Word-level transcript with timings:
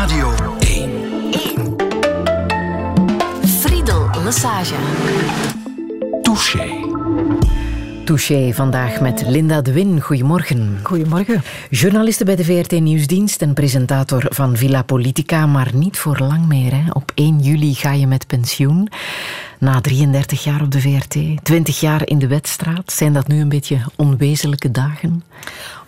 Radio 0.00 0.34
1. 0.58 0.90
1. 1.30 1.76
Friedel 3.44 4.08
Lassage. 4.24 4.74
Touché. 6.22 6.68
Touché 8.04 8.52
vandaag 8.54 9.00
met 9.00 9.22
Linda 9.26 9.60
de 9.60 9.72
Win. 9.72 10.00
Goedemorgen. 10.00 10.78
Goedemorgen. 10.82 11.42
Journaliste 11.70 12.24
bij 12.24 12.36
de 12.36 12.44
VRT 12.44 12.70
Nieuwsdienst 12.70 13.42
en 13.42 13.54
presentator 13.54 14.26
van 14.28 14.56
Villa 14.56 14.82
Politica, 14.82 15.46
maar 15.46 15.70
niet 15.74 15.98
voor 15.98 16.18
lang 16.18 16.46
meer. 16.46 16.72
Hè. 16.72 16.90
Op 16.92 17.12
1 17.14 17.38
juli 17.38 17.74
ga 17.74 17.92
je 17.92 18.06
met 18.06 18.26
pensioen. 18.26 18.88
Na 19.58 19.80
33 19.80 20.44
jaar 20.44 20.62
op 20.62 20.70
de 20.70 20.80
VRT, 20.80 21.16
20 21.42 21.80
jaar 21.80 22.06
in 22.06 22.18
de 22.18 22.26
wedstraat. 22.26 22.92
Zijn 22.92 23.12
dat 23.12 23.28
nu 23.28 23.40
een 23.40 23.48
beetje 23.48 23.80
onwezenlijke 23.96 24.70
dagen? 24.70 25.22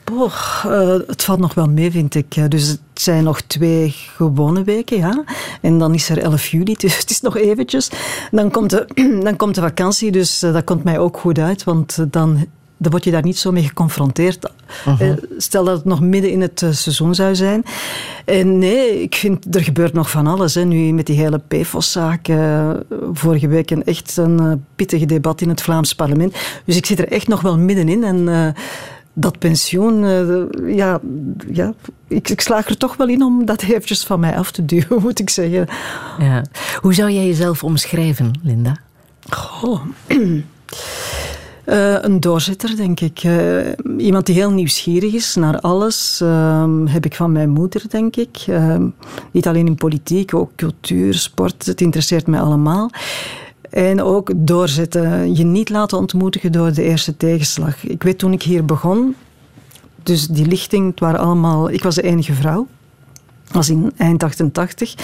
Boah, 0.05 0.65
uh, 0.67 0.99
het 1.07 1.25
valt 1.25 1.41
nog 1.41 1.55
wel 1.55 1.69
mee, 1.69 1.91
vind 1.91 2.15
ik. 2.15 2.51
Dus 2.51 2.77
zijn 3.03 3.25
nog 3.25 3.41
twee 3.41 3.91
gewone 3.91 4.65
weken, 4.65 4.97
ja. 4.97 5.25
En 5.61 5.79
dan 5.79 5.95
is 5.95 6.09
er 6.09 6.19
11 6.19 6.47
juli, 6.47 6.75
dus 6.75 6.99
het 7.01 7.11
is 7.11 7.21
nog 7.21 7.37
eventjes. 7.37 7.91
Dan 8.31 8.51
komt 8.51 8.71
de, 8.71 8.87
dan 9.25 9.37
komt 9.37 9.55
de 9.55 9.61
vakantie, 9.61 10.11
dus 10.11 10.43
uh, 10.43 10.53
dat 10.53 10.65
komt 10.65 10.85
mij 10.85 10.99
ook 10.99 11.17
goed 11.17 11.39
uit, 11.39 11.65
want 11.65 12.13
dan 12.13 12.47
dan 12.83 12.91
word 12.91 13.05
je 13.05 13.11
daar 13.11 13.23
niet 13.23 13.39
zo 13.39 13.53
mee 13.53 13.63
geconfronteerd. 13.63 14.51
Uh 14.89 14.99
-huh. 14.99 15.17
Stel 15.37 15.65
dat 15.65 15.77
het 15.77 15.85
nog 15.85 16.01
midden 16.01 16.31
in 16.31 16.41
het 16.41 16.59
seizoen 16.71 17.15
zou 17.15 17.35
zijn. 17.35 17.65
En 18.25 18.59
nee, 18.59 19.03
ik 19.03 19.15
vind, 19.15 19.55
er 19.55 19.63
gebeurt 19.63 19.93
nog 19.93 20.11
van 20.11 20.27
alles. 20.27 20.55
Hè. 20.55 20.65
Nu 20.65 20.93
met 20.93 21.07
die 21.07 21.17
hele 21.17 21.41
PFOS-zaak. 21.49 22.29
Uh, 22.29 22.71
vorige 23.13 23.49
week 23.49 23.71
een 23.71 23.85
echt 23.85 24.17
een 24.17 24.43
uh, 24.43 24.53
pittig 24.77 25.05
debat 25.05 25.41
in 25.41 25.49
het 25.49 25.63
Vlaams 25.63 25.95
parlement. 25.95 26.35
Dus 26.65 26.77
ik 26.77 26.87
zit 26.87 26.99
er 26.99 27.09
echt 27.09 27.29
nog 27.29 27.41
wel 27.41 27.59
middenin. 27.59 28.05
En 28.05 28.55
dat 29.13 29.39
pensioen, 29.39 30.05
ja, 30.75 31.01
ja 31.53 31.75
ik, 32.09 32.29
ik, 32.29 32.41
slaag 32.41 32.69
er 32.69 32.77
toch 32.77 32.97
wel 32.97 33.09
in 33.09 33.23
om 33.23 33.45
dat 33.45 33.63
eventjes 33.63 34.05
van 34.05 34.21
mij 34.21 34.37
af 34.37 34.51
te 34.51 34.65
duwen, 34.65 35.03
moet 35.03 35.19
ik 35.19 35.31
zeggen. 35.31 35.67
Ja. 36.19 36.45
Hoe 36.81 36.95
zou 36.95 37.11
jij 37.11 37.27
jezelf 37.27 37.65
omschrijven, 37.65 38.31
Linda? 38.43 38.77
Goh... 39.31 39.81
Uh, 41.65 41.95
een 42.07 42.21
doorzitter, 42.21 42.77
denk 42.77 43.01
ik. 43.01 43.25
Uh, 43.25 43.59
iemand 43.99 44.27
die 44.27 44.35
heel 44.35 44.51
nieuwsgierig 44.51 45.13
is 45.13 45.35
naar 45.35 45.61
alles. 45.61 46.21
Uh, 46.23 46.65
heb 46.85 47.05
ik 47.05 47.15
van 47.15 47.33
mijn 47.33 47.51
moeder, 47.51 47.83
denk 47.89 48.17
ik. 48.17 48.47
niet 49.31 49.47
alleen 49.47 49.67
in 49.67 49.75
politiek, 49.75 50.35
ook 50.35 50.51
cultuur, 50.57 51.15
sport. 51.15 51.67
Het 51.67 51.81
interesseert 51.81 52.27
mij 52.27 52.41
allemaal. 52.41 52.91
En 53.73 54.03
ook 54.03 54.31
doorzetten. 54.37 55.37
Je 55.37 55.45
niet 55.45 55.69
laten 55.69 55.99
ontmoedigen 55.99 56.53
door 56.53 56.73
de 56.73 56.83
eerste 56.83 57.17
tegenslag. 57.17 57.85
Ik 57.85 58.03
weet 58.03 58.19
toen 58.19 58.33
ik 58.33 58.43
hier 58.43 58.65
begon, 58.65 59.15
dus 60.03 60.27
die 60.27 60.47
lichting, 60.47 60.91
het 60.91 61.01
waren 61.01 61.21
allemaal... 61.21 61.71
Ik 61.71 61.83
was 61.83 61.95
de 61.95 62.03
enige 62.03 62.33
vrouw. 62.33 62.67
was 63.53 63.69
in 63.69 63.93
eind 63.97 64.23
88. 64.23 64.95
Uh, 64.95 64.99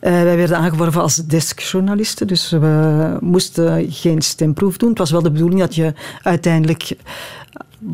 wij 0.00 0.36
werden 0.36 0.56
aangeworven 0.56 1.02
als 1.02 1.16
deskjournalisten, 1.16 2.26
dus 2.26 2.50
we 2.50 3.16
moesten 3.20 3.92
geen 3.92 4.22
stemproef 4.22 4.76
doen. 4.76 4.88
Het 4.88 4.98
was 4.98 5.10
wel 5.10 5.22
de 5.22 5.30
bedoeling 5.30 5.60
dat 5.60 5.74
je 5.74 5.94
uiteindelijk 6.22 6.96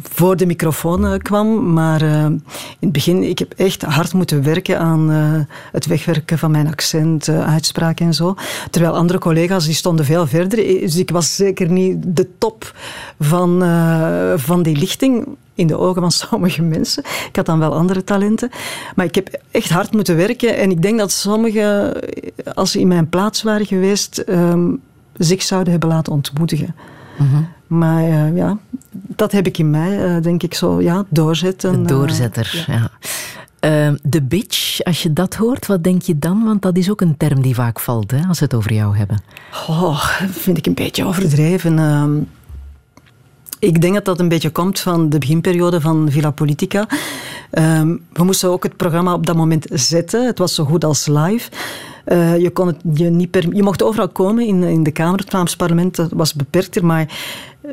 voor 0.03 0.37
de 0.37 0.47
microfoon 0.47 1.19
kwam, 1.19 1.73
maar 1.73 2.03
uh, 2.03 2.25
in 2.25 2.43
het 2.79 2.93
begin, 2.93 3.23
ik 3.23 3.39
heb 3.39 3.53
echt 3.57 3.83
hard 3.83 4.13
moeten 4.13 4.43
werken 4.43 4.79
aan 4.79 5.11
uh, 5.11 5.41
het 5.73 5.87
wegwerken 5.87 6.39
van 6.39 6.51
mijn 6.51 6.67
accent, 6.67 7.29
uitspraak 7.29 8.01
en 8.01 8.15
zo. 8.15 8.35
Terwijl 8.71 8.97
andere 8.97 9.19
collega's, 9.19 9.65
die 9.65 9.75
stonden 9.75 10.05
veel 10.05 10.27
verder. 10.27 10.57
Dus 10.57 10.97
ik 10.97 11.11
was 11.11 11.37
zeker 11.37 11.71
niet 11.71 11.97
de 12.07 12.29
top 12.39 12.75
van, 13.19 13.63
van 14.37 14.63
die 14.63 14.77
lichting 14.77 15.27
in 15.55 15.67
de 15.67 15.79
ogen 15.79 16.01
van 16.01 16.11
sommige 16.29 16.63
mensen. 16.63 17.03
Ik 17.29 17.37
had 17.37 17.47
dan 17.47 17.59
wel 17.59 17.75
andere 17.75 18.05
talenten. 18.05 18.51
Maar 18.95 19.07
ik 19.07 19.15
heb 19.15 19.41
echt 19.51 19.71
hard 19.71 19.93
moeten 19.93 20.17
werken. 20.17 20.57
En 20.57 20.71
ik 20.71 20.83
denk 20.83 20.99
dat 20.99 21.11
sommigen, 21.11 22.01
als 22.55 22.71
ze 22.71 22.81
in 22.81 22.89
mijn 22.89 23.09
plaats 23.09 23.43
waren 23.43 23.67
geweest, 23.67 24.25
um, 24.29 24.81
zich 25.17 25.43
zouden 25.43 25.71
hebben 25.71 25.89
laten 25.89 26.13
ontmoedigen. 26.13 26.75
Uh 27.21 27.33
-huh. 27.33 27.45
Maar 27.69 28.09
uh, 28.09 28.37
ja, 28.37 28.59
dat 28.91 29.33
heb 29.33 29.47
ik 29.47 29.59
in 29.59 29.71
mij, 29.71 30.17
uh, 30.17 30.23
denk 30.23 30.43
ik 30.43 30.55
zo, 30.55 30.81
ja, 30.81 31.05
doorzetten. 31.09 31.83
De 31.83 31.89
doorzetter, 31.89 32.53
uh, 32.55 32.77
ja. 32.77 32.91
ja. 33.61 33.95
de 34.03 34.23
bitch, 34.23 34.83
als 34.83 35.03
je 35.03 35.13
dat 35.13 35.35
hoort, 35.35 35.67
wat 35.67 35.85
denk 35.85 36.03
je 36.03 36.19
dan? 36.19 36.45
Want 36.45 36.63
dat 36.63 36.77
is 36.77 36.91
ook 36.91 37.01
een 37.01 37.17
term 37.17 37.43
die 37.43 37.55
vaak 37.55 37.81
valt, 37.81 38.11
hè, 38.11 38.21
als 38.29 38.39
we 38.39 38.45
het 38.45 38.55
over 38.55 38.73
jou 38.73 38.97
hebben. 38.97 39.23
Oh, 39.67 40.05
vind 40.31 40.59
ik 40.59 40.67
een 40.67 40.75
beetje 40.75 41.05
overdreven. 41.05 41.79
Ehm, 41.79 42.17
ik 43.59 43.81
denk 43.81 43.95
dat 43.95 44.05
dat 44.05 44.21
een 44.21 44.29
beetje 44.29 44.51
komt 44.51 44.81
van 44.81 45.09
de 45.09 45.19
beginperiode 45.19 45.81
van 45.81 46.11
Villa 46.11 46.31
Politica. 46.31 46.87
Um, 47.51 48.03
we 48.13 48.25
moesten 48.25 48.51
ook 48.51 48.63
het 48.63 48.77
programma 48.77 49.13
op 49.13 49.27
dat 49.27 49.37
moment 49.37 49.67
zetten. 49.73 50.27
Het 50.27 50.39
was 50.39 50.55
zo 50.55 50.65
goed 50.65 50.85
als 50.85 51.07
live. 51.07 51.51
Uh, 52.13 52.39
je, 52.39 52.51
kon 52.51 52.67
het, 52.67 52.77
je, 52.95 53.11
niet 53.11 53.47
je 53.53 53.63
mocht 53.63 53.83
overal 53.83 54.09
komen 54.09 54.47
in, 54.47 54.63
in 54.63 54.83
de 54.83 54.91
Kamer. 54.91 55.19
Het 55.19 55.29
Vlaams 55.29 55.57
parlement 55.57 55.97
dat 55.97 56.11
was 56.13 56.35
beperkter, 56.35 56.85
maar 56.85 57.19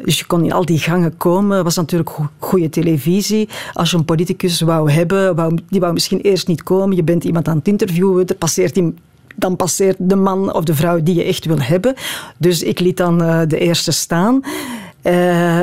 dus 0.03 0.19
je 0.19 0.25
kon 0.25 0.43
in 0.43 0.53
al 0.53 0.65
die 0.65 0.79
gangen 0.79 1.17
komen. 1.17 1.63
Was 1.63 1.75
natuurlijk 1.75 2.09
go 2.09 2.27
goede 2.37 2.69
televisie. 2.69 3.49
Als 3.73 3.91
je 3.91 3.97
een 3.97 4.05
politicus 4.05 4.61
wou 4.61 4.91
hebben, 4.91 5.35
wou, 5.35 5.57
die 5.69 5.79
wou 5.79 5.93
misschien 5.93 6.21
eerst 6.21 6.47
niet 6.47 6.63
komen. 6.63 6.95
Je 6.95 7.03
bent 7.03 7.23
iemand 7.23 7.47
aan 7.47 7.57
het 7.57 7.67
interviewen, 7.67 8.27
er 8.27 8.35
passeert 8.35 8.75
iemand 8.75 8.97
dan 9.37 9.55
passeert 9.55 9.95
de 9.99 10.15
man 10.15 10.53
of 10.53 10.63
de 10.63 10.75
vrouw 10.75 11.03
die 11.03 11.15
je 11.15 11.23
echt 11.23 11.45
wil 11.45 11.61
hebben. 11.61 11.93
Dus 12.37 12.63
ik 12.63 12.79
liet 12.79 12.97
dan 12.97 13.21
uh, 13.21 13.41
de 13.47 13.59
eerste 13.59 13.91
staan. 13.91 14.41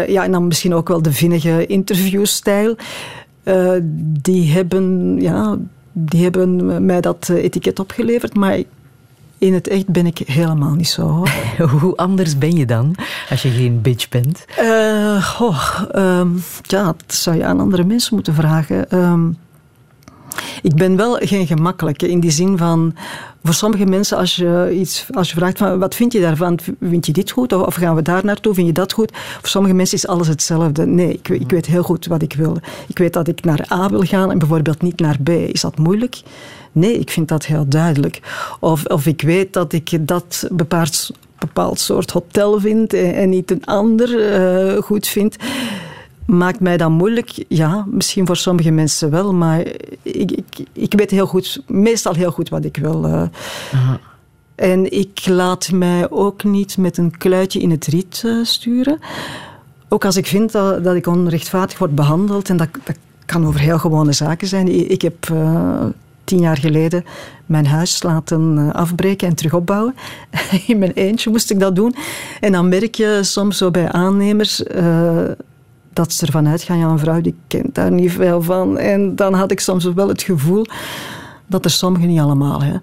Ja, 0.06 0.25
en 0.25 0.33
dan 0.33 0.47
misschien 0.47 0.75
ook 0.75 0.89
wel 0.89 1.03
de 1.03 1.12
vinnige 1.12 1.66
interviewstijl. 1.66 2.77
Uh, 3.44 3.72
die, 4.22 4.53
hebben, 4.53 5.16
ja, 5.21 5.59
die 5.92 6.22
hebben 6.22 6.84
mij 6.86 7.00
dat 7.00 7.28
etiket 7.28 7.78
opgeleverd, 7.78 8.34
maar 8.34 8.62
in 9.38 9.54
het 9.54 9.69
echt 9.69 9.88
ben 9.88 10.06
ik 10.06 10.19
helemaal 10.19 10.75
niet 10.75 10.88
zo. 10.88 11.25
Hoe 11.80 11.97
anders 11.97 12.38
ben 12.38 12.56
je 12.56 12.66
dan, 12.66 12.94
als 13.30 13.42
je 13.42 13.50
geen 13.50 13.80
bitch 13.80 14.08
bent? 14.08 14.44
Uh, 14.60 15.25
goh, 15.25 15.80
um, 15.94 16.42
ja, 16.62 16.84
dat 16.84 17.14
zou 17.14 17.36
je 17.36 17.44
aan 17.44 17.60
andere 17.60 17.84
mensen 17.84 18.14
moeten 18.14 18.34
vragen. 18.34 18.98
Um, 18.98 19.36
ik 20.62 20.75
ben 20.75 20.97
wel 20.97 21.16
geen 21.20 21.47
gemakkelijke 21.47 22.09
in 22.09 22.20
die 22.20 22.31
zin 22.31 22.59
van. 22.59 22.94
Voor 23.44 23.54
sommige 23.54 23.84
mensen, 23.84 24.16
als 24.16 24.37
je, 24.37 24.76
iets, 24.78 25.06
als 25.10 25.31
je 25.31 25.37
vraagt 25.37 25.59
van 25.59 25.78
wat 25.78 25.94
vind 25.94 26.12
je 26.12 26.20
daarvan, 26.20 26.59
vind 26.81 27.06
je 27.06 27.12
dit 27.12 27.31
goed 27.31 27.53
of, 27.53 27.75
gaan 27.75 27.94
we 27.94 28.03
daar 28.03 28.25
naartoe, 28.25 28.54
vind 28.54 28.66
je 28.66 28.72
dat 28.72 28.92
goed? 28.92 29.10
Voor 29.12 29.48
sommige 29.48 29.75
mensen 29.75 29.97
is 29.97 30.06
alles 30.06 30.28
hetzelfde. 30.28 30.87
Nee, 30.87 31.12
ik, 31.12 31.28
ik 31.28 31.50
weet 31.50 31.66
heel 31.66 31.82
goed 31.82 32.06
wat 32.06 32.22
ik 32.22 32.32
wil. 32.32 32.56
Ik 32.88 32.98
weet 32.98 33.12
dat 33.12 33.28
ik 33.28 33.44
naar 33.44 33.66
A 33.72 33.88
wil 33.88 34.03
gaan 34.03 34.31
en 34.31 34.38
bijvoorbeeld 34.38 34.82
niet 34.82 35.00
naar 35.00 35.19
B. 35.22 35.28
Is 35.28 35.60
dat 35.60 35.78
moeilijk? 35.78 36.22
Nee, 36.72 36.98
ik 36.98 37.10
vind 37.10 37.28
dat 37.28 37.47
heel 37.47 37.69
duidelijk. 37.69 38.21
Of, 38.60 38.84
of 38.84 39.06
ik 39.06 39.22
weet 39.22 39.53
dat 39.53 39.72
ik 39.72 39.98
dat 40.00 40.48
bepaald, 40.50 41.10
bepaald 41.38 41.81
soort 41.81 42.10
hotel 42.10 42.60
vind 42.60 42.92
en, 42.92 43.15
en 43.15 43.28
niet 43.28 43.50
een 43.50 43.65
ander 43.65 44.09
uh, 44.75 44.82
goed 44.82 45.06
vind 45.06 45.37
maakt 46.27 46.60
mij 46.60 46.77
dat 46.77 46.91
moeilijk? 46.91 47.44
Ja, 47.49 47.87
misschien 47.91 48.27
voor 48.27 48.37
sommige 48.37 48.71
mensen 48.71 49.10
wel, 49.10 49.34
maar 49.34 49.60
ik, 50.03 50.31
ik, 50.31 50.66
ik 50.72 50.94
weet 50.97 51.10
heel 51.10 51.27
goed, 51.27 51.62
meestal 51.66 52.15
heel 52.15 52.31
goed 52.31 52.49
wat 52.49 52.65
ik 52.65 52.77
wil. 52.77 53.06
Uh. 53.06 53.22
En 54.55 54.93
ik 54.93 55.27
laat 55.27 55.71
mij 55.72 56.10
ook 56.10 56.44
niet 56.44 56.77
met 56.77 56.97
een 56.97 57.19
kluitje 57.19 57.60
in 57.60 57.71
het 57.71 57.87
riet 57.87 58.22
uh, 58.27 58.44
sturen. 58.44 58.99
Ook 59.88 60.05
als 60.05 60.16
ik 60.16 60.27
vind 60.27 60.53
dat, 60.53 60.84
dat 60.84 60.94
ik 60.94 61.06
onrechtvaardig 61.06 61.78
word 61.78 61.94
behandeld, 61.94 62.49
en 62.49 62.56
dat, 62.56 62.69
dat 62.84 62.97
kan 63.27 63.47
over 63.47 63.60
heel 63.60 63.78
gewone 63.78 64.12
zaken 64.12 64.47
zijn. 64.47 64.91
Ik 64.91 65.03
heb 65.03 65.28
uh, 65.33 65.84
tien 66.25 66.41
jaar 66.41 66.56
geleden 66.56 67.04
mijn 67.47 67.66
huis 67.66 68.03
laten 68.03 68.72
afbreken 68.72 69.28
en 69.28 69.34
terug 69.34 69.54
opbouwen. 69.54 69.94
In 70.66 70.78
mijn 70.78 70.93
eentje 70.93 71.31
moest 71.31 71.50
ik 71.50 71.60
dat 71.60 71.77
doen. 71.77 71.94
En 72.41 72.53
dan 72.53 72.69
merk 72.69 72.94
je 72.94 73.19
soms 73.22 73.56
zo 73.56 73.71
bij 73.71 73.93
aannemers 73.93 74.62
dat 75.92 76.12
ze 76.12 76.26
ervan 76.26 76.48
uitgaan, 76.48 76.78
ja, 76.78 76.88
een 76.88 76.98
vrouw 76.98 77.20
die 77.20 77.34
kent 77.47 77.75
daar 77.75 77.92
niet 77.92 78.12
veel 78.12 78.42
van. 78.42 78.78
En 78.78 79.16
dan 79.16 79.34
had 79.34 79.50
ik 79.50 79.60
soms 79.60 79.84
wel 79.84 80.08
het 80.08 80.22
gevoel 80.22 80.66
dat 81.47 81.65
er 81.65 81.71
sommigen, 81.71 82.09
niet 82.09 82.21
allemaal, 82.21 82.62
hè, 82.62 82.74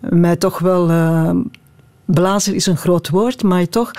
mij 0.00 0.36
toch 0.36 0.58
wel... 0.58 0.90
Uh, 0.90 1.30
blazer 2.04 2.54
is 2.54 2.66
een 2.66 2.76
groot 2.76 3.08
woord, 3.08 3.42
maar 3.42 3.68
toch... 3.68 3.90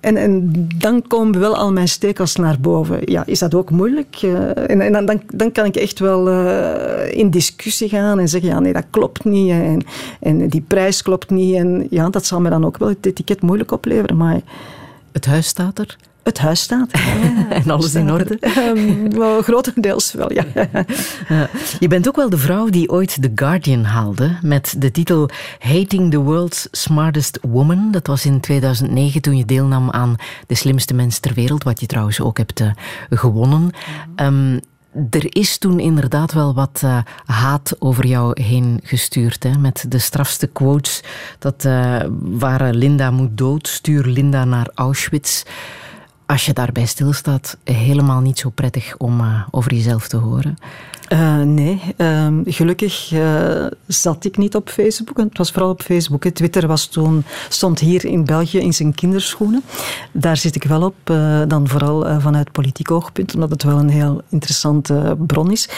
En, 0.00 0.16
en 0.16 0.52
dan 0.74 1.06
komen 1.06 1.40
wel 1.40 1.56
al 1.56 1.72
mijn 1.72 1.88
stekels 1.88 2.36
naar 2.36 2.60
boven. 2.60 3.00
Ja, 3.04 3.22
is 3.26 3.38
dat 3.38 3.54
ook 3.54 3.70
moeilijk? 3.70 4.22
Uh, 4.22 4.70
en, 4.70 4.80
en 4.80 5.06
dan, 5.06 5.22
dan 5.34 5.52
kan 5.52 5.64
ik 5.64 5.76
echt 5.76 5.98
wel 5.98 6.28
uh, 6.28 7.12
in 7.12 7.30
discussie 7.30 7.88
gaan 7.88 8.18
en 8.18 8.28
zeggen, 8.28 8.50
ja, 8.50 8.58
nee, 8.60 8.72
dat 8.72 8.84
klopt 8.90 9.24
niet. 9.24 9.50
En, 9.50 9.84
en 10.20 10.48
die 10.48 10.60
prijs 10.60 11.02
klopt 11.02 11.30
niet. 11.30 11.54
En 11.54 11.86
ja, 11.90 12.08
dat 12.08 12.26
zal 12.26 12.40
me 12.40 12.50
dan 12.50 12.64
ook 12.64 12.78
wel 12.78 12.88
het 12.88 13.06
etiket 13.06 13.42
moeilijk 13.42 13.72
opleveren. 13.72 14.16
Maar... 14.16 14.40
Het 15.12 15.26
huis 15.26 15.46
staat 15.46 15.78
er? 15.78 15.96
Het 16.22 16.38
huis 16.38 16.60
staat. 16.60 16.90
Ja, 16.92 17.50
en 17.64 17.70
alles 17.70 17.94
in 17.94 18.12
orde? 18.12 18.38
Um, 18.58 19.10
wel, 19.10 19.42
grotendeels 19.42 20.12
wel, 20.12 20.32
ja. 20.32 20.44
ja. 20.54 21.48
Je 21.78 21.88
bent 21.88 22.08
ook 22.08 22.16
wel 22.16 22.30
de 22.30 22.38
vrouw 22.38 22.68
die 22.68 22.90
ooit 22.90 23.22
The 23.22 23.32
Guardian 23.34 23.84
haalde 23.84 24.38
met 24.42 24.74
de 24.78 24.90
titel 24.90 25.30
Hating 25.58 26.10
the 26.10 26.18
World's 26.18 26.68
Smartest 26.70 27.38
Woman. 27.42 27.90
Dat 27.90 28.06
was 28.06 28.24
in 28.24 28.40
2009 28.40 29.20
toen 29.20 29.36
je 29.36 29.44
deelnam 29.44 29.90
aan 29.90 30.16
De 30.46 30.54
Slimste 30.54 30.94
Mens 30.94 31.18
ter 31.18 31.34
Wereld, 31.34 31.64
wat 31.64 31.80
je 31.80 31.86
trouwens 31.86 32.20
ook 32.20 32.38
hebt 32.38 32.60
uh, 32.60 32.70
gewonnen. 33.10 33.70
Um, 34.16 34.60
er 35.10 35.36
is 35.36 35.58
toen 35.58 35.80
inderdaad 35.80 36.32
wel 36.32 36.54
wat 36.54 36.80
uh, 36.84 36.98
haat 37.24 37.76
over 37.78 38.06
jou 38.06 38.42
heen 38.42 38.80
gestuurd. 38.82 39.42
Hè? 39.42 39.58
Met 39.58 39.84
de 39.88 39.98
strafste 39.98 40.46
quotes. 40.46 41.02
Dat 41.38 41.64
uh, 41.64 42.00
waren 42.20 42.76
Linda 42.76 43.10
moet 43.10 43.38
dood, 43.38 43.68
stuur 43.68 44.04
Linda 44.04 44.44
naar 44.44 44.70
Auschwitz. 44.74 45.42
Als 46.28 46.46
je 46.46 46.52
daarbij 46.52 46.86
stilstaat, 46.86 47.56
helemaal 47.64 48.20
niet 48.20 48.38
zo 48.38 48.50
prettig 48.50 48.94
om 48.96 49.20
uh, 49.20 49.42
over 49.50 49.74
jezelf 49.74 50.08
te 50.08 50.16
horen. 50.16 50.58
Uh, 51.12 51.40
nee, 51.40 51.80
uh, 51.96 52.26
gelukkig 52.44 53.12
uh, 53.12 53.66
zat 53.86 54.24
ik 54.24 54.36
niet 54.36 54.54
op 54.54 54.68
Facebook. 54.68 55.16
Het 55.16 55.38
was 55.38 55.50
vooral 55.50 55.70
op 55.70 55.82
Facebook. 55.82 56.24
Twitter 56.24 56.66
was 56.66 56.86
toen, 56.86 57.24
stond 57.48 57.78
hier 57.78 58.04
in 58.04 58.24
België 58.24 58.58
in 58.58 58.74
zijn 58.74 58.94
kinderschoenen. 58.94 59.62
Daar 60.12 60.36
zit 60.36 60.54
ik 60.54 60.64
wel 60.64 60.82
op, 60.82 60.94
dan 61.48 61.68
vooral 61.68 62.20
vanuit 62.20 62.52
politiek 62.52 62.90
oogpunt, 62.90 63.34
omdat 63.34 63.50
het 63.50 63.62
wel 63.62 63.78
een 63.78 63.90
heel 63.90 64.22
interessante 64.28 65.16
bron 65.26 65.52
is. 65.52 65.68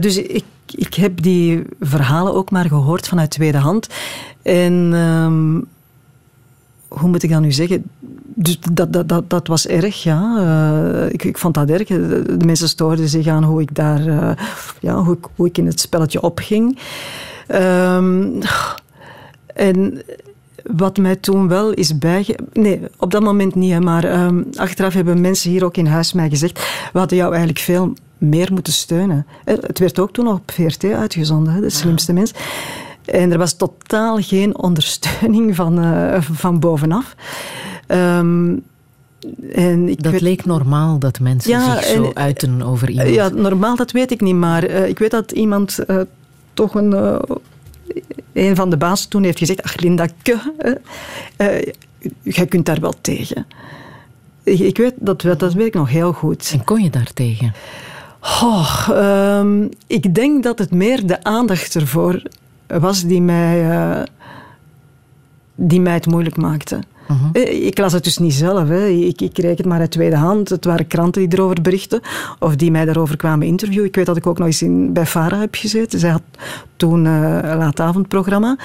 dus 0.00 0.16
ik, 0.16 0.44
ik 0.66 0.94
heb 0.94 1.22
die 1.22 1.62
verhalen 1.80 2.34
ook 2.34 2.50
maar 2.50 2.66
gehoord 2.66 3.08
vanuit 3.08 3.30
tweede 3.30 3.58
hand. 3.58 3.88
En 4.42 4.90
ehm, 4.94 5.60
hoe 6.90 7.08
moet 7.08 7.22
ik 7.22 7.30
dat 7.30 7.40
nu 7.40 7.52
zeggen? 7.52 7.84
Dus 8.34 8.58
dat, 8.72 8.92
dat, 8.92 9.08
dat, 9.08 9.30
dat 9.30 9.46
was 9.46 9.66
erg, 9.66 10.02
ja. 10.02 10.36
Uh, 10.38 11.12
ik, 11.12 11.24
ik 11.24 11.38
vond 11.38 11.54
dat 11.54 11.70
erg. 11.70 11.86
De 11.86 12.36
mensen 12.44 12.68
stoorden 12.68 13.08
zich 13.08 13.26
aan 13.26 13.44
hoe 13.44 13.60
ik 13.60 13.74
daar, 13.74 14.06
uh, 14.06 14.30
ja, 14.80 14.94
hoe 14.94 15.14
ik, 15.14 15.26
hoe 15.36 15.46
ik 15.46 15.58
in 15.58 15.66
het 15.66 15.80
spelletje 15.80 16.22
opging. 16.22 16.78
Um, 17.48 18.38
en 19.54 20.02
wat 20.76 20.96
mij 20.96 21.16
toen 21.16 21.48
wel 21.48 21.72
is 21.72 21.98
bijge... 21.98 22.38
Nee, 22.52 22.80
op 22.96 23.10
dat 23.10 23.22
moment 23.22 23.54
niet, 23.54 23.80
maar 23.80 24.24
um, 24.24 24.46
achteraf 24.54 24.94
hebben 24.94 25.20
mensen 25.20 25.50
hier 25.50 25.64
ook 25.64 25.76
in 25.76 25.86
huis 25.86 26.12
mij 26.12 26.28
gezegd 26.28 26.58
we 26.92 26.98
hadden 26.98 27.18
jou 27.18 27.30
eigenlijk 27.30 27.60
veel 27.60 27.92
meer 28.18 28.52
moeten 28.52 28.72
steunen. 28.72 29.26
Het 29.44 29.78
werd 29.78 29.98
ook 29.98 30.12
toen 30.12 30.28
op 30.28 30.50
VRT 30.50 30.84
uitgezonden, 30.84 31.60
de 31.60 31.70
slimste 31.70 32.12
mens. 32.12 32.32
En 33.04 33.32
er 33.32 33.38
was 33.38 33.56
totaal 33.56 34.16
geen 34.16 34.58
ondersteuning 34.58 35.56
van, 35.56 35.84
uh, 35.84 36.20
van 36.20 36.58
bovenaf. 36.58 37.14
Um, 37.88 38.62
en 39.52 39.88
ik 39.88 40.02
dat 40.02 40.12
weet... 40.12 40.20
leek 40.20 40.44
normaal 40.44 40.98
dat 40.98 41.20
mensen 41.20 41.50
ja, 41.50 41.76
zich 41.76 41.84
zo 41.84 42.04
en, 42.04 42.16
uiten 42.16 42.62
over 42.62 42.90
iemand. 42.90 43.08
Ja, 43.08 43.28
normaal 43.28 43.76
dat 43.76 43.90
weet 43.90 44.10
ik 44.10 44.20
niet, 44.20 44.34
maar 44.34 44.70
uh, 44.70 44.88
ik 44.88 44.98
weet 44.98 45.10
dat 45.10 45.32
iemand 45.32 45.78
uh, 45.86 46.00
toch 46.54 46.74
een, 46.74 46.92
uh, 46.92 47.18
een 48.32 48.56
van 48.56 48.70
de 48.70 48.76
baas 48.76 49.06
toen 49.06 49.22
heeft 49.22 49.38
gezegd: 49.38 49.62
Ach, 49.62 49.76
Linda, 49.76 50.06
jij 52.22 52.46
kunt 52.48 52.66
daar 52.66 52.80
wel 52.80 52.94
tegen. 53.00 53.46
Ik, 54.42 54.58
ik 54.58 54.76
weet, 54.76 54.94
dat, 54.98 55.22
dat 55.22 55.52
weet 55.52 55.66
ik 55.66 55.74
nog 55.74 55.88
heel 55.88 56.12
goed. 56.12 56.50
En 56.52 56.64
kon 56.64 56.82
je 56.82 56.90
daar 56.90 57.12
tegen? 57.14 57.54
Oh, 58.22 58.88
um, 58.90 59.68
ik 59.86 60.14
denk 60.14 60.42
dat 60.42 60.58
het 60.58 60.70
meer 60.70 61.06
de 61.06 61.22
aandacht 61.22 61.74
ervoor 61.74 62.22
was 62.78 63.04
die 63.04 63.22
mij, 63.22 63.68
uh, 63.68 64.02
die 65.54 65.80
mij 65.80 65.94
het 65.94 66.06
moeilijk 66.06 66.36
maakte. 66.36 66.78
Uh-huh. 67.10 67.64
Ik 67.64 67.78
las 67.78 67.92
het 67.92 68.04
dus 68.04 68.18
niet 68.18 68.32
zelf. 68.32 68.68
Hè. 68.68 68.86
Ik, 68.86 69.20
ik 69.20 69.32
kreeg 69.32 69.56
het 69.56 69.66
maar 69.66 69.80
uit 69.80 69.90
tweede 69.90 70.16
hand. 70.16 70.48
Het 70.48 70.64
waren 70.64 70.86
kranten 70.86 71.28
die 71.28 71.38
erover 71.38 71.62
berichten 71.62 72.00
of 72.38 72.56
die 72.56 72.70
mij 72.70 72.84
daarover 72.84 73.16
kwamen 73.16 73.46
interviewen. 73.46 73.86
Ik 73.86 73.94
weet 73.94 74.06
dat 74.06 74.16
ik 74.16 74.26
ook 74.26 74.38
nog 74.38 74.46
eens 74.46 74.62
in, 74.62 74.92
bij 74.92 75.06
Farah 75.06 75.40
heb 75.40 75.54
gezeten. 75.54 75.98
Zij 75.98 76.10
had 76.10 76.22
toen 76.76 77.04
uh, 77.04 77.38
een 77.42 77.56
laatavondprogramma. 77.56 78.56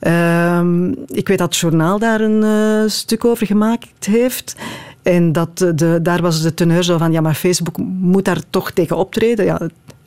Uh, 0.00 0.64
ik 1.06 1.28
weet 1.28 1.38
dat 1.38 1.48
het 1.48 1.56
journaal 1.56 1.98
daar 1.98 2.20
een 2.20 2.90
stuk 2.90 3.24
over 3.24 3.46
gemaakt 3.46 4.06
heeft. 4.06 4.56
En 5.02 5.32
dat 5.32 5.58
de, 5.58 5.98
daar 6.02 6.22
was 6.22 6.42
de 6.42 6.54
teneur 6.54 6.82
zo 6.82 6.98
van, 6.98 7.12
ja, 7.12 7.20
maar 7.20 7.34
Facebook 7.34 7.76
moet 8.00 8.24
daar 8.24 8.40
toch 8.50 8.70
tegen 8.70 8.96
optreden. 8.96 9.44
Ja, 9.44 9.60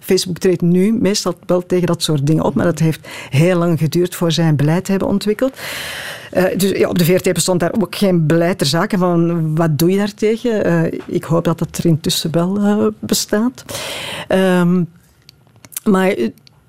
Facebook 0.08 0.38
treedt 0.38 0.62
nu 0.62 0.94
meestal 0.94 1.36
wel 1.46 1.66
tegen 1.66 1.88
dat 1.88 2.04
soort 2.04 2.28
dingen 2.28 2.44
op, 2.44 2.54
maar 2.54 2.66
dat 2.66 2.80
heeft 2.80 3.08
heel 3.30 3.58
lang 3.58 3.80
geduurd 3.80 4.16
voor 4.16 4.32
zij 4.32 4.48
een 4.48 4.56
beleid 4.56 4.88
hebben 4.88 5.08
ontwikkeld. 5.08 5.58
Uh, 6.34 6.44
dus 6.58 6.72
ja, 6.72 6.90
op 6.90 6.98
de 6.98 7.06
VRT 7.06 7.34
bestond 7.34 7.60
daar 7.60 7.74
ook 7.80 7.96
geen 7.96 8.28
beleid 8.28 8.58
ter 8.58 8.68
zake 8.68 8.98
van 8.98 9.56
wat 9.56 9.80
doe 9.80 9.92
je 9.92 9.98
daartegen. 9.98 10.68
Uh, 10.68 11.00
ik 11.06 11.24
hoop 11.24 11.44
dat 11.44 11.60
dat 11.60 11.78
er 11.78 11.86
intussen 11.86 12.32
wel 12.32 12.58
uh, 12.58 12.88
bestaat. 13.00 13.66
Um, 14.30 14.90
maar 15.84 16.16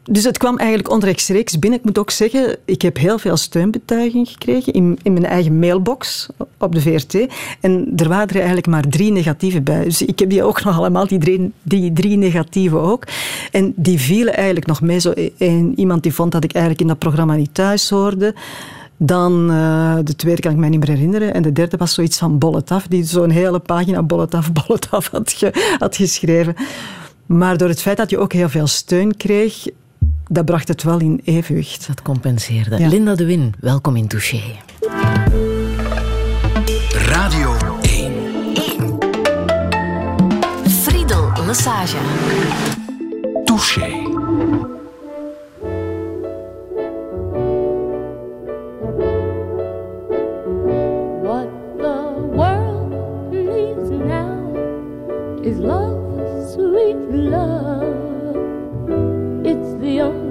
dus 0.08 0.24
het 0.24 0.38
kwam 0.38 0.58
eigenlijk 0.58 0.90
onrechtstreeks 0.90 1.58
binnen. 1.58 1.78
Ik 1.78 1.84
moet 1.84 1.98
ook 1.98 2.10
zeggen, 2.10 2.56
ik 2.64 2.82
heb 2.82 2.96
heel 2.96 3.18
veel 3.18 3.36
steunbetuiging 3.36 4.28
gekregen 4.28 4.72
in, 4.72 4.98
in 5.02 5.12
mijn 5.12 5.24
eigen 5.24 5.58
mailbox 5.58 6.26
op 6.58 6.74
de 6.74 6.80
VRT. 6.80 7.26
En 7.60 7.92
er 7.96 8.08
waren 8.08 8.28
er 8.28 8.36
eigenlijk 8.36 8.66
maar 8.66 8.88
drie 8.88 9.12
negatieve 9.12 9.60
bij. 9.60 9.84
Dus 9.84 10.02
ik 10.02 10.18
heb 10.18 10.30
die 10.30 10.42
ook 10.42 10.64
nog 10.64 10.78
allemaal, 10.78 11.06
die 11.06 11.18
drie, 11.18 11.52
die 11.62 11.92
drie 11.92 12.16
negatieve 12.16 12.76
ook. 12.76 13.04
En 13.50 13.72
die 13.76 13.98
vielen 13.98 14.34
eigenlijk 14.34 14.66
nog 14.66 14.80
mee. 14.80 14.98
Zo 14.98 15.12
een, 15.38 15.72
iemand 15.76 16.02
die 16.02 16.14
vond 16.14 16.32
dat 16.32 16.44
ik 16.44 16.52
eigenlijk 16.52 16.82
in 16.82 16.88
dat 16.88 16.98
programma 16.98 17.34
niet 17.34 17.54
thuis 17.54 17.90
hoorde. 17.90 18.34
Dan 18.96 19.50
uh, 19.50 19.96
de 20.04 20.16
tweede 20.16 20.40
kan 20.40 20.52
ik 20.52 20.58
mij 20.58 20.68
niet 20.68 20.78
meer 20.78 20.96
herinneren. 20.96 21.34
En 21.34 21.42
de 21.42 21.52
derde 21.52 21.76
was 21.76 21.94
zoiets 21.94 22.18
van 22.18 22.38
Bolletaf, 22.38 22.86
die 22.86 23.04
zo'n 23.04 23.30
hele 23.30 23.58
pagina 23.58 24.02
Bolletaf, 24.02 24.52
Bolletaf 24.52 25.08
had, 25.08 25.32
ge, 25.32 25.76
had 25.78 25.96
geschreven. 25.96 26.54
Maar 27.26 27.56
door 27.56 27.68
het 27.68 27.82
feit 27.82 27.96
dat 27.96 28.10
je 28.10 28.18
ook 28.18 28.32
heel 28.32 28.48
veel 28.48 28.66
steun 28.66 29.16
kreeg, 29.16 29.66
dat 30.28 30.44
bracht 30.44 30.68
het 30.68 30.82
wel 30.82 31.00
in 31.00 31.20
evenwicht. 31.24 31.86
Dat 31.86 32.02
compenseerde. 32.02 32.78
Ja. 32.78 32.88
Linda 32.88 33.14
de 33.14 33.24
Win, 33.24 33.54
welkom 33.60 33.96
in 33.96 34.08
Touché. 34.08 34.42
Radio 36.92 37.56
1. 37.80 38.12
1. 38.54 38.98
Friedel 40.70 41.30
Massage. 41.46 41.96
Touché. 43.44 44.06
What 51.22 51.48
the 51.78 52.30
world 52.32 52.92
needs 53.32 53.90
now 53.90 54.56
is 55.42 55.56
love, 55.56 56.50
sweet 56.52 56.96
love. 57.10 57.48
the 57.48 57.57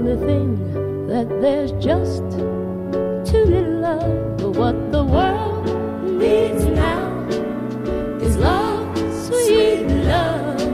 only 0.08 0.26
thing 0.26 1.08
that 1.08 1.28
there's 1.42 1.72
just 1.84 2.24
too 3.30 3.44
little 3.44 3.86
of. 3.86 4.38
But 4.38 4.52
what 4.52 4.92
the 4.92 5.04
world 5.04 5.66
needs 6.04 6.66
now 6.66 7.28
is 8.22 8.38
love, 8.38 8.98
sweet 9.26 9.86
love. 10.06 10.72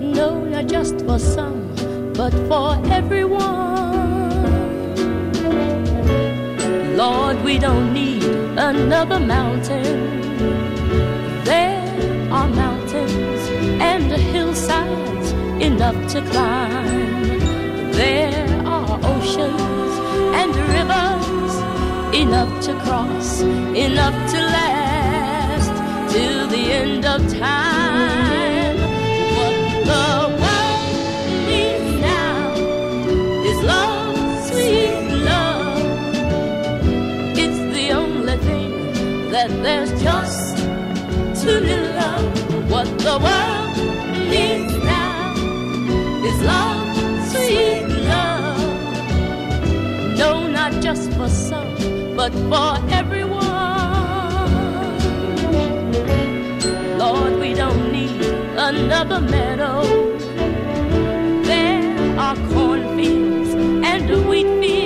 No, 0.00 0.44
not 0.44 0.66
just 0.66 1.00
for 1.04 1.18
some, 1.18 1.74
but 2.14 2.32
for 2.48 2.80
everyone. 2.90 3.68
Lord, 6.96 7.42
we 7.44 7.58
don't 7.58 7.92
need 7.92 8.24
another 8.56 9.20
mountain. 9.20 10.00
There 11.44 12.32
are 12.32 12.48
mountains 12.48 13.42
and 13.80 14.10
hillsides 14.12 15.32
enough 15.60 15.98
to 16.12 16.22
climb. 16.30 17.49
There 18.00 18.66
are 18.66 18.98
oceans 19.14 19.94
and 20.40 20.52
rivers 20.74 21.54
enough 22.14 22.52
to 22.66 22.72
cross, 22.84 23.42
enough 23.42 24.18
to 24.32 24.38
last 24.56 25.72
till 26.10 26.48
the 26.48 26.64
end 26.82 27.04
of 27.04 27.20
time. 27.38 28.76
What 29.36 29.56
the 29.92 30.08
world 30.40 30.84
needs 31.50 31.92
now 32.00 32.54
is 33.50 33.58
love, 33.74 34.16
sweet 34.48 35.06
love. 35.30 35.84
It's 37.44 37.60
the 37.76 37.86
only 37.92 38.36
thing 38.48 39.30
that 39.30 39.50
there's 39.62 39.92
just 40.02 40.56
little 41.44 41.98
of. 41.98 42.70
What 42.70 42.88
the 43.06 43.16
world 43.26 43.76
needs 44.30 44.74
now 44.84 45.34
is 46.28 46.40
love, 46.42 46.79
just 50.94 51.12
for 51.12 51.28
some, 51.28 52.16
but 52.16 52.32
for 52.50 52.70
everyone. 52.92 53.38
Lord, 56.98 57.38
we 57.38 57.54
don't 57.54 57.92
need 57.92 58.20
another 58.70 59.20
meadow. 59.20 59.84
There 61.44 62.18
are 62.18 62.34
cornfields 62.52 63.54
and 63.90 64.28
wheat 64.28 64.50
fields 64.58 64.79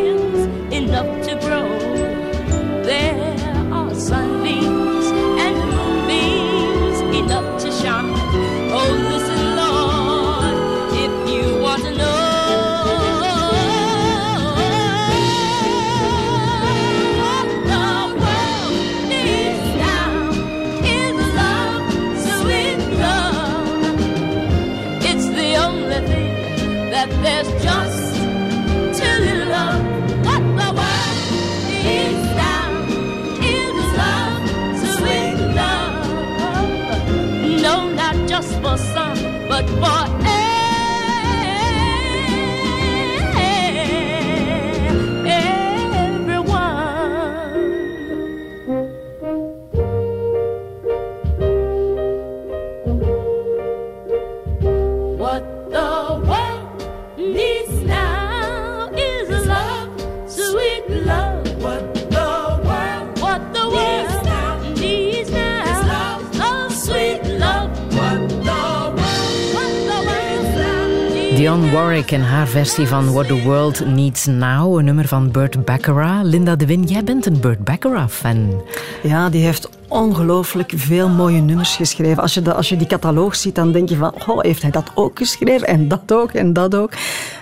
en 72.15 72.23
haar 72.23 72.49
versie 72.49 72.87
van 72.87 73.13
What 73.13 73.27
the 73.27 73.43
World 73.43 73.87
Needs 73.87 74.27
Now, 74.27 74.79
een 74.79 74.85
nummer 74.85 75.09
van 75.09 75.31
Burt 75.31 75.65
Baccarat. 75.65 76.25
Linda 76.25 76.57
de 76.57 76.67
Win, 76.67 76.83
jij 76.83 77.05
bent 77.05 77.27
een 77.27 77.41
Burt 77.41 77.65
Baccarat-fan. 77.65 78.63
Ja, 79.03 79.29
die 79.29 79.45
heeft 79.45 79.69
ongelooflijk 79.89 80.73
veel 80.77 81.09
mooie 81.09 81.41
nummers 81.41 81.77
geschreven. 81.77 82.23
Als 82.23 82.35
je, 82.35 82.43
de, 82.43 82.55
als 82.55 82.69
je 82.69 82.77
die 82.77 82.87
catalogus 82.87 83.41
ziet, 83.41 83.55
dan 83.55 83.73
denk 83.73 83.89
je 83.89 83.97
van, 83.97 84.15
oh, 84.27 84.41
heeft 84.41 84.63
hij 84.63 84.71
dat 84.71 84.91
ook 84.95 85.19
geschreven? 85.19 85.67
En 85.67 85.89
dat 85.89 86.13
ook, 86.13 86.33
en 86.33 86.53
dat 86.53 86.75
ook. 86.75 86.93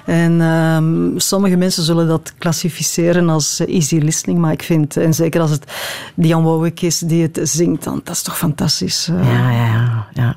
En 0.04 0.40
um, 0.40 1.18
sommige 1.18 1.56
mensen 1.56 1.82
zullen 1.82 2.08
dat 2.08 2.34
klassificeren 2.38 3.28
als 3.28 3.60
easy 3.60 3.98
listening, 3.98 4.38
maar 4.38 4.52
ik 4.52 4.62
vind, 4.62 4.96
en 4.96 5.14
zeker 5.14 5.40
als 5.40 5.50
het 5.50 5.72
Dionne 6.14 6.48
Warwick 6.48 6.80
is 6.80 6.98
die 6.98 7.22
het 7.22 7.40
zingt, 7.42 7.84
dan 7.84 8.00
dat 8.04 8.14
is 8.14 8.22
toch 8.22 8.38
fantastisch. 8.38 9.10
Ja, 9.22 9.50
ja, 9.50 9.66
ja. 9.66 10.06
ja. 10.12 10.36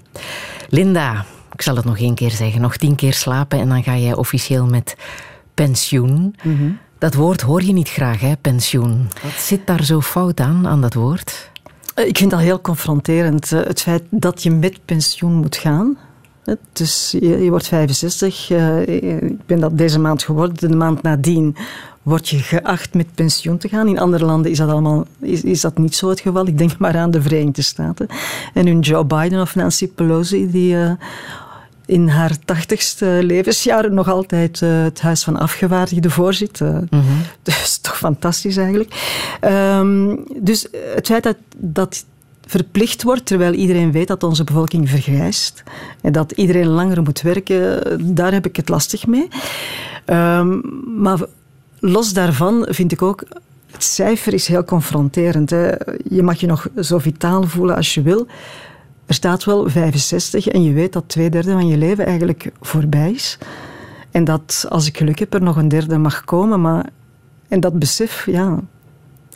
Linda, 0.69 1.25
ik 1.55 1.61
zal 1.61 1.75
het 1.75 1.85
nog 1.85 1.99
één 1.99 2.15
keer 2.15 2.31
zeggen, 2.31 2.61
nog 2.61 2.77
tien 2.77 2.95
keer 2.95 3.13
slapen 3.13 3.59
en 3.59 3.69
dan 3.69 3.83
ga 3.83 3.97
jij 3.97 4.13
officieel 4.13 4.65
met 4.65 4.95
pensioen. 5.53 6.35
Mhm. 6.43 6.71
Dat 6.97 7.13
woord 7.13 7.41
hoor 7.41 7.63
je 7.63 7.73
niet 7.73 7.89
graag, 7.89 8.19
hè, 8.19 8.33
pensioen. 8.41 9.07
Wat 9.23 9.31
zit 9.31 9.67
daar 9.67 9.83
zo 9.83 10.01
fout 10.01 10.39
aan, 10.39 10.67
aan 10.67 10.81
dat 10.81 10.93
woord? 10.93 11.51
Eh, 11.95 12.07
ik 12.07 12.17
vind 12.17 12.31
dat 12.31 12.39
heel 12.39 12.61
confronterend. 12.61 13.51
Eh, 13.51 13.63
het 13.63 13.81
feit 13.81 14.03
dat 14.09 14.43
je 14.43 14.51
met 14.51 14.79
pensioen 14.85 15.33
moet 15.33 15.55
gaan. 15.55 15.97
Dus 16.73 17.15
je, 17.19 17.43
je 17.43 17.49
wordt 17.49 17.67
65. 17.67 18.49
Uh, 18.49 18.87
ik 19.21 19.45
ben 19.45 19.59
dat 19.59 19.77
deze 19.77 19.99
maand 19.99 20.23
geworden. 20.23 20.69
De 20.69 20.75
maand 20.75 21.01
nadien 21.01 21.55
word 22.01 22.29
je 22.29 22.37
geacht 22.37 22.93
met 22.93 23.07
pensioen 23.15 23.57
te 23.57 23.67
gaan. 23.67 23.87
In 23.87 23.99
andere 23.99 24.25
landen 24.25 24.51
is 24.51 24.57
dat, 24.57 24.69
allemaal, 24.69 25.05
is, 25.19 25.43
is 25.43 25.61
dat 25.61 25.77
niet 25.77 25.95
zo 25.95 26.09
het 26.09 26.19
geval. 26.19 26.47
Ik 26.47 26.57
denk 26.57 26.77
maar 26.79 26.97
aan 26.97 27.11
de 27.11 27.21
Verenigde 27.21 27.61
Staten. 27.61 28.07
En 28.53 28.67
hun 28.67 28.79
Joe 28.79 29.05
Biden 29.05 29.41
of 29.41 29.55
Nancy 29.55 29.87
Pelosi, 29.87 30.51
die 30.51 30.73
uh, 30.73 30.91
in 31.85 32.07
haar 32.07 32.31
tachtigste 32.45 33.19
levensjaren 33.23 33.93
nog 33.93 34.09
altijd 34.09 34.61
uh, 34.61 34.83
het 34.83 35.01
Huis 35.01 35.23
van 35.23 35.39
Afgevaardigden 35.39 36.11
voorzit. 36.11 36.59
Uh, 36.59 36.69
mm 36.69 36.87
-hmm. 36.89 37.21
Dus 37.43 37.77
toch 37.77 37.97
fantastisch 37.97 38.57
eigenlijk. 38.57 39.17
Um, 39.41 40.23
dus 40.37 40.67
het 40.95 41.07
feit 41.07 41.23
dat, 41.23 41.37
dat 41.57 42.05
verplicht 42.45 43.03
wordt, 43.03 43.25
terwijl 43.25 43.53
iedereen 43.53 43.91
weet 43.91 44.07
dat 44.07 44.23
onze 44.23 44.43
bevolking 44.43 44.89
vergrijst 44.89 45.63
en 46.01 46.11
dat 46.11 46.31
iedereen 46.31 46.67
langer 46.67 47.01
moet 47.01 47.21
werken, 47.21 48.15
daar 48.15 48.31
heb 48.31 48.45
ik 48.45 48.55
het 48.55 48.69
lastig 48.69 49.07
mee. 49.07 49.27
Um, 50.05 50.61
maar 50.97 51.19
los 51.79 52.13
daarvan 52.13 52.67
vind 52.69 52.91
ik 52.91 53.01
ook, 53.01 53.23
het 53.71 53.83
cijfer 53.83 54.33
is 54.33 54.47
heel 54.47 54.63
confronterend. 54.63 55.49
Hè. 55.49 55.71
Je 56.09 56.23
mag 56.23 56.39
je 56.39 56.47
nog 56.47 56.67
zo 56.79 56.97
vitaal 56.97 57.43
voelen 57.43 57.75
als 57.75 57.93
je 57.93 58.01
wil. 58.01 58.27
Er 59.05 59.13
staat 59.13 59.43
wel 59.43 59.69
65 59.69 60.47
en 60.47 60.63
je 60.63 60.73
weet 60.73 60.93
dat 60.93 61.03
twee 61.07 61.29
derde 61.29 61.51
van 61.51 61.67
je 61.67 61.77
leven 61.77 62.05
eigenlijk 62.05 62.51
voorbij 62.61 63.11
is. 63.11 63.37
En 64.11 64.23
dat 64.23 64.65
als 64.69 64.87
ik 64.87 64.97
geluk 64.97 65.19
heb 65.19 65.33
er 65.33 65.41
nog 65.41 65.55
een 65.55 65.67
derde 65.67 65.97
mag 65.97 66.23
komen. 66.23 66.61
Maar, 66.61 66.89
en 67.47 67.59
dat 67.59 67.79
besef, 67.79 68.25
ja, 68.25 68.59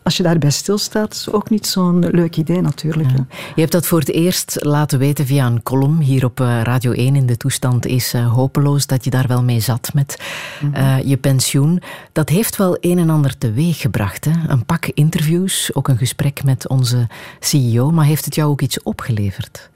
als 0.04 0.18
je 0.18 0.24
daarbij 0.24 0.50
stilstaat, 0.50 1.14
is 1.14 1.32
ook 1.32 1.50
niet 1.50 1.68
zo'n 1.68 2.10
leuk 2.10 2.38
idee 2.38 2.62
natuurlijk. 2.62 3.10
Ja. 3.10 3.26
Je 3.56 3.62
hebt 3.62 3.72
dat 3.72 3.86
voor 3.86 4.00
het 4.00 4.12
eerst 4.12 4.58
laten 4.60 5.00
weten 5.00 5.26
via 5.26 5.46
een 5.46 5.64
column 5.64 6.00
hier 6.00 6.26
op 6.26 6.40
eh, 6.40 6.62
Radio 6.64 6.92
1 6.92 7.16
in 7.16 7.26
de 7.26 7.38
toestand 7.38 7.86
is 7.86 8.14
uh, 8.14 8.34
hopeloos 8.34 8.88
dat 8.88 9.04
je 9.04 9.10
daar 9.10 9.28
wel 9.28 9.44
mee 9.44 9.60
zat 9.60 9.90
met 9.94 10.18
uh, 10.64 10.70
mm-hmm. 10.70 11.08
je 11.08 11.18
pensioen. 11.18 11.82
Dat 12.12 12.30
heeft 12.30 12.56
wel 12.56 12.78
een 12.80 12.98
en 12.98 13.10
ander 13.10 13.38
teweeg 13.38 13.78
gebracht. 13.78 14.26
Hè? 14.26 14.32
Een 14.48 14.66
pak 14.66 14.86
interviews, 14.86 15.70
ook 15.74 15.88
een 15.88 15.98
gesprek 15.98 16.44
met 16.44 16.68
onze 16.68 17.08
CEO, 17.40 17.92
maar 17.92 18.06
heeft 18.06 18.26
het 18.26 18.36
jou 18.36 18.50
ook 18.50 18.62
iets 18.62 18.84
opgeleverd? 18.84 19.70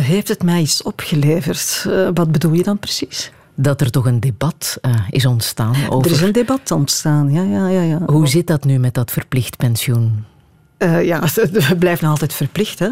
heeft 0.00 0.28
het 0.28 0.42
mij 0.42 0.60
iets 0.60 0.82
opgeleverd? 0.82 1.86
wat 2.14 2.32
bedoel 2.32 2.52
je 2.52 2.62
dan 2.62 2.78
precies? 2.78 3.32
Dat 3.62 3.80
er 3.80 3.90
toch 3.90 4.06
een 4.06 4.20
debat 4.20 4.78
uh, 4.82 4.94
is 5.10 5.26
ontstaan 5.26 5.76
over... 5.88 6.10
Er 6.10 6.16
is 6.16 6.22
een 6.22 6.32
debat 6.32 6.70
ontstaan, 6.70 7.32
ja. 7.32 7.42
ja, 7.42 7.68
ja, 7.68 7.80
ja. 7.80 8.00
Hoe 8.06 8.28
zit 8.28 8.46
dat 8.46 8.64
nu 8.64 8.78
met 8.78 8.94
dat 8.94 9.10
verplicht 9.10 9.56
pensioen? 9.56 10.24
Uh, 10.78 11.04
ja, 11.04 11.20
het 11.24 11.78
blijft 11.78 12.00
nog 12.00 12.10
altijd 12.10 12.32
verplicht. 12.32 12.78
Hè. 12.78 12.88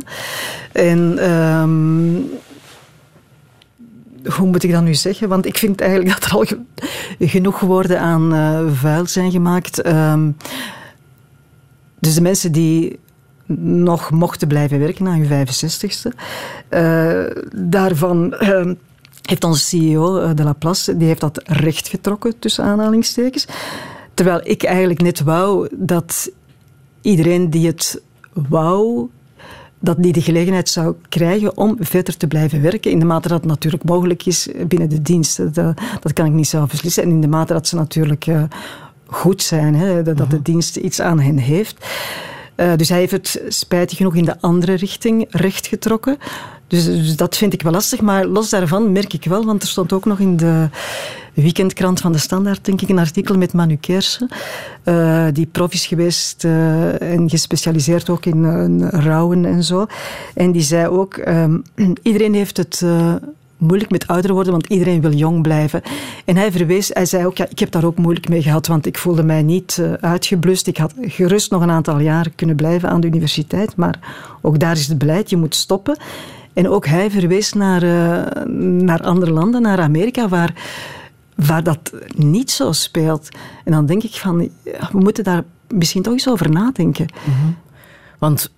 En... 0.73 1.31
Um, 1.31 2.31
hoe 4.37 4.47
moet 4.47 4.63
ik 4.63 4.73
dat 4.73 4.83
nu 4.83 4.95
zeggen? 4.95 5.29
Want 5.29 5.47
ik 5.47 5.59
vind 5.59 5.81
eigenlijk 5.81 6.11
dat 6.11 6.25
er 6.25 6.37
al 6.37 6.45
ge 6.45 6.61
genoeg 7.19 7.61
woorden 7.61 8.01
aan 8.01 8.35
uh, 8.35 8.73
vuil 8.73 9.07
zijn 9.07 9.31
gemaakt. 9.31 9.87
Um, 9.87 10.37
dus 11.99 12.15
de 12.15 12.21
mensen 12.21 12.53
die 12.53 12.99
nog 13.47 14.11
mochten 14.11 14.49
blijven 14.49 14.79
werken 14.79 15.05
na 15.05 15.17
hun 15.17 15.47
65ste, 15.47 16.15
daarvan 17.55 18.35
heeft 19.29 19.45
onze 19.45 19.65
CEO, 19.65 20.19
eh, 20.19 20.31
De 20.35 20.45
Laplace, 20.45 20.97
die 20.97 21.07
heeft 21.07 21.21
dat 21.21 21.41
recht 21.45 21.89
getrokken, 21.89 22.39
tussen 22.39 22.65
aanhalingstekens. 22.65 23.47
Terwijl 24.15 24.41
ik 24.43 24.63
eigenlijk 24.63 25.01
net 25.01 25.21
wou 25.21 25.69
dat 25.73 26.31
iedereen 27.01 27.51
die 27.51 27.67
het 27.67 28.03
wou, 28.33 29.09
dat 29.79 30.03
die 30.03 30.13
de 30.13 30.23
gelegenheid 30.23 30.69
zou 30.69 30.95
krijgen 31.09 31.57
om 31.57 31.77
verder 31.81 32.17
te 32.17 32.27
blijven 32.27 32.63
werken. 32.63 32.91
In 32.91 32.99
de 32.99 33.05
mate 33.05 33.29
dat 33.29 33.39
het 33.39 33.49
natuurlijk 33.49 33.85
mogelijk 33.85 34.27
is 34.27 34.49
binnen 34.67 34.89
de 34.89 35.03
dienst. 35.03 35.55
Dat, 35.55 36.13
kan 36.13 36.27
ik 36.27 36.33
niet 36.33 36.49
zelf 36.49 36.71
beslissen. 36.71 37.03
En 37.03 37.11
in 37.11 37.21
de 37.21 37.29
mate 37.29 37.53
dat 37.53 37.67
ze 37.67 37.77
natuurlijk 37.77 38.27
uh, 38.27 38.43
goed 39.07 39.43
zijn, 39.43 39.75
hè, 39.75 40.03
dat, 40.03 40.17
dat 40.17 40.31
de 40.31 40.43
dienst 40.43 40.77
iets 40.77 41.01
aan 41.01 41.21
hen 41.21 41.39
heeft. 41.39 41.87
Uh, 42.61 42.73
dus 42.77 42.89
hij 42.89 42.99
heeft 42.99 43.13
het 43.13 43.43
spijtig 43.49 43.97
genoeg 43.97 44.15
in 44.15 44.25
de 44.25 44.41
andere 44.41 44.75
richting 44.75 45.27
rechtgetrokken. 45.31 46.19
Dus, 46.67 46.85
dus, 46.85 47.17
dat 47.17 47.37
vind 47.37 47.53
ik 47.53 47.63
wel 47.63 47.73
lastig. 47.73 48.01
Maar 48.01 48.27
los 48.27 48.51
daarvan 48.51 48.93
merk 48.93 49.13
ik 49.13 49.25
wel, 49.25 49.45
want 49.45 49.63
er 49.63 49.69
stond 49.69 49.93
ook 49.93 50.05
nog 50.05 50.19
in 50.19 50.37
de 50.37 50.69
weekendkrant 51.35 52.01
van 52.01 52.13
de 52.13 52.19
Standaard, 52.19 52.65
denk 52.65 52.81
ik, 52.81 52.89
een 52.89 52.99
artikel 52.99 53.37
met 53.37 53.53
Manu 53.53 53.77
Kersen, 53.77 54.29
uh, 54.85 55.27
die 55.33 55.47
prof 55.47 55.73
is 55.73 55.87
geweest 55.87 56.45
uh, 56.45 57.13
en 57.13 57.31
gespecialiseerd 57.31 58.11
ook 58.11 58.27
in 58.27 58.83
rouwen 58.89 59.45
en 59.45 59.65
zo. 59.65 59.87
En 60.35 60.53
die 60.53 60.63
zei 60.63 60.89
ook, 60.89 61.17
um, 61.17 61.63
iedereen 62.03 62.35
heeft 62.35 62.57
het 62.57 62.85
moeilijk 63.59 63.91
met 63.91 64.07
ouder 64.07 64.33
worden, 64.33 64.53
want 64.53 64.67
iedereen 64.67 65.01
wil 65.01 65.13
jong 65.13 65.43
blijven. 65.43 65.83
En 66.25 66.37
hij 66.37 66.53
verwees, 66.53 66.91
hij 66.93 67.07
zei 67.07 67.27
ook, 67.27 67.37
ja, 67.37 67.47
ik 67.49 67.59
heb 67.59 67.71
daar 67.71 67.85
ook 67.85 67.99
moeilijk 67.99 68.29
mee 68.29 68.43
gehad, 68.43 68.67
want 68.67 68.87
ik 68.87 68.99
voelde 68.99 69.23
mij 69.23 69.43
niet 69.43 69.77
uh, 69.81 69.93
uitgeblust. 69.93 70.67
Ik 70.67 70.77
had 70.77 70.95
gerust 71.01 71.51
nog 71.51 71.63
een 71.63 71.71
aantal 71.71 71.99
jaren 71.99 72.35
kunnen 72.35 72.57
blijven 72.57 72.89
aan 72.89 73.01
de 73.01 73.07
universiteit, 73.07 73.77
maar 73.77 73.99
ook 74.43 74.59
daar 74.59 74.77
is 74.77 74.89
het 74.89 74.99
beleid, 74.99 75.31
je 75.31 75.37
moet 75.37 75.55
stoppen. 75.55 75.99
En 76.53 76.69
ook 76.69 76.87
hij 76.87 77.11
verwees 77.11 77.53
naar, 77.53 77.83
uh, 77.83 78.45
naar 78.83 79.03
andere 79.03 79.33
landen, 79.33 79.63
naar 79.63 79.81
Amerika, 79.81 80.29
waar, 80.29 80.55
waar 81.35 81.63
dat 81.63 81.93
niet 82.17 82.51
zo 82.51 82.73
speelt. 82.73 83.29
En 83.65 83.73
dan 83.73 83.87
denk 83.87 84.03
ik 84.03 84.15
van, 84.15 84.39
we 84.93 84.99
moeten 84.99 85.25
daar 85.25 85.45
misschien 85.69 86.03
toch 86.03 86.13
eens 86.13 86.29
over 86.29 86.51
nadenken. 86.51 87.07
Mm. 87.25 87.57
Want 88.19 88.51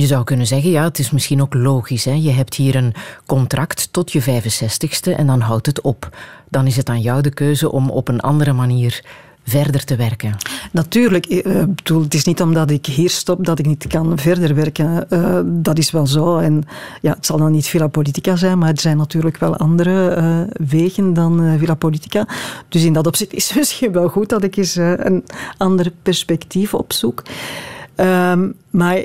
je 0.00 0.06
zou 0.06 0.24
kunnen 0.24 0.46
zeggen, 0.46 0.70
ja, 0.70 0.84
het 0.84 0.98
is 0.98 1.10
misschien 1.10 1.42
ook 1.42 1.54
logisch. 1.54 2.04
Hè? 2.04 2.12
Je 2.12 2.30
hebt 2.30 2.54
hier 2.54 2.74
een 2.74 2.94
contract 3.26 3.88
tot 3.92 4.12
je 4.12 4.22
65ste 4.22 5.16
en 5.16 5.26
dan 5.26 5.40
houdt 5.40 5.66
het 5.66 5.80
op. 5.80 6.16
Dan 6.48 6.66
is 6.66 6.76
het 6.76 6.88
aan 6.88 7.00
jou 7.00 7.22
de 7.22 7.30
keuze 7.30 7.72
om 7.72 7.90
op 7.90 8.08
een 8.08 8.20
andere 8.20 8.52
manier 8.52 9.04
verder 9.44 9.84
te 9.84 9.96
werken. 9.96 10.36
Natuurlijk. 10.72 11.26
Ik 11.26 11.74
bedoel, 11.74 12.02
het 12.02 12.14
is 12.14 12.24
niet 12.24 12.40
omdat 12.40 12.70
ik 12.70 12.86
hier 12.86 13.10
stop 13.10 13.44
dat 13.44 13.58
ik 13.58 13.66
niet 13.66 13.86
kan 13.86 14.18
verder 14.18 14.54
werken. 14.54 15.06
Uh, 15.10 15.40
dat 15.44 15.78
is 15.78 15.90
wel 15.90 16.06
zo. 16.06 16.38
En 16.38 16.64
ja, 17.00 17.12
het 17.14 17.26
zal 17.26 17.38
dan 17.38 17.52
niet 17.52 17.66
Villa 17.66 17.86
Politica 17.86 18.36
zijn, 18.36 18.58
maar 18.58 18.70
er 18.70 18.80
zijn 18.80 18.96
natuurlijk 18.96 19.36
wel 19.36 19.56
andere 19.56 20.48
wegen 20.52 21.14
dan 21.14 21.42
uh, 21.42 21.58
Villa 21.58 21.74
Politica. 21.74 22.28
Dus 22.68 22.84
in 22.84 22.92
dat 22.92 23.06
opzicht 23.06 23.32
is 23.32 23.48
het 23.48 23.58
misschien 23.58 23.92
wel 23.92 24.08
goed 24.08 24.28
dat 24.28 24.42
ik 24.42 24.56
eens 24.56 24.76
een 24.76 25.24
ander 25.56 25.92
perspectief 26.02 26.74
opzoek. 26.74 27.22
Um, 27.96 28.54
maar 28.70 29.04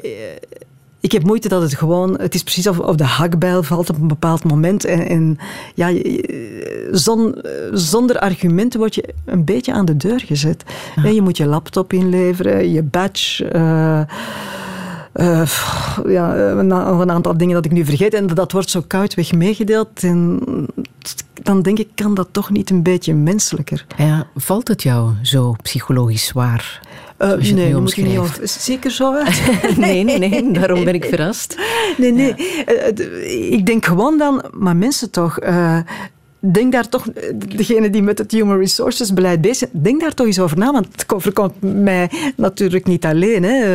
ik 1.01 1.11
heb 1.11 1.23
moeite 1.23 1.47
dat 1.47 1.61
het 1.61 1.75
gewoon... 1.75 2.19
Het 2.19 2.33
is 2.33 2.43
precies 2.43 2.67
of, 2.67 2.79
of 2.79 2.95
de 2.95 3.03
hakbijl 3.03 3.63
valt 3.63 3.89
op 3.89 3.95
een 3.95 4.07
bepaald 4.07 4.43
moment. 4.43 4.85
En, 4.85 5.07
en 5.07 5.37
ja, 5.75 5.93
zon, 6.91 7.35
zonder 7.71 8.19
argumenten 8.19 8.79
word 8.79 8.95
je 8.95 9.13
een 9.25 9.45
beetje 9.45 9.73
aan 9.73 9.85
de 9.85 9.97
deur 9.97 10.19
gezet. 10.19 10.63
Ja. 10.95 11.09
Je 11.09 11.21
moet 11.21 11.37
je 11.37 11.45
laptop 11.45 11.93
inleveren, 11.93 12.71
je 12.71 12.83
badge... 12.83 13.51
Uh, 13.55 14.01
uh, 15.13 15.51
ja, 16.07 16.35
een, 16.35 16.71
een, 16.71 17.11
aantal 17.11 17.37
dingen 17.37 17.55
dat 17.55 17.65
ik 17.65 17.71
nu 17.71 17.85
vergeet. 17.85 18.13
En 18.13 18.27
dat 18.27 18.51
wordt 18.51 18.69
zo 18.69 18.83
koudweg 18.87 19.33
meegedeeld. 19.33 20.03
En 20.03 20.39
dan 21.43 21.61
denk 21.61 21.79
ik, 21.79 21.87
kan 21.95 22.13
dat 22.13 22.27
toch 22.31 22.49
niet 22.49 22.69
een 22.69 22.83
beetje 22.83 23.13
menselijker? 23.13 23.85
Ja, 23.97 24.27
valt 24.35 24.67
het 24.67 24.83
jou 24.83 25.11
zo 25.21 25.55
psychologisch 25.61 26.25
zwaar? 26.25 26.81
Uh, 27.19 27.53
nee, 27.53 27.75
moet 27.75 27.95
je 27.95 28.03
niet 28.03 28.17
over. 28.17 28.47
Zeker 28.47 28.91
zo 28.91 29.13
nee, 29.77 30.03
nee, 30.03 30.17
nee, 30.19 30.51
daarom 30.51 30.83
ben 30.83 30.93
ik 30.93 31.05
verrast. 31.05 31.59
Nee, 31.97 32.11
nee. 32.11 32.35
Uh, 32.37 33.51
ik 33.51 33.65
denk 33.65 33.85
gewoon 33.85 34.17
dan, 34.17 34.43
maar 34.51 34.75
mensen 34.75 35.09
toch. 35.09 35.43
Uh, 35.43 35.77
denk 36.41 36.71
daar 36.71 36.89
toch, 36.89 37.07
degene 37.35 37.89
die 37.89 38.01
met 38.01 38.17
het 38.17 38.31
Human 38.31 38.57
Resources 38.57 39.13
beleid 39.13 39.41
bezig 39.41 39.57
zijn, 39.57 39.83
denk 39.83 40.01
daar 40.01 40.13
toch 40.13 40.25
eens 40.25 40.39
over 40.39 40.57
na, 40.57 40.71
want 40.71 40.87
het 40.91 41.13
overkomt 41.13 41.53
mij 41.61 42.09
natuurlijk 42.35 42.85
niet 42.85 43.05
alleen. 43.05 43.43
Hè. 43.43 43.65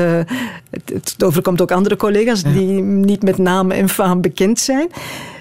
Het, 0.71 0.91
het 0.93 1.25
overkomt 1.25 1.61
ook 1.61 1.71
andere 1.71 1.97
collega's 1.97 2.43
die 2.43 2.81
niet 2.83 3.23
met 3.23 3.39
naam 3.39 3.71
en 3.71 3.89
faam 3.89 4.21
bekend 4.21 4.59
zijn 4.59 4.89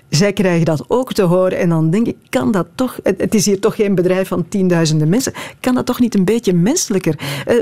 zij 0.10 0.34
krijgen 0.34 0.66
dat 0.66 0.86
ook 0.88 1.14
te 1.14 1.22
horen. 1.22 1.58
En 1.58 1.70
dan 1.70 1.90
denk 1.90 2.08
ik, 2.08 2.16
kan 2.30 2.52
dat 2.52 2.68
toch... 2.76 3.00
Het 3.04 3.36
is 3.36 3.46
hier 3.46 3.60
toch 3.60 3.76
geen 3.76 3.96
bedrijf 3.96 4.28
van 4.28 4.48
tienduizenden 4.48 5.10
mensen. 5.10 5.34
Kan 5.60 5.76
dat 5.76 5.86
toch 5.86 6.00
niet 6.00 6.16
een 6.16 6.26
beetje 6.26 6.54
menselijker? 6.54 7.16
Uh, 7.20 7.56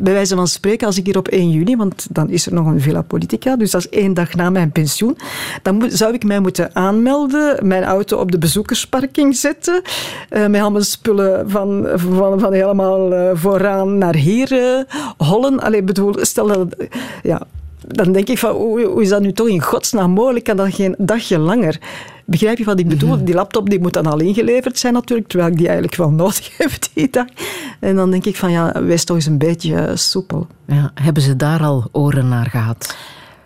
bij 0.00 0.12
wijze 0.12 0.34
van 0.34 0.46
spreken, 0.46 0.86
als 0.86 0.98
ik 0.98 1.06
hier 1.06 1.18
op 1.18 1.28
1 1.28 1.50
juni... 1.50 1.76
Want 1.76 2.06
dan 2.10 2.28
is 2.28 2.46
er 2.46 2.54
nog 2.54 2.66
een 2.66 2.80
Villa 2.80 3.02
Politica. 3.02 3.56
Dus 3.56 3.70
dat 3.70 3.80
is 3.80 3.88
één 3.88 4.14
dag 4.14 4.34
na 4.34 4.50
mijn 4.50 4.72
pensioen. 4.72 5.16
Dan 5.62 5.84
zou 5.88 6.14
ik 6.14 6.24
mij 6.24 6.40
moeten 6.40 6.74
aanmelden. 6.74 7.66
Mijn 7.66 7.84
auto 7.84 8.18
op 8.18 8.32
de 8.32 8.38
bezoekersparking 8.38 9.36
zetten. 9.36 9.82
Uh, 10.30 10.46
met 10.46 10.60
al 10.60 10.70
mijn 10.70 10.84
spullen 10.84 11.50
van, 11.50 11.88
van, 11.96 12.52
helemaal 12.52 13.36
vooraan 13.36 13.98
naar 13.98 14.14
hier 14.14 14.84
hollen. 15.16 15.60
Allee, 15.60 15.82
bedoel, 15.82 16.14
stel 16.20 16.46
dat... 16.46 16.76
Ja, 17.22 17.46
dan 17.96 18.12
denk 18.12 18.28
ik 18.28 18.38
van, 18.38 18.50
hoe, 18.50 19.02
is 19.02 19.08
dat 19.08 19.20
nu 19.20 19.32
toch 19.32 19.48
in 19.48 19.62
godsnaam 19.62 20.10
mogelijk? 20.10 20.44
Kan 20.44 20.56
dat 20.56 20.74
geen 20.74 20.94
dagje 20.98 21.38
langer? 21.38 21.78
Begrijp 22.24 22.58
je 22.58 22.64
wat 22.64 22.78
ik 22.78 22.88
bedoel? 22.88 23.16
Mhm. 23.16 23.24
Die 23.24 23.34
laptop 23.34 23.70
die 23.70 23.80
moet 23.80 23.92
dan 23.92 24.06
al 24.06 24.20
ingeleverd 24.20 24.78
zijn 24.78 24.92
natuurlijk, 24.92 25.28
terwijl 25.28 25.50
ik 25.50 25.56
die 25.56 25.66
eigenlijk 25.66 25.96
wel 25.96 26.10
nodig 26.10 26.56
heb 26.58 26.70
die 26.94 27.10
dag. 27.10 27.26
En 27.80 27.96
dan 27.96 28.10
denk 28.10 28.24
ik 28.24 28.36
van, 28.36 28.50
ja, 28.50 28.82
wees 28.82 29.04
toch 29.04 29.16
eens 29.16 29.26
een 29.26 29.38
beetje 29.38 29.76
eh, 29.76 29.96
soepel. 29.96 30.46
Ja, 30.66 30.90
hebben 30.94 31.22
ze 31.22 31.36
daar 31.36 31.62
al 31.62 31.88
oren 31.92 32.28
naar 32.28 32.46
gehad? 32.46 32.96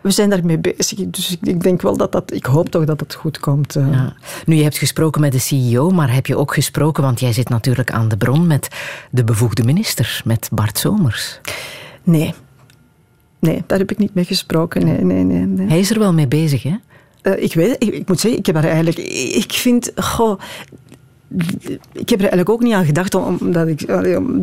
we 0.04 0.10
zijn 0.10 0.30
daarmee 0.30 0.58
bezig. 0.58 0.98
Dus 1.06 1.38
ik, 1.40 1.62
denk 1.62 1.82
wel 1.82 1.96
dat 1.96 2.12
dat... 2.12 2.32
Ik 2.32 2.44
hoop 2.44 2.68
toch 2.68 2.84
dat 2.84 3.00
het 3.00 3.14
goed 3.14 3.40
komt. 3.40 3.76
Eh. 3.76 3.92
Ja. 3.92 4.12
Nu, 4.46 4.54
je 4.54 4.62
hebt 4.62 4.78
gesproken 4.78 5.20
met 5.20 5.32
de 5.32 5.38
CEO, 5.38 5.90
maar 5.90 6.14
heb 6.14 6.26
je 6.26 6.36
ook 6.36 6.54
gesproken, 6.54 7.02
want 7.02 7.20
jij 7.20 7.32
zit 7.32 7.48
natuurlijk 7.48 7.90
aan 7.90 8.08
de 8.08 8.16
bron 8.16 8.46
met 8.46 8.68
de 9.10 9.24
bevoegde 9.24 9.64
minister, 9.64 10.20
met 10.24 10.48
Bart 10.52 10.78
Somers. 10.78 11.40
Nee, 12.02 12.34
Nee, 13.44 13.62
daar 13.66 13.78
heb 13.78 13.90
ik 13.90 13.98
niet 13.98 14.14
mee 14.14 14.24
gesproken. 14.24 14.84
Nee, 14.84 15.00
nee, 15.00 15.24
nee, 15.24 15.46
nee. 15.46 15.66
Hij 15.68 15.78
is 15.78 15.90
er 15.90 15.98
wel 15.98 16.12
mee 16.12 16.28
bezig, 16.28 16.62
hè? 16.62 16.74
Uh, 17.22 17.42
ik 17.42 17.54
weet 17.54 17.76
ik, 17.78 17.94
ik, 17.94 18.08
moet 18.08 18.20
zeggen, 18.20 18.40
ik 18.40 18.46
heb 18.46 18.54
daar 18.54 18.64
eigenlijk... 18.64 18.98
Ik 19.34 19.52
vind... 19.52 19.92
Goh, 19.96 20.40
ik 21.92 22.08
heb 22.08 22.18
er 22.18 22.20
eigenlijk 22.20 22.48
ook 22.48 22.62
niet 22.62 22.72
aan 22.72 22.84
gedacht, 22.84 23.14
omdat 23.14 23.68
ik 23.68 23.86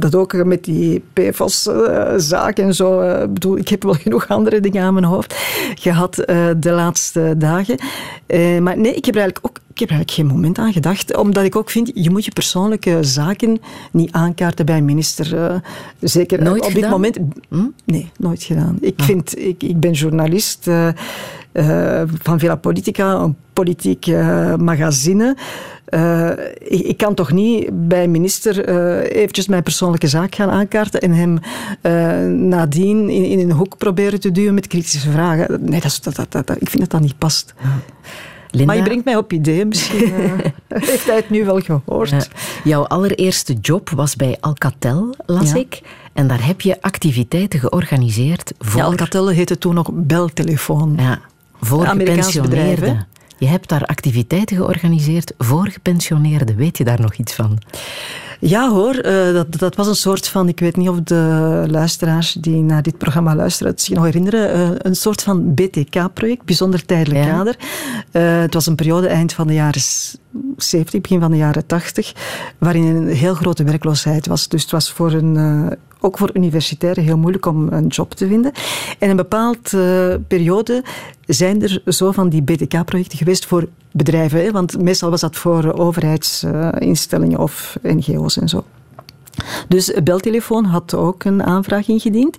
dat 0.02 0.16
ook 0.16 0.34
met 0.34 0.64
die 0.64 1.04
PFAS-zaak 1.14 2.58
en 2.58 2.76
zo. 2.76 3.02
Uh, 3.02 3.20
bedoel, 3.20 3.58
ik 3.58 3.68
heb 3.68 3.84
wel 3.84 3.94
genoeg 4.04 4.28
andere 4.28 4.60
dingen 4.60 4.84
aan 4.84 4.94
mijn 4.94 5.06
hoofd 5.06 5.36
gehad 5.76 6.20
uh, 6.20 6.50
de 6.58 6.72
laatste 6.72 7.36
dagen. 7.38 7.80
Maar 8.64 8.78
nee, 8.78 8.94
ik 8.94 9.06
heb 9.06 9.16
er 9.16 9.22
eigenlijk 9.22 9.46
ook 9.46 9.60
ik 9.74 9.80
heb 9.80 9.90
er 9.90 9.96
eigenlijk 9.96 10.30
geen 10.30 10.38
moment 10.38 10.58
aan 10.58 10.74
gedacht. 10.74 11.18
Omdat 11.18 11.44
ik 11.44 11.56
ook 11.56 11.70
vind, 11.70 11.92
je 11.94 12.10
moet 12.10 12.26
je 12.26 12.32
persoonlijke 12.32 12.98
zaken 13.02 13.62
niet 13.92 14.12
aankaarten 14.12 14.66
bij 14.66 14.78
een 14.78 14.86
minister. 14.86 15.62
zeker 16.00 16.44
nooit 16.44 16.66
op 16.66 16.74
dit 16.74 16.90
moment. 16.90 17.18
Hm? 17.50 17.66
Nee, 17.86 18.12
nooit 18.18 18.44
gedaan. 18.44 18.77
Ik, 18.82 19.00
ah. 19.00 19.06
vind, 19.06 19.40
ik, 19.40 19.64
ik 19.64 19.80
ben 19.80 19.92
journalist 19.92 20.68
van 22.22 22.40
Villa 22.40 22.55
Politica, 22.55 23.14
een 23.14 23.35
politiek 23.53 24.07
magazine. 24.57 25.35
Uh, 25.94 26.29
ik, 26.57 26.79
ik, 26.79 26.98
kan 26.98 27.14
toch 27.14 27.31
niet 27.31 27.87
bij 27.87 28.07
minister 28.07 28.70
uh, 28.70 29.22
eventjes 29.22 29.48
mijn 29.48 29.64
persoonlijke 29.64 30.07
zaak 30.07 30.35
gaan 30.35 30.50
aankaarten 30.50 31.01
en 31.01 31.11
hem 31.11 31.40
uh, 31.81 32.48
nadien 32.48 33.09
in, 33.09 33.24
in, 33.24 33.40
een 33.40 33.51
hoek 33.51 33.77
proberen 33.77 34.20
te 34.20 34.31
duwen 34.31 34.53
met 34.53 34.68
kritische 34.68 35.09
vragen. 35.11 35.70
Nee, 35.70 35.81
dat, 35.81 36.00
dat, 36.16 36.31
dat, 36.31 36.61
ik 36.61 36.70
vind 36.70 36.79
dat 36.79 36.90
dat 36.90 37.01
niet 37.01 37.18
past. 37.18 37.53
Linda? 38.50 38.66
Maar 38.66 38.75
je 38.75 38.83
brengt 38.83 39.05
mij 39.05 39.16
op 39.16 39.33
ideeën. 39.33 39.68
Misschien 39.68 40.14
heeft 40.68 41.05
hij 41.05 41.16
het 41.16 41.29
nu 41.29 41.46
wel 41.46 41.59
gehoord. 41.59 42.29
Jouw 42.64 42.83
allereerste 42.83 43.53
job 43.53 43.90
was 43.90 44.16
bij 44.16 44.37
Alcatel, 44.40 45.16
las 45.25 45.53
ik. 45.53 45.81
En 46.14 46.27
daar 46.27 46.46
heb 46.46 46.61
je 46.61 46.81
activiteiten 46.81 47.59
georganiseerd 47.59 48.53
voor... 48.59 48.79
Ja, 48.79 48.85
Alcatel 48.85 49.29
heette 49.29 49.57
toen 49.57 49.74
nog 49.74 49.90
beltelefoon. 49.94 50.94
Ja, 50.98 51.20
voor 51.62 51.88
gepensioneerden. 51.88 53.08
Je 53.38 53.48
hebt 53.48 53.70
daar 53.70 53.86
activiteiten 53.86 54.56
georganiseerd 54.56 55.34
voor 55.38 55.68
gepensioneerden. 55.68 56.56
Weet 56.56 56.78
je 56.78 56.84
daar 56.84 57.02
nog 57.02 57.16
iets 57.16 57.34
van? 57.34 57.58
Ja 58.40 58.70
hoor, 58.70 58.96
uh, 59.06 59.34
dat, 59.34 59.60
dat 59.60 59.76
was 59.76 59.88
een 59.88 59.96
soort 59.96 60.28
van, 60.28 60.48
ik 60.48 60.60
weet 60.60 60.76
niet 60.76 60.90
of 60.90 61.00
de 61.00 61.66
luisteraars 61.70 62.34
die 62.34 62.62
naar 62.62 62.82
dit 62.82 62.98
programma 62.98 63.36
luisteren 63.36 63.72
het 63.72 63.82
zich 63.82 63.96
nog 63.96 64.06
herinneren, 64.06 64.58
uh, 64.58 64.76
een 64.78 64.96
soort 64.96 65.24
van 65.24 65.54
BTK-project, 65.54 66.46
bijzonder 66.46 66.86
tijdelijk 66.86 67.26
ja. 67.26 67.32
kader. 67.32 67.56
Uh, 68.12 68.40
het 68.42 68.54
was 68.54 68.66
een 68.66 68.76
periode 68.76 69.08
eind 69.08 69.34
van 69.34 69.48
de 69.48 69.54
jaren 69.54 69.82
70, 70.58 71.02
begin 71.02 71.20
van 71.20 71.32
de 71.32 71.38
jaren 71.38 71.66
80, 71.66 72.14
waarin 72.58 72.84
een 72.86 73.08
heel 73.08 73.34
grote 73.34 73.64
werkloosheid 73.64 74.28
was. 74.28 74.48
Dus 74.48 74.62
het 74.62 74.72
was 74.72 74.92
voor 74.92 75.12
een 75.12 75.78
ook 76.01 76.18
voor 76.18 76.29
universitairen 76.33 77.03
heel 77.03 77.18
moeilijk 77.18 77.46
om 77.46 77.68
een 77.72 77.87
job 77.87 78.11
te 78.14 78.27
vinden. 78.27 78.51
En 79.00 79.09
een 79.09 79.16
bepaalde 79.16 79.59
uh, 79.75 80.25
periode 80.27 80.83
zijn 81.25 81.61
er 81.61 81.81
zo 81.85 82.11
van 82.11 82.29
die 82.29 82.42
BTK-projecten 82.42 83.18
geweest 83.18 83.46
voor 83.46 83.68
bedrijven. 83.92 84.53
Want 84.53 84.81
meestal 84.81 85.09
was 85.09 85.22
dat 85.22 85.35
voor 85.35 85.74
overheidsinstellingen 85.74 87.40
of 87.40 87.77
NGO's 87.81 88.37
en 88.37 88.50
zo. 88.50 88.64
Dus 89.68 89.94
Beltelefoon 90.03 90.66
had 90.66 90.94
ook 90.94 91.24
een 91.24 91.44
aanvraag 91.44 91.87
ingediend. 91.87 92.37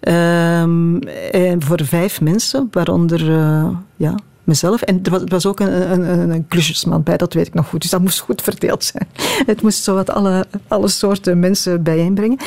En 0.00 1.58
voor 1.58 1.84
vijf 1.84 2.20
mensen, 2.20 2.68
waaronder 2.70 3.28
uh, 3.28 3.68
ja, 3.96 4.14
mezelf. 4.46 4.82
En 4.82 5.00
er 5.02 5.10
was, 5.10 5.22
was 5.24 5.46
ook 5.46 5.60
een, 5.60 5.92
een, 5.92 6.30
een, 6.30 6.48
klusjesman 6.48 7.02
bij, 7.02 7.16
dat 7.16 7.32
weet 7.32 7.46
ik 7.46 7.54
nog 7.54 7.68
goed. 7.68 7.80
Dus 7.80 7.90
dat 7.90 8.00
moest 8.00 8.18
goed 8.18 8.42
verdeeld 8.42 8.84
zijn. 8.84 9.08
Het 9.46 9.62
moest 9.62 9.82
zo 9.82 9.94
wat 9.94 10.10
alle, 10.10 10.46
alle 10.68 10.88
soorten 10.88 11.38
mensen 11.38 11.82
bijeenbrengen. 11.82 12.38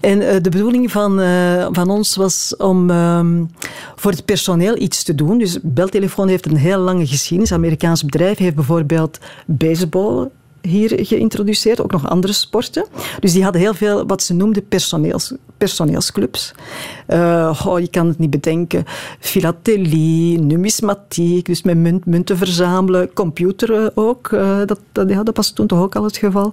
En 0.00 0.20
uh, 0.20 0.30
de 0.42 0.50
bedoeling 0.50 0.90
van, 0.90 1.20
uh, 1.20 1.66
van 1.70 1.90
ons 1.90 2.16
was 2.16 2.56
om 2.56 2.90
um, 2.90 3.50
voor 3.96 4.10
het 4.10 4.24
personeel 4.24 4.76
iets 4.76 5.02
te 5.02 5.14
doen. 5.14 5.38
Dus 5.38 5.58
Beltelefoon 5.62 6.28
heeft 6.28 6.46
een 6.46 6.56
heel 6.56 6.78
lange 6.78 7.06
geschiedenis. 7.06 7.52
Amerikaans 7.52 8.04
bedrijf 8.04 8.38
heeft 8.38 8.54
bijvoorbeeld 8.54 9.18
baseball 9.46 10.28
hier 10.62 10.98
geïntroduceerd, 11.06 11.82
ook 11.82 11.92
nog 11.92 12.08
andere 12.08 12.32
sporten. 12.32 12.86
Dus 13.20 13.32
die 13.32 13.42
hadden 13.42 13.60
heel 13.60 13.74
veel 13.74 14.06
wat 14.06 14.22
ze 14.22 14.34
noemden 14.34 14.68
personeels, 14.68 15.34
personeelsclubs. 15.56 16.52
Uh, 17.08 17.62
oh, 17.66 17.80
je 17.80 17.88
kan 17.88 18.06
het 18.06 18.18
niet 18.18 18.30
bedenken. 18.30 18.84
Filatelie, 19.20 20.40
numismatiek, 20.40 21.46
dus 21.46 21.62
met 21.62 21.76
munt, 21.76 22.06
munten 22.06 22.36
verzamelen, 22.36 23.12
computer 23.12 23.90
ook. 23.94 24.30
Uh, 24.30 24.58
dat, 24.66 24.80
dat, 24.92 25.08
ja, 25.08 25.22
dat 25.22 25.36
was 25.36 25.50
toen 25.50 25.66
toch 25.66 25.80
ook 25.80 25.96
al 25.96 26.04
het 26.04 26.16
geval. 26.16 26.52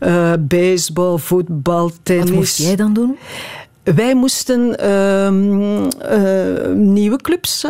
Uh, 0.00 0.32
baseball, 0.40 1.18
voetbal, 1.18 1.90
tennis. 2.02 2.28
Wat 2.28 2.34
moest 2.38 2.58
jij 2.58 2.76
dan 2.76 2.92
doen? 2.92 3.16
Wij 3.82 4.14
moesten 4.14 4.76
uh, 4.84 5.30
nieuwe 6.74 7.16
clubs 7.16 7.66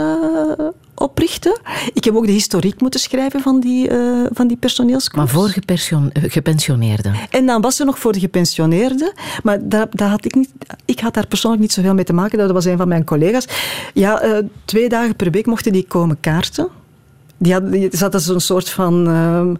oprichten. 1.00 1.60
Ik 1.92 2.04
heb 2.04 2.14
ook 2.14 2.26
de 2.26 2.32
historiek 2.32 2.80
moeten 2.80 3.00
schrijven 3.00 3.40
van 3.40 3.60
die, 3.60 3.90
uh, 3.90 4.26
van 4.32 4.48
die 4.48 4.56
personeelsclubs. 4.56 5.32
Maar 5.32 5.42
voor 5.42 5.48
gepensioneerden? 6.12 7.14
En 7.30 7.46
dan 7.46 7.60
was 7.60 7.80
er 7.80 7.86
nog 7.86 7.98
voor 7.98 8.12
de 8.12 8.20
gepensioneerden. 8.20 9.12
Maar 9.42 9.68
daar, 9.68 9.86
daar 9.90 10.08
had 10.08 10.24
ik, 10.24 10.34
niet, 10.34 10.50
ik 10.84 11.00
had 11.00 11.14
daar 11.14 11.26
persoonlijk 11.26 11.62
niet 11.62 11.72
zoveel 11.72 11.94
mee 11.94 12.04
te 12.04 12.12
maken. 12.12 12.38
Dat 12.38 12.50
was 12.50 12.64
een 12.64 12.76
van 12.76 12.88
mijn 12.88 13.04
collega's. 13.04 13.46
Ja, 13.94 14.42
twee 14.64 14.88
dagen 14.88 15.16
per 15.16 15.30
week 15.30 15.46
mochten 15.46 15.72
die 15.72 15.84
komen 15.88 16.20
kaarten. 16.20 16.68
Die 17.36 17.52
hadden, 17.52 17.70
die 17.70 17.90
een 17.90 18.40
soort 18.40 18.68
van 18.68 19.08
ehm, 19.08 19.54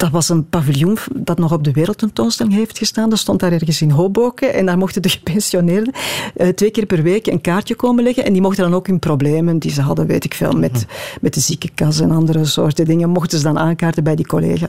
dat 0.00 0.10
was 0.10 0.28
een 0.28 0.48
paviljoen 0.48 0.98
dat 1.14 1.38
nog 1.38 1.52
op 1.52 1.64
de 1.64 1.72
wereldtentoonstelling 1.72 2.54
heeft 2.54 2.78
gestaan. 2.78 3.10
Dat 3.10 3.18
stond 3.18 3.40
daar 3.40 3.52
ergens 3.52 3.82
in 3.82 3.90
Hoboken. 3.90 4.54
En 4.54 4.66
daar 4.66 4.78
mochten 4.78 5.02
de 5.02 5.08
gepensioneerden 5.18 5.94
uh, 6.36 6.48
twee 6.48 6.70
keer 6.70 6.86
per 6.86 7.02
week 7.02 7.26
een 7.26 7.40
kaartje 7.40 7.74
komen 7.74 8.04
leggen. 8.04 8.24
En 8.24 8.32
die 8.32 8.42
mochten 8.42 8.64
dan 8.64 8.74
ook 8.74 8.86
hun 8.86 8.98
problemen 8.98 9.58
die 9.58 9.70
ze 9.70 9.80
hadden, 9.80 10.06
weet 10.06 10.24
ik 10.24 10.34
veel, 10.34 10.52
met, 10.52 10.72
mhm. 10.72 10.84
met 11.20 11.34
de 11.34 11.40
ziekenkas 11.40 12.00
en 12.00 12.10
andere 12.10 12.44
soorten 12.44 12.84
dingen, 12.84 13.08
mochten 13.08 13.38
ze 13.38 13.44
dan 13.44 13.58
aankaarten 13.58 14.04
bij 14.04 14.16
die 14.16 14.26
collega. 14.26 14.68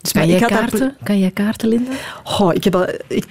Dus 0.00 0.12
kan, 0.12 0.28
jij 0.28 0.40
kaarten? 0.40 0.96
kan 1.02 1.18
jij 1.18 1.30
kaarten, 1.30 1.68
Linda? 1.68 1.90
Oh, 2.38 2.54
ik, 2.54 2.64
heb 2.64 2.74
al, 2.74 2.88
ik, 3.08 3.26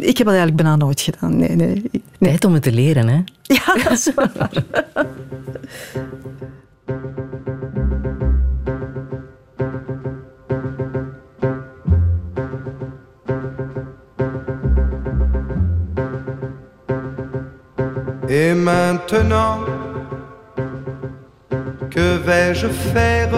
ik 0.00 0.18
heb 0.18 0.26
dat 0.26 0.26
eigenlijk 0.26 0.56
bijna 0.56 0.76
nooit 0.76 1.00
gedaan. 1.00 1.36
Nee, 1.36 1.56
nee. 1.56 1.82
nee. 2.18 2.20
Tijd 2.30 2.44
om 2.44 2.52
het 2.52 2.62
te 2.62 2.72
leren, 2.72 3.08
hè? 3.08 3.22
Ja, 3.42 3.82
dat 3.82 3.92
is 3.92 4.10
waar. 4.14 4.50
Et 18.32 18.54
maintenant, 18.54 19.58
que 21.90 22.16
vais-je 22.18 22.68
faire 22.68 23.28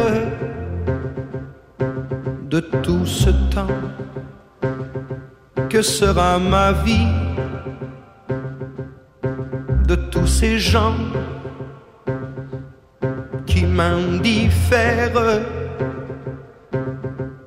de 2.50 2.60
tout 2.60 3.06
ce 3.06 3.30
temps 3.50 3.78
Que 5.70 5.80
sera 5.80 6.38
ma 6.38 6.72
vie 6.72 7.08
de 9.88 9.94
tous 9.94 10.26
ces 10.26 10.58
gens 10.58 10.98
qui 13.46 13.64
m'indiffèrent 13.64 15.40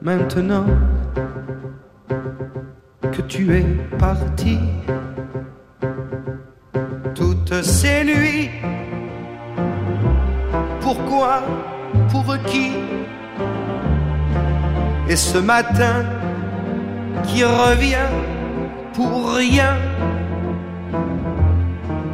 Maintenant 0.02 0.66
que 3.12 3.22
tu 3.22 3.56
es 3.56 3.68
parti 4.00 4.58
ces 7.66 8.04
nuits. 8.04 8.50
Pourquoi 10.82 11.42
Pour 12.10 12.38
qui? 12.46 12.72
Et 15.10 15.16
ce 15.16 15.38
matin 15.38 16.06
qui 17.24 17.44
revient 17.44 18.12
pour 18.94 19.34
rien. 19.34 19.78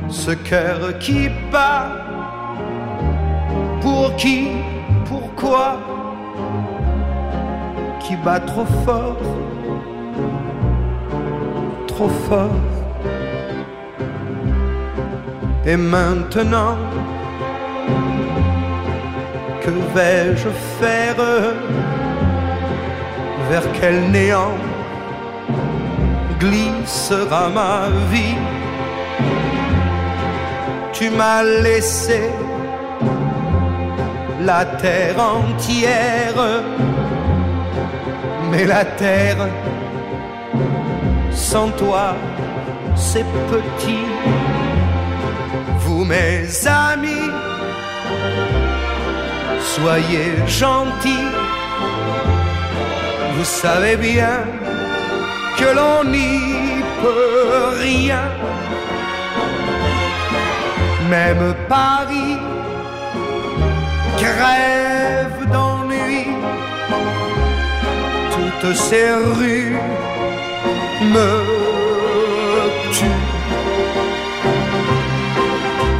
Ce 0.10 0.32
cœur 0.32 0.98
qui 1.00 1.30
bat. 1.52 1.88
Pour 3.82 4.16
qui? 4.16 4.48
Pourquoi? 5.06 5.78
Qui 8.00 8.16
bat 8.18 8.40
trop 8.40 8.66
fort? 8.86 9.18
Trop 11.88 12.10
fort 12.28 12.81
et 15.72 15.78
maintenant, 15.78 16.76
que 19.64 19.72
vais-je 19.96 20.50
faire 20.80 21.22
Vers 23.50 23.68
quel 23.80 23.98
néant 24.12 24.58
glissera 26.42 27.44
ma 27.58 27.88
vie? 28.12 28.40
Tu 30.92 31.10
m'as 31.10 31.44
laissé 31.44 32.22
la 34.42 34.66
terre 34.84 35.20
entière, 35.38 36.42
mais 38.52 38.66
la 38.66 38.84
terre 38.84 39.48
sans 41.32 41.70
toi, 41.70 42.16
c'est 42.96 43.26
petit 43.52 44.06
mes 46.06 46.48
amis, 46.68 47.30
soyez 49.60 50.34
gentils. 50.48 51.30
Vous 53.36 53.46
savez 53.46 53.96
bien 53.96 54.46
que 55.58 55.66
l'on 55.78 56.04
n'y 56.04 56.84
peut 57.02 57.78
rien. 57.80 58.24
Même 61.10 61.54
Paris 61.68 62.38
crève 64.18 65.40
d'ennui. 65.52 66.28
Toutes 68.32 68.76
ces 68.76 69.12
rues 69.40 69.78
me 71.14 71.61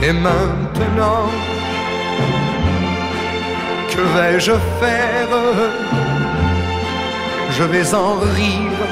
Et 0.04 0.14
maintenant, 0.14 1.30
que 3.92 4.02
vais-je 4.16 4.54
faire? 4.80 5.34
Je 7.52 7.64
vais 7.64 7.94
en 7.94 8.14
rire 8.38 8.84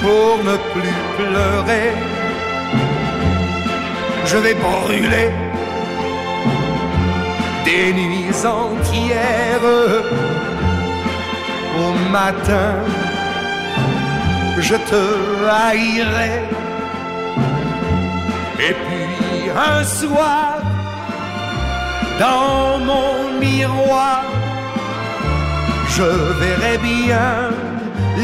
pour 0.00 0.42
ne 0.48 0.56
plus 0.72 0.98
pleurer. 1.18 1.92
Je 4.24 4.38
vais 4.38 4.54
brûler 4.54 5.30
des 7.66 7.92
nuits 7.92 8.42
entières. 8.62 9.68
Au 11.78 11.92
matin, 12.10 12.74
je 14.58 14.76
te 14.76 15.02
haïrai. 15.46 16.51
Un 19.56 19.84
soir 19.84 20.58
dans 22.18 22.78
mon 22.78 23.38
miroir, 23.40 24.24
je 25.88 26.08
verrai 26.40 26.78
bien 26.78 27.50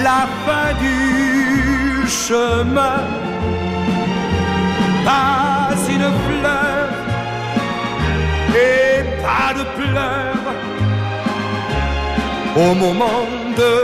la 0.03 0.27
fin 0.45 0.73
du 0.81 2.09
chemin. 2.09 3.01
Pas 5.05 5.75
une 5.89 6.11
fleur 6.27 6.89
et 8.55 9.05
pas 9.23 9.53
de 9.59 9.65
pleurs 9.79 10.49
au 12.57 12.75
moment 12.75 13.27
de 13.57 13.75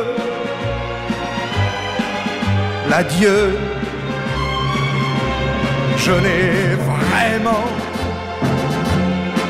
l'adieu. 2.90 3.57
Je 5.96 6.12
n'ai 6.12 6.73
vraiment 7.44 7.66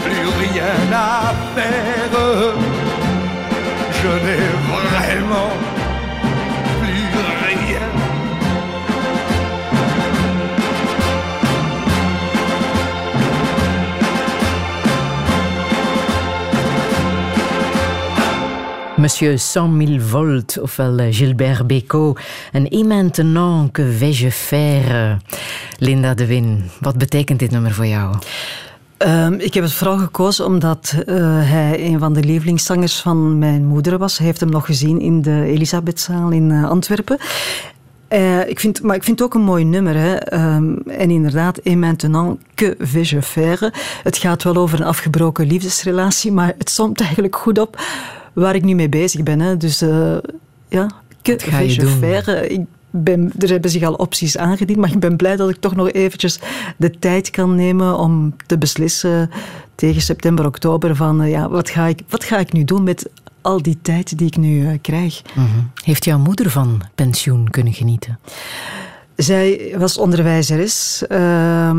plus 0.04 0.26
rien 0.46 0.92
à 0.92 1.32
faire. 1.54 2.10
Je 3.92 4.08
n'ai 4.08 4.46
vraiment 4.66 5.50
plus 6.80 7.08
rien. 7.46 7.88
Monsieur 18.98 19.36
100 19.36 19.70
000 19.78 19.92
volts, 19.98 20.58
ofwel 20.62 21.12
Gilbert 21.12 21.64
Bécaud. 21.64 22.16
En 22.54 22.64
et 22.70 22.82
maintenant, 22.82 23.68
que 23.68 23.82
vais-je 23.82 24.30
faire? 24.30 25.18
Linda 25.78 26.14
de 26.14 26.26
Win, 26.26 26.64
wat 26.80 26.98
betekent 26.98 27.38
dit 27.38 27.50
nummer 27.50 27.72
voor 27.72 27.86
jou? 27.86 28.16
Um, 28.98 29.34
ik 29.34 29.54
heb 29.54 29.62
het 29.64 29.72
vooral 29.72 29.98
gekozen 29.98 30.46
omdat 30.46 30.94
uh, 31.06 31.14
hij 31.50 31.86
een 31.86 31.98
van 31.98 32.12
de 32.12 32.22
lievelingszangers 32.22 33.00
van 33.00 33.38
mijn 33.38 33.64
moeder 33.64 33.98
was. 33.98 34.18
Hij 34.18 34.26
heeft 34.26 34.40
hem 34.40 34.50
nog 34.50 34.66
gezien 34.66 35.00
in 35.00 35.22
de 35.22 35.42
Elisabethzaal 35.44 36.30
in 36.30 36.50
uh, 36.50 36.70
Antwerpen. 36.70 37.18
Uh, 38.08 38.48
ik 38.48 38.60
vind, 38.60 38.82
maar 38.82 38.96
ik 38.96 39.04
vind 39.04 39.18
het 39.18 39.28
ook 39.28 39.34
een 39.34 39.44
mooi 39.44 39.64
nummer. 39.64 39.96
Hè. 39.96 40.34
Um, 40.54 40.82
en 40.86 41.10
inderdaad, 41.10 41.58
in 41.58 41.78
maintenant 41.78 42.40
que 42.54 42.76
vais-je 42.78 43.22
faire? 43.22 43.72
Het 44.02 44.16
gaat 44.16 44.42
wel 44.42 44.56
over 44.56 44.80
een 44.80 44.86
afgebroken 44.86 45.46
liefdesrelatie, 45.46 46.32
maar 46.32 46.54
het 46.58 46.70
somt 46.70 47.00
eigenlijk 47.00 47.36
goed 47.36 47.58
op 47.58 47.80
waar 48.32 48.54
ik 48.54 48.64
nu 48.64 48.74
mee 48.74 48.88
bezig 48.88 49.22
ben. 49.22 49.40
Hè. 49.40 49.56
Dus 49.56 49.78
ja, 50.68 50.90
que 51.22 51.36
vais-je 51.38 51.86
faire? 51.86 52.48
Ik 52.48 52.60
ben, 53.02 53.32
er 53.38 53.48
hebben 53.48 53.70
zich 53.70 53.82
al 53.82 53.94
opties 53.94 54.36
aangediend, 54.36 54.78
maar 54.78 54.92
ik 54.92 54.98
ben 54.98 55.16
blij 55.16 55.36
dat 55.36 55.48
ik 55.48 55.56
toch 55.56 55.76
nog 55.76 55.90
eventjes 55.90 56.38
de 56.76 56.98
tijd 56.98 57.30
kan 57.30 57.54
nemen 57.54 57.98
om 57.98 58.34
te 58.46 58.58
beslissen 58.58 59.30
tegen 59.74 60.02
september, 60.02 60.46
oktober 60.46 60.96
van 60.96 61.22
uh, 61.22 61.30
ja, 61.30 61.48
wat, 61.48 61.70
ga 61.70 61.86
ik, 61.86 62.00
wat 62.08 62.24
ga 62.24 62.38
ik 62.38 62.52
nu 62.52 62.64
doen 62.64 62.82
met 62.82 63.10
al 63.40 63.62
die 63.62 63.78
tijd 63.82 64.18
die 64.18 64.26
ik 64.26 64.36
nu 64.36 64.60
uh, 64.60 64.78
krijg. 64.80 65.22
Mm 65.34 65.44
-hmm. 65.44 65.70
Heeft 65.84 66.04
jouw 66.04 66.18
moeder 66.18 66.50
van 66.50 66.82
pensioen 66.94 67.50
kunnen 67.50 67.72
genieten? 67.72 68.18
Zij 69.16 69.74
was 69.78 69.98
onderwijzeres, 69.98 71.04
uh, 71.08 71.70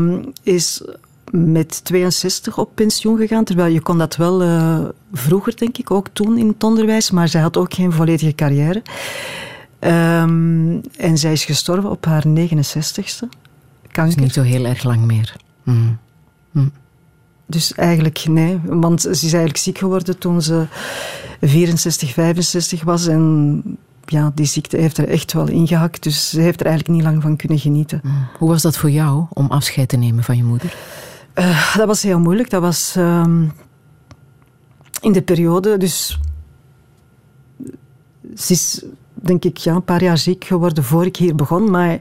is 0.42 0.82
met 1.30 1.84
62 1.84 2.58
op 2.58 2.70
pensioen 2.74 3.16
gegaan, 3.16 3.44
terwijl 3.44 3.72
je 3.72 3.80
kon 3.80 3.98
dat 3.98 4.16
wel 4.16 4.42
uh, 4.42 4.78
vroeger, 5.12 5.56
denk 5.56 5.78
ik, 5.78 5.90
ook 5.90 6.08
toen 6.12 6.38
in 6.38 6.48
het 6.48 6.64
onderwijs, 6.64 7.10
maar 7.10 7.28
zij 7.28 7.40
had 7.40 7.56
ook 7.56 7.74
geen 7.74 7.92
volledige 7.92 8.34
carrière. 8.34 8.82
Um, 9.86 10.80
en 10.96 11.18
zij 11.18 11.32
is 11.32 11.44
gestorven 11.44 11.90
op 11.90 12.04
haar 12.04 12.24
69ste. 12.26 13.28
Kanker. 13.90 14.16
is 14.16 14.22
niet 14.22 14.32
zo 14.32 14.42
heel 14.42 14.64
erg 14.64 14.82
lang 14.82 15.04
meer. 15.04 15.36
Mm. 15.62 15.98
Mm. 16.50 16.72
Dus 17.46 17.74
eigenlijk 17.74 18.24
nee, 18.28 18.60
want 18.64 19.02
ze 19.02 19.10
is 19.10 19.22
eigenlijk 19.22 19.56
ziek 19.56 19.78
geworden 19.78 20.18
toen 20.18 20.42
ze 20.42 20.66
64, 21.40 22.12
65 22.12 22.82
was. 22.82 23.06
En 23.06 23.62
ja, 24.04 24.32
die 24.34 24.46
ziekte 24.46 24.76
heeft 24.76 24.98
er 24.98 25.08
echt 25.08 25.32
wel 25.32 25.48
ingehakt. 25.48 26.02
Dus 26.02 26.28
ze 26.28 26.40
heeft 26.40 26.60
er 26.60 26.66
eigenlijk 26.66 26.96
niet 26.98 27.06
lang 27.06 27.22
van 27.22 27.36
kunnen 27.36 27.58
genieten. 27.58 28.00
Mm. 28.02 28.26
Hoe 28.38 28.48
was 28.48 28.62
dat 28.62 28.76
voor 28.76 28.90
jou 28.90 29.24
om 29.32 29.46
afscheid 29.46 29.88
te 29.88 29.96
nemen 29.96 30.24
van 30.24 30.36
je 30.36 30.44
moeder? 30.44 30.76
Uh, 31.34 31.76
dat 31.76 31.86
was 31.86 32.02
heel 32.02 32.20
moeilijk. 32.20 32.50
Dat 32.50 32.60
was 32.60 32.94
um, 32.96 33.52
in 35.00 35.12
de 35.12 35.22
periode, 35.22 35.76
dus 35.76 36.18
ze 38.36 38.52
is 38.52 38.84
denk 39.26 39.44
ik 39.44 39.56
ja, 39.56 39.74
een 39.74 39.84
paar 39.84 40.02
jaar 40.02 40.18
ziek 40.18 40.44
geworden 40.44 40.84
voor 40.84 41.04
ik 41.04 41.16
hier 41.16 41.34
begon. 41.34 41.70
Maar 41.70 41.98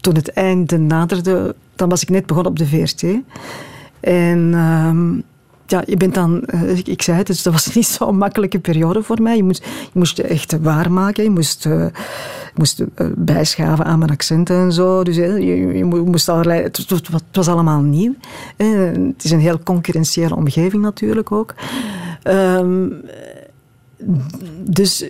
toen 0.00 0.14
het 0.14 0.32
einde 0.32 0.78
naderde, 0.78 1.54
dan 1.76 1.88
was 1.88 2.02
ik 2.02 2.08
net 2.08 2.26
begonnen 2.26 2.52
op 2.52 2.58
de 2.58 2.66
VRT. 2.66 3.04
En 4.00 4.54
um, 4.54 5.24
ja, 5.66 5.82
je 5.86 5.96
bent 5.96 6.14
dan, 6.14 6.42
uh, 6.54 6.78
ik, 6.78 7.02
zei 7.02 7.16
het, 7.18 7.26
dus 7.26 7.42
dat 7.42 7.52
was 7.52 7.72
niet 7.74 7.86
zo'n 7.86 8.16
makkelijke 8.16 8.58
periode 8.58 9.02
voor 9.02 9.22
mij. 9.22 9.36
Je 9.36 9.42
moest, 9.42 9.64
je 9.64 9.98
moest 9.98 10.18
echt 10.18 10.60
waarmaken, 10.60 11.24
je 11.24 11.30
moest, 11.30 11.66
uh, 11.66 11.86
moest 12.54 12.80
uh, 12.80 13.06
bijschaven 13.16 13.84
aan 13.84 13.98
mijn 13.98 14.10
accenten 14.10 14.56
en 14.56 14.72
zo. 14.72 15.02
Dus 15.02 15.16
je, 15.16 15.44
je, 15.76 15.84
moest 15.84 16.28
allerlei, 16.28 16.62
het, 16.62 16.86
was 17.32 17.48
allemaal 17.48 17.80
nieuw. 17.80 18.14
het 18.56 19.24
is 19.24 19.30
een 19.30 19.40
heel 19.40 19.58
concurrentiële 19.62 20.36
omgeving 20.36 20.82
natuurlijk 20.82 21.32
ook. 21.32 21.54
Um, 22.24 23.02
dus 24.64 25.04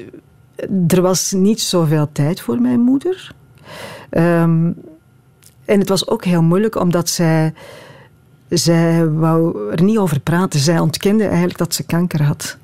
er 0.88 1.03
was 1.03 1.33
niet 1.33 1.61
zoveel 1.61 2.09
tijd 2.12 2.40
voor 2.40 2.61
mijn 2.61 2.81
moeder. 2.81 3.35
Um, 4.11 4.74
en 5.64 5.79
het 5.79 5.88
was 5.88 6.09
ook 6.09 6.24
heel 6.24 6.42
moeilijk 6.42 6.81
omdat 6.81 7.09
zij 7.09 7.53
zij 8.48 9.11
wou 9.11 9.70
er 9.70 9.83
niet 9.83 9.98
over 9.98 10.20
praten. 10.20 10.61
Zij 10.61 10.79
ontkende 10.79 11.24
eigenlijk 11.24 11.59
dat 11.59 11.74
ze 11.74 11.83
kanker 11.83 12.22
had. 12.22 12.57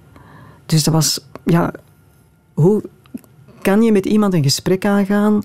Dus 0.67 0.85
dat 0.85 0.95
was, 0.95 1.25
ja, 1.45 1.73
hoe 2.55 2.83
kan 3.63 3.83
je 3.83 3.93
met 3.93 4.07
iemand 4.07 4.35
een 4.35 4.43
gesprek 4.43 4.85
aangaan 4.85 5.43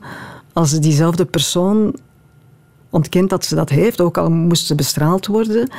als 0.54 0.80
diezelfde 0.80 1.26
persoon 1.26 1.96
ontkent 2.90 3.30
dat 3.30 3.46
ze 3.46 3.56
dat 3.56 3.70
heeft, 3.70 4.02
ook 4.02 4.18
al 4.18 4.32
moest 4.32 4.66
ze 4.66 4.76
bestraald 4.76 5.28
worden, 5.28 5.70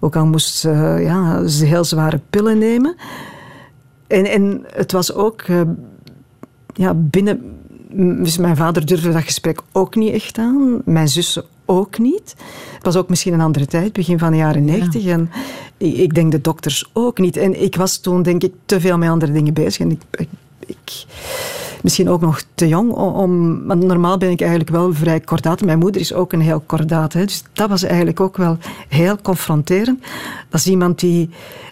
ook 0.00 0.16
al 0.16 0.26
moest 0.26 0.54
ze, 0.54 0.70
ja, 1.00 1.46
ze 1.46 1.64
heel 1.64 1.84
zware 1.84 2.20
pillen 2.30 2.58
nemen. 2.58 2.96
En, 4.06 4.24
en 4.26 4.64
het 4.66 4.92
was 4.92 5.14
ook 5.14 5.42
uh, 5.42 5.60
ja, 6.74 6.94
binnen. 6.94 7.58
Dus 8.22 8.38
mijn 8.38 8.56
vader 8.56 8.86
durfde 8.86 9.12
dat 9.12 9.22
gesprek 9.22 9.60
ook 9.72 9.94
niet 9.94 10.12
echt 10.12 10.38
aan, 10.38 10.82
mijn 10.84 11.08
zussen 11.08 11.44
ook 11.64 11.98
niet. 11.98 12.34
Het 12.74 12.84
was 12.84 12.96
ook 12.96 13.08
misschien 13.08 13.32
een 13.32 13.40
andere 13.40 13.66
tijd, 13.66 13.92
begin 13.92 14.18
van 14.18 14.30
de 14.30 14.36
jaren 14.36 14.64
negentig. 14.64 15.06
En 15.06 15.30
ik 15.76 16.14
denk 16.14 16.32
de 16.32 16.40
dokters 16.40 16.90
ook 16.92 17.18
niet. 17.18 17.36
En 17.36 17.62
ik 17.62 17.76
was 17.76 17.98
toen, 17.98 18.22
denk 18.22 18.42
ik, 18.42 18.52
te 18.66 18.80
veel 18.80 18.98
met 18.98 19.08
andere 19.08 19.32
dingen 19.32 19.54
bezig. 19.54 19.80
En 19.80 19.90
ik, 19.90 20.26
ik, 20.66 21.04
misschien 21.82 22.08
ook 22.08 22.20
nog 22.20 22.42
te 22.54 22.68
jong 22.68 22.92
om. 22.92 23.66
Want 23.66 23.82
normaal 23.82 24.18
ben 24.18 24.30
ik 24.30 24.40
eigenlijk 24.40 24.70
wel 24.70 24.94
vrij 24.94 25.20
kordaat. 25.20 25.64
Mijn 25.64 25.78
moeder 25.78 26.00
is 26.00 26.12
ook 26.12 26.32
een 26.32 26.40
heel 26.40 26.62
kordaat. 26.66 27.12
Hè, 27.12 27.24
dus 27.24 27.42
dat 27.52 27.68
was 27.68 27.82
eigenlijk 27.82 28.20
ook 28.20 28.36
wel 28.36 28.58
heel 28.88 29.16
confronterend. 29.22 30.00
Dat 30.48 30.60
is 30.60 30.66
iemand 30.66 31.00
die. 31.00 31.30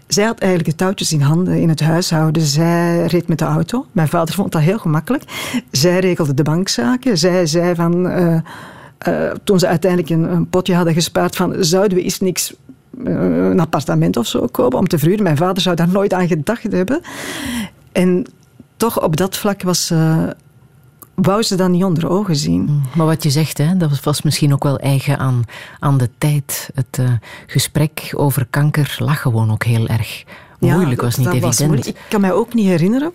Zij 0.08 0.24
had 0.24 0.38
eigenlijk 0.38 0.70
de 0.70 0.76
touwtjes 0.76 1.12
in 1.12 1.20
handen 1.20 1.60
in 1.60 1.68
het 1.68 1.80
huishouden. 1.80 2.42
Zij 2.42 3.06
reed 3.06 3.28
met 3.28 3.38
de 3.38 3.44
auto. 3.44 3.86
Mijn 3.92 4.08
vader 4.08 4.34
vond 4.34 4.52
dat 4.52 4.62
heel 4.62 4.78
gemakkelijk. 4.78 5.22
Zij 5.70 5.98
regelde 5.98 6.34
de 6.34 6.42
bankzaken. 6.42 7.18
Zij 7.18 7.46
zei 7.46 7.74
van. 7.74 8.06
Uh, 8.06 8.38
uh, 9.08 9.30
toen 9.44 9.58
ze 9.58 9.66
uiteindelijk 9.66 10.10
een, 10.10 10.48
potje 10.48 10.74
hadden 10.74 10.94
gespaard 10.94 11.36
van 11.36 11.54
zouden 11.58 11.96
we 11.96 12.04
eens 12.04 12.20
niks 12.20 12.54
uh, 13.04 13.14
een 13.50 13.60
appartement 13.60 14.16
of 14.16 14.26
zo 14.26 14.46
kopen 14.46 14.78
om 14.78 14.88
te 14.88 14.98
verhuren. 14.98 15.22
Mijn 15.22 15.36
vader 15.36 15.62
zou 15.62 15.76
daar 15.76 15.88
nooit 15.88 16.12
aan 16.12 16.28
gedacht 16.28 16.72
hebben. 16.72 17.00
En 17.92 18.26
toch 18.76 19.02
op 19.02 19.16
dat 19.16 19.36
vlak 19.36 19.62
was... 19.62 19.92
wou 21.22 21.42
ze 21.42 21.56
dat 21.56 21.68
niet 21.68 21.84
onder 21.84 22.08
ogen 22.08 22.36
zien. 22.36 22.62
Mm, 22.62 22.82
maar 22.94 23.06
wat 23.06 23.22
je 23.22 23.30
zegt, 23.30 23.58
hè, 23.58 23.76
dat 23.76 24.00
was 24.00 24.22
misschien 24.22 24.52
ook 24.52 24.62
wel 24.62 24.78
eigen 24.78 25.18
aan, 25.18 25.44
aan 25.78 25.98
de 25.98 26.10
tijd. 26.18 26.70
Het 26.74 26.98
uh, 27.00 27.10
gesprek 27.46 28.12
over 28.16 28.46
kanker 28.50 28.96
lag 28.98 29.20
gewoon 29.20 29.50
ook 29.50 29.64
heel 29.64 29.86
erg 29.86 30.24
moeilijk, 30.58 31.00
ja, 31.00 31.06
was 31.06 31.16
niet 31.16 31.26
evident. 31.26 31.76
Was 31.76 31.86
ik 31.86 31.96
kan 32.08 32.20
mij 32.20 32.32
ook 32.32 32.54
niet 32.54 32.66
herinneren 32.66 33.12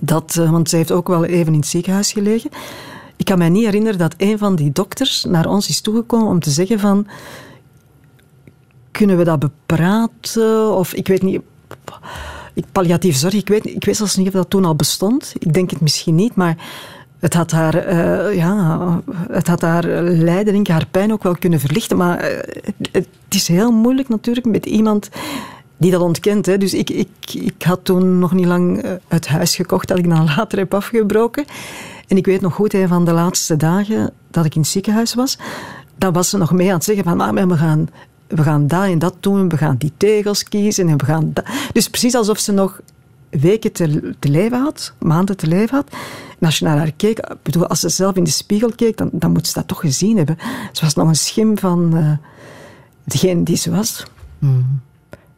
dat, 0.00 0.36
uh, 0.38 0.50
want 0.50 0.68
ze 0.68 0.76
heeft 0.76 0.92
ook 0.92 1.08
wel 1.08 1.24
even 1.24 1.52
in 1.52 1.58
het 1.58 1.68
ziekenhuis 1.68 2.12
gelegen. 2.12 2.50
Ik 3.16 3.24
kan 3.24 3.38
mij 3.38 3.48
niet 3.48 3.64
herinneren 3.64 3.98
dat 3.98 4.14
een 4.16 4.38
van 4.38 4.56
die 4.56 4.72
dokters 4.72 5.24
naar 5.24 5.46
ons 5.46 5.68
is 5.68 5.80
toegekomen 5.80 6.28
om 6.28 6.40
te 6.40 6.50
zeggen 6.50 6.78
van 6.78 7.06
kunnen 8.90 9.16
we 9.16 9.24
dat 9.24 9.38
bepraten? 9.38 10.76
Of 10.76 10.94
ik 10.94 11.08
weet 11.08 11.22
niet. 11.22 11.40
Palliatief 12.72 13.16
zorg, 13.16 13.34
ik 13.34 13.48
weet, 13.48 13.66
ik 13.66 13.84
weet 13.84 13.96
zelfs 13.96 14.16
niet 14.16 14.26
of 14.26 14.32
dat 14.32 14.50
toen 14.50 14.64
al 14.64 14.76
bestond. 14.76 15.34
Ik 15.38 15.52
denk 15.52 15.70
het 15.70 15.80
misschien 15.80 16.14
niet, 16.14 16.34
maar 16.34 16.56
het 17.18 17.34
had 17.34 17.50
haar, 17.50 17.88
uh, 17.88 18.36
ja, 18.36 19.00
het 19.30 19.46
had 19.46 19.60
haar 19.60 19.84
lijden, 20.02 20.70
haar 20.70 20.86
pijn 20.90 21.12
ook 21.12 21.22
wel 21.22 21.36
kunnen 21.36 21.60
verlichten. 21.60 21.96
Maar 21.96 22.30
uh, 22.30 22.38
het 22.92 23.08
is 23.28 23.48
heel 23.48 23.70
moeilijk 23.70 24.08
natuurlijk 24.08 24.46
met 24.46 24.66
iemand 24.66 25.08
die 25.76 25.90
dat 25.90 26.00
ontkent. 26.00 26.46
Hè. 26.46 26.58
Dus 26.58 26.74
ik, 26.74 26.90
ik, 26.90 27.08
ik 27.32 27.62
had 27.62 27.80
toen 27.82 28.18
nog 28.18 28.32
niet 28.32 28.46
lang 28.46 28.82
eh, 28.82 28.92
het 29.08 29.28
huis 29.28 29.56
gekocht 29.56 29.88
dat 29.88 29.98
ik 29.98 30.08
dan 30.08 30.24
later 30.36 30.58
heb 30.58 30.74
afgebroken. 30.74 31.44
En 32.08 32.16
ik 32.16 32.26
weet 32.26 32.40
nog 32.40 32.54
goed, 32.54 32.74
een 32.74 32.88
van 32.88 33.04
de 33.04 33.12
laatste 33.12 33.56
dagen 33.56 34.12
dat 34.30 34.44
ik 34.44 34.54
in 34.54 34.60
het 34.60 34.70
ziekenhuis 34.70 35.14
was, 35.14 35.38
dan 35.96 36.12
was 36.12 36.30
ze 36.30 36.36
nog 36.36 36.52
mee 36.52 36.68
aan 36.68 36.74
het 36.74 36.84
zeggen 36.84 37.04
van, 37.04 37.16
maar 37.16 37.48
we 37.48 37.56
gaan, 37.56 37.88
we 38.26 38.42
gaan 38.42 38.66
dat 38.66 38.84
en 38.84 38.98
dat 38.98 39.14
doen, 39.20 39.48
we 39.48 39.56
gaan 39.56 39.76
die 39.76 39.92
tegels 39.96 40.42
kiezen 40.42 40.88
en 40.88 40.98
we 40.98 41.04
gaan 41.04 41.30
dat. 41.32 41.44
Dus 41.72 41.88
precies 41.88 42.14
alsof 42.14 42.38
ze 42.38 42.52
nog 42.52 42.80
weken 43.30 43.72
te, 43.72 44.14
te 44.18 44.28
leven 44.28 44.58
had, 44.58 44.94
maanden 44.98 45.36
te 45.36 45.46
leven 45.46 45.76
had. 45.76 45.90
En 46.38 46.46
als 46.46 46.58
je 46.58 46.64
naar 46.64 46.76
haar 46.76 46.92
keek, 46.92 47.34
bedoel, 47.42 47.66
als 47.66 47.80
ze 47.80 47.88
zelf 47.88 48.16
in 48.16 48.24
de 48.24 48.30
spiegel 48.30 48.72
keek, 48.76 48.96
dan, 48.96 49.08
dan 49.12 49.32
moet 49.32 49.46
ze 49.46 49.52
dat 49.52 49.68
toch 49.68 49.80
gezien 49.80 50.16
hebben. 50.16 50.38
Ze 50.72 50.84
was 50.84 50.94
nog 50.94 51.08
een 51.08 51.16
schim 51.16 51.58
van 51.58 51.96
uh, 51.96 52.12
degene 53.04 53.42
die 53.42 53.56
ze 53.56 53.70
was. 53.70 54.04
Mm. 54.38 54.80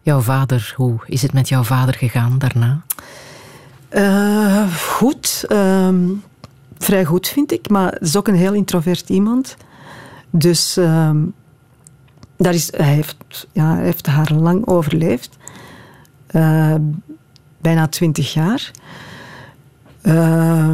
Jouw 0.03 0.21
vader, 0.21 0.73
hoe 0.77 0.99
is 1.07 1.23
het 1.23 1.33
met 1.33 1.49
jouw 1.49 1.63
vader 1.63 1.95
gegaan 1.95 2.39
daarna? 2.39 2.83
Uh, 3.91 4.75
goed. 4.77 5.45
Uh, 5.49 5.95
vrij 6.79 7.05
goed, 7.05 7.29
vind 7.29 7.53
ik. 7.53 7.69
Maar 7.69 7.93
het 7.93 8.03
is 8.03 8.17
ook 8.17 8.29
een 8.29 8.35
heel 8.35 8.53
introvert 8.53 9.09
iemand. 9.09 9.57
Dus 10.31 10.79
uh, 10.79 11.11
daar 12.37 12.55
is, 12.55 12.73
hij, 12.77 12.95
heeft, 12.95 13.47
ja, 13.53 13.75
hij 13.75 13.85
heeft 13.85 14.07
haar 14.07 14.33
lang 14.33 14.67
overleefd. 14.67 15.39
Bijna 17.61 17.89
twintig 17.89 18.33
jaar. 18.33 18.71
Uh, 20.03 20.73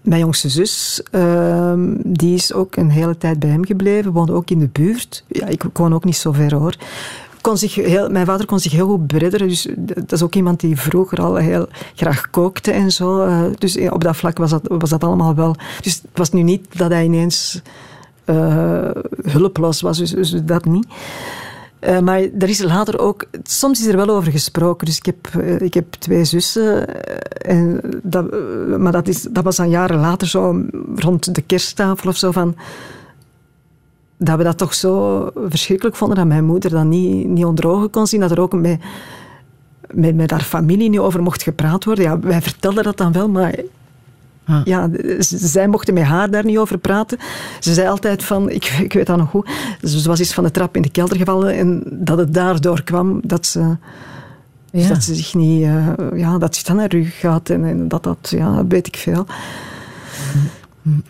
mijn 0.00 0.20
jongste 0.20 0.48
zus, 0.48 1.02
ehm, 1.10 1.94
die 2.04 2.34
is 2.34 2.52
ook 2.52 2.76
een 2.76 2.90
hele 2.90 3.18
tijd 3.18 3.38
bij 3.38 3.50
hem 3.50 3.64
gebleven, 3.64 4.12
woonde 4.12 4.32
ook 4.32 4.50
in 4.50 4.58
de 4.58 4.68
buurt. 4.72 5.24
Ja, 5.28 5.46
ik 5.46 5.62
woon 5.72 5.94
ook 5.94 6.04
niet 6.04 6.16
zo 6.16 6.32
ver 6.32 6.54
hoor 6.54 6.76
kon 7.40 7.58
zich 7.58 7.74
heel, 7.74 8.08
mijn 8.08 8.26
vader 8.26 8.46
kon 8.46 8.58
zich 8.58 8.72
heel 8.72 8.86
goed 8.86 9.06
beredderen. 9.06 9.48
Dus 9.48 9.68
dat 9.78 10.12
is 10.12 10.22
ook 10.22 10.34
iemand 10.34 10.60
die 10.60 10.80
vroeger 10.80 11.18
al 11.20 11.36
heel 11.36 11.68
graag 11.94 12.30
kookte 12.30 12.70
en 12.70 12.92
zo. 12.92 13.26
Uh, 13.26 13.42
dus 13.58 13.78
op 13.78 14.04
dat 14.04 14.16
vlak 14.16 14.38
was 14.38 14.50
dat, 14.50 14.62
was 14.64 14.90
dat 14.90 15.04
allemaal 15.04 15.34
wel. 15.34 15.56
Dus 15.80 15.94
het 15.94 16.10
was 16.14 16.30
nu 16.30 16.42
niet 16.42 16.78
dat 16.78 16.90
hij 16.90 17.04
ineens 17.04 17.62
uh, 18.26 18.90
hulpeloos 19.22 19.80
was, 19.80 19.98
dus, 19.98 20.10
dus 20.10 20.30
dat 20.30 20.64
niet. 20.64 20.86
Uh, 21.80 21.98
maar 21.98 22.20
er 22.20 22.48
is 22.48 22.62
later 22.62 22.98
ook, 22.98 23.24
soms 23.42 23.80
is 23.80 23.86
er 23.86 23.96
wel 23.96 24.08
over 24.08 24.32
gesproken. 24.32 24.86
Dus 24.86 24.98
ik 24.98 25.06
heb, 25.06 25.42
ik 25.62 25.74
heb 25.74 25.92
twee 25.92 26.24
zussen. 26.24 27.02
En 27.42 27.80
dat, 28.02 28.30
maar 28.78 28.92
dat, 28.92 29.08
is, 29.08 29.22
dat 29.22 29.44
was 29.44 29.56
dan 29.56 29.70
jaren 29.70 30.00
later, 30.00 30.28
zo 30.28 30.64
rond 30.94 31.34
de 31.34 31.42
kersttafel 31.42 32.08
of 32.08 32.16
zo. 32.16 32.30
Van, 32.30 32.56
dat 34.16 34.36
we 34.36 34.44
dat 34.44 34.58
toch 34.58 34.74
zo 34.74 35.26
verschrikkelijk 35.48 35.96
vonden 35.96 36.16
dat 36.16 36.26
mijn 36.26 36.44
moeder 36.44 36.70
dat 36.70 36.84
niet, 36.84 37.26
niet 37.26 37.44
onder 37.44 37.68
ogen 37.68 37.90
kon 37.90 38.06
zien. 38.06 38.20
Dat 38.20 38.30
er 38.30 38.40
ook 38.40 38.52
met, 38.52 38.80
met, 39.90 40.14
met 40.14 40.30
haar 40.30 40.42
familie 40.42 40.90
niet 40.90 40.98
over 40.98 41.22
mocht 41.22 41.42
gepraat 41.42 41.84
worden. 41.84 42.04
Ja, 42.04 42.18
wij 42.18 42.42
vertelden 42.42 42.84
dat 42.84 42.96
dan 42.96 43.12
wel, 43.12 43.28
maar 43.28 43.54
ah. 44.50 44.60
ja, 44.64 44.88
zij 45.18 45.68
mochten 45.68 45.94
met 45.94 46.02
haar 46.02 46.30
daar 46.30 46.44
niet 46.44 46.58
over 46.58 46.78
praten. 46.78 47.18
Ze 47.60 47.74
zei 47.74 47.88
altijd 47.88 48.24
van, 48.24 48.50
ik, 48.50 48.64
ik 48.86 48.92
weet 48.92 49.06
dat 49.06 49.16
nog 49.16 49.30
goed, 49.30 49.50
ze 49.82 50.08
was 50.08 50.18
eens 50.18 50.34
van 50.34 50.44
de 50.44 50.50
trap 50.50 50.76
in 50.76 50.82
de 50.82 50.90
kelder 50.90 51.16
gevallen 51.16 51.54
en 51.54 51.82
dat 51.90 52.18
het 52.18 52.34
daardoor 52.34 52.82
kwam 52.82 53.20
dat 53.24 53.46
ze... 53.46 53.76
Ja. 54.72 54.88
Dat 54.88 55.02
ze 55.02 55.14
zich 55.14 55.34
niet, 55.34 55.62
uh, 55.62 55.88
ja, 56.14 56.38
dat 56.38 56.56
ze 56.56 56.64
dan 56.64 56.76
naar 56.76 56.88
rug 56.88 57.18
gaat 57.18 57.50
en, 57.50 57.64
en, 57.64 57.88
dat 57.88 58.02
dat, 58.02 58.18
ja, 58.36 58.66
weet 58.66 58.86
ik 58.86 58.96
veel. 58.96 59.26
Mm. 60.82 61.02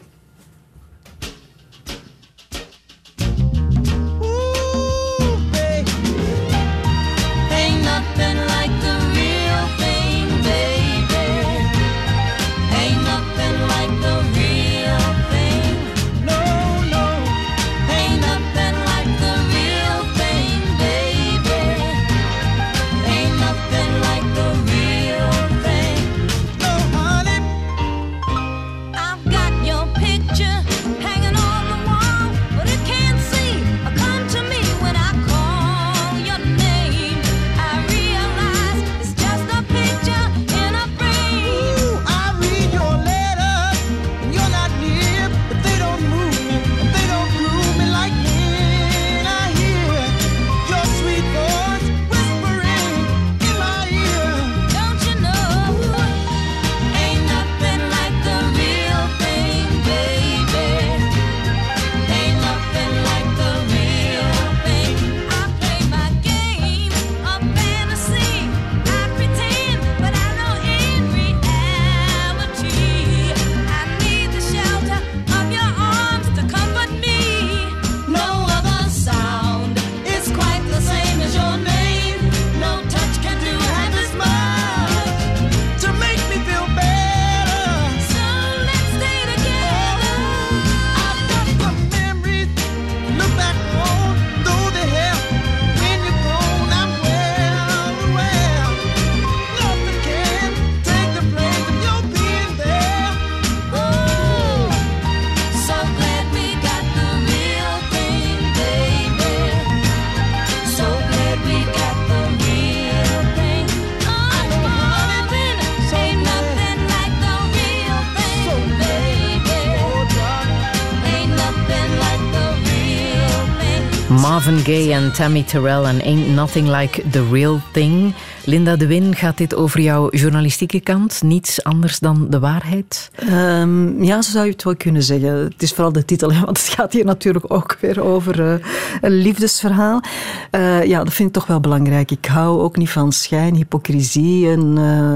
Marvin 124.40 124.64
Gaye 124.64 124.92
en 124.92 125.12
Tammy 125.12 125.42
Terrell 125.42 125.84
en 125.84 126.02
Ain't 126.02 126.28
Nothing 126.28 126.68
Like 126.68 127.02
the 127.10 127.28
Real 127.30 127.60
Thing. 127.72 128.14
Linda 128.44 128.76
de 128.76 128.86
Win, 128.86 129.14
gaat 129.14 129.38
dit 129.38 129.54
over 129.54 129.80
jouw 129.80 130.10
journalistieke 130.10 130.80
kant? 130.80 131.22
Niets 131.22 131.64
anders 131.64 131.98
dan 131.98 132.26
de 132.30 132.38
waarheid? 132.38 133.10
Um, 133.30 134.02
ja, 134.04 134.22
zo 134.22 134.30
zou 134.30 134.44
je 134.44 134.50
het 134.50 134.62
wel 134.62 134.76
kunnen 134.76 135.02
zeggen. 135.02 135.32
Het 135.32 135.62
is 135.62 135.72
vooral 135.72 135.92
de 135.92 136.04
titel, 136.04 136.32
want 136.32 136.58
het 136.58 136.68
gaat 136.68 136.92
hier 136.92 137.04
natuurlijk 137.04 137.52
ook 137.52 137.76
weer 137.80 138.02
over 138.02 138.40
uh, 138.40 138.54
een 139.00 139.12
liefdesverhaal. 139.12 140.02
Uh, 140.50 140.84
ja, 140.84 141.04
dat 141.04 141.12
vind 141.12 141.28
ik 141.28 141.34
toch 141.34 141.46
wel 141.46 141.60
belangrijk. 141.60 142.10
Ik 142.10 142.26
hou 142.26 142.60
ook 142.60 142.76
niet 142.76 142.90
van 142.90 143.12
schijn, 143.12 143.54
hypocrisie 143.54 144.50
en... 144.50 144.76
Uh, 144.78 145.14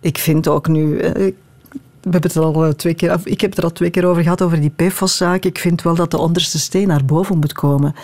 ik 0.00 0.18
vind 0.18 0.48
ook 0.48 0.68
nu, 0.68 1.00
we 2.02 2.10
hebben 2.10 2.30
het 2.30 2.36
al 2.36 2.64
eh, 2.64 2.70
twee 2.70 2.94
keer, 2.94 3.20
ik 3.24 3.40
heb 3.40 3.50
het 3.50 3.58
er 3.58 3.64
al 3.64 3.72
twee 3.72 3.90
keer 3.90 4.04
over 4.06 4.22
gehad, 4.22 4.42
over 4.42 4.60
die 4.60 4.72
PFOS-zaak. 4.76 5.44
Ik 5.44 5.58
vind 5.58 5.82
wel 5.82 5.94
dat 5.94 6.10
de 6.10 6.18
onderste 6.18 6.58
steen 6.58 6.88
naar 6.88 7.04
boven 7.04 7.38
moet 7.38 7.52
komen. 7.52 7.94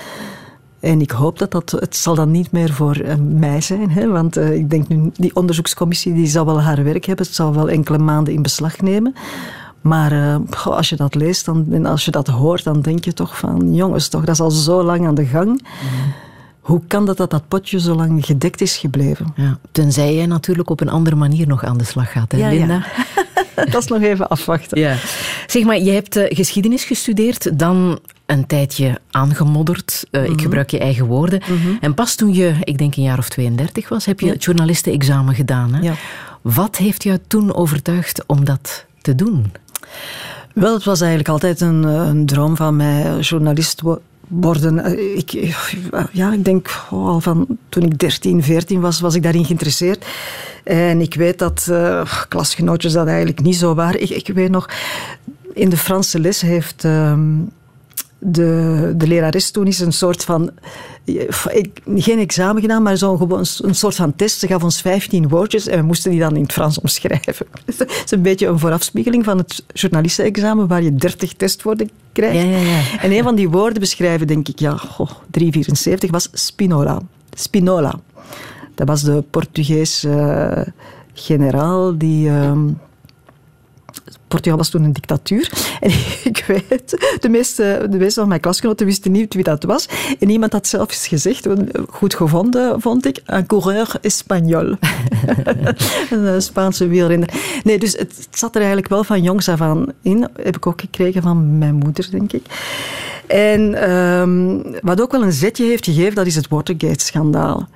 En 0.80 1.00
ik 1.00 1.11
hoop 1.11 1.38
dat 1.38 1.50
dat, 1.50 1.70
het 1.70 1.96
zal 1.96 2.14
dan 2.14 2.30
niet 2.30 2.52
meer 2.52 2.72
voor 2.72 3.00
uh, 3.00 3.14
mij 3.14 3.61
zijn. 3.61 3.90
Hè? 3.90 4.08
Want 4.08 4.38
uh, 4.38 4.54
ik 4.54 4.70
denk 4.70 4.88
nu, 4.88 5.11
die 5.14 5.37
onderzoekscommissie 5.37 6.14
die 6.14 6.26
zal 6.26 6.46
wel 6.46 6.61
haar 6.61 6.84
werk 6.84 7.04
hebben. 7.04 7.26
Het 7.26 7.34
zal 7.34 7.54
wel 7.54 7.70
enkele 7.70 7.98
maanden 7.98 8.34
in 8.34 8.42
beslag 8.42 8.80
nemen. 8.80 9.14
Maar 9.80 10.12
uh, 10.12 10.37
goh, 10.50 10.76
als 10.76 10.88
je 10.88 10.96
dat 10.96 11.14
leest 11.14 11.44
dan, 11.44 11.66
en 11.70 11.87
als 11.87 12.04
je 12.04 12.11
dat 12.11 12.26
hoort, 12.26 12.64
dan 12.64 12.80
denk 12.80 13.04
je 13.04 13.12
toch 13.12 13.38
van... 13.38 13.74
Jongens, 13.74 14.08
toch, 14.08 14.24
dat 14.24 14.34
is 14.34 14.40
al 14.40 14.50
zo 14.50 14.82
lang 14.82 15.06
aan 15.06 15.14
de 15.14 15.26
gang. 15.26 15.48
Mm. 15.48 16.12
Hoe 16.61 16.80
kan 16.87 17.06
dat 17.06 17.16
dat 17.16 17.30
dat 17.30 17.48
potje 17.48 17.80
zo 17.80 17.94
lang 17.94 18.26
gedekt 18.26 18.61
is 18.61 18.76
gebleven? 18.76 19.32
Ja, 19.37 19.58
tenzij 19.72 20.14
jij 20.14 20.26
natuurlijk 20.26 20.70
op 20.70 20.80
een 20.80 20.88
andere 20.88 21.16
manier 21.16 21.46
nog 21.46 21.64
aan 21.64 21.78
de 21.78 21.84
slag 21.84 22.12
gaat, 22.12 22.32
hè, 22.32 22.38
ja, 22.38 22.48
Linda? 22.48 22.74
Ja. 22.74 23.24
dat 23.73 23.83
is 23.83 23.87
nog 23.87 24.03
even 24.03 24.29
afwachten. 24.29 24.81
Ja. 24.81 24.97
Zeg 25.47 25.64
maar, 25.64 25.79
je 25.79 25.90
hebt 25.90 26.16
uh, 26.16 26.25
geschiedenis 26.29 26.85
gestudeerd, 26.85 27.59
dan 27.59 27.99
een 28.27 28.47
tijdje 28.47 28.99
aangemodderd. 29.11 30.07
Uh, 30.11 30.21
mm 30.21 30.27
-hmm. 30.27 30.35
Ik 30.35 30.42
gebruik 30.42 30.71
je 30.71 30.79
eigen 30.79 31.07
woorden. 31.07 31.42
Mm 31.47 31.61
-hmm. 31.61 31.79
En 31.81 31.94
pas 31.94 32.14
toen 32.14 32.35
je, 32.35 32.55
ik 32.61 32.79
denk 32.79 32.97
een 32.97 33.03
jaar 33.03 33.18
of 33.18 33.29
32 33.29 33.88
was, 33.88 34.05
heb 34.05 34.21
je 34.21 34.27
ja. 34.27 34.33
het 34.33 34.44
journalistenexamen 34.44 35.35
gedaan. 35.35 35.75
Hè? 35.75 35.81
Ja. 35.81 35.94
Wat 36.42 36.77
heeft 36.77 37.03
jou 37.03 37.18
toen 37.27 37.55
overtuigd 37.55 38.25
om 38.27 38.44
dat 38.44 38.85
te 39.01 39.14
doen? 39.14 39.53
Wel, 40.55 40.75
het 40.75 40.85
was 40.85 41.01
eigenlijk 41.01 41.29
altijd 41.29 41.61
een, 41.61 41.83
een 41.83 42.27
droom 42.27 42.57
van 42.57 42.77
mij, 42.77 43.18
journalist 43.21 43.83
worden. 44.29 44.99
Ik, 45.16 45.31
ja, 46.12 46.33
ik 46.33 46.44
denk 46.44 46.87
oh, 46.90 47.07
al 47.07 47.21
van 47.21 47.47
toen 47.68 47.83
ik 47.83 47.99
13, 47.99 48.42
14 48.42 48.81
was, 48.81 49.01
was 49.01 49.14
ik 49.14 49.23
daarin 49.23 49.44
geïnteresseerd. 49.44 50.07
En 50.68 51.00
ik 51.00 51.14
weet 51.14 51.38
dat 51.38 51.66
uh, 51.70 52.12
klasgenootjes 52.28 52.92
dat 52.92 53.07
eigenlijk 53.07 53.40
niet 53.40 53.57
zo 53.57 53.74
waren. 53.74 54.02
Ik, 54.02 54.11
ik 54.11 54.26
weet 54.26 54.50
nog, 54.50 54.68
in 55.52 55.68
de 55.68 55.76
Franse 55.76 56.18
les 56.20 56.40
heeft 56.40 56.85
um, 56.85 57.50
de, 58.18 58.92
de 58.96 59.07
lerares 59.07 59.50
toen 59.50 59.66
is 59.66 59.78
een 59.78 59.92
soort 59.92 60.24
van... 60.24 60.50
Ik, 61.04 61.81
geen 61.96 62.18
examen 62.18 62.62
gedaan, 62.62 62.83
maar 62.83 62.96
zo 62.96 63.16
gewoon 63.16 63.38
een, 63.38 63.46
een 63.68 63.74
soort 63.74 63.94
van 63.94 64.16
test. 64.16 64.38
Ze 64.38 64.46
gaf 64.46 64.62
ons 64.62 64.81
15 64.81 65.28
woordjes 65.28 65.66
en 65.66 65.78
we 65.78 65.87
moesten 65.87 66.11
die 66.11 66.20
dan 66.20 66.37
in 66.37 66.42
het 66.42 66.52
Frans 66.52 66.81
omschrijven. 66.81 67.46
Het 67.76 68.02
is 68.04 68.11
een 68.11 68.22
beetje 68.22 68.46
een 68.46 68.59
voorafspiegeling 68.59 69.24
van 69.24 69.38
het 69.38 69.64
journalistenexamen 69.72 70.66
waar 70.66 70.83
je 70.83 70.94
30 70.94 71.33
testwoorden 71.33 71.90
krijgt. 72.12 72.37
Ja, 72.37 72.42
ja, 72.42 72.59
ja. 72.59 73.00
En 73.00 73.12
een 73.12 73.22
van 73.22 73.35
die 73.35 73.48
woorden 73.48 73.81
beschrijven, 73.81 74.26
denk 74.26 74.48
ik, 74.48 74.59
ja, 74.59 74.76
goh, 74.76 75.11
374 75.31 76.11
was 76.11 76.28
Spinola. 76.33 77.00
Spinola. 77.33 78.00
Dat 78.78 78.88
was 78.88 79.02
de 79.02 79.24
Portugees 79.30 80.04
uh, 80.04 80.60
generaal 81.12 81.98
die... 81.98 82.28
Uh, 82.28 82.52
Portugal 84.28 84.58
was 84.58 84.68
toen 84.68 84.84
een 84.84 84.92
dictatuur. 84.92 85.50
En 85.80 85.90
ik 86.24 86.44
weet, 86.46 87.16
de 87.20 87.28
meeste, 87.28 87.86
de 87.90 87.96
meeste 87.96 88.20
van 88.20 88.28
mijn 88.28 88.40
klasgenoten 88.40 88.86
wisten 88.86 89.12
niet 89.12 89.34
wie 89.34 89.42
dat 89.42 89.64
was. 89.64 89.88
En 90.18 90.30
iemand 90.30 90.52
had 90.52 90.66
zelf 90.66 90.90
eens 90.90 91.06
gezegd, 91.06 91.46
goed 91.88 92.14
gevonden 92.14 92.80
vond 92.80 93.06
ik, 93.06 93.22
un 93.26 93.46
coureur 93.46 93.94
espagnol. 94.00 94.76
een 96.10 96.42
Spaanse 96.42 96.88
wielrenner. 96.88 97.60
Nee, 97.64 97.78
dus 97.78 97.92
het, 97.92 98.28
zat 98.30 98.54
er 98.54 98.60
eigenlijk 98.60 98.88
wel 98.88 99.04
van 99.04 99.22
jongs 99.22 99.48
af 99.48 99.60
aan 99.60 99.86
in. 100.02 100.28
Heb 100.42 100.56
ik 100.56 100.66
ook 100.66 100.80
gekregen 100.80 101.22
van 101.22 101.58
mijn 101.58 101.74
moeder, 101.74 102.08
denk 102.10 102.32
ik. 102.32 102.44
En 103.26 103.90
um, 103.90 104.62
wat 104.82 105.00
ook 105.00 105.12
wel 105.12 105.22
een 105.22 105.32
zetje 105.32 105.64
heeft 105.64 105.84
gegeven, 105.84 106.14
dat 106.14 106.26
is 106.26 106.34
het 106.34 106.48
Watergate-schandaal. 106.48 107.68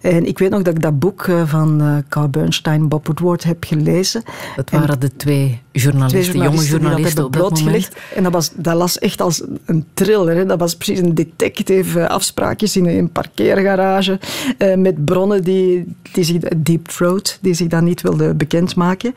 En 0.00 0.26
ik 0.26 0.38
weet 0.38 0.50
nog 0.50 0.62
dat 0.62 0.74
ik 0.74 0.82
dat 0.82 0.98
boek 0.98 1.30
van 1.44 1.82
uh, 1.82 1.96
Carl 2.08 2.28
Bernstein, 2.28 2.88
Bob 2.88 3.06
Woodward 3.06 3.44
heb 3.44 3.64
gelezen. 3.64 4.22
Dat 4.56 4.70
waren 4.70 4.88
en 4.88 4.98
de 4.98 5.16
twee 5.16 5.60
journalisten, 5.72 6.22
twee 6.22 6.32
journalisten 6.32 6.42
jonge 6.42 6.64
journalisten 6.64 7.22
die 7.22 7.30
dat 7.30 7.30
blootgelegd. 7.30 7.96
En 8.14 8.22
dat, 8.22 8.32
was, 8.32 8.50
dat 8.54 8.74
las 8.74 8.98
echt 8.98 9.20
als 9.20 9.42
een 9.64 9.84
thriller. 9.94 10.36
Hè. 10.36 10.46
Dat 10.46 10.58
was 10.58 10.76
precies 10.76 10.98
een 10.98 11.14
detective, 11.14 12.08
afspraakjes 12.08 12.76
in 12.76 12.86
een 12.86 13.12
parkeergarage 13.12 14.18
met 14.76 15.04
bronnen 15.04 15.42
die, 15.42 15.94
die 16.12 16.24
zich, 16.24 16.38
Deep 16.56 16.88
Throat, 16.88 17.38
die 17.40 17.54
zich 17.54 17.66
dan 17.66 17.84
niet 17.84 18.00
wilden 18.00 18.36
bekendmaken. 18.36 19.14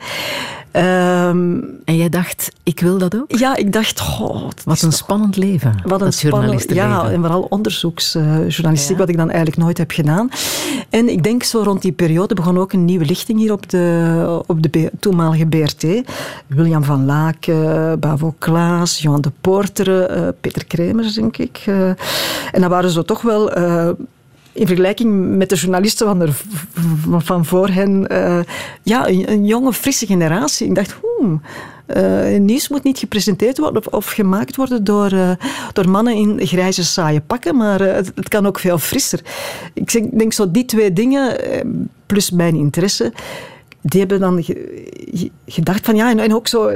Um, 0.76 1.80
en 1.84 1.96
jij 1.96 2.08
dacht, 2.08 2.52
ik 2.62 2.80
wil 2.80 2.98
dat 2.98 3.14
ook? 3.14 3.38
Ja, 3.38 3.56
ik 3.56 3.72
dacht, 3.72 4.00
goh, 4.00 4.48
wat 4.64 4.82
een 4.82 4.92
spannend 4.92 5.36
leven. 5.36 5.74
Wat 5.84 6.00
een 6.00 6.12
spannend, 6.12 6.64
ja, 6.68 7.10
en 7.10 7.20
vooral 7.20 7.46
onderzoeksjournalistiek, 7.48 8.90
ja. 8.90 8.96
wat 8.96 9.08
ik 9.08 9.16
dan 9.16 9.28
eigenlijk 9.28 9.58
nooit 9.58 9.78
heb 9.78 9.90
gedaan. 9.90 10.28
En 10.90 11.08
ik 11.08 11.22
denk 11.22 11.42
zo 11.42 11.62
rond 11.62 11.82
die 11.82 11.92
periode 11.92 12.34
begon 12.34 12.58
ook 12.58 12.72
een 12.72 12.84
nieuwe 12.84 13.04
lichting 13.04 13.38
hier 13.38 13.52
op 13.52 13.70
de, 13.70 14.42
op 14.46 14.72
de 14.72 14.90
toenmalige 15.00 15.46
BRT. 15.46 15.86
William 16.46 16.84
van 16.84 17.04
Laak, 17.04 17.46
Bavo 18.00 18.34
Klaas, 18.38 18.98
Johan 18.98 19.20
de 19.20 19.32
Poorter, 19.40 20.16
uh, 20.16 20.28
Peter 20.40 20.64
Kremers, 20.64 21.14
denk 21.14 21.36
ik. 21.36 21.64
Uh, 21.66 21.88
en 22.52 22.60
dat 22.60 22.70
waren 22.70 22.90
zo 22.90 23.02
toch 23.02 23.22
wel 23.22 23.50
in 24.54 24.66
vergelijking 24.66 25.36
met 25.36 25.48
de 25.48 25.54
journalisten 25.54 26.06
van, 26.06 26.20
er, 26.20 26.34
van 27.18 27.44
voor 27.44 27.68
hen, 27.68 28.06
uh, 28.12 28.40
ja, 28.82 29.08
een, 29.08 29.46
jonge, 29.46 29.72
frisse 29.72 30.06
generatie. 30.06 30.66
Ik 30.66 30.74
dacht, 30.74 30.96
hmm, 31.18 31.40
nieuws 32.46 32.68
moet 32.68 32.82
niet 32.82 32.98
gepresenteerd 32.98 33.58
worden 33.58 33.92
of, 33.92 34.06
gemaakt 34.06 34.56
worden 34.56 34.84
door, 34.84 35.12
uh, 35.12 35.30
door 35.72 35.88
mannen 35.88 36.14
in 36.14 36.46
grijze, 36.46 36.84
saaie 36.84 37.20
pakken, 37.20 37.56
maar 37.56 37.80
het, 37.80 38.28
kan 38.28 38.46
ook 38.46 38.58
veel 38.58 38.78
frisser. 38.78 39.20
Ik 39.74 40.18
denk, 40.18 40.32
zo 40.32 40.50
die 40.50 40.64
twee 40.64 40.92
dingen, 40.92 41.36
plus 42.06 42.30
mijn 42.30 42.54
interesse, 42.54 43.12
die 43.80 44.00
hebben 44.00 44.20
dan 44.20 44.44
ge, 44.44 45.30
gedacht 45.46 45.84
van 45.84 45.96
ja, 45.96 46.10
en, 46.10 46.18
en 46.18 46.34
ook 46.34 46.48
zo 46.48 46.70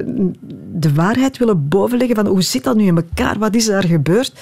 de 0.72 0.95
waarheid 0.95 1.39
willen 1.39 1.68
bovenleggen 1.68 2.16
van 2.16 2.26
hoe 2.26 2.43
zit 2.43 2.64
dat 2.64 2.76
nu 2.76 2.87
in 2.87 2.97
elkaar, 2.97 3.39
wat 3.39 3.55
is 3.55 3.66
daar 3.66 3.85
gebeurd? 3.85 4.33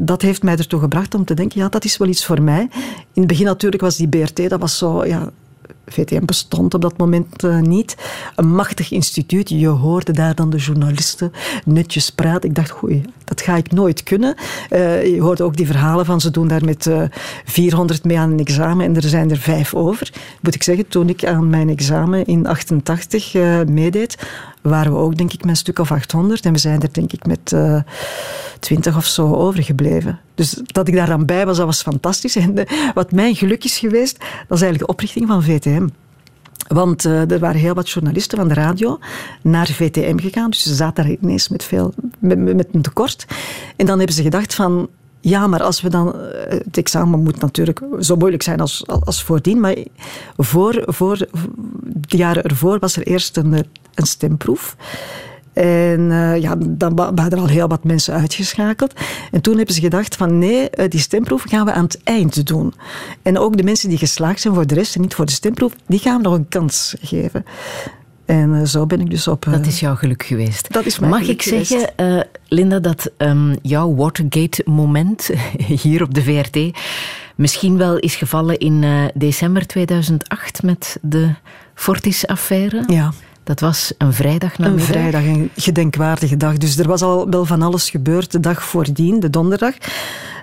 Dat 0.00 0.22
heeft 0.22 0.42
mij 0.42 0.56
ertoe 0.56 0.80
gebracht 0.80 1.14
om 1.14 1.24
te 1.24 1.34
denken, 1.34 1.60
ja, 1.60 1.68
dat 1.68 1.84
is 1.84 1.96
wel 1.96 2.08
iets 2.08 2.24
voor 2.24 2.42
mij. 2.42 2.68
In 3.12 3.22
het 3.22 3.26
begin 3.26 3.44
natuurlijk 3.44 3.82
was 3.82 3.96
die 3.96 4.08
BRT, 4.08 4.48
dat 4.48 4.60
was 4.60 4.78
zo, 4.78 5.04
ja, 5.04 5.30
VTM 5.86 6.24
bestond 6.24 6.74
op 6.74 6.80
dat 6.80 6.96
moment 6.96 7.44
uh, 7.44 7.60
niet. 7.60 7.96
Een 8.36 8.54
machtig 8.54 8.90
instituut. 8.90 9.48
Je 9.48 9.66
hoorde 9.66 10.12
daar 10.12 10.34
dan 10.34 10.50
de 10.50 10.56
journalisten 10.56 11.32
netjes 11.64 12.10
praten. 12.10 12.48
Ik 12.48 12.54
dacht, 12.54 12.70
goeie, 12.70 13.02
dat 13.24 13.40
ga 13.40 13.56
ik 13.56 13.72
nooit 13.72 14.02
kunnen. 14.02 14.34
Uh, 14.70 15.06
je 15.06 15.20
hoorde 15.20 15.42
ook 15.42 15.56
die 15.56 15.66
verhalen 15.66 16.04
van 16.04 16.20
ze 16.20 16.30
doen 16.30 16.48
daar 16.48 16.64
met 16.64 16.86
uh, 16.86 17.02
400 17.44 18.04
mee 18.04 18.18
aan 18.18 18.30
een 18.30 18.38
examen 18.38 18.86
en 18.86 18.96
er 18.96 19.02
zijn 19.02 19.30
er 19.30 19.36
vijf 19.36 19.74
over. 19.74 20.12
Moet 20.40 20.54
ik 20.54 20.62
zeggen, 20.62 20.88
toen 20.88 21.08
ik 21.08 21.24
aan 21.24 21.50
mijn 21.50 21.68
examen 21.68 22.26
in 22.26 22.46
88 22.46 23.34
meedeed, 23.66 24.16
waren 24.60 24.92
we 24.92 24.98
ook 24.98 25.16
denk 25.16 25.32
ik 25.32 25.40
met 25.40 25.50
een 25.50 25.56
stuk 25.56 25.78
of 25.78 25.92
800 25.92 26.44
en 26.44 26.52
we 26.52 26.58
zijn 26.58 26.82
er 26.82 26.92
denk 26.92 27.12
ik 27.12 27.26
met 27.26 27.52
uh, 27.52 27.80
20 28.58 28.96
of 28.96 29.06
zo 29.06 29.34
overgebleven. 29.34 30.20
Dus 30.34 30.60
dat 30.64 30.88
ik 30.88 30.94
daar 30.94 31.12
aan 31.12 31.26
bij 31.26 31.46
was, 31.46 31.56
dat 31.56 31.66
was 31.66 31.82
fantastisch. 31.82 32.36
En 32.40 32.54
de, 32.54 32.90
wat 32.94 33.12
mijn 33.12 33.34
geluk 33.34 33.64
is 33.64 33.78
geweest, 33.78 34.18
dat 34.18 34.28
is 34.58 34.62
eigenlijk 34.62 34.78
de 34.78 34.86
oprichting 34.86 35.26
van 35.26 35.42
VTM. 35.42 35.88
Want 36.68 37.04
uh, 37.04 37.30
er 37.30 37.38
waren 37.38 37.60
heel 37.60 37.74
wat 37.74 37.90
journalisten 37.90 38.38
van 38.38 38.48
de 38.48 38.54
radio 38.54 38.98
naar 39.42 39.66
VTM 39.66 40.18
gegaan. 40.18 40.50
Dus 40.50 40.62
ze 40.62 40.74
zaten 40.74 41.04
daar 41.04 41.16
ineens 41.20 41.48
met, 41.48 41.64
veel, 41.64 41.94
met, 42.18 42.38
met 42.38 42.68
een 42.72 42.82
tekort. 42.82 43.26
En 43.76 43.86
dan 43.86 43.96
hebben 43.98 44.16
ze 44.16 44.22
gedacht 44.22 44.54
van... 44.54 44.88
Ja, 45.20 45.46
maar 45.46 45.62
als 45.62 45.80
we 45.80 45.88
dan... 45.88 46.14
Het 46.48 46.76
examen 46.76 47.22
moet 47.22 47.40
natuurlijk 47.40 47.80
zo 48.00 48.16
moeilijk 48.16 48.42
zijn 48.42 48.60
als, 48.60 48.86
als 48.86 49.22
voordien. 49.22 49.60
Maar 49.60 49.76
voor, 50.36 50.82
voor 50.86 51.26
de 52.08 52.16
jaren 52.16 52.44
ervoor 52.44 52.78
was 52.78 52.96
er 52.96 53.06
eerst 53.06 53.36
een, 53.36 53.52
een 53.94 54.06
stemproef. 54.06 54.76
En 55.52 56.00
uh, 56.00 56.40
ja, 56.40 56.56
dan 56.58 56.96
waren 56.96 57.30
er 57.30 57.38
al 57.38 57.46
heel 57.46 57.68
wat 57.68 57.84
mensen 57.84 58.14
uitgeschakeld. 58.14 58.92
En 59.30 59.40
toen 59.40 59.56
hebben 59.56 59.74
ze 59.74 59.80
gedacht 59.80 60.16
van 60.16 60.38
nee, 60.38 60.68
die 60.88 61.00
stemproef 61.00 61.42
gaan 61.42 61.64
we 61.64 61.72
aan 61.72 61.84
het 61.84 62.02
eind 62.02 62.46
doen. 62.46 62.74
En 63.22 63.38
ook 63.38 63.56
de 63.56 63.62
mensen 63.62 63.88
die 63.88 63.98
geslaagd 63.98 64.40
zijn 64.40 64.54
voor 64.54 64.66
de 64.66 64.74
rest 64.74 64.94
en 64.94 65.00
niet 65.00 65.14
voor 65.14 65.26
de 65.26 65.32
stemproef, 65.32 65.72
die 65.86 65.98
gaan 65.98 66.16
we 66.16 66.22
nog 66.22 66.34
een 66.34 66.48
kans 66.48 66.94
geven. 67.00 67.44
En 68.30 68.54
uh, 68.54 68.64
zo 68.64 68.86
ben 68.86 69.00
ik 69.00 69.10
dus 69.10 69.28
op... 69.28 69.46
Dat 69.50 69.66
is 69.66 69.80
jouw 69.80 69.94
geluk 69.94 70.22
geweest. 70.22 70.72
Dat 70.72 70.86
is 70.86 70.98
mijn 70.98 71.12
Mag 71.12 71.28
ik 71.28 71.42
zeggen, 71.42 71.90
uh, 71.96 72.20
Linda, 72.48 72.78
dat 72.78 73.10
um, 73.18 73.56
jouw 73.62 73.94
Watergate-moment 73.94 75.30
hier 75.82 76.02
op 76.02 76.14
de 76.14 76.22
VRT 76.22 76.78
misschien 77.34 77.76
wel 77.76 77.98
is 77.98 78.14
gevallen 78.14 78.58
in 78.58 79.10
december 79.14 79.66
2008 79.66 80.62
met 80.62 80.98
de 81.02 81.34
Fortis-affaire? 81.74 82.84
Ja. 82.86 83.12
Dat 83.44 83.60
was 83.60 83.92
een 83.98 84.12
vrijdag 84.12 84.58
Een 84.58 84.80
vrijdag, 84.80 85.22
een 85.22 85.50
gedenkwaardige 85.56 86.36
dag. 86.36 86.56
Dus 86.56 86.78
er 86.78 86.88
was 86.88 87.02
al 87.02 87.30
wel 87.30 87.44
van 87.44 87.62
alles 87.62 87.90
gebeurd 87.90 88.32
de 88.32 88.40
dag 88.40 88.62
voordien, 88.62 89.20
de 89.20 89.30
donderdag. 89.30 89.74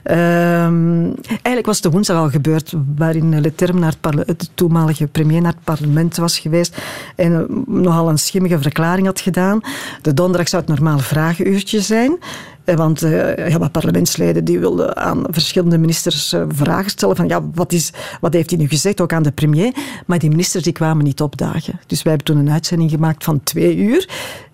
Ehm, 0.08 1.04
eigenlijk 1.28 1.66
was 1.66 1.80
het 1.82 1.94
woensdag 1.94 2.18
al 2.18 2.30
gebeurd, 2.30 2.74
waarin 2.96 3.30
naar 3.30 3.44
het 3.44 3.58
de 3.58 4.48
toenmalige 4.54 5.08
premier 5.08 5.42
naar 5.42 5.52
het 5.52 5.64
parlement 5.64 6.18
was 6.18 6.40
geweest 6.40 6.78
en 7.16 7.48
nogal 7.66 8.10
een 8.10 8.18
schimmige 8.18 8.60
verklaring 8.60 9.08
had 9.08 9.20
gedaan. 9.20 9.60
De 10.02 10.14
donderdag 10.14 10.48
zou 10.48 10.64
het 10.66 10.72
normaal 10.72 11.00
vragenuurtje 11.00 11.82
zijn. 11.82 12.18
Eh, 12.64 12.76
want 12.76 13.04
uh, 13.04 13.50
ja, 13.50 13.68
parlementsleden 13.68 14.46
die 14.46 14.60
wilden 14.60 14.98
aan 14.98 15.24
verschillende 15.30 15.78
ministers 15.78 16.36
vragen 16.48 16.90
stellen 16.90 17.16
van 17.16 17.28
ja, 17.28 17.42
wat, 17.54 17.72
is, 17.72 17.92
wat 18.22 18.34
heeft 18.34 18.50
hij 18.50 18.60
nu 18.60 18.68
gezegd, 18.68 19.02
ook 19.02 19.14
aan 19.14 19.24
de 19.24 19.32
premier. 19.32 19.74
Maar 20.06 20.20
die 20.20 20.30
ministers 20.30 20.64
die 20.64 20.74
kwamen 20.74 21.04
niet 21.04 21.22
opdagen. 21.22 21.80
Dus 21.88 22.04
wij 22.04 22.14
hebben 22.14 22.36
toen 22.36 22.46
een 22.46 22.54
uitzending 22.54 22.90
gemaakt 22.90 23.24
van 23.24 23.44
twee 23.44 23.78
uur. 23.78 24.10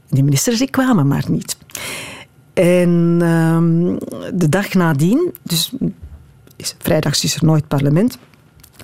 Die 0.10 0.24
ministers 0.24 0.58
die 0.58 0.70
kwamen 0.70 1.08
maar 1.08 1.26
niet. 1.28 1.58
En 2.54 3.20
uh, 3.22 3.98
de 4.34 4.50
dag 4.50 4.74
nadien, 4.74 5.34
dus 5.44 5.72
is, 6.56 6.76
vrijdags 6.80 7.24
is 7.24 7.36
er 7.36 7.46
nooit 7.46 7.68
parlement, 7.68 8.18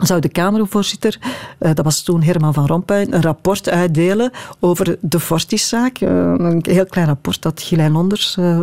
zou 0.01 0.19
de 0.19 0.29
Kamervoorzitter, 0.29 1.17
uh, 1.59 1.73
dat 1.73 1.85
was 1.85 2.01
toen 2.01 2.23
Herman 2.23 2.53
van 2.53 2.65
Rompuy, 2.65 3.07
een 3.09 3.21
rapport 3.21 3.69
uitdelen 3.69 4.31
over 4.59 4.97
de 5.01 5.19
Fortiszaak. 5.19 6.01
Uh, 6.01 6.09
een 6.37 6.63
heel 6.67 6.85
klein 6.85 7.07
rapport 7.07 7.41
dat 7.41 7.61
Gilijn 7.61 7.91
Londers 7.91 8.35
uh, 8.39 8.61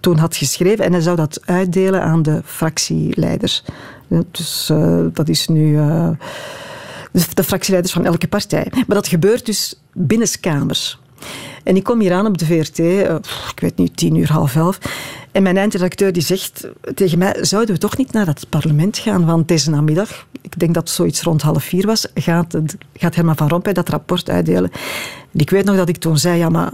toen 0.00 0.18
had 0.18 0.36
geschreven. 0.36 0.84
En 0.84 0.92
hij 0.92 1.00
zou 1.00 1.16
dat 1.16 1.40
uitdelen 1.44 2.02
aan 2.02 2.22
de 2.22 2.42
fractieleiders. 2.44 3.64
Dus 4.30 4.72
dat 5.12 5.28
is 5.28 5.48
nu 5.48 5.78
dus 7.12 7.28
de 7.34 7.44
fractieleiders 7.44 7.94
van 7.94 8.04
elke 8.04 8.28
partij. 8.28 8.66
Maar 8.72 8.96
dat 8.96 9.08
gebeurt 9.08 9.46
dus 9.46 9.80
binnenskamers. 9.92 10.99
En 11.62 11.76
ik 11.76 11.84
kom 11.84 12.00
hier 12.00 12.12
aan 12.12 12.26
op 12.26 12.38
de 12.38 12.46
VRT, 12.46 12.78
uh, 12.78 13.14
ik 13.50 13.60
weet 13.60 13.76
niet, 13.76 13.96
tien 13.96 14.14
uur, 14.14 14.32
half 14.32 14.56
elf. 14.56 14.78
En 15.32 15.42
mijn 15.42 15.56
eindredacteur 15.56 16.12
die 16.12 16.22
zegt 16.22 16.68
tegen 16.94 17.18
mij, 17.18 17.36
zouden 17.40 17.74
we 17.74 17.80
toch 17.80 17.96
niet 17.96 18.12
naar 18.12 18.26
het 18.26 18.46
parlement 18.48 18.98
gaan? 18.98 19.26
Want 19.26 19.48
deze 19.48 19.70
namiddag, 19.70 20.26
ik 20.40 20.58
denk 20.58 20.74
dat 20.74 20.82
het 20.82 20.92
zoiets 20.92 21.22
rond 21.22 21.42
half 21.42 21.64
vier 21.64 21.86
was, 21.86 22.06
gaat, 22.14 22.58
gaat 22.94 23.14
Herman 23.14 23.36
van 23.36 23.48
Rompuy 23.48 23.72
dat 23.72 23.88
rapport 23.88 24.30
uitdelen. 24.30 24.70
En 25.32 25.40
ik 25.40 25.50
weet 25.50 25.64
nog 25.64 25.76
dat 25.76 25.88
ik 25.88 25.96
toen 25.96 26.18
zei, 26.18 26.38
ja 26.38 26.48
maar... 26.48 26.72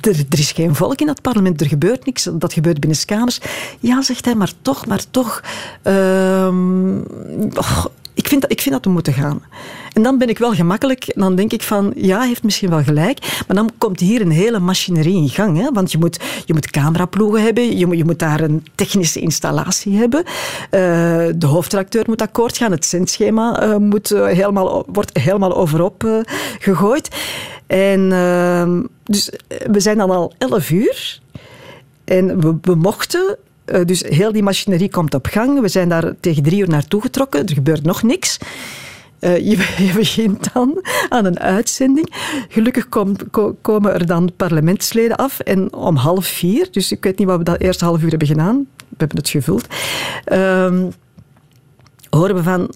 Er, 0.00 0.24
is 0.28 0.52
geen 0.52 0.74
volk 0.74 1.00
in 1.00 1.06
dat 1.06 1.22
parlement, 1.22 1.60
er 1.60 1.66
gebeurt 1.66 2.06
niks, 2.06 2.28
dat 2.32 2.52
gebeurt 2.52 2.80
binnen 2.80 3.04
kamers. 3.04 3.40
Ja, 3.80 4.02
zegt 4.02 4.24
hij, 4.24 4.34
maar 4.34 4.52
toch, 4.62 4.86
maar 4.86 5.04
toch. 5.10 5.42
Oh, 5.82 7.84
ik 8.26 8.32
vind, 8.32 8.42
dat, 8.42 8.50
ik 8.50 8.60
vind 8.60 8.74
dat 8.74 8.84
we 8.84 8.90
moeten 8.90 9.12
gaan. 9.12 9.42
En 9.92 10.02
dan 10.02 10.18
ben 10.18 10.28
ik 10.28 10.38
wel 10.38 10.52
gemakkelijk. 10.52 11.12
Dan 11.14 11.34
denk 11.34 11.52
ik 11.52 11.62
van, 11.62 11.92
ja, 11.96 12.20
heeft 12.20 12.42
misschien 12.42 12.70
wel 12.70 12.82
gelijk. 12.82 13.18
Maar 13.46 13.56
dan 13.56 13.70
komt 13.78 14.00
hier 14.00 14.20
een 14.20 14.30
hele 14.30 14.58
machinerie 14.58 15.16
in 15.16 15.28
gang. 15.28 15.58
Hè? 15.58 15.72
Want 15.72 15.92
je 15.92 15.98
moet, 15.98 16.20
je 16.44 16.52
moet 16.52 16.70
cameraploegen 16.70 17.42
hebben. 17.42 17.78
Je 17.78 17.86
moet, 17.86 17.96
je 17.96 18.04
moet 18.04 18.18
daar 18.18 18.40
een 18.40 18.66
technische 18.74 19.20
installatie 19.20 19.96
hebben. 19.96 20.22
Uh, 20.24 20.30
de 21.36 21.46
hoofdredacteur 21.46 22.04
moet 22.06 22.22
akkoord 22.22 22.56
gaan. 22.56 22.70
Het 22.70 22.84
zendschema 22.84 23.66
uh, 23.66 23.76
moet, 23.76 24.12
uh, 24.12 24.26
helemaal, 24.26 24.84
wordt 24.92 25.18
helemaal 25.18 25.56
overop 25.56 26.24
gegooid. 26.58 27.08
En 27.66 28.12
ehm, 28.12 28.82
dus 29.04 29.30
we 29.70 29.80
zijn 29.80 29.98
dan 29.98 30.10
al 30.10 30.32
11 30.38 30.70
uur. 30.70 31.20
En 32.04 32.40
we 32.60 32.74
mochten 32.74 33.36
dus 33.84 34.02
heel 34.02 34.32
die 34.32 34.42
machinerie 34.42 34.90
komt 34.90 35.14
op 35.14 35.26
gang. 35.26 35.60
We 35.60 35.68
zijn 35.68 35.88
daar 35.88 36.14
tegen 36.20 36.42
drie 36.42 36.60
uur 36.60 36.68
naartoe 36.68 37.00
getrokken. 37.00 37.46
Er 37.46 37.54
gebeurt 37.54 37.82
nog 37.82 38.02
niks. 38.02 38.38
Uh, 39.20 39.38
je, 39.50 39.92
begint 39.94 40.52
dan 40.52 40.84
aan 41.08 41.24
een 41.24 41.38
uitzending. 41.40 42.08
Gelukkig 42.48 42.88
kom, 42.88 43.30
ko, 43.30 43.56
komen 43.60 43.94
er 43.94 44.06
dan 44.06 44.32
parlementsleden 44.36 45.16
af. 45.16 45.40
En 45.40 45.72
om 45.74 45.96
half 45.96 46.26
vier, 46.26 46.68
dus 46.70 46.92
ik 46.92 47.04
weet 47.04 47.18
niet 47.18 47.28
wat 47.28 47.38
we 47.38 47.44
dat 47.44 47.60
eerste 47.60 47.84
half 47.84 48.02
uur 48.02 48.10
hebben 48.10 48.28
gedaan. 48.28 48.66
We 48.76 48.96
hebben 48.96 49.18
het 49.18 49.28
gevuld. 49.28 49.66
Uh, 50.32 50.82
horen 52.10 52.34
we 52.34 52.42
van 52.42 52.70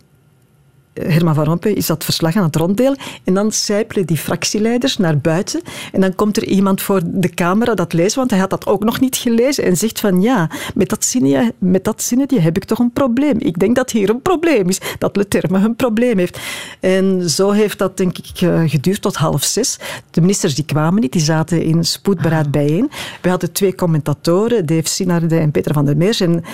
Herman 1.07 1.35
van 1.35 1.45
Rompuy 1.45 1.73
is 1.73 1.87
dat 1.87 2.05
verslag 2.05 2.37
aan 2.37 2.43
het 2.43 2.57
ronddelen. 2.57 2.99
En 3.25 3.35
dan 3.35 3.53
sijpelen 3.53 4.07
die 4.07 4.17
fractieleiders 4.17 4.97
naar 4.97 5.19
buiten. 5.19 5.61
En 5.93 6.01
dan 6.01 6.15
komt 6.15 6.37
er 6.37 6.45
iemand 6.45 6.83
voor 6.83 7.01
de 7.05 7.29
camera 7.29 7.75
dat 7.75 7.93
leest, 7.93 8.15
want 8.15 8.31
hij 8.31 8.41
had 8.41 8.51
dat 8.51 8.67
ook 8.67 8.85
nog 8.85 9.01
niet 9.01 9.17
gelezen. 9.17 9.65
En 9.65 9.77
zegt 9.77 10.01
van 10.01 10.21
ja, 10.23 10.51
met 10.75 10.89
dat 10.89 11.05
zinnetje, 11.05 11.55
met 11.59 11.85
dat 11.85 12.03
zinnetje 12.03 12.41
heb 12.41 12.57
ik 12.57 12.65
toch 12.65 12.79
een 12.79 12.93
probleem. 12.93 13.37
Ik 13.39 13.59
denk 13.59 13.77
dat 13.77 13.91
hier 13.91 14.11
een 14.11 14.23
probleem 14.23 14.69
is. 14.69 14.81
Dat 14.99 15.17
Leterme 15.17 15.59
een 15.59 15.77
probleem 15.77 16.19
heeft. 16.19 16.39
En 16.81 17.31
zo 17.31 17.51
heeft 17.51 17.79
dat 17.79 17.97
denk 17.97 18.19
ik 18.19 18.41
eh, 18.41 18.63
geduurd 18.67 19.03
tot 19.03 19.17
half 19.17 19.45
zes. 19.45 19.79
De 20.11 20.21
ministers 20.21 20.55
die 20.55 20.65
kwamen 20.65 21.01
niet, 21.01 21.13
die 21.13 21.23
zaten 21.23 21.63
in 21.63 21.85
spoedberaad 21.85 22.45
ah. 22.45 22.51
bijeen. 22.51 22.91
We 23.23 23.29
hadden 23.29 23.53
twee 23.53 23.75
commentatoren, 23.75 24.67
Dave 24.67 24.89
Sinarde 24.89 25.39
en 25.39 25.51
Peter 25.51 25.73
van 25.73 25.85
der 25.85 25.97
Meers. 25.97 26.21
En 26.21 26.45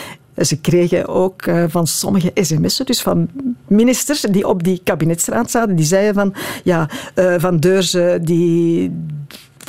ze 0.41 0.61
kregen 0.61 1.09
ook 1.09 1.47
uh, 1.47 1.65
van 1.69 1.87
sommige 1.87 2.31
sms'en, 2.35 2.87
dus 2.87 3.03
van 3.03 3.29
ministers 3.67 4.21
die 4.21 4.49
op 4.49 4.65
die 4.65 4.81
kabinetsraad 4.85 5.51
zaten, 5.51 5.77
die 5.77 5.85
zeiden 5.85 6.15
van, 6.15 6.35
ja, 6.65 6.89
uh, 7.15 7.35
Van 7.39 7.57
Deurzen, 7.57 8.25
die, 8.25 8.91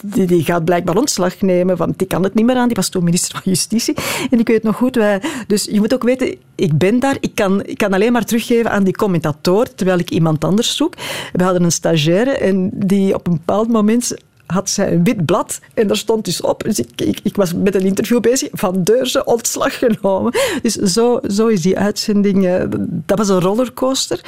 die, 0.04 0.26
die, 0.26 0.44
gaat 0.44 0.66
blijkbaar 0.66 0.96
ontslag 0.96 1.42
nemen, 1.42 1.78
want 1.78 2.00
die 2.00 2.08
kan 2.08 2.24
het 2.24 2.34
niet 2.34 2.46
meer 2.46 2.56
aan. 2.56 2.68
Die 2.68 2.76
was 2.76 2.90
toen 2.90 3.04
minister 3.04 3.32
van 3.32 3.52
Justitie. 3.52 3.96
En 4.30 4.40
ik 4.40 4.48
weet 4.48 4.64
nog 4.64 4.76
goed, 4.76 4.96
wij, 4.96 5.22
dus 5.48 5.64
je 5.64 5.80
moet 5.80 5.94
ook 5.94 6.04
weten, 6.04 6.36
ik 6.56 6.78
ben 6.78 7.00
daar, 7.00 7.18
ik 7.20 7.36
kan, 7.36 7.66
ik 7.66 7.78
kan 7.78 7.94
alleen 7.94 8.12
maar 8.12 8.26
teruggeven 8.26 8.72
aan 8.72 8.84
die 8.84 8.96
commentator, 8.96 9.74
terwijl 9.76 10.00
ik 10.00 10.10
iemand 10.10 10.44
anders 10.44 10.76
zoek. 10.76 10.94
We 11.34 11.44
hadden 11.44 11.64
een 11.64 11.72
stagiaire 11.72 12.32
en 12.32 12.70
die 12.74 13.14
op 13.14 13.28
een 13.28 13.34
bepaald 13.34 13.68
moment 13.68 14.16
had 14.48 14.70
zij 14.70 14.94
een 14.94 15.04
wit 15.04 15.26
blad 15.26 15.60
en 15.74 15.88
daar 15.88 15.98
stond 15.98 16.26
dus 16.26 16.42
op. 16.42 16.64
Dus 16.64 16.80
ik, 16.80 17.02
ik, 17.02 17.20
ik 17.24 17.36
was 17.36 17.54
met 17.54 17.76
een 17.76 17.86
interview 17.86 18.20
bezig, 18.20 18.50
van 18.52 18.84
Deurze 18.84 19.26
ontslag 19.26 19.80
genomen. 19.80 20.34
Dus 20.62 20.74
zo, 20.74 21.20
zo 21.28 21.48
is 21.48 21.62
die 21.62 21.78
uitzending, 21.78 22.46
uh, 22.46 22.64
dat 22.90 23.18
was 23.18 23.30
een 23.30 23.42
rollercoaster. 23.42 24.22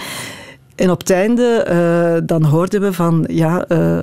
En 0.76 0.92
op 0.92 1.00
het 1.00 1.10
einde, 1.10 1.66
uh, 1.70 2.28
dan 2.28 2.44
hoorden 2.44 2.82
we 2.82 2.94
van, 2.94 3.26
ja, 3.28 3.66
uh, 3.70 4.02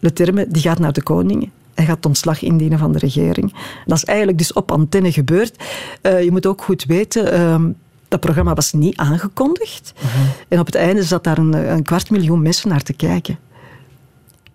Le 0.00 0.12
Terme, 0.12 0.46
die 0.48 0.62
gaat 0.62 0.78
naar 0.78 0.92
de 0.92 1.02
koning. 1.02 1.50
Hij 1.74 1.84
gaat 1.86 2.06
ontslag 2.06 2.42
indienen 2.42 2.78
van 2.78 2.92
de 2.92 2.98
regering. 2.98 3.54
Dat 3.86 3.96
is 3.96 4.04
eigenlijk 4.04 4.38
dus 4.38 4.52
op 4.52 4.72
antenne 4.72 5.12
gebeurd. 5.12 5.62
je 6.02 6.28
moet 6.30 6.46
ook 6.46 6.62
goed 6.62 6.84
weten 6.84 7.32
ehm, 7.32 7.70
dat 8.08 8.20
programma 8.20 8.54
was 8.54 8.72
niet 8.72 8.96
aangekondigd. 8.96 9.92
Mhm. 9.94 10.06
-huh. 10.06 10.26
En 10.48 10.58
op 10.58 10.66
het 10.66 10.74
einde 10.74 11.02
zat 11.02 11.24
daar 11.24 11.38
een, 11.38 11.52
een, 11.52 11.82
kwart 11.82 12.10
miljoen 12.10 12.42
mensen 12.42 12.68
naar 12.68 12.82
te 12.82 12.92
kijken. 12.92 13.38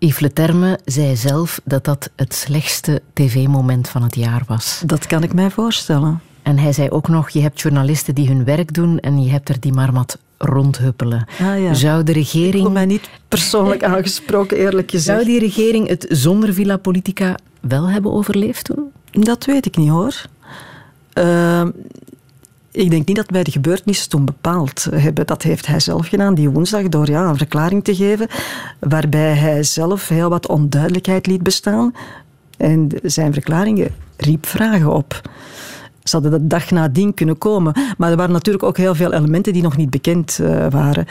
Yves 0.04 0.20
Leterme 0.20 0.78
zei 0.84 1.16
zelf 1.16 1.60
dat 1.64 1.84
dat 1.84 2.10
het 2.16 2.34
slechtste 2.34 3.02
tv-moment 3.12 3.88
van 3.88 4.02
het 4.02 4.14
jaar 4.14 4.42
was. 4.46 4.82
Dat 4.86 5.06
kan 5.06 5.22
ik 5.22 5.34
mij 5.34 5.50
voorstellen. 5.50 6.20
En 6.42 6.58
hij 6.58 6.72
zei 6.72 6.90
ook 6.90 7.08
nog, 7.08 7.30
je 7.30 7.40
hebt 7.40 7.60
journalisten 7.60 8.14
die 8.14 8.28
hun 8.28 8.44
werk 8.44 8.74
doen 8.74 9.00
en 9.00 9.22
je 9.22 9.30
hebt 9.30 9.48
er 9.48 9.60
die 9.60 9.72
maar 9.72 9.92
wat 9.92 10.18
rondhuppelen. 10.38 11.26
Ah, 11.40 11.62
ja. 11.62 11.74
Zou 11.74 12.02
de 12.02 12.12
regering... 12.12 12.66
Ik 12.66 12.72
mij 12.72 12.86
niet 12.86 13.08
persoonlijk 13.28 13.84
aangesproken, 13.94 14.56
eerlijk 14.56 14.90
gezegd. 14.90 15.18
Zou 15.18 15.30
die 15.30 15.38
regering 15.38 15.88
het 15.88 16.06
zonder 16.08 16.54
Villa 16.54 16.76
Politica 16.76 17.36
wel 17.60 17.88
hebben 17.88 18.12
overleefd 18.12 18.64
toen? 18.64 18.92
Dat 19.10 19.44
weet 19.44 19.66
ik 19.66 19.76
niet, 19.76 19.88
hoor. 19.88 20.22
Uh, 21.18 21.66
ik 22.74 22.90
denk 22.90 23.06
niet 23.06 23.16
dat 23.16 23.30
wij 23.30 23.42
de 23.42 23.50
gebeurtenissen 23.50 24.08
toen 24.08 24.24
bepaald 24.24 24.86
hebben. 24.94 25.26
Dat 25.26 25.42
heeft 25.42 25.66
hij 25.66 25.80
zelf 25.80 26.06
gedaan 26.06 26.34
die 26.34 26.48
woensdag 26.48 26.88
door 26.88 27.10
ja, 27.10 27.28
een 27.28 27.36
verklaring 27.36 27.84
te 27.84 27.94
geven 27.94 28.28
waarbij 28.80 29.34
hij 29.34 29.62
zelf 29.62 30.08
heel 30.08 30.28
wat 30.28 30.48
onduidelijkheid 30.48 31.26
liet 31.26 31.42
bestaan. 31.42 31.94
En 32.56 32.88
zijn 33.02 33.32
verklaringen 33.32 33.90
riep 34.16 34.46
vragen 34.46 34.92
op. 34.92 35.20
Ze 36.02 36.16
hadden 36.16 36.30
de 36.30 36.46
dag 36.46 36.70
nadien 36.70 37.14
kunnen 37.14 37.38
komen. 37.38 37.74
Maar 37.98 38.10
er 38.10 38.16
waren 38.16 38.32
natuurlijk 38.32 38.64
ook 38.64 38.76
heel 38.76 38.94
veel 38.94 39.12
elementen 39.12 39.52
die 39.52 39.62
nog 39.62 39.76
niet 39.76 39.90
bekend 39.90 40.38
uh, 40.40 40.66
waren. 40.70 41.06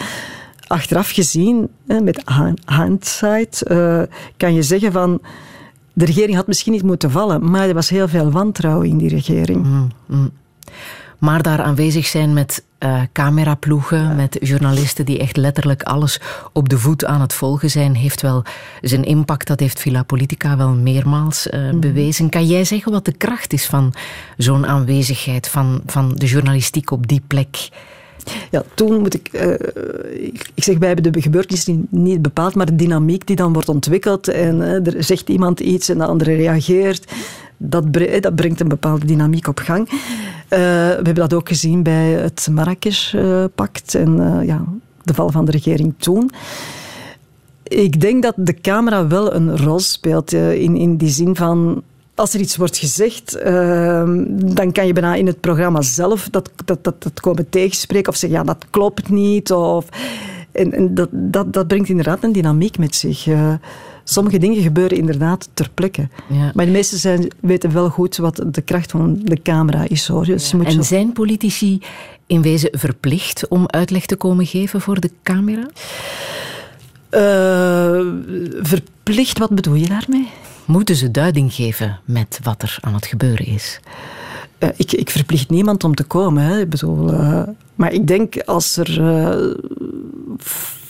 Achteraf 0.67 1.09
gezien, 1.09 1.69
met 1.85 2.23
hindsight, 2.65 3.63
kan 4.37 4.53
je 4.53 4.61
zeggen 4.61 4.91
van... 4.91 5.21
De 5.95 6.05
regering 6.05 6.35
had 6.35 6.47
misschien 6.47 6.71
niet 6.71 6.83
moeten 6.83 7.11
vallen, 7.11 7.51
maar 7.51 7.67
er 7.67 7.73
was 7.73 7.89
heel 7.89 8.07
veel 8.07 8.31
wantrouwen 8.31 8.87
in 8.87 8.97
die 8.97 9.09
regering. 9.09 9.63
Mm, 9.65 9.91
mm. 10.05 10.31
Maar 11.23 11.41
daar 11.41 11.61
aanwezig 11.61 12.05
zijn 12.05 12.33
met 12.33 12.63
uh, 12.79 13.01
cameraploegen, 13.11 14.15
met 14.15 14.37
journalisten 14.41 15.05
die 15.05 15.19
echt 15.19 15.37
letterlijk 15.37 15.83
alles 15.83 16.19
op 16.53 16.69
de 16.69 16.77
voet 16.77 17.05
aan 17.05 17.21
het 17.21 17.33
volgen 17.33 17.69
zijn, 17.69 17.95
heeft 17.95 18.21
wel 18.21 18.43
zijn 18.81 19.03
impact. 19.03 19.47
Dat 19.47 19.59
heeft 19.59 19.79
Villa 19.79 20.03
Politica 20.03 20.57
wel 20.57 20.69
meermaals 20.69 21.47
uh, 21.47 21.71
mm. 21.71 21.79
bewezen. 21.79 22.29
Kan 22.29 22.47
jij 22.47 22.65
zeggen 22.65 22.91
wat 22.91 23.05
de 23.05 23.11
kracht 23.11 23.53
is 23.53 23.65
van 23.65 23.93
zo'n 24.37 24.65
aanwezigheid, 24.65 25.47
van, 25.47 25.81
van 25.85 26.13
de 26.15 26.25
journalistiek 26.25 26.91
op 26.91 27.07
die 27.07 27.21
plek? 27.27 27.69
Ja, 28.51 28.63
toen 28.73 28.99
moet 28.99 29.13
ik, 29.13 29.29
uh, 29.31 29.53
ik 30.23 30.63
zeg, 30.63 30.77
wij 30.77 30.87
hebben 30.87 31.11
de 31.11 31.21
gebeurtenissen 31.21 31.87
niet 31.89 32.21
bepaald, 32.21 32.55
maar 32.55 32.65
de 32.65 32.75
dynamiek 32.75 33.27
die 33.27 33.35
dan 33.35 33.53
wordt 33.53 33.69
ontwikkeld 33.69 34.27
en 34.27 34.55
uh, 34.55 34.87
er 34.87 35.03
zegt 35.03 35.29
iemand 35.29 35.59
iets 35.59 35.89
en 35.89 35.97
de 35.97 36.05
andere 36.05 36.35
reageert, 36.35 37.11
dat, 37.69 37.93
dat 38.21 38.35
brengt 38.35 38.59
een 38.59 38.67
bepaalde 38.67 39.05
dynamiek 39.05 39.47
op 39.47 39.59
gang. 39.59 39.89
Uh, 39.89 39.97
we 40.49 41.01
hebben 41.03 41.15
dat 41.15 41.33
ook 41.33 41.47
gezien 41.47 41.83
bij 41.83 42.09
het 42.11 42.47
Marrakesh-pact 42.51 43.95
en 43.95 44.17
uh, 44.19 44.47
ja, 44.47 44.63
de 45.03 45.13
val 45.13 45.31
van 45.31 45.45
de 45.45 45.51
regering 45.51 45.93
toen. 45.97 46.31
Ik 47.63 48.01
denk 48.01 48.23
dat 48.23 48.33
de 48.37 48.53
camera 48.53 49.07
wel 49.07 49.33
een 49.33 49.57
rol 49.57 49.79
speelt 49.79 50.33
in, 50.33 50.75
in 50.75 50.97
die 50.97 51.09
zin 51.09 51.35
van 51.35 51.83
als 52.15 52.33
er 52.33 52.39
iets 52.39 52.55
wordt 52.55 52.77
gezegd, 52.77 53.35
ehm, 53.35 54.23
dan 54.55 54.71
kan 54.71 54.87
je 54.87 54.93
bijna 54.93 55.15
in 55.15 55.27
het 55.27 55.39
programma 55.39 55.81
zelf 55.81 56.29
dat, 56.29 56.51
dat, 56.65 56.83
dat, 56.83 57.19
komen 57.19 57.49
tegenspreken 57.49 58.11
of 58.11 58.17
zeggen, 58.17 58.39
ja, 58.39 58.45
dat 58.45 58.65
klopt 58.69 59.09
niet. 59.09 59.51
Of, 59.51 59.85
en, 60.51 60.93
dat, 60.95 61.09
dat, 61.11 61.53
dat 61.53 61.67
brengt 61.67 61.89
inderdaad 61.89 62.23
een 62.23 62.31
dynamiek 62.31 62.77
met 62.77 62.95
zich. 62.95 63.27
Sommige 64.03 64.37
dingen 64.37 64.61
gebeuren 64.61 64.97
inderdaad 64.97 65.49
ter 65.53 65.69
plekke. 65.73 66.07
Ja. 66.29 66.51
Maar 66.53 66.65
de 66.65 66.71
meesten 66.71 66.97
zijn, 66.97 67.27
weten 67.39 67.73
wel 67.73 67.89
goed 67.89 68.17
wat 68.17 68.43
de 68.47 68.61
kracht 68.61 68.91
van 68.91 69.19
de 69.23 69.41
camera 69.41 69.85
is. 69.87 70.07
Hoor. 70.07 70.25
Dus 70.25 70.51
ja. 70.51 70.63
En 70.63 70.83
zijn 70.83 71.13
politici 71.13 71.81
in 72.27 72.41
wezen 72.41 72.69
verplicht 72.71 73.47
om 73.47 73.63
uitleg 73.67 74.05
te 74.05 74.15
komen 74.15 74.45
geven 74.45 74.81
voor 74.81 74.99
de 74.99 75.11
camera? 75.23 75.69
Uh, 77.11 78.13
verplicht, 78.61 79.39
wat 79.39 79.49
bedoel 79.49 79.73
je 79.73 79.87
daarmee? 79.87 80.27
Moeten 80.65 80.95
ze 80.95 81.11
duiding 81.11 81.53
geven 81.53 81.99
met 82.05 82.39
wat 82.43 82.61
er 82.61 82.77
aan 82.81 82.93
het 82.93 83.05
gebeuren 83.05 83.45
is? 83.45 83.79
Uh, 84.59 84.69
ik, 84.75 84.91
ik, 84.91 85.09
verplicht 85.09 85.49
niemand 85.49 85.83
om 85.83 85.95
te 85.95 86.03
komen. 86.03 86.43
Hè. 86.43 86.59
Ik 86.59 86.69
bedoel, 86.69 87.13
uh, 87.13 87.43
maar 87.75 87.93
ik 87.93 88.07
denk 88.07 88.41
als 88.41 88.77
er 88.77 88.99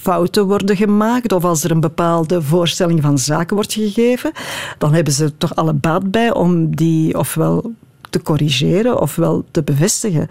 fouten 0.04 0.46
worden 0.46 0.76
gemaakt 0.76 1.32
of 1.32 1.44
als 1.46 1.64
er 1.64 1.72
een 1.72 1.80
bepaalde 1.80 2.42
voorstelling 2.42 3.02
van 3.02 3.18
zaken 3.18 3.56
wordt 3.56 3.74
gegeven, 3.74 4.32
dan 4.78 4.94
hebben 4.94 5.14
ze 5.14 5.24
er 5.24 5.38
toch 5.38 5.56
alle 5.56 5.74
baat 5.74 6.12
bij 6.12 6.34
om 6.34 6.76
die 6.76 7.18
ofwel 7.18 7.74
te 8.10 8.22
corrigeren 8.22 9.00
ofwel 9.02 9.46
te 9.52 9.64
bevestigen. 9.64 10.28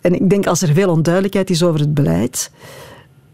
En 0.00 0.14
ik 0.14 0.30
denk 0.30 0.46
als 0.46 0.62
er 0.62 0.74
veel 0.74 0.90
onduidelijkheid 0.90 1.50
is 1.50 1.62
over 1.62 1.80
het 1.80 1.94
beleid, 1.94 2.50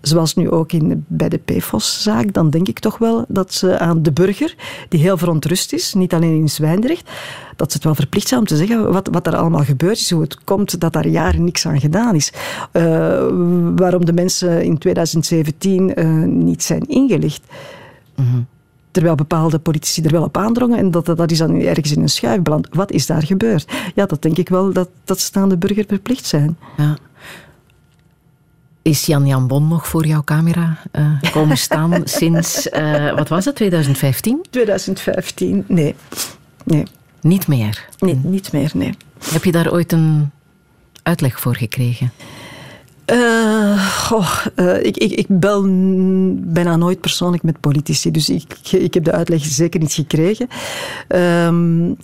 zoals 0.01 0.35
nu 0.35 0.51
ook 0.51 0.73
in, 0.73 1.05
bij 1.09 1.29
de 1.29 1.39
PFOS-zaak, 1.39 2.33
dan 2.33 2.51
denk 2.51 2.69
ik 2.69 2.79
toch 2.79 2.99
wel 2.99 3.25
dat 3.29 3.55
ze 3.55 3.79
aan 3.79 4.03
de 4.03 4.13
burger, 4.13 4.55
die 4.89 5.01
heel 5.01 5.17
verontrust 5.17 5.73
is, 5.73 5.95
niet 5.95 6.15
alleen 6.15 6.37
in 6.37 6.49
Zwijndrecht, 6.49 7.11
dat 7.57 7.71
ze 7.71 7.77
het 7.77 7.87
wel 7.87 7.95
verplicht 7.95 8.29
zijn 8.29 8.41
om 8.41 8.47
te 8.47 8.57
zeggen 8.57 8.93
wat, 8.93 9.09
wat 9.13 9.27
er 9.27 9.37
allemaal 9.37 9.65
gebeurd 9.65 9.99
is, 9.99 10.11
hoe 10.11 10.23
het 10.23 10.45
komt 10.45 10.81
dat 10.81 10.93
daar 10.93 11.07
jaren 11.07 11.45
niks 11.45 11.67
aan 11.67 11.81
gedaan 11.81 12.15
is. 12.15 12.33
Uh, 12.73 12.83
waarom 13.77 14.05
de 14.05 14.13
mensen 14.13 14.65
in 14.65 14.79
2017 14.79 15.83
uh, 15.83 16.23
eh, 16.23 16.29
niet 16.29 16.63
zijn 16.63 16.89
ingelicht. 16.89 17.43
Mm 18.17 18.27
-hmm. 18.31 18.47
Terwijl 18.91 19.17
bepaalde 19.17 19.59
politici 19.59 20.03
er 20.03 20.11
wel 20.11 20.23
op 20.23 20.37
aandrongen 20.37 20.79
en 20.79 20.91
dat, 20.91 21.07
dat 21.07 21.31
is 21.31 21.39
dan 21.39 21.61
ergens 21.61 21.93
in 21.93 22.03
een 22.03 22.09
schuif 22.09 22.43
beland. 22.43 22.69
Wat 22.71 22.91
is 22.91 23.07
daar 23.07 23.23
gebeurd? 23.23 23.73
Ja, 23.95 24.07
dat 24.07 24.23
denk 24.23 24.37
ik 24.37 24.49
wel 24.49 24.73
dat, 24.73 24.89
dat 25.05 25.21
ze 25.21 25.31
aan 25.33 25.49
de 25.49 25.57
burger 25.57 25.85
verplicht 25.89 26.27
zijn. 26.27 26.57
Ja. 26.77 26.97
Is 28.87 29.07
Jan 29.07 29.27
Jan 29.27 29.47
Bon 29.47 29.69
nog 29.69 29.89
voor 29.89 30.07
jouw 30.07 30.25
camera 30.25 30.79
uh, 30.93 31.31
komen 31.33 31.57
staan 31.57 32.03
sinds, 32.05 32.67
uh, 32.67 33.15
wat 33.15 33.29
was 33.29 33.45
het, 33.45 33.55
2015? 33.55 34.45
2015, 34.51 35.65
nee. 35.69 35.95
nee. 36.65 36.83
Niet 37.21 37.47
meer? 37.47 37.89
Nee, 37.99 38.21
niet 38.23 38.53
meer, 38.53 38.71
nee. 38.75 38.95
Heb 39.31 39.45
je 39.45 39.53
daar 39.53 39.73
ooit 39.73 39.93
een 39.93 40.31
uitleg 41.03 41.41
voor 41.41 41.57
gekregen? 41.57 42.13
Uh, 43.13 44.09
oh, 44.13 44.45
uh, 44.57 44.85
ik, 44.85 44.97
ik, 44.97 45.11
ik, 45.13 45.27
bel 45.29 45.63
bijna 46.37 46.77
nooit 46.77 47.01
persoonlijk 47.01 47.43
met 47.43 47.61
politici, 47.61 48.11
dus 48.11 48.29
ik, 48.29 48.59
ik 48.71 48.95
heb 48.95 49.05
de 49.05 49.13
uitleg 49.13 49.45
zeker 49.45 49.81
niet 49.81 49.93
gekregen. 49.93 50.49
Um, 51.09 51.97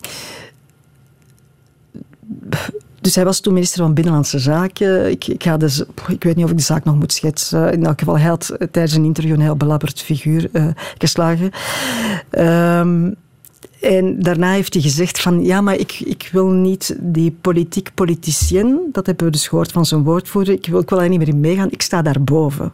dus 3.03 3.15
hij 3.15 3.25
was 3.25 3.41
toen 3.41 3.53
minister 3.53 3.83
van 3.83 3.95
Binnenlandse 3.95 4.39
Zaken. 4.39 5.11
Ik, 5.11 5.27
ik, 5.27 5.43
ga 5.43 5.57
dus, 5.57 5.85
ik 6.09 6.25
weet 6.25 6.37
niet 6.37 6.45
of 6.45 6.51
ik 6.51 6.57
de 6.57 6.63
zaak 6.63 6.85
nog 6.85 6.95
moet 6.95 7.13
schetsen. 7.13 7.73
In 7.73 7.87
elk 7.87 7.99
geval, 7.99 8.19
hij 8.19 8.29
had 8.29 8.57
tijdens 8.71 8.95
een 8.95 9.05
interview 9.05 9.35
een 9.35 9.41
heel 9.41 9.57
belabberd 9.57 10.03
figuur 10.03 10.49
uh, 10.53 10.67
geslagen. 10.99 11.51
Um, 12.39 13.15
en 13.81 14.21
daarna 14.21 14.53
heeft 14.53 14.73
hij 14.73 14.83
gezegd 14.83 15.21
van, 15.21 15.45
ja, 15.45 15.61
maar 15.61 15.77
ik, 15.77 16.01
ik 16.01 16.29
wil 16.33 16.49
niet 16.49 16.97
die 17.01 17.37
politiek 17.41 17.91
politicien, 17.95 18.89
dat 18.93 19.07
hebben 19.07 19.27
we 19.27 19.33
dus 19.33 19.49
gehoord 19.49 19.73
van 19.73 19.87
zijn 19.87 20.03
woordvoerder, 20.03 20.55
ik 20.55 20.67
wil, 20.67 20.81
ik 20.81 20.89
wil 20.89 20.99
daar 20.99 21.09
niet 21.09 21.19
meer 21.19 21.29
in 21.29 21.41
meegaan, 21.41 21.71
ik 21.71 21.83
sta 21.83 22.03
daarboven. 22.03 22.73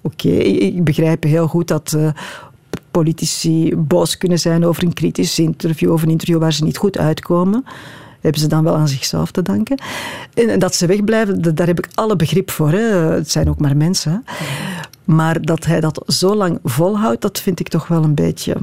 Oké, 0.00 0.28
ik 0.28 0.84
begrijp 0.84 1.22
heel 1.22 1.46
goed 1.46 1.68
dat 1.68 1.92
uh, 1.96 2.08
politici 2.90 3.76
boos 3.76 4.18
kunnen 4.18 4.38
zijn 4.38 4.64
over 4.64 4.84
een 4.84 4.92
kritisch 4.92 5.38
interview, 5.38 5.92
of 5.92 6.02
een 6.02 6.10
interview 6.10 6.38
waar 6.38 6.52
ze 6.52 6.64
niet 6.64 6.76
goed 6.76 6.98
uitkomen 6.98 7.64
hebben 8.24 8.40
ze 8.40 8.48
dan 8.48 8.64
wel 8.64 8.76
aan 8.76 8.88
zichzelf 8.88 9.30
te 9.30 9.42
danken. 9.42 9.78
En 10.34 10.58
dat 10.58 10.74
ze 10.74 10.86
wegblijven, 10.86 11.54
daar 11.54 11.66
heb 11.66 11.78
ik 11.78 11.88
alle 11.94 12.16
begrip 12.16 12.50
voor. 12.50 12.70
Hè. 12.70 12.82
Het 13.14 13.30
zijn 13.30 13.48
ook 13.48 13.58
maar 13.58 13.76
mensen. 13.76 14.24
Maar 15.04 15.42
dat 15.42 15.64
hij 15.64 15.80
dat 15.80 16.02
zo 16.06 16.34
lang 16.34 16.58
volhoudt, 16.64 17.20
dat 17.20 17.40
vind 17.40 17.60
ik 17.60 17.68
toch 17.68 17.86
wel 17.86 18.04
een 18.04 18.14
beetje... 18.14 18.56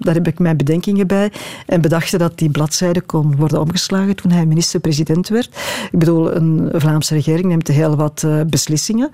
Daar 0.00 0.14
heb 0.14 0.26
ik 0.26 0.38
mijn 0.38 0.56
bedenkingen 0.56 1.06
bij. 1.06 1.32
En 1.66 1.80
bedachten 1.80 2.18
dat 2.18 2.38
die 2.38 2.50
bladzijde 2.50 3.00
kon 3.00 3.36
worden 3.36 3.60
omgeslagen 3.60 4.16
toen 4.16 4.30
hij 4.30 4.46
minister-president 4.46 5.28
werd. 5.28 5.46
Ik 5.90 5.98
bedoel, 5.98 6.34
een 6.34 6.68
Vlaamse 6.72 7.14
regering 7.14 7.46
neemt 7.46 7.68
heel 7.68 7.96
wat 7.96 8.22
uh, 8.26 8.40
beslissingen. 8.46 9.10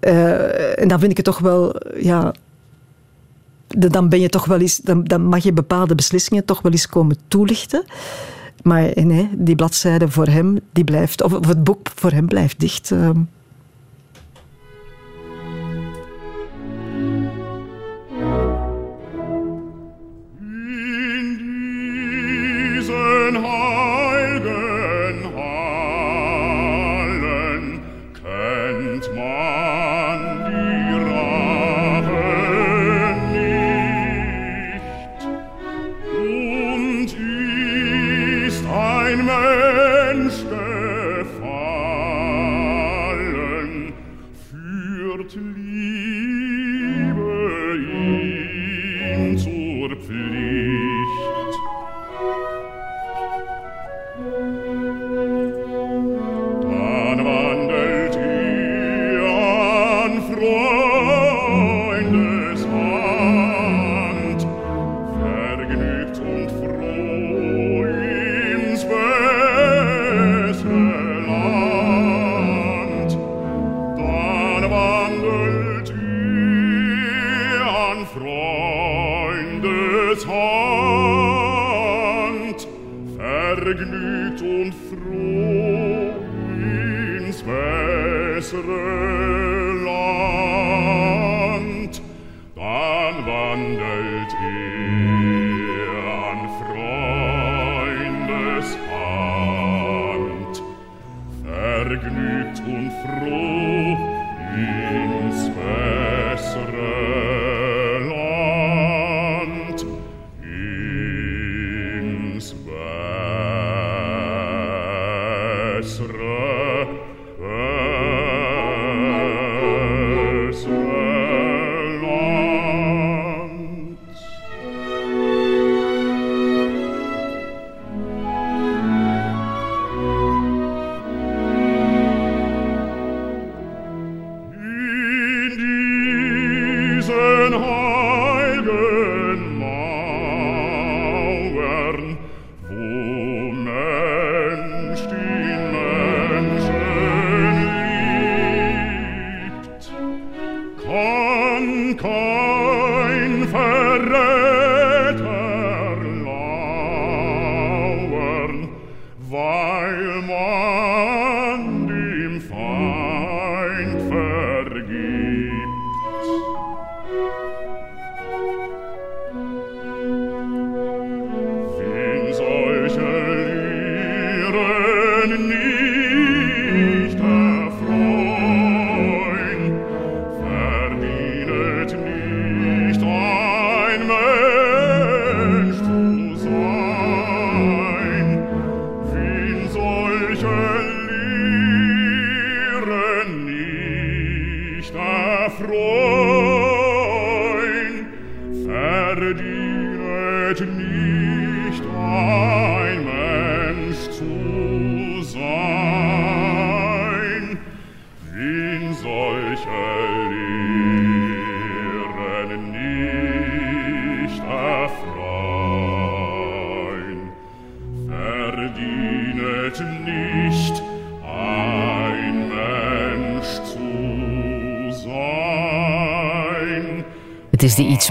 Uh, 0.00 0.80
en 0.80 0.88
dan 0.88 0.98
vind 0.98 1.10
ik 1.10 1.16
het 1.16 1.26
toch 1.26 1.38
wel... 1.38 1.74
Ja, 1.96 2.34
dan 3.68 4.08
ben 4.08 4.20
je 4.20 4.28
toch 4.28 4.44
wel 4.44 4.60
eens... 4.60 4.76
Dan, 4.76 5.04
dan 5.04 5.22
mag 5.22 5.42
je 5.42 5.52
bepaalde 5.52 5.94
beslissingen 5.94 6.44
toch 6.44 6.62
wel 6.62 6.72
eens 6.72 6.88
komen 6.88 7.16
toelichten. 7.28 7.84
Maar 8.62 8.88
eh, 8.88 9.04
nee, 9.04 9.28
die 9.32 9.54
bladzijde 9.54 10.08
voor 10.08 10.26
hem, 10.26 10.58
die 10.72 10.84
blijft, 10.84 11.22
of 11.22 11.32
het 11.46 11.64
boek 11.64 11.88
voor 11.94 12.10
hem 12.10 12.26
blijft 12.26 12.60
dicht. 12.60 12.90
Ehm. 12.90 13.20
In 23.30 23.36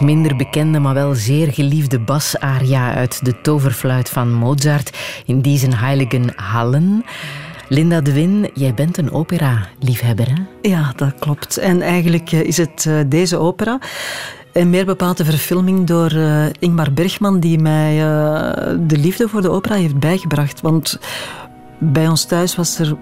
minder 0.02 0.36
bekende, 0.36 0.80
maar 0.80 0.94
wel 0.94 1.14
zeer 1.14 1.54
geliefde 1.54 2.00
basaria 2.00 2.94
uit 2.94 3.26
de 3.26 3.42
toverfluit 3.42 4.10
van 4.10 4.34
Mozart 4.34 4.98
in 5.26 5.42
Diesen 5.42 5.74
Heiligen 5.74 6.34
Hallen. 6.36 7.06
Linda 7.68 8.02
de 8.02 8.14
Win, 8.14 8.50
jij 8.54 8.74
bent 8.74 8.98
een 8.98 9.12
opera-liefhebber, 9.12 10.28
hè? 10.28 10.70
Ja, 10.70 10.94
dat 10.96 11.14
klopt. 11.20 11.58
En 11.58 11.82
eigenlijk 11.82 12.32
eh, 12.32 12.44
is 12.44 12.58
het 12.58 12.86
eh, 12.88 13.00
deze 13.08 13.38
opera. 13.38 13.80
En 14.54 14.70
meer 14.70 14.86
bepaald 14.86 15.18
de 15.18 15.26
verfilming 15.26 15.88
door 15.88 16.12
eh, 16.12 16.46
Ingmar 16.60 16.94
Bergman, 16.94 17.40
die 17.40 17.60
mij 17.60 17.96
de 18.88 18.98
liefde 18.98 19.28
voor 19.28 19.42
de 19.42 19.50
opera 19.50 19.76
heeft 19.76 20.00
bijgebracht. 20.00 20.62
Want 20.62 21.00
bij 21.80 22.08
ons 22.08 22.26
thuis 22.26 22.56
was 22.56 22.80
er. 22.80 22.98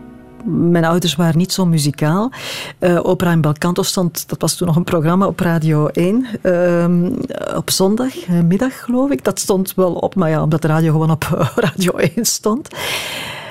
Mijn 0.50 0.86
ouders 0.86 1.16
waren 1.16 1.38
niet 1.38 1.52
zo 1.54 1.66
muzikaal. 1.66 2.32
Eh, 2.80 3.00
opera 3.04 3.32
in 3.32 3.42
Belcanto 3.42 3.84
stond, 3.84 4.30
dat 4.30 4.42
was 4.42 4.56
toen 4.56 4.68
nog 4.68 4.76
een 4.76 4.84
programma 4.84 5.28
op 5.28 5.40
Radio 5.40 5.88
1. 5.88 6.26
ehm, 6.42 7.12
op 7.56 7.70
zondagmiddag, 7.70 8.84
geloof 8.84 9.10
ik. 9.10 9.24
Dat 9.24 9.40
stond 9.40 9.74
wel 9.76 9.94
op, 9.94 10.16
maar 10.16 10.30
ja, 10.30 10.44
omdat 10.44 10.62
de 10.62 10.68
radio 10.68 10.92
gewoon 10.92 11.12
op 11.12 11.24
eh, 11.38 11.58
Radio 11.68 11.92
1 11.92 12.26
stond. 12.26 12.68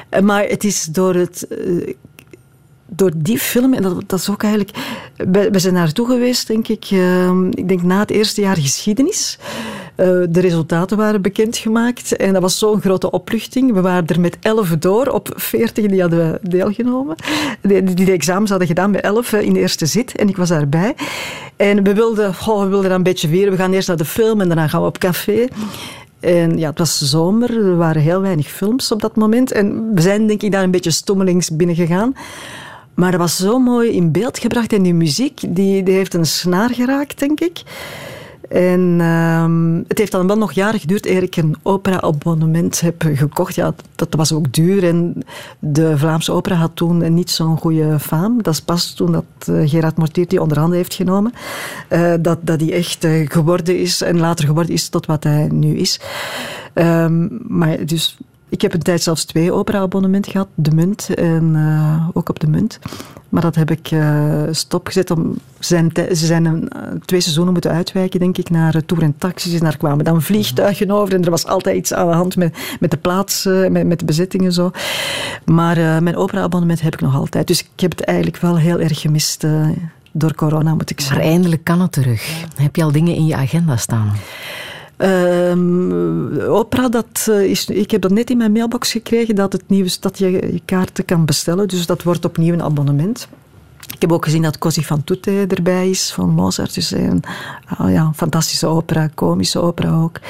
Eh, 0.09 0.21
Maar 0.23 0.45
het 0.45 0.65
is 0.65 0.85
door 0.85 1.15
het 1.15 1.47
eh, 1.49 1.95
door 2.89 3.11
die 3.17 3.39
film, 3.39 3.75
en 3.75 3.83
dat, 3.83 4.03
dat 4.07 4.19
is 4.19 4.31
ook 4.31 4.43
eigenlijk... 4.43 4.79
We, 5.17 5.59
zijn 5.59 5.75
naartoe 5.75 6.07
geweest, 6.07 6.47
denk 6.47 6.69
ik, 6.69 6.85
eh, 6.91 7.31
ik 7.51 7.69
denk 7.69 7.83
na 7.83 7.99
het 7.99 8.11
eerste 8.11 8.41
jaar 8.41 8.57
geschiedenis. 8.57 9.39
Eh, 9.97 10.07
de 10.29 10.41
resultaten 10.41 10.97
waren 10.97 11.23
bekendgemaakt 11.23 12.17
en 12.17 12.33
dat 12.33 12.43
was 12.43 12.59
zo'n 12.59 12.81
grote 12.81 13.11
opluchting. 13.11 13.73
We 13.73 13.81
waren 13.81 14.07
er 14.07 14.21
met 14.21 14.37
elf 14.41 14.69
door, 14.69 15.07
op 15.07 15.29
veertig 15.35 15.87
die 15.87 16.01
hadden 16.01 16.39
deelgenomen. 16.43 17.17
Die, 17.63 17.83
die 17.83 18.07
de 18.07 18.13
examens 18.13 18.51
hadden 18.51 18.69
gedaan 18.69 18.91
met 18.91 19.01
elf 19.01 19.33
eh, 19.33 19.41
in 19.41 19.53
de 19.53 19.61
eerste 19.61 19.87
zit 19.87 20.17
en 20.17 20.29
ik 20.29 20.37
was 20.37 20.49
daarbij. 20.49 20.95
En 21.57 21.83
we 21.83 21.95
wilden, 21.95 22.31
we 22.31 22.67
wilden 22.69 22.91
een 22.91 23.03
beetje 23.03 23.29
vieren. 23.29 23.51
We 23.51 23.59
gaan 23.59 23.73
eerst 23.73 23.89
naar 23.89 23.97
de 23.97 24.05
film 24.05 24.41
en 24.41 24.47
daarna 24.47 24.69
gaan 24.69 24.81
we 24.81 24.87
op 24.87 24.99
café. 24.99 25.47
En 26.21 26.59
ja, 26.59 26.69
het 26.69 26.79
was 26.79 26.99
zomer, 26.99 27.57
er 27.57 27.77
waren 27.77 28.03
heel 28.03 28.21
weinig 28.21 28.47
films 28.47 28.93
op 28.93 29.01
dat 29.01 29.17
moment. 29.17 29.53
En 29.53 29.95
we 29.95 30.01
zijn 30.01 30.27
denk 30.27 30.43
ik 30.43 30.53
daar 30.53 30.63
een 30.63 30.71
beetje 30.71 30.91
stommelings 30.91 31.57
binnen 31.57 31.77
gegaan. 31.77 32.15
Maar 32.95 33.11
dat 33.11 33.21
was 33.21 33.37
zo 33.37 33.59
mooi 33.59 33.91
in 33.91 34.13
beeld 34.13 34.39
gebracht. 34.39 34.73
En 34.73 34.83
die 34.83 34.95
muziek, 34.95 35.41
die, 35.49 35.83
die 35.83 35.95
heeft 35.95 36.15
een 36.15 36.27
snaar 36.27 36.71
geraakt, 36.75 37.19
denk 37.19 37.41
ik. 37.41 37.63
En 38.49 38.97
ehm, 39.01 39.83
het 39.89 39.99
heeft 39.99 40.13
dan 40.13 40.27
wel 40.27 40.39
nog 40.39 40.53
jaren 40.53 40.81
geduurd 40.81 41.07
eer 41.07 41.23
ik 41.23 41.37
een 41.37 41.57
opera-abonnement 41.63 42.81
heb 42.81 43.05
gekocht. 43.15 43.55
Ja, 43.55 43.75
dat 43.95 44.15
was 44.15 44.33
ook 44.33 44.53
duur 44.53 44.85
en 44.85 45.25
de 45.59 45.99
Vlaamse 45.99 46.33
opera 46.33 46.55
had 46.55 46.71
toen 46.75 47.15
niet 47.15 47.31
zo'n 47.31 47.59
goede 47.59 47.99
faam. 47.99 48.43
Dat 48.43 48.53
is 48.53 48.61
pas 48.61 48.95
toen 48.95 49.13
dat 49.13 49.25
eh, 49.47 49.69
Gerard 49.69 49.97
Mortier 49.97 50.29
die 50.29 50.43
onder 50.43 50.59
handen 50.59 50.77
heeft 50.77 50.95
genomen, 50.95 51.33
eh, 51.89 52.15
dat, 52.21 52.39
dat 52.41 52.61
hij 52.61 52.73
echt 52.73 53.05
eh, 53.05 53.29
geworden 53.31 53.79
is 53.79 54.03
en 54.03 54.19
later 54.19 54.47
geworden 54.47 54.75
is 54.75 54.89
tot 54.89 55.07
wat 55.07 55.25
hij 55.25 55.49
nu 55.53 55.77
is. 55.77 56.01
Ehm, 56.73 57.29
maar 57.49 57.87
dus 57.87 58.17
ik 58.49 58.63
heb 58.63 58.75
een 58.75 58.83
tijd 58.83 59.03
zelfs 59.03 59.25
twee 59.25 59.53
opera-abonnementen 59.53 60.33
gehad, 60.33 60.49
De 60.55 60.71
Munt 60.71 61.15
en 61.15 61.57
ook 62.13 62.29
op 62.29 62.41
De 62.41 62.47
Munt. 62.47 62.79
Maar 63.29 63.43
dat 63.43 63.55
heb 63.55 63.71
ik 63.71 63.91
eh, 63.91 64.43
stopgezet. 64.51 65.11
Om, 65.11 65.39
ze 65.59 65.67
zijn, 65.67 65.91
ze 66.17 66.27
zijn 66.27 66.45
een, 66.45 66.69
eh, 66.69 66.81
twee 67.05 67.21
seizoenen 67.21 67.53
moeten 67.53 67.71
uitwijken, 67.71 68.21
denk 68.21 68.39
ik, 68.39 68.51
naar 68.51 68.75
uh, 68.75 68.81
Tour 68.87 69.03
en 69.03 69.15
Taxis. 69.19 69.53
En 69.53 69.61
daar 69.61 69.77
kwamen 69.77 70.05
dan 70.05 70.23
vliegtuigen 70.23 70.91
over. 70.91 71.15
En 71.15 71.25
er 71.25 71.31
was 71.31 71.47
altijd 71.47 71.77
iets 71.77 71.93
aan 71.93 72.09
de 72.09 72.15
hand 72.15 72.37
met, 72.37 72.57
met 72.81 72.91
de 72.91 72.97
plaats, 72.97 73.47
eh, 73.47 73.69
met, 73.69 73.87
met 73.87 73.99
de 73.99 74.05
bezittingen 74.05 74.53
zo. 74.53 74.71
Maar 75.45 75.77
eh, 75.77 75.99
mijn 75.99 76.17
opera-abonnement 76.17 76.81
heb 76.81 76.95
ik 76.95 77.01
nog 77.01 77.15
altijd. 77.15 77.47
Dus 77.47 77.61
ik 77.61 77.81
heb 77.81 77.91
het 77.91 78.01
eigenlijk 78.05 78.37
wel 78.39 78.59
heel 78.59 78.81
erg 78.81 79.01
gemist 79.01 79.45
eh, 79.45 79.69
door 80.13 80.35
corona, 80.35 80.75
moet 80.75 80.91
ik 80.91 80.99
Maar 80.99 81.07
zeggen. 81.07 81.25
eindelijk 81.27 81.65
kan 81.65 81.81
het 81.81 81.93
terug. 81.93 82.45
Heb 82.57 82.77
je 82.77 82.83
al 82.83 82.93
dingen 82.93 83.15
in 83.15 83.27
je 83.27 83.37
agenda 83.37 83.77
staan? 83.77 84.13
Opera, 86.49 86.89
dat 86.89 87.27
eh, 87.31 87.43
is, 87.43 87.67
ik 87.69 87.91
heb 87.91 88.01
dat 88.01 88.11
net 88.11 88.31
in 88.31 88.37
mijn 88.37 88.53
mailbox 88.53 88.93
gekregen 88.93 89.35
dat, 89.35 89.53
het 89.53 89.69
nieuws, 89.69 90.01
dat 90.01 90.19
je 90.19 90.31
je 90.31 90.61
kaarten 90.65 91.05
kan 91.05 91.25
bestellen. 91.25 91.69
Dus 91.69 91.87
dat 91.87 92.03
wordt 92.03 92.25
opnieuw 92.25 92.53
een 92.53 92.63
abonnement. 92.63 93.29
Ik 93.95 94.01
heb 94.01 94.13
ook 94.13 94.25
gezien 94.25 94.43
dat 94.43 94.59
Così 94.59 94.83
fan 94.83 95.05
tutte 95.05 95.45
erbij 95.49 95.91
is 95.91 96.13
van 96.13 96.31
Mozart. 96.31 96.75
Dus 96.75 96.91
een 96.91 97.23
ah 97.79 97.93
ja, 97.93 98.13
fantastische 98.15 98.67
opera, 98.67 99.09
komische 99.15 99.61
opera 99.61 99.91
ook. 99.91 100.21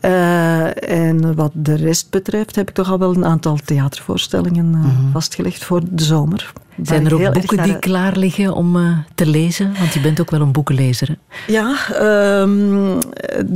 Eh, 0.00 0.90
en 0.90 1.34
wat 1.34 1.50
de 1.54 1.74
rest 1.74 2.10
betreft 2.10 2.56
heb 2.56 2.68
ik 2.68 2.74
toch 2.74 2.90
al 2.90 2.98
wel 2.98 3.14
een 3.14 3.24
aantal 3.24 3.58
theatervoorstellingen 3.64 4.74
eh, 4.74 5.12
vastgelegd 5.12 5.64
voor 5.64 5.80
de 5.90 6.04
zomer. 6.04 6.52
Zijn 6.82 7.06
er 7.06 7.14
ook 7.14 7.32
boeken 7.32 7.62
die 7.62 7.78
klaar 7.78 8.16
liggen 8.16 8.52
om 8.54 8.76
eh, 8.76 8.98
te 9.14 9.26
lezen? 9.26 9.74
Want 9.78 9.92
je 9.92 10.00
bent 10.00 10.20
ook 10.20 10.30
wel 10.30 10.40
een 10.40 10.52
boekenlezer. 10.52 11.08
Hè? 11.08 11.14
Ja, 11.52 11.76
ehm, 11.88 13.00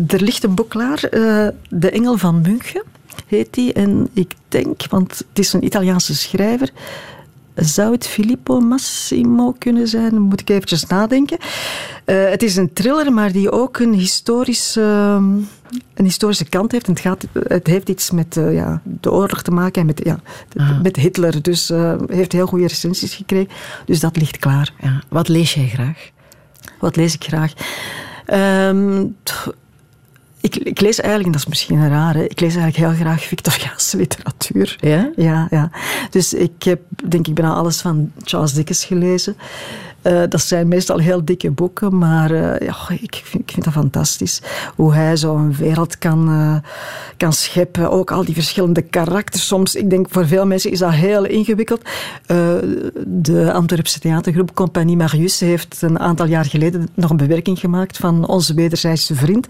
er 0.06 0.22
ligt 0.22 0.44
een 0.44 0.54
boek 0.54 0.68
klaar. 0.68 1.02
eh, 1.04 1.48
de 1.68 1.90
Engel 1.90 2.16
van 2.18 2.40
München 2.40 2.82
heet 3.26 3.54
die. 3.54 3.72
En 3.72 4.08
ik 4.12 4.34
denk, 4.48 4.86
want 4.90 5.10
het 5.28 5.38
is 5.38 5.52
een 5.52 5.64
Italiaanse 5.64 6.14
schrijver. 6.14 6.70
Zou 7.58 7.92
het 7.92 8.06
Filippo 8.06 8.60
Massimo 8.60 9.54
kunnen 9.58 9.88
zijn? 9.88 10.20
Moet 10.20 10.40
ik 10.40 10.48
eventjes 10.48 10.86
nadenken. 10.86 11.38
Eh, 12.04 12.30
het 12.30 12.42
is 12.42 12.56
een 12.56 12.72
thriller, 12.72 13.12
maar 13.12 13.32
die 13.32 13.50
ook 13.50 13.78
een, 13.78 13.92
historisch, 13.92 14.76
ehm, 14.76 15.24
een 15.94 16.04
historische 16.04 16.48
kant 16.48 16.72
heeft. 16.72 16.86
En 16.86 16.92
het, 16.92 17.00
gaat, 17.00 17.26
het 17.32 17.66
heeft 17.66 17.88
iets 17.88 18.10
met 18.10 18.36
eh, 18.36 18.54
ja, 18.54 18.80
de 18.84 19.12
oorlog 19.12 19.42
te 19.42 19.50
maken 19.50 19.80
en 19.80 19.86
met, 19.86 20.00
ja, 20.04 20.20
met 20.82 20.96
Hitler. 20.96 21.42
Dus 21.42 21.70
eh 21.70 21.94
heeft 22.06 22.32
heel 22.32 22.46
goede 22.46 22.66
recensies 22.66 23.14
gekregen. 23.14 23.52
Dus 23.84 24.00
dat 24.00 24.16
ligt 24.16 24.38
klaar. 24.38 24.72
Ja. 24.80 25.02
Wat 25.08 25.28
lees 25.28 25.54
jij 25.54 25.68
graag? 25.68 26.10
Wat 26.80 26.96
lees 26.96 27.14
ik 27.14 27.24
graag? 27.24 27.52
T- 29.22 29.52
ik, 30.40 30.56
ik 30.56 30.80
lees 30.80 31.00
eigenlijk, 31.00 31.26
en 31.26 31.32
dat 31.32 31.40
is 31.40 31.46
misschien 31.46 31.88
raar, 31.88 32.14
hè, 32.14 32.24
ik 32.24 32.40
lees 32.40 32.56
eigenlijk 32.56 32.76
heel 32.76 33.04
graag 33.04 33.22
Victoriaanse 33.22 33.96
literatuur. 33.96 34.76
Ja? 34.80 35.10
Ja, 35.16 35.46
ja. 35.50 35.70
Dus 36.10 36.34
ik 36.34 36.62
heb, 36.62 36.80
denk 37.08 37.26
ik, 37.26 37.34
bijna 37.34 37.54
alles 37.54 37.80
van 37.80 38.12
Charles 38.24 38.52
Dickens 38.52 38.84
gelezen. 38.84 39.36
Eh, 40.02 40.22
dat 40.28 40.40
zijn 40.40 40.68
meestal 40.68 40.98
heel 40.98 41.24
dikke 41.24 41.50
boeken, 41.50 41.98
maar 41.98 42.30
eh, 42.30 42.66
ja, 42.66 42.76
ik, 43.00 43.22
vind, 43.24 43.42
ik 43.42 43.50
vind 43.50 43.64
dat 43.64 43.72
fantastisch. 43.72 44.42
Hoe 44.74 44.94
hij 44.94 45.16
zo'n 45.16 45.54
wereld 45.54 45.98
kan, 45.98 46.28
eh, 46.28 46.70
kan 47.16 47.32
scheppen. 47.32 47.90
Ook 47.90 48.10
al 48.10 48.24
die 48.24 48.34
verschillende 48.34 48.82
karakters. 48.82 49.46
Soms, 49.46 49.74
ik 49.74 49.90
denk 49.90 50.06
voor 50.10 50.26
veel 50.26 50.46
mensen 50.46 50.70
is 50.70 50.78
dat 50.78 50.92
heel 50.92 51.24
ingewikkeld. 51.24 51.82
De 53.06 53.52
Antwerpse 53.52 54.00
theatergroep 54.00 54.54
Compagnie 54.54 54.96
Marius 54.96 55.40
heeft 55.40 55.82
een 55.82 55.98
aantal 55.98 56.26
jaar 56.26 56.44
geleden 56.44 56.88
nog 56.94 57.10
een 57.10 57.16
bewerking 57.16 57.58
gemaakt 57.58 57.96
van 57.96 58.26
Onze 58.26 58.54
Wederzijdse 58.54 59.14
Vriend. 59.14 59.46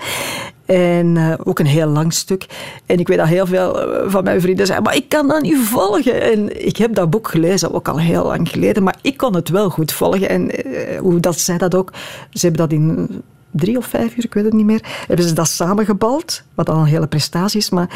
En 0.69 1.17
eh, 1.17 1.33
ook 1.45 1.59
een 1.59 1.67
heel 1.67 1.87
lang 1.87 2.13
stuk. 2.13 2.47
En 2.87 2.99
ik 2.99 3.09
weet 3.09 3.19
dat 3.19 3.27
heel 3.27 3.47
veel 3.47 3.81
eh, 3.81 4.11
van 4.11 4.25
mijn 4.25 4.41
vrienden 4.41 4.67
zeiden, 4.67 4.87
maar 4.87 4.97
ik 4.97 5.09
kan 5.09 5.29
dat 5.29 5.43
niet 5.43 5.59
volgen. 5.59 6.23
En 6.23 6.67
ik 6.67 6.77
heb 6.77 6.95
dat 6.95 7.11
boek 7.11 7.29
gelezen, 7.29 7.75
ook 7.75 7.89
al 7.89 8.01
heel 8.01 8.25
lang 8.25 8.49
geleden, 8.49 8.83
maar 8.83 8.99
ik 9.03 9.17
kon 9.17 9.35
het 9.35 9.49
wel 9.49 9.71
goed 9.71 9.93
volgen. 9.93 10.29
En 10.29 10.51
eh, 10.51 10.99
hoe 10.99 11.21
dat 11.21 11.39
zij 11.39 11.59
dat 11.59 11.75
ook, 11.75 11.93
ze 12.31 12.47
hebben 12.47 12.69
dat 12.69 12.79
in 12.79 13.09
drie 13.51 13.77
of 13.77 13.87
vijf 13.87 14.17
uur, 14.17 14.25
ik 14.25 14.35
weet 14.35 14.45
het 14.45 14.53
niet 14.53 14.65
meer, 14.65 14.81
hebben 15.07 15.27
ze 15.27 15.35
dat 15.35 15.49
samengebald, 15.49 16.43
wat 16.55 16.69
al 16.69 16.79
een 16.79 16.85
hele 16.85 17.07
prestatie 17.07 17.61
is. 17.61 17.71
Maar 17.71 17.89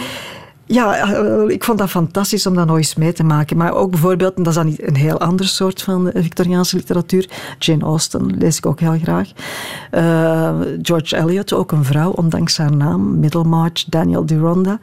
ja, 0.73 1.15
eh, 1.15 1.49
ik 1.49 1.65
vond 1.65 1.79
dat 1.79 1.91
fantastisch 1.91 2.47
om 2.47 2.55
dat 2.55 2.67
nog 2.67 2.77
eens 2.77 2.95
mee 2.95 3.13
te 3.13 3.25
maken. 3.25 3.57
Maar 3.57 3.73
ook 3.73 3.91
bijvoorbeeld, 3.91 4.35
en 4.35 4.43
dat 4.43 4.57
is 4.57 4.63
dan 4.63 4.75
een 4.87 4.97
heel 4.97 5.21
ander 5.21 5.47
soort 5.47 5.83
van 5.83 6.11
eh, 6.11 6.23
Victoriaanse 6.23 6.77
literatuur, 6.77 7.29
Jane 7.59 7.85
Austen 7.85 8.37
lees 8.39 8.57
ik 8.57 8.67
ook 8.67 8.81
heel 8.81 8.99
graag. 9.03 9.29
Uh, 9.93 10.51
George 10.83 11.17
Eliot, 11.17 11.53
ook 11.53 11.73
een 11.73 11.85
vrouw, 11.85 12.11
ondanks 12.11 12.57
haar 12.57 12.77
naam, 12.77 13.19
Middlemarch, 13.19 13.85
Daniel 13.85 14.27
Deronda 14.27 14.79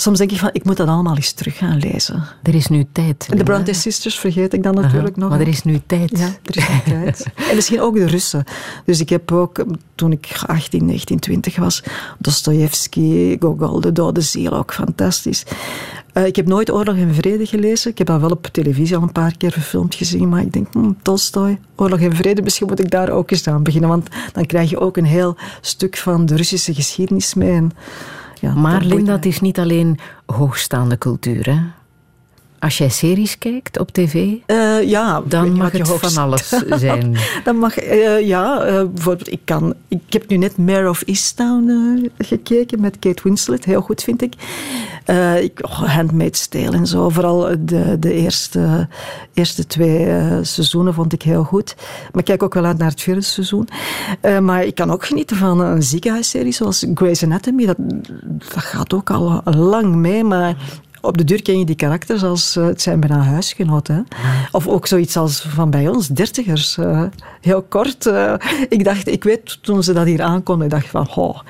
soms 0.00 0.18
denk 0.18 0.30
ik 0.30 0.38
van, 0.38 0.50
ik 0.52 0.64
moet 0.64 0.76
dat 0.76 0.88
allemaal 0.88 1.16
eens 1.16 1.32
terug 1.32 1.56
gaan 1.56 1.78
lezen. 1.78 2.24
Er 2.42 2.54
is 2.54 2.66
nu 2.66 2.86
tijd. 2.92 3.26
En 3.30 3.36
de 3.36 3.44
Bronte 3.44 3.72
Sisters 3.72 4.18
vergeet 4.18 4.52
ik 4.52 4.62
dan 4.62 4.74
natuurlijk 4.74 5.16
nog. 5.16 5.30
Maar 5.30 5.40
er 5.40 5.48
is 5.48 5.62
nu 5.62 5.80
tijd. 5.86 6.18
Ja, 6.18 6.26
er 6.44 6.56
is 6.56 6.68
nu 6.68 6.92
tijd. 6.92 7.26
en 7.50 7.54
misschien 7.54 7.80
ook 7.80 7.94
de 7.94 8.06
Russen. 8.06 8.44
Dus 8.84 9.00
ik 9.00 9.08
heb 9.08 9.32
ook, 9.32 9.64
toen 9.94 10.12
ik 10.12 10.32
18, 10.46 10.84
19, 10.84 11.18
20 11.18 11.56
was, 11.56 11.82
Dostoevsky, 12.18 13.36
Gogol, 13.40 13.80
De 13.80 13.92
Dode 13.92 14.20
Ziel, 14.20 14.52
ook 14.52 14.72
fantastisch. 14.72 15.44
Uh, 16.14 16.26
ik 16.26 16.36
heb 16.36 16.46
nooit 16.46 16.70
Oorlog 16.70 16.96
en 16.96 17.14
Vrede 17.14 17.46
gelezen. 17.46 17.90
Ik 17.90 17.98
heb 17.98 18.06
dat 18.06 18.20
wel 18.20 18.30
op 18.30 18.46
televisie 18.46 18.96
al 18.96 19.02
een 19.02 19.12
paar 19.12 19.36
keer 19.36 19.52
verfilmd 19.52 19.94
gezien. 19.94 20.28
Maar 20.28 20.42
ik 20.42 20.52
denk, 20.52 20.72
hm, 20.72 20.92
Tolstoy, 21.02 21.58
Oorlog 21.76 22.00
en 22.00 22.16
Vrede, 22.16 22.42
misschien 22.42 22.66
moet 22.66 22.80
ik 22.80 22.90
daar 22.90 23.10
ook 23.10 23.30
eens 23.30 23.48
aan 23.48 23.62
beginnen. 23.62 23.90
Want 23.90 24.08
dan 24.32 24.46
krijg 24.46 24.70
je 24.70 24.78
ook 24.78 24.96
een 24.96 25.04
heel 25.04 25.36
stuk 25.60 25.96
van 25.96 26.26
de 26.26 26.36
Russische 26.36 26.74
geschiedenis 26.74 27.34
mee. 27.34 27.52
En 27.52 27.72
ja, 28.40 28.54
maar 28.54 28.82
Linda, 28.82 29.12
het 29.12 29.26
is 29.26 29.40
niet 29.40 29.58
alleen 29.58 29.98
hoogstaande 30.26 30.98
cultuur, 30.98 31.46
hè? 31.46 31.58
Als 32.60 32.78
jij 32.78 32.88
series 32.88 33.38
kijkt 33.38 33.78
op 33.78 33.90
tv, 33.90 34.14
uh, 34.14 34.82
ja, 34.82 35.22
dan 35.26 35.52
mag 35.52 35.72
het 35.72 35.88
van 35.88 36.22
alles 36.22 36.48
zijn. 36.86 37.16
dan 37.44 37.56
mag, 37.56 37.82
uh, 37.82 38.26
ja, 38.26 38.66
uh, 38.66 38.84
bijvoorbeeld, 38.94 39.32
ik, 39.32 39.40
kan, 39.44 39.74
ik 39.88 40.02
heb 40.08 40.28
nu 40.28 40.36
net 40.36 40.56
Mare 40.56 40.88
of 40.88 41.02
Easttown 41.02 42.10
gekeken 42.18 42.80
met 42.80 42.98
Kate 42.98 43.22
Winslet, 43.22 43.64
heel 43.64 43.80
goed 43.80 44.02
vind 44.02 44.22
ik. 44.22 44.34
ik 45.40 45.58
oh, 45.62 45.94
Handmaid's 45.94 46.48
Tale 46.48 46.76
en 46.76 46.86
zo, 46.86 47.08
vooral 47.08 47.56
de, 47.60 47.96
de 47.98 48.12
eerste, 48.12 48.88
eerste 49.34 49.66
twee 49.66 50.06
seizoenen 50.42 50.94
vond 50.94 51.12
ik 51.12 51.22
heel 51.22 51.44
goed. 51.44 51.74
Maar 51.78 52.20
ik 52.20 52.24
kijk 52.24 52.42
ook 52.42 52.54
wel 52.54 52.64
uit 52.64 52.78
naar 52.78 52.90
het 52.90 53.00
vierde 53.00 53.20
seizoen. 53.20 53.68
maar 54.40 54.64
ik 54.64 54.74
kan 54.74 54.90
ook 54.90 55.04
genieten 55.04 55.36
van 55.36 55.60
een 55.60 55.82
ziekenhuisserie 55.82 56.52
zoals 56.52 56.86
Grey's 56.94 57.22
Anatomy. 57.22 57.66
Dat, 57.66 57.76
dat 57.78 58.42
gaat 58.56 58.94
ook 58.94 59.10
al 59.10 59.42
lang 59.44 59.94
mee, 59.94 60.24
maar 60.24 60.56
op 61.00 61.18
de 61.18 61.24
deur 61.24 61.42
ken 61.42 61.58
je 61.58 61.64
die 61.64 61.74
karakters 61.74 62.22
als 62.22 62.56
uh, 62.56 62.66
het 62.66 62.82
zijn 62.82 63.00
bijna 63.00 63.22
huisgenoten. 63.22 64.06
Of 64.52 64.66
ook 64.66 64.86
zoiets 64.86 65.16
als 65.16 65.40
van 65.40 65.70
bij 65.70 65.88
ons, 65.88 66.08
dertigers. 66.08 66.76
Uh, 66.76 67.02
heel 67.40 67.62
kort. 67.62 68.06
Uh, 68.06 68.34
ik 68.68 68.84
dacht, 68.84 69.08
ik 69.08 69.24
weet 69.24 69.58
toen 69.62 69.82
ze 69.82 69.92
dat 69.92 70.06
hier 70.06 70.22
aankonden, 70.22 70.66
ik 70.66 70.72
dacht 70.72 70.88
van, 70.88 71.08
oh. 71.14 71.40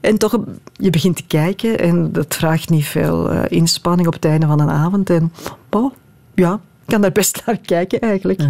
En 0.00 0.18
toch, 0.18 0.38
je 0.72 0.90
begint 0.90 1.16
te 1.16 1.24
kijken 1.26 1.78
en 1.78 2.12
dat 2.12 2.34
vraagt 2.34 2.70
niet 2.70 2.86
veel 2.86 3.30
inspanning 3.30 4.06
op 4.06 4.14
het 4.14 4.24
einde 4.24 4.46
van 4.46 4.60
een 4.60 4.70
avond. 4.70 5.10
En, 5.10 5.32
oh, 5.70 5.92
ja, 6.34 6.60
kan 6.88 7.00
daar 7.00 7.12
best 7.12 7.42
naar 7.46 7.58
kijken 7.58 8.00
eigenlijk. 8.00 8.40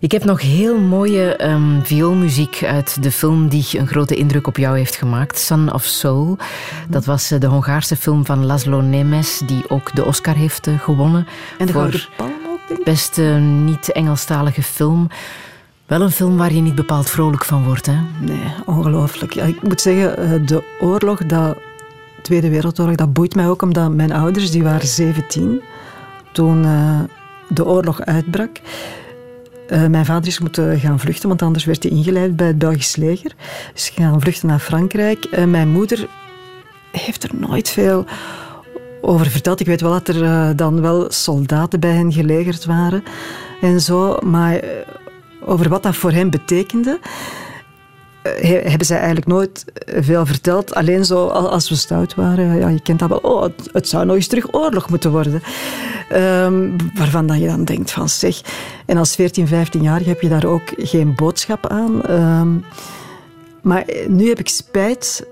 Ik 0.00 0.12
heb 0.12 0.24
nog 0.24 0.40
heel 0.40 0.78
mooie 0.78 1.44
um, 1.44 1.84
vioolmuziek 1.84 2.64
uit 2.64 3.02
de 3.02 3.12
film 3.12 3.48
die 3.48 3.66
een 3.72 3.86
grote 3.86 4.16
indruk 4.16 4.46
op 4.46 4.56
jou 4.56 4.76
heeft 4.76 4.96
gemaakt, 4.96 5.38
Son 5.38 5.72
of 5.72 5.84
Soul. 5.84 6.38
Dat 6.88 7.04
was 7.04 7.30
eh, 7.30 7.40
de 7.40 7.46
Hongaarse 7.46 7.96
film 7.96 8.26
van 8.26 8.46
Laszlo 8.46 8.80
Nemes, 8.80 9.42
die 9.46 9.70
ook 9.70 9.94
de 9.94 10.04
Oscar 10.04 10.34
heeft 10.34 10.66
eh, 10.66 10.80
gewonnen. 10.80 11.26
En 11.58 11.66
de 11.66 11.72
Gouden 11.72 12.00
Palm 12.16 12.32
ook, 12.46 12.58
denk 12.68 12.78
ik? 12.80 12.84
Beste 12.84 13.22
niet-Engelstalige 13.22 14.62
film. 14.62 15.08
Wel 15.86 16.00
een 16.00 16.10
film 16.10 16.36
waar 16.36 16.52
je 16.52 16.60
niet 16.60 16.74
bepaald 16.74 17.10
vrolijk 17.10 17.44
van 17.44 17.64
wordt, 17.64 17.86
hè? 17.86 17.98
Nee, 18.20 18.54
ongelooflijk. 18.66 19.32
Ja, 19.32 19.44
ik 19.44 19.62
moet 19.62 19.80
zeggen, 19.80 20.16
eh, 20.16 20.46
de 20.46 20.62
oorlog, 20.80 21.26
de 21.26 21.56
Tweede 22.22 22.50
Wereldoorlog, 22.50 22.94
dat 22.94 23.12
boeit 23.12 23.34
mij 23.34 23.48
ook 23.48 23.62
omdat 23.62 23.92
mijn 23.92 24.12
ouders, 24.12 24.50
die 24.50 24.62
waren 24.62 24.86
17 24.86 25.60
toen 26.32 26.66
de 27.50 27.66
oorlog 27.66 28.00
uitbrak. 28.00 28.60
Uh, 29.68 29.86
mijn 29.86 30.04
vader 30.04 30.28
is 30.28 30.38
moeten 30.38 30.80
gaan 30.80 31.00
vluchten, 31.00 31.28
want 31.28 31.42
anders 31.42 31.64
werd 31.64 31.82
hij 31.82 31.92
ingeleid 31.92 32.36
bij 32.36 32.46
het 32.46 32.58
Belgisch 32.58 32.96
leger. 32.96 33.32
Dus 33.72 33.88
gaan 33.88 34.20
vluchten 34.20 34.48
naar 34.48 34.58
Frankrijk. 34.58 35.26
Uh, 35.30 35.44
mijn 35.44 35.68
moeder 35.68 36.08
heeft 36.92 37.22
er 37.22 37.30
nooit 37.32 37.68
veel 37.68 38.04
over 39.00 39.26
verteld. 39.26 39.60
Ik 39.60 39.66
weet 39.66 39.80
wel 39.80 39.90
dat 39.92 40.08
er 40.08 40.22
uh, 40.22 40.50
dan 40.56 40.80
wel 40.80 41.10
soldaten 41.10 41.80
bij 41.80 41.90
hen 41.90 42.12
gelegerd 42.12 42.64
waren 42.64 43.02
en 43.60 43.80
zo, 43.80 44.16
maar 44.20 44.60
over 45.44 45.68
wat 45.68 45.82
dat 45.82 45.96
voor 45.96 46.12
hen 46.12 46.30
betekende 46.30 46.98
hebben 48.22 48.86
zij 48.86 48.96
eigenlijk 48.96 49.26
nooit 49.26 49.64
veel 49.86 50.26
verteld. 50.26 50.74
Alleen 50.74 51.04
zo 51.04 51.26
als 51.26 51.68
we 51.68 51.74
stout 51.74 52.14
waren, 52.14 52.58
ja, 52.58 52.68
je 52.68 52.82
kent 52.82 52.98
dat 52.98 53.08
wel, 53.08 53.18
oh, 53.18 53.46
het, 53.72 53.88
zou 53.88 54.04
nog 54.04 54.16
eens 54.16 54.26
terug 54.26 54.54
oorlog 54.54 54.88
moeten 54.88 55.10
worden. 55.10 55.42
Um, 56.12 56.76
waarvan 56.94 57.26
dat 57.26 57.40
je 57.40 57.46
dan 57.46 57.64
denkt 57.64 57.90
van 57.90 58.08
zeg. 58.08 58.40
En 58.86 58.96
als 58.96 59.14
14, 59.14 59.46
15-jarige 59.46 60.08
heb 60.08 60.20
je 60.20 60.28
daar 60.28 60.44
ook 60.44 60.72
geen 60.76 61.14
boodschap 61.14 61.66
aan. 61.66 62.10
Um, 62.10 62.64
maar 63.62 63.84
nu 64.08 64.28
heb 64.28 64.38
ik 64.38 64.48
spijt. 64.48 65.26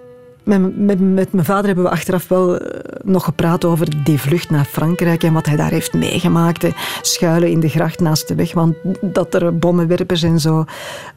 Met, 0.49 0.76
met, 0.78 1.01
met, 1.01 1.32
mijn 1.32 1.44
vader 1.44 1.66
hebben 1.66 1.84
we 1.84 1.90
achteraf 1.90 2.28
wel 2.28 2.59
eh, 2.59 2.80
nog 3.05 3.24
gepraat 3.24 3.64
over 3.64 4.05
die 4.05 4.20
vlucht 4.20 4.51
naar 4.51 4.64
Frankrijk 4.64 5.22
en 5.22 5.32
wat 5.32 5.46
hij 5.46 5.57
daar 5.57 5.70
heeft 5.70 5.92
meegemaakt. 5.92 6.66
Schuilen 7.03 7.51
in 7.51 7.61
de 7.61 7.68
gracht 7.68 8.01
naast 8.01 8.28
de 8.28 8.34
weg, 8.34 8.53
want 8.53 8.76
dat 9.01 9.34
er 9.34 9.59
bommenwerpers 9.59 10.22
en 10.22 10.40
zo 10.40 10.64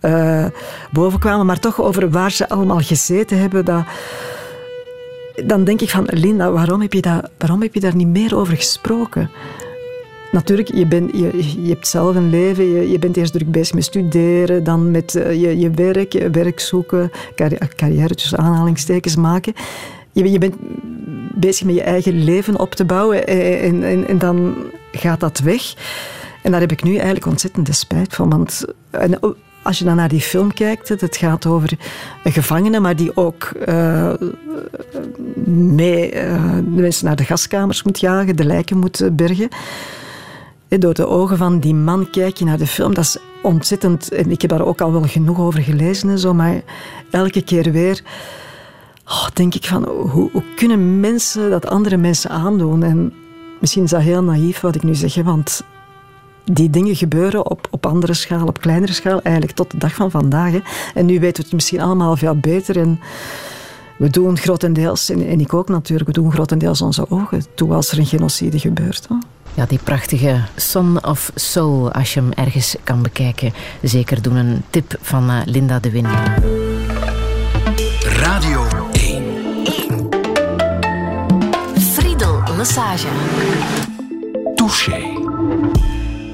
uh, 0.02 0.46
boven 0.92 1.20
kwamen. 1.20 1.46
Maar 1.46 1.60
toch 1.60 1.82
over 1.82 2.10
waar 2.10 2.32
ze 2.32 2.50
allemaal 2.50 2.80
gezeten 2.80 3.40
hebben, 3.40 3.66
dat 3.66 3.84
dan 5.46 5.64
denk 5.64 5.82
ik 5.82 5.90
van, 5.90 6.08
Linda, 6.10 6.52
waarom 6.52 6.82
heb 6.82 6.94
je, 6.94 7.02
dat, 7.02 7.30
waarom 7.38 7.62
heb 7.62 7.74
je 7.74 7.80
daar 7.80 7.96
niet 7.96 8.08
meer 8.08 8.38
over 8.38 8.56
gesproken? 8.56 9.30
Natuurlijk, 10.32 10.68
je, 10.74 10.88
je, 11.14 11.62
je 11.64 11.70
hebt 11.70 11.88
zelf 11.88 12.16
een 12.16 12.30
leven, 12.30 12.66
je, 12.66 12.90
je 12.92 13.00
bent 13.00 13.18
eerst 13.18 13.34
druk 13.34 13.52
bezig 13.52 13.76
met 13.76 13.84
studeren, 13.84 14.64
dan 14.64 14.92
met 14.92 15.16
uh, 15.16 15.42
je, 15.42 15.60
je 15.60 15.72
werk, 15.72 16.28
werk 16.32 16.60
zoeken, 16.60 17.12
carrière, 17.36 17.68
carrière 17.76 18.16
tussen 18.16 18.38
aanhalingstekens 18.38 19.16
maken. 19.16 19.54
Je, 20.12 20.32
je 20.32 20.38
bent 20.38 20.56
bezig 21.36 21.66
met 21.66 21.76
je 21.76 21.82
eigen 21.82 22.24
leven 22.24 22.60
op 22.60 22.76
te 22.76 22.86
bouwen 22.86 23.28
eh, 23.28 23.68
en, 23.68 23.84
en, 23.84 24.08
en 24.08 24.18
dan 24.18 24.56
gaat 24.92 25.20
dat 25.20 25.40
weg. 25.40 25.74
En 26.42 26.52
daar 26.52 26.60
heb 26.60 26.72
ik 26.72 26.84
nu 26.84 26.96
eigenlijk 26.96 27.26
ontzettend 27.26 27.76
spijt 27.76 28.16
van. 28.16 28.30
Want 28.30 28.66
en 28.90 29.20
als 29.62 29.80
je 29.80 29.86
dan 29.86 29.96
naar 29.96 30.10
die 30.10 30.22
film 30.22 30.54
kijkt, 30.54 30.90
het 30.90 31.18
gaat 31.18 31.46
over 31.46 31.78
een 32.24 32.32
gevangene, 32.32 32.80
maar 32.80 32.96
die 32.96 33.18
ook 33.18 33.52
mee 35.46 36.14
uh, 36.14 36.56
de 36.56 36.82
mensen 36.82 37.06
naar 37.06 37.16
de 37.16 37.24
gaskamers 37.24 37.84
moet 37.84 38.00
jagen, 38.00 38.36
de 38.36 38.46
lijken 38.46 38.78
moet 38.78 39.10
bergen. 39.16 39.50
Door 40.80 40.94
de 40.94 41.08
ogen 41.08 41.38
van 41.38 41.60
die 41.60 41.76
man 41.76 42.10
kijk 42.10 42.38
je 42.38 42.46
naar 42.46 42.58
de 42.58 42.68
film. 42.68 42.94
Dat 42.94 43.04
is 43.04 43.18
ontzettend. 43.42 44.12
En 44.12 44.32
ik 44.32 44.42
heb 44.42 44.50
daar 44.50 44.66
ook 44.66 44.82
al 44.82 44.92
wel 44.92 45.04
genoeg 45.04 45.40
over 45.40 45.62
gelezen 45.62 46.10
en 46.10 46.20
zo, 46.20 46.34
maar 46.34 46.62
elke 47.12 47.42
keer 47.42 47.72
weer 47.72 48.02
oh, 49.06 49.28
denk 49.34 49.56
ik 49.56 49.66
van 49.66 49.88
hoe, 49.88 50.44
kunnen 50.56 51.00
mensen 51.00 51.50
dat 51.50 51.68
andere 51.68 51.98
mensen 51.98 52.30
aandoen? 52.30 52.84
En 52.84 53.14
misschien 53.60 53.84
is 53.84 53.90
dat 53.90 54.02
heel 54.02 54.24
naïef 54.24 54.60
wat 54.60 54.76
ik 54.76 54.84
nu 54.84 54.96
zeg, 54.96 55.16
want 55.16 55.64
die 56.44 56.70
dingen 56.70 56.96
gebeuren 56.96 57.50
op, 57.50 57.68
op 57.70 57.86
andere 57.86 58.14
schaal, 58.14 58.48
op 58.48 58.62
kleinere 58.62 58.94
schaal, 58.94 59.22
eigenlijk 59.22 59.56
tot 59.56 59.72
de 59.72 59.78
dag 59.78 59.94
van 59.94 60.12
vandaag. 60.12 60.54
En 60.94 61.06
nu 61.06 61.20
weten 61.20 61.38
we 61.38 61.44
het 61.44 61.54
misschien 61.54 61.82
allemaal 61.82 62.16
veel 62.16 62.36
beter. 62.36 62.78
En 62.78 63.00
we 63.98 64.10
doen 64.10 64.38
grotendeels, 64.38 65.10
en, 65.10 65.40
ik 65.40 65.54
ook 65.54 65.70
natuurlijk, 65.70 66.10
we 66.10 66.22
doen 66.22 66.32
grotendeels 66.32 66.82
onze 66.82 67.10
ogen 67.10 67.46
toe 67.56 67.74
als 67.74 67.92
er 67.92 68.00
een 68.00 68.06
genocide 68.06 68.60
gebeurt. 68.60 69.08
Ja, 69.54 69.66
die 69.66 69.80
prachtige 69.84 70.44
Son 70.56 71.06
of 71.06 71.32
Soul, 71.36 71.92
als 71.92 72.14
je 72.14 72.20
hem 72.20 72.32
ergens 72.32 72.76
kan 72.84 73.02
bekijken. 73.02 73.54
Zeker 73.82 74.22
doen 74.22 74.36
een 74.36 74.64
tip 74.70 74.98
van 75.02 75.30
uh, 75.30 75.42
Linda 75.46 75.80
de 75.80 75.92
Win. 75.92 76.08
Radio 78.04 78.68
1. 78.92 79.24
1. 79.64 80.10
Friedel 81.94 82.42
Massage. 82.58 83.08
Touché. 84.56 85.11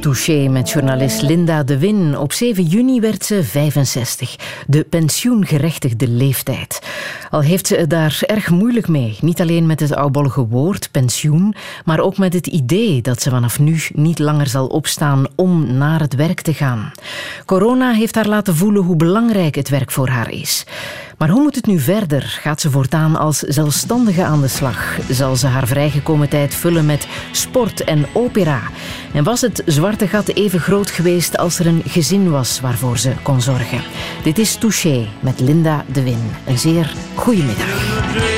Touché 0.07 0.47
met 0.49 0.69
journalist 0.69 1.21
Linda 1.21 1.63
de 1.63 1.77
Win. 1.77 2.17
Op 2.17 2.33
7 2.33 2.63
juni 2.63 2.99
werd 2.99 3.25
ze 3.25 3.43
65. 3.43 4.35
De 4.67 4.83
pensioengerechtigde 4.83 6.07
leeftijd. 6.07 6.81
Al 7.29 7.41
heeft 7.41 7.67
ze 7.67 7.75
het 7.75 7.89
daar 7.89 8.19
erg 8.21 8.49
moeilijk 8.49 8.87
mee. 8.87 9.17
Niet 9.21 9.41
alleen 9.41 9.65
met 9.65 9.79
het 9.79 9.95
oudbollige 9.95 10.47
woord 10.47 10.91
pensioen, 10.91 11.55
maar 11.85 11.99
ook 11.99 12.17
met 12.17 12.33
het 12.33 12.47
idee 12.47 13.01
dat 13.01 13.21
ze 13.21 13.29
vanaf 13.29 13.59
nu 13.59 13.79
niet 13.93 14.19
langer 14.19 14.47
zal 14.47 14.67
opstaan 14.67 15.25
om 15.35 15.77
naar 15.77 15.99
het 15.99 16.15
werk 16.15 16.41
te 16.41 16.53
gaan. 16.53 16.91
Corona 17.45 17.91
heeft 17.91 18.15
haar 18.15 18.27
laten 18.27 18.55
voelen 18.55 18.83
hoe 18.83 18.95
belangrijk 18.95 19.55
het 19.55 19.69
werk 19.69 19.91
voor 19.91 20.07
haar 20.07 20.31
is. 20.31 20.65
Maar 21.17 21.29
hoe 21.29 21.41
moet 21.41 21.55
het 21.55 21.65
nu 21.65 21.79
verder? 21.79 22.21
Gaat 22.41 22.61
ze 22.61 22.71
voortaan 22.71 23.15
als 23.15 23.39
zelfstandige 23.39 24.23
aan 24.23 24.41
de 24.41 24.47
slag? 24.47 24.97
Zal 25.09 25.35
ze 25.35 25.47
haar 25.47 25.67
vrijgekomen 25.67 26.29
tijd 26.29 26.55
vullen 26.55 26.85
met 26.85 27.07
sport 27.31 27.83
en 27.83 28.05
opera? 28.13 28.61
En 29.13 29.23
was 29.23 29.41
het 29.41 29.61
zwarte 29.65 30.07
gat 30.07 30.27
even 30.27 30.59
groot 30.59 30.89
geweest 30.89 31.37
als 31.37 31.59
er 31.59 31.67
een 31.67 31.81
gezin 31.85 32.29
was 32.29 32.59
waarvoor 32.59 32.97
ze 32.97 33.11
kon 33.21 33.41
zorgen? 33.41 33.81
Dit 34.23 34.37
is 34.37 34.55
Touché 34.55 35.07
met 35.19 35.39
Linda 35.39 35.85
de 35.93 36.03
Win. 36.03 36.31
Een 36.45 36.57
zeer 36.57 36.93
goede 37.15 37.43
middag. 37.43 38.36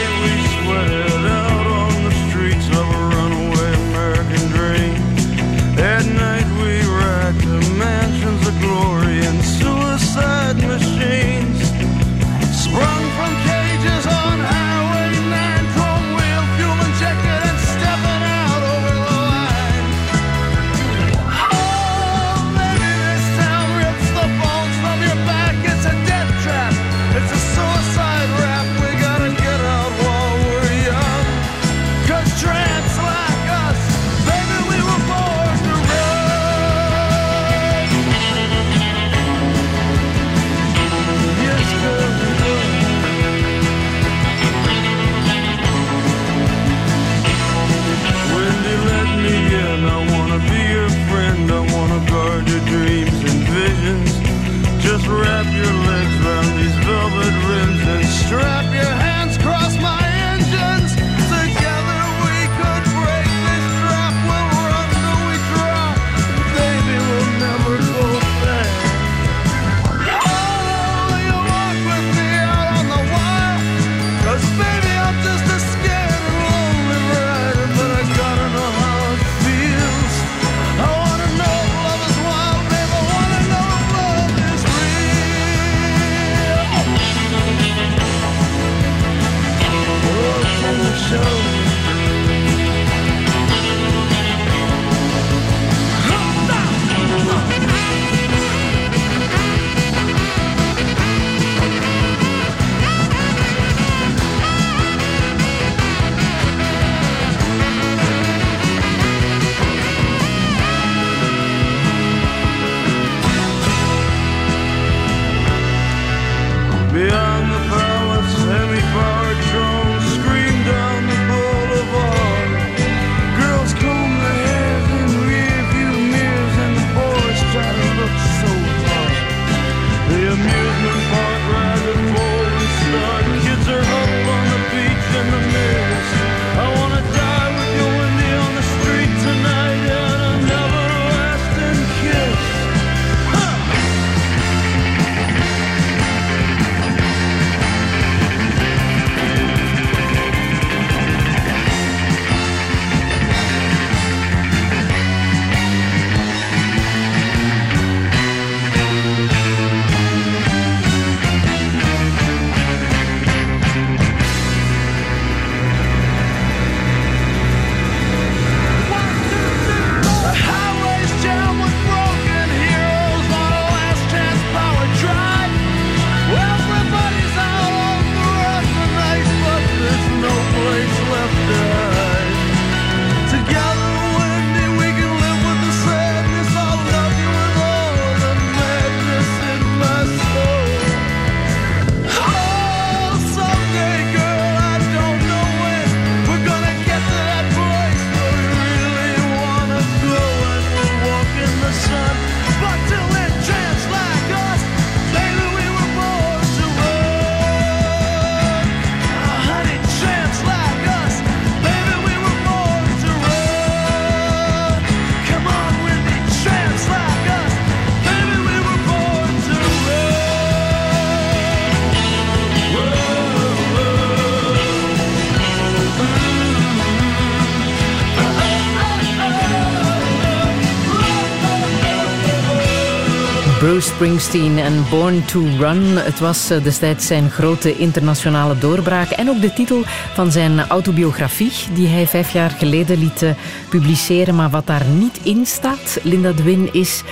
Springsteen 233.82 234.58
en 234.58 234.86
Born 234.90 235.26
to 235.26 235.46
Run. 235.58 235.98
Het 235.98 236.20
was 236.20 236.50
eh, 236.50 236.64
destijds 236.64 237.08
zijn 237.08 237.30
grote 237.30 237.78
internationale 237.78 238.58
doorbraak 238.58 239.10
en 239.10 239.30
ook 239.30 239.42
de 239.42 239.54
titel 239.54 239.82
van 240.14 240.32
zijn 240.32 240.68
autobiografie 240.68 241.52
die 241.74 241.88
hij 241.88 242.08
vijf 242.08 242.32
jaar 242.34 242.50
geleden 242.50 242.98
liet 242.98 243.22
eh, 243.22 243.32
publiceren. 243.70 244.36
Maar 244.36 244.50
wat 244.50 244.68
daar 244.68 244.86
niet 244.86 245.20
in 245.24 245.46
staat, 245.46 246.00
Linda 246.04 246.32
de 246.32 246.44
Win, 246.44 246.74
is 246.74 247.04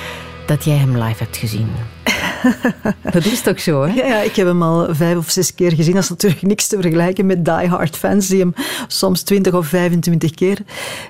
dat 0.45 0.65
jij 0.65 0.75
hem 0.75 0.97
live 0.97 1.23
hebt 1.23 1.37
gezien. 1.37 1.96
dat 3.13 3.25
is 3.25 3.41
toch 3.41 3.59
zo, 3.59 3.83
hè? 3.83 3.93
Ja, 3.93 4.19
ik 4.21 4.35
heb 4.35 4.47
hem 4.47 4.63
al 4.63 4.95
vijf 4.95 5.17
of 5.17 5.29
zes 5.29 5.55
keer 5.55 5.71
gezien. 5.71 5.93
Dat 5.93 6.03
is 6.03 6.09
natuurlijk 6.09 6.41
niks 6.41 6.67
te 6.67 6.81
vergelijken 6.81 7.25
met 7.25 7.45
die-hard 7.45 7.97
fans 7.97 8.27
die 8.27 8.39
hem 8.39 8.53
soms 8.87 9.21
twintig 9.21 9.53
of 9.53 9.67
25 9.67 10.31
keer 10.31 10.59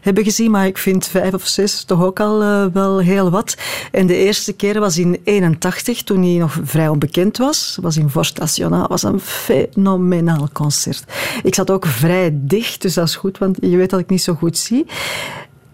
hebben 0.01 0.23
gezien. 0.23 0.51
Maar 0.51 0.65
ik 0.65 0.78
vind 0.78 1.07
vijf 1.07 1.34
of 1.34 1.47
zes 1.47 1.84
toch 1.84 2.03
ook 2.03 2.19
al 2.19 2.43
uh, 2.43 2.65
wel 2.73 2.99
heel 2.99 3.30
wat. 3.30 3.57
En 3.91 4.07
de 4.07 4.15
eerste 4.15 4.53
keer 4.53 4.80
was 4.80 4.97
in 4.97 5.19
81, 5.23 6.03
toen 6.03 6.23
hij 6.23 6.38
nog 6.38 6.59
vrij 6.63 6.88
onbekend 6.88 7.38
was. 7.38 7.78
was 7.82 7.97
in 7.97 8.09
Vorst 8.09 8.38
Nationaal. 8.38 8.88
was 8.88 9.03
een 9.03 9.19
fenomenaal 9.19 10.49
concert. 10.53 11.03
Ik 11.43 11.55
zat 11.55 11.71
ook 11.71 11.86
vrij 11.86 12.32
dicht, 12.34 12.82
dus 12.82 12.93
dat 12.93 13.07
is 13.07 13.15
goed, 13.15 13.38
want 13.38 13.57
je 13.61 13.78
weet 13.78 13.89
dat 13.89 13.99
ik 13.99 14.09
niet 14.09 14.21
zo 14.21 14.34
goed 14.34 14.57
zie. 14.57 14.86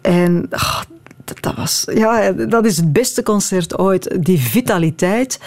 En 0.02 0.48
oh, 0.52 0.82
dat, 1.26 1.56
was, 1.56 1.86
ja, 1.94 2.32
dat 2.32 2.66
is 2.66 2.78
het 2.78 2.94
beste 2.94 3.24
concert 3.24 3.78
ooit. 3.78 4.26
Die 4.26 4.40
vitaliteit. 4.40 5.40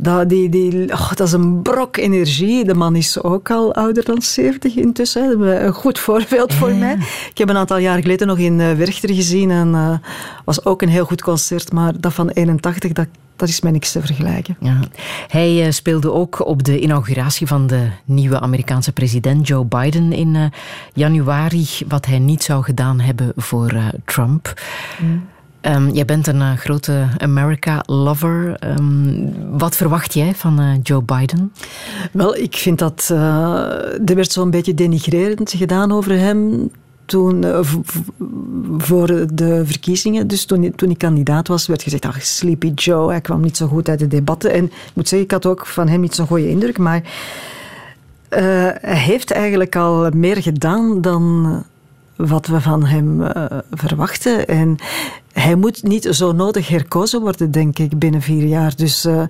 Dat, 0.00 0.28
die, 0.28 0.48
die, 0.48 0.92
oh, 0.92 1.12
dat 1.12 1.26
is 1.26 1.32
een 1.32 1.62
brok 1.62 1.96
energie. 1.96 2.64
De 2.64 2.74
man 2.74 2.96
is 2.96 3.22
ook 3.22 3.50
al 3.50 3.74
ouder 3.74 4.04
dan 4.04 4.22
70 4.22 4.74
intussen. 4.74 5.40
Een 5.40 5.72
goed 5.72 5.98
voorbeeld 5.98 6.54
voor 6.54 6.74
mij. 6.74 6.96
Ik 7.30 7.38
heb 7.38 7.48
een 7.48 7.56
aantal 7.56 7.78
jaar 7.78 8.00
geleden 8.00 8.26
nog 8.26 8.38
in 8.38 8.58
uh, 8.58 8.72
Werchter 8.72 9.14
gezien 9.14 9.50
en 9.50 9.68
uh, 9.68 9.98
was 10.44 10.64
ook 10.64 10.82
een 10.82 10.88
heel 10.88 11.04
goed 11.04 11.22
concert. 11.22 11.72
Maar 11.72 12.00
dat 12.00 12.14
van 12.14 12.28
81, 12.28 12.92
dat, 12.92 13.06
dat 13.36 13.48
is 13.48 13.60
met 13.60 13.72
niks 13.72 13.92
te 13.92 14.00
vergelijken. 14.00 14.56
Ja. 14.60 14.80
Hij 15.28 15.66
uh, 15.66 15.70
speelde 15.70 16.12
ook 16.12 16.46
op 16.46 16.64
de 16.64 16.80
inauguratie 16.80 17.46
van 17.46 17.66
de 17.66 17.88
nieuwe 18.04 18.40
Amerikaanse 18.40 18.92
president 18.92 19.46
Joe 19.48 19.64
Biden 19.64 20.12
in 20.12 20.52
januari, 20.92 21.66
wat 21.88 22.06
hij 22.06 22.18
niet 22.18 22.42
zou 22.42 22.62
gedaan 22.64 23.00
hebben 23.00 23.32
voor 23.36 23.72
Trump. 24.04 24.60
Mm. 24.98 25.26
Um, 25.62 25.90
jij 25.90 26.04
bent 26.04 26.26
een 26.26 26.40
uh, 26.40 26.52
grote 26.52 27.06
America-lover. 27.18 28.56
Um, 28.78 29.58
wat 29.58 29.76
verwacht 29.76 30.14
jij 30.14 30.34
van 30.34 30.60
uh, 30.60 30.70
Joe 30.82 31.02
Biden? 31.02 31.52
Wel, 32.12 32.36
ik 32.36 32.56
vind 32.56 32.78
dat... 32.78 33.08
Uh, 33.12 33.18
er 34.08 34.14
werd 34.14 34.32
zo'n 34.32 34.50
beetje 34.50 34.74
denigrerend 34.74 35.50
gedaan 35.56 35.92
over 35.92 36.18
hem 36.18 36.70
toen, 37.04 37.44
voor 38.78 39.26
de 39.34 39.62
verkiezingen. 39.64 40.26
Dus 40.26 40.44
toen, 40.44 40.72
toen 40.76 40.90
ik 40.90 40.98
kandidaat 40.98 41.48
was, 41.48 41.66
werd 41.66 41.82
gezegd, 41.82 42.04
ach, 42.04 42.22
Sleepy 42.22 42.72
Joe, 42.74 43.10
hij 43.10 43.20
kwam 43.20 43.40
niet 43.40 43.56
zo 43.56 43.66
goed 43.66 43.88
uit 43.88 43.98
de 43.98 44.08
debatten. 44.08 44.52
En 44.52 44.64
ik 44.64 44.92
moet 44.94 45.08
zeggen, 45.08 45.26
ik 45.26 45.32
had 45.32 45.46
ook 45.46 45.66
van 45.66 45.88
hem 45.88 46.00
niet 46.00 46.14
zo'n 46.14 46.26
goede 46.26 46.48
indruk, 46.48 46.78
maar 46.78 47.02
hij 48.28 48.78
heeft 48.80 49.30
eigenlijk 49.30 49.76
al 49.76 50.10
meer 50.10 50.42
gedaan 50.42 51.00
dan 51.00 51.64
wat 52.16 52.46
we 52.46 52.60
van 52.60 52.84
hem 52.84 53.32
verwachten. 53.70 54.46
En 54.46 54.76
hij 55.40 55.54
moet 55.54 55.82
niet 55.82 56.04
zo 56.10 56.32
nodig 56.32 56.68
herkozen 56.68 57.20
worden, 57.20 57.50
denk 57.50 57.78
ik, 57.78 57.98
binnen 57.98 58.22
vier 58.22 58.46
jaar. 58.46 58.76
Dus 58.76 59.06
uh, 59.06 59.22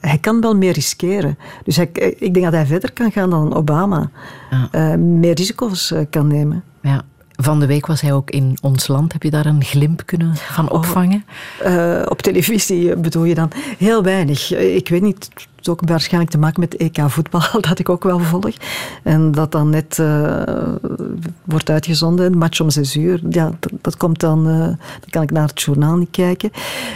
hij 0.00 0.18
kan 0.18 0.40
wel 0.40 0.56
meer 0.56 0.72
riskeren. 0.72 1.38
Dus 1.64 1.76
hij, 1.76 1.90
ik 2.18 2.34
denk 2.34 2.44
dat 2.44 2.54
hij 2.54 2.66
verder 2.66 2.92
kan 2.92 3.12
gaan 3.12 3.30
dan 3.30 3.54
Obama. 3.54 4.10
Ja. 4.50 4.68
Uh, 4.72 4.96
meer 4.96 5.34
risico's 5.34 5.94
kan 6.10 6.26
nemen. 6.26 6.64
Ja. 6.82 7.02
Van 7.36 7.60
de 7.60 7.66
week 7.66 7.86
was 7.86 8.00
hij 8.00 8.12
ook 8.12 8.30
in 8.30 8.58
ons 8.62 8.88
land. 8.88 9.12
Heb 9.12 9.22
je 9.22 9.30
daar 9.30 9.46
een 9.46 9.64
glimp 9.64 10.02
kunnen 10.04 10.36
van 10.36 10.70
oh, 10.70 10.74
opvangen? 10.74 11.24
Oh, 11.64 12.02
op 12.08 12.22
televisie 12.22 12.96
bedoel 12.96 13.24
je 13.24 13.34
dan? 13.34 13.50
Heel 13.78 14.02
weinig. 14.02 14.54
Ik 14.54 14.88
weet 14.88 15.02
niet, 15.02 15.28
het 15.60 15.68
ook 15.68 15.80
waarschijnlijk 15.84 16.32
te 16.32 16.38
maken 16.38 16.60
met 16.60 16.76
EK 16.76 17.00
voetbal, 17.06 17.60
dat 17.68 17.78
ik 17.78 17.88
ook 17.88 18.02
wel 18.02 18.18
volg. 18.18 18.54
En 19.02 19.32
dat 19.32 19.52
dan 19.52 19.70
net 19.70 19.98
uh, 20.00 20.42
wordt 21.44 21.70
uitgezonden, 21.70 22.32
een 22.32 22.38
match 22.38 22.60
om 22.60 22.70
zes 22.70 22.96
uur. 22.96 23.20
Ja, 23.28 23.52
dat, 23.60 23.72
dat 23.80 23.96
komt 23.96 24.20
dan, 24.20 24.48
uh, 24.48 24.58
dan 24.66 25.10
kan 25.10 25.22
ik 25.22 25.30
naar 25.30 25.48
het 25.48 25.62
journaal 25.62 25.96
niet 25.96 26.10
kijken. 26.10 26.50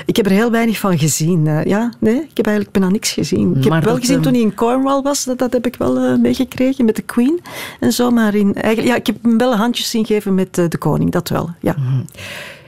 Ik 0.07 0.17
heb 0.17 0.27
er 0.27 0.33
heel 0.33 0.51
weinig 0.51 0.79
van 0.79 0.99
gezien. 0.99 1.47
Uh, 1.47 1.65
ja, 1.65 1.93
nee, 1.99 2.17
ik 2.17 2.37
heb 2.37 2.47
eigenlijk 2.47 2.79
bijna 2.79 2.93
niks 2.93 3.13
gezien. 3.13 3.57
Ik 3.57 3.65
heb 3.65 3.85
wel 3.85 3.97
gezien 3.97 4.21
toen 4.21 4.33
hij 4.33 4.43
in 4.43 4.55
Cornwall 4.55 5.03
was, 5.03 5.25
dat, 5.25 5.39
dat 5.39 5.53
heb 5.53 5.67
ik 5.67 5.77
wel 5.77 6.19
meegekregen 6.19 6.85
met 6.85 6.97
de 6.97 7.03
Queen 7.03 7.41
en 7.81 7.93
zo. 7.93 8.11
Maar 8.11 8.35
in, 8.35 8.55
eigenlijk, 8.55 8.89
ja, 8.89 8.97
ik 8.97 9.07
heb 9.07 9.23
hem 9.23 9.39
wel 9.39 9.57
handjes 9.57 9.91
zien 9.91 10.07
geven 10.07 10.35
met 10.35 10.55
de 10.55 10.79
koning, 10.79 11.11
dat 11.11 11.29
wel. 11.29 11.51
Ja. 11.61 11.75
Mhm. 11.79 12.03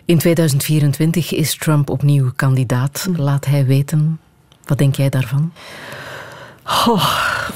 In 0.05 0.19
2024 0.19 1.35
is 1.35 1.57
Trump 1.57 1.91
opnieuw 1.91 2.31
kandidaat. 2.37 3.07
Mhm. 3.11 3.23
Laat 3.23 3.45
hij 3.45 3.67
weten 3.67 4.19
wat 4.67 4.79
denk 4.79 4.95
jij 4.95 5.09
daarvan? 5.09 5.53
Oh. 6.65 7.49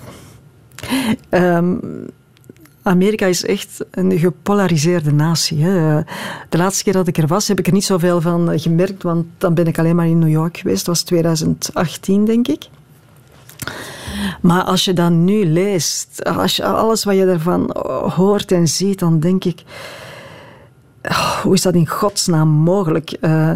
Amerika 2.82 3.26
is 3.26 3.44
echt 3.44 3.84
een 3.90 4.18
gepolariseerde 4.18 5.12
natie. 5.12 5.64
Hè. 5.64 6.02
De 6.48 6.58
laatste 6.58 6.84
keer 6.84 6.92
dat 6.92 7.06
ik 7.06 7.18
er 7.18 7.26
was, 7.26 7.48
heb 7.48 7.58
ik 7.58 7.66
er 7.66 7.72
niet 7.72 7.84
zoveel 7.84 8.20
van 8.20 8.58
gemerkt, 8.58 9.02
want 9.02 9.26
dan 9.38 9.54
ben 9.54 9.66
ik 9.66 9.78
alleen 9.78 9.96
maar 9.96 10.06
in 10.06 10.18
New 10.18 10.30
York 10.30 10.56
geweest. 10.56 10.86
Dat 10.86 10.94
was 10.94 11.02
2018, 11.02 12.24
denk 12.24 12.48
ik. 12.48 12.68
Maar 14.40 14.62
als 14.62 14.84
je 14.84 14.92
dan 14.92 15.24
nu 15.24 15.44
leest, 15.46 16.24
als 16.24 16.56
je, 16.56 16.64
alles 16.64 17.04
wat 17.04 17.16
je 17.16 17.24
daarvan 17.24 17.76
hoort 18.14 18.52
en 18.52 18.68
ziet, 18.68 18.98
dan 18.98 19.20
denk 19.20 19.44
ik. 19.44 19.62
Oh, 21.02 21.40
hoe 21.40 21.54
is 21.54 21.62
dat 21.62 21.74
in 21.74 21.86
godsnaam 21.86 22.48
mogelijk? 22.48 23.16
Uh, 23.20 23.50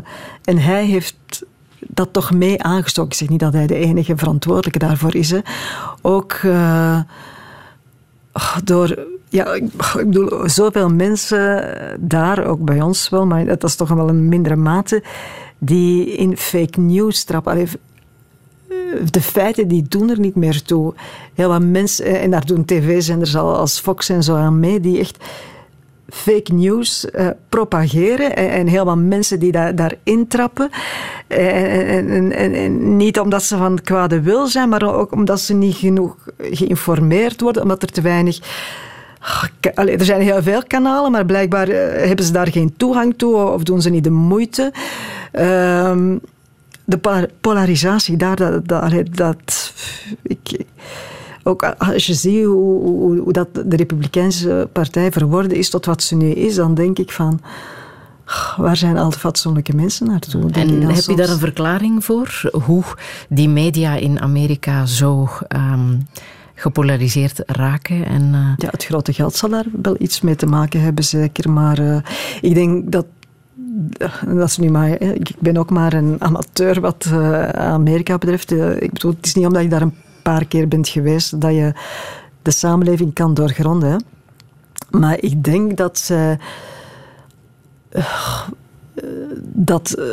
en 0.44 0.59
hij 0.59 0.84
heeft 0.84 1.44
dat 1.89 2.12
toch 2.12 2.32
mee 2.32 2.62
aangestoken. 2.62 3.11
Ik 3.11 3.16
zeg 3.16 3.28
niet 3.28 3.41
dat 3.41 3.53
hij 3.53 3.66
de 3.66 3.74
enige 3.74 4.16
verantwoordelijke 4.16 4.78
daarvoor 4.78 5.14
is. 5.14 5.35
Ook 6.03 6.32
uh, 6.32 7.01
door 8.64 9.07
ja, 9.35 9.53
ik 9.53 9.70
bedoel, 9.95 10.49
zoveel 10.49 10.89
mensen 10.91 11.74
daar, 12.01 12.47
ook 12.47 12.64
bij 12.64 12.80
ons 12.80 13.09
wel, 13.09 13.26
maar 13.26 13.45
dat 13.45 13.64
is 13.64 13.74
toch 13.74 13.89
wel 13.89 14.09
een 14.09 14.28
mindere 14.28 14.57
mate, 14.57 15.03
die 15.59 16.07
in 16.16 16.37
fake 16.37 16.80
news 16.80 17.24
trappen. 17.24 17.68
de 19.11 19.20
feiten 19.20 19.68
die 19.68 19.85
doen 19.89 20.11
er 20.11 20.18
niet 20.18 20.35
meer 20.35 20.62
toe. 20.62 20.95
Heel 21.35 21.49
wat 21.49 21.62
mensen, 21.62 22.20
en 22.20 22.30
daar 22.30 22.47
doen 22.47 22.64
tv-zenders 22.64 23.37
als 23.37 23.80
Fox 23.80 24.09
en 24.09 24.22
zo 24.22 24.37
aan 24.37 24.61
mee, 24.61 24.80
die 24.80 24.99
echt 24.99 25.24
fake 26.09 26.52
news 26.52 27.07
uh, 27.14 27.28
propageren 27.48 28.36
en, 28.36 28.50
en, 28.50 28.66
heel 28.66 28.84
wat 28.84 28.96
mensen 28.96 29.38
die 29.38 29.52
daar, 29.52 29.74
daarin 29.74 30.26
trappen. 30.28 30.68
En, 31.26 32.32
en, 32.32 32.52
en, 32.52 32.96
niet 32.96 33.18
omdat 33.18 33.42
ze 33.42 33.57
van 33.57 33.80
kwade 33.82 34.20
wil 34.20 34.46
zijn, 34.46 34.68
maar 34.68 34.96
ook 34.96 35.12
omdat 35.12 35.40
ze 35.40 35.55
niet 35.55 35.74
genoeg 35.74 36.16
geïnformeerd 36.38 37.40
worden, 37.40 37.62
omdat 37.62 37.82
er 37.82 37.92
te 37.92 38.00
weinig. 38.00 38.38
Allee, 39.74 39.96
er 39.96 40.05
zijn 40.05 40.20
heel 40.20 40.42
veel 40.42 40.62
kanalen, 40.66 41.11
maar 41.11 41.26
blijkbaar 41.26 41.68
uh, 41.68 41.76
hebben 42.07 42.24
ze 42.24 42.32
daar 42.32 42.48
geen 42.48 42.74
toegang 42.76 43.14
toe 43.16 43.36
of 43.36 43.62
doen 43.62 43.82
ze 43.82 43.90
niet 43.90 44.05
de 44.05 44.11
moeite. 44.11 44.72
Uh, 45.32 46.12
de 46.84 47.28
polarisatie 47.40 48.16
daar, 48.16 48.36
dat, 48.36 48.68
dat, 48.68 48.92
dat 49.11 49.72
ik, 50.22 50.64
ook 51.45 51.62
als 51.78 52.07
je 52.07 52.14
ziet 52.14 52.45
hoe, 52.45 52.82
hoe, 52.82 53.18
hoe, 53.18 53.32
dat 53.32 53.49
de 53.55 53.76
Republikeinse 53.76 54.68
partij 54.72 55.12
verworden 55.12 55.57
is 55.57 55.70
tot 55.70 55.86
wat 55.86 56.03
ze 56.03 56.16
nu 56.16 56.30
is, 56.30 56.55
dan 56.55 56.74
denk 56.74 56.99
ik 56.99 57.12
van... 57.12 57.40
Waar 58.57 58.76
zijn 58.76 58.99
al 58.99 59.11
de 59.11 59.18
fatsoenlijke 59.18 59.74
mensen 59.74 60.07
naartoe? 60.07 60.51
En 60.51 60.82
heb 60.82 61.05
je 61.05 61.16
daar 61.16 61.28
een 61.28 61.38
verklaring 61.38 62.05
voor? 62.05 62.51
Hoe 62.64 62.82
die 63.28 63.49
media 63.49 63.95
in 63.95 64.20
Amerika 64.20 64.86
zo 64.86 65.28
um, 65.57 66.09
gepolariseerd 66.55 67.42
raken? 67.47 68.07
En, 68.07 68.22
uh... 68.22 68.53
Ja, 68.57 68.68
het 68.70 68.84
grote 68.84 69.12
geld 69.12 69.34
zal 69.34 69.49
daar 69.49 69.66
wel 69.82 69.97
iets 69.99 70.20
mee 70.20 70.36
te 70.36 70.47
maken 70.47 70.80
hebben, 70.80 71.05
zeker. 71.05 71.51
Maar 71.51 71.80
uh, 71.80 71.97
ik 72.40 72.55
denk 72.55 72.92
dat 72.92 73.07
dat 74.26 74.49
is 74.49 74.59
nu 74.59 74.70
maar, 74.70 75.01
ik 75.01 75.30
ben 75.38 75.57
ook 75.57 75.70
maar 75.70 75.92
een 75.92 76.16
amateur 76.18 76.80
wat 76.80 77.11
Amerika 77.55 78.18
betreft. 78.18 78.51
ik 78.80 78.92
bedoel, 78.92 79.11
het 79.11 79.26
is 79.26 79.34
niet 79.34 79.47
omdat 79.47 79.62
ik 79.62 79.70
daar 79.70 79.82
een 79.82 79.95
paar 80.25 80.47
keer 80.47 80.68
bent 80.68 80.89
geweest, 80.89 81.41
dat 81.41 81.53
je 81.53 81.72
de 82.43 82.51
samenleving 82.51 83.14
kan 83.14 83.35
doorgronden. 83.35 84.05
Maar 84.91 85.20
ik 85.20 85.45
denk 85.45 85.77
dat 85.77 85.99
ze. 85.99 86.37
Uh, 87.93 88.07
dat. 89.43 89.97
Uh, 89.99 90.05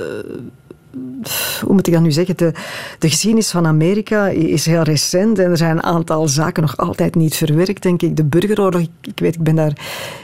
hoe 1.61 1.73
moet 1.73 1.87
ik 1.87 1.93
dat 1.93 2.01
nu 2.01 2.11
zeggen? 2.11 2.37
De, 2.37 2.53
de 2.99 3.09
geschiedenis 3.09 3.51
van 3.51 3.67
Amerika 3.67 4.27
is 4.27 4.65
heel 4.65 4.81
recent 4.81 5.39
en 5.39 5.49
er 5.49 5.57
zijn 5.57 5.71
een 5.71 5.83
aantal 5.83 6.27
zaken 6.27 6.61
nog 6.61 6.77
altijd 6.77 7.15
niet 7.15 7.35
verwerkt, 7.35 7.83
denk 7.83 8.01
ik. 8.01 8.15
De 8.15 8.23
burgeroorlog, 8.23 8.81
ik, 8.81 9.19
weet, 9.19 9.35
ik 9.35 9.43
ben 9.43 9.55
daar 9.55 9.77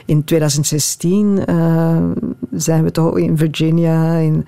in 0.04 0.24
2016, 0.24 1.42
uh, 1.50 1.96
zijn 2.50 2.84
we 2.84 2.90
toch 2.90 3.18
in 3.18 3.36
Virginia, 3.36 4.16
in. 4.16 4.46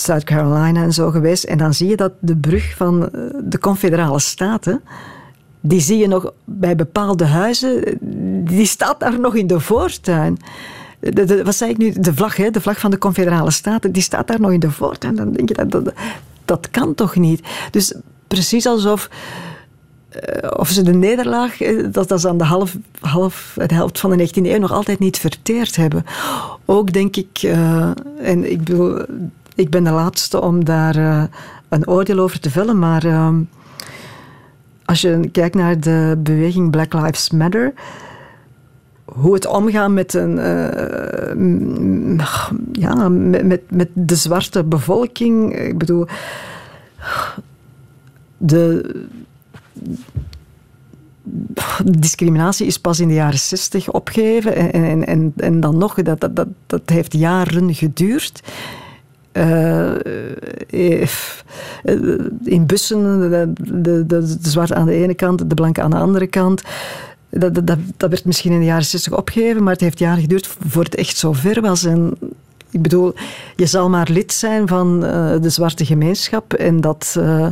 South 0.00 0.24
Carolina 0.24 0.82
en 0.82 0.92
zo 0.92 1.10
geweest. 1.10 1.44
En 1.44 1.58
dan 1.58 1.74
zie 1.74 1.88
je 1.88 1.96
dat 1.96 2.12
de 2.18 2.36
brug 2.36 2.74
van 2.76 3.10
eh, 3.10 3.20
de 3.44 3.58
Confederale 3.58 4.18
Staten, 4.18 4.82
die 5.60 5.80
zie 5.80 5.98
je 5.98 6.06
nog 6.06 6.32
bij 6.44 6.76
bepaalde 6.76 7.24
huizen, 7.24 7.98
die 8.44 8.66
staat 8.66 9.00
daar 9.00 9.20
nog 9.20 9.34
in 9.34 9.46
de 9.46 9.60
voortuin. 9.60 10.36
Wat 11.44 11.54
zei 11.54 11.70
ik 11.70 11.78
nu? 11.78 11.92
De 11.92 12.14
vlag, 12.14 12.36
hè? 12.36 12.50
de 12.50 12.60
vlag 12.60 12.78
van 12.80 12.90
de 12.90 12.98
Confederale 12.98 13.50
Staten, 13.50 13.92
die 13.92 14.02
staat 14.02 14.26
daar 14.26 14.40
nog 14.40 14.52
in 14.52 14.60
de 14.60 14.70
voortuin. 14.70 15.16
Dan 15.16 15.32
denk 15.32 15.48
je, 15.48 15.66
dat, 15.66 15.92
dat, 16.44 16.70
kan 16.70 16.94
toch 16.94 17.16
niet? 17.16 17.46
Dus 17.70 17.94
precies 18.26 18.66
alsof 18.66 19.10
uh, 20.12 20.50
of 20.56 20.68
ze 20.68 20.82
de 20.82 20.94
nederlaag, 20.94 21.60
eh, 21.60 21.86
dat, 21.92 22.08
dat 22.08 22.20
ze 22.20 22.28
aan 22.28 22.38
de, 22.38 22.44
half, 22.44 22.76
half, 23.00 23.56
de 23.66 23.74
helft 23.74 24.00
van 24.00 24.16
de 24.16 24.28
19e 24.28 24.32
eeuw 24.42 24.58
nog 24.58 24.72
altijd 24.72 24.98
niet 24.98 25.18
verteerd 25.18 25.76
hebben. 25.76 26.04
Ook 26.64 26.92
denk 26.92 27.16
ik, 27.16 27.42
en 28.18 28.50
ik 28.50 28.64
bedoel, 28.64 29.04
ik 29.58 29.70
ben 29.70 29.84
de 29.84 29.90
laatste 29.90 30.40
om 30.40 30.64
daar 30.64 30.96
uh, 30.96 31.22
een 31.68 31.88
oordeel 31.88 32.18
over 32.18 32.40
te 32.40 32.50
vellen, 32.50 32.78
maar 32.78 33.06
uh, 33.06 33.36
als 34.84 35.00
je 35.00 35.28
kijkt 35.32 35.54
naar 35.54 35.80
de 35.80 36.18
beweging 36.18 36.70
Black 36.70 36.92
Lives 36.92 37.30
Matter, 37.30 37.72
hoe 39.04 39.34
het 39.34 39.46
omgaan 39.46 39.94
met, 39.94 40.14
een, 40.14 40.36
uh, 40.36 42.18
ja, 42.72 43.08
met, 43.08 43.44
met, 43.44 43.60
met 43.70 43.88
de 43.92 44.14
zwarte 44.14 44.64
bevolking, 44.64 45.58
ik 45.58 45.78
bedoel, 45.78 46.06
de 48.36 49.06
discriminatie 51.84 52.66
is 52.66 52.78
pas 52.78 53.00
in 53.00 53.08
de 53.08 53.14
jaren 53.14 53.38
zestig 53.38 53.90
opgegeven 53.90 54.54
en, 54.56 54.72
en, 54.72 55.06
en, 55.06 55.32
en 55.36 55.60
dan 55.60 55.78
nog, 55.78 55.94
dat, 55.94 56.20
dat, 56.20 56.36
dat, 56.36 56.48
dat 56.66 56.82
heeft 56.84 57.12
jaren 57.12 57.74
geduurd. 57.74 58.42
Eh, 59.32 59.94
eh, 61.02 61.08
in 62.44 62.66
bussen, 62.66 63.20
de, 63.30 63.52
de, 63.60 64.06
de, 64.06 64.38
de 64.40 64.48
zwarte 64.50 64.74
aan 64.74 64.86
de 64.86 64.94
ene 64.94 65.14
kant, 65.14 65.48
de 65.48 65.54
blanke 65.54 65.82
aan 65.82 65.90
de 65.90 65.96
andere 65.96 66.26
kant. 66.26 66.62
Dat, 67.30 67.54
dat, 67.54 67.66
dat- 67.96 68.10
werd 68.10 68.24
misschien 68.24 68.52
in 68.52 68.58
de 68.58 68.64
jaren 68.64 68.84
60 68.84 69.12
opgegeven, 69.16 69.62
maar 69.62 69.72
het 69.72 69.80
heeft 69.82 69.98
jaren 69.98 70.20
geduurd 70.22 70.56
voor 70.68 70.84
het 70.84 70.94
echt 70.94 71.16
zo 71.16 71.32
ver 71.32 71.60
was. 71.60 71.84
En 71.84 72.16
ik 72.70 72.82
bedoel, 72.82 73.14
je 73.56 73.66
zal 73.66 73.88
maar 73.88 74.08
lid 74.10 74.32
zijn 74.32 74.68
van 74.68 75.04
eh, 75.04 75.34
de 75.40 75.50
zwarte 75.50 75.84
gemeenschap 75.84 76.52
en 76.54 76.80
dat, 76.80 77.14
eh, 77.18 77.46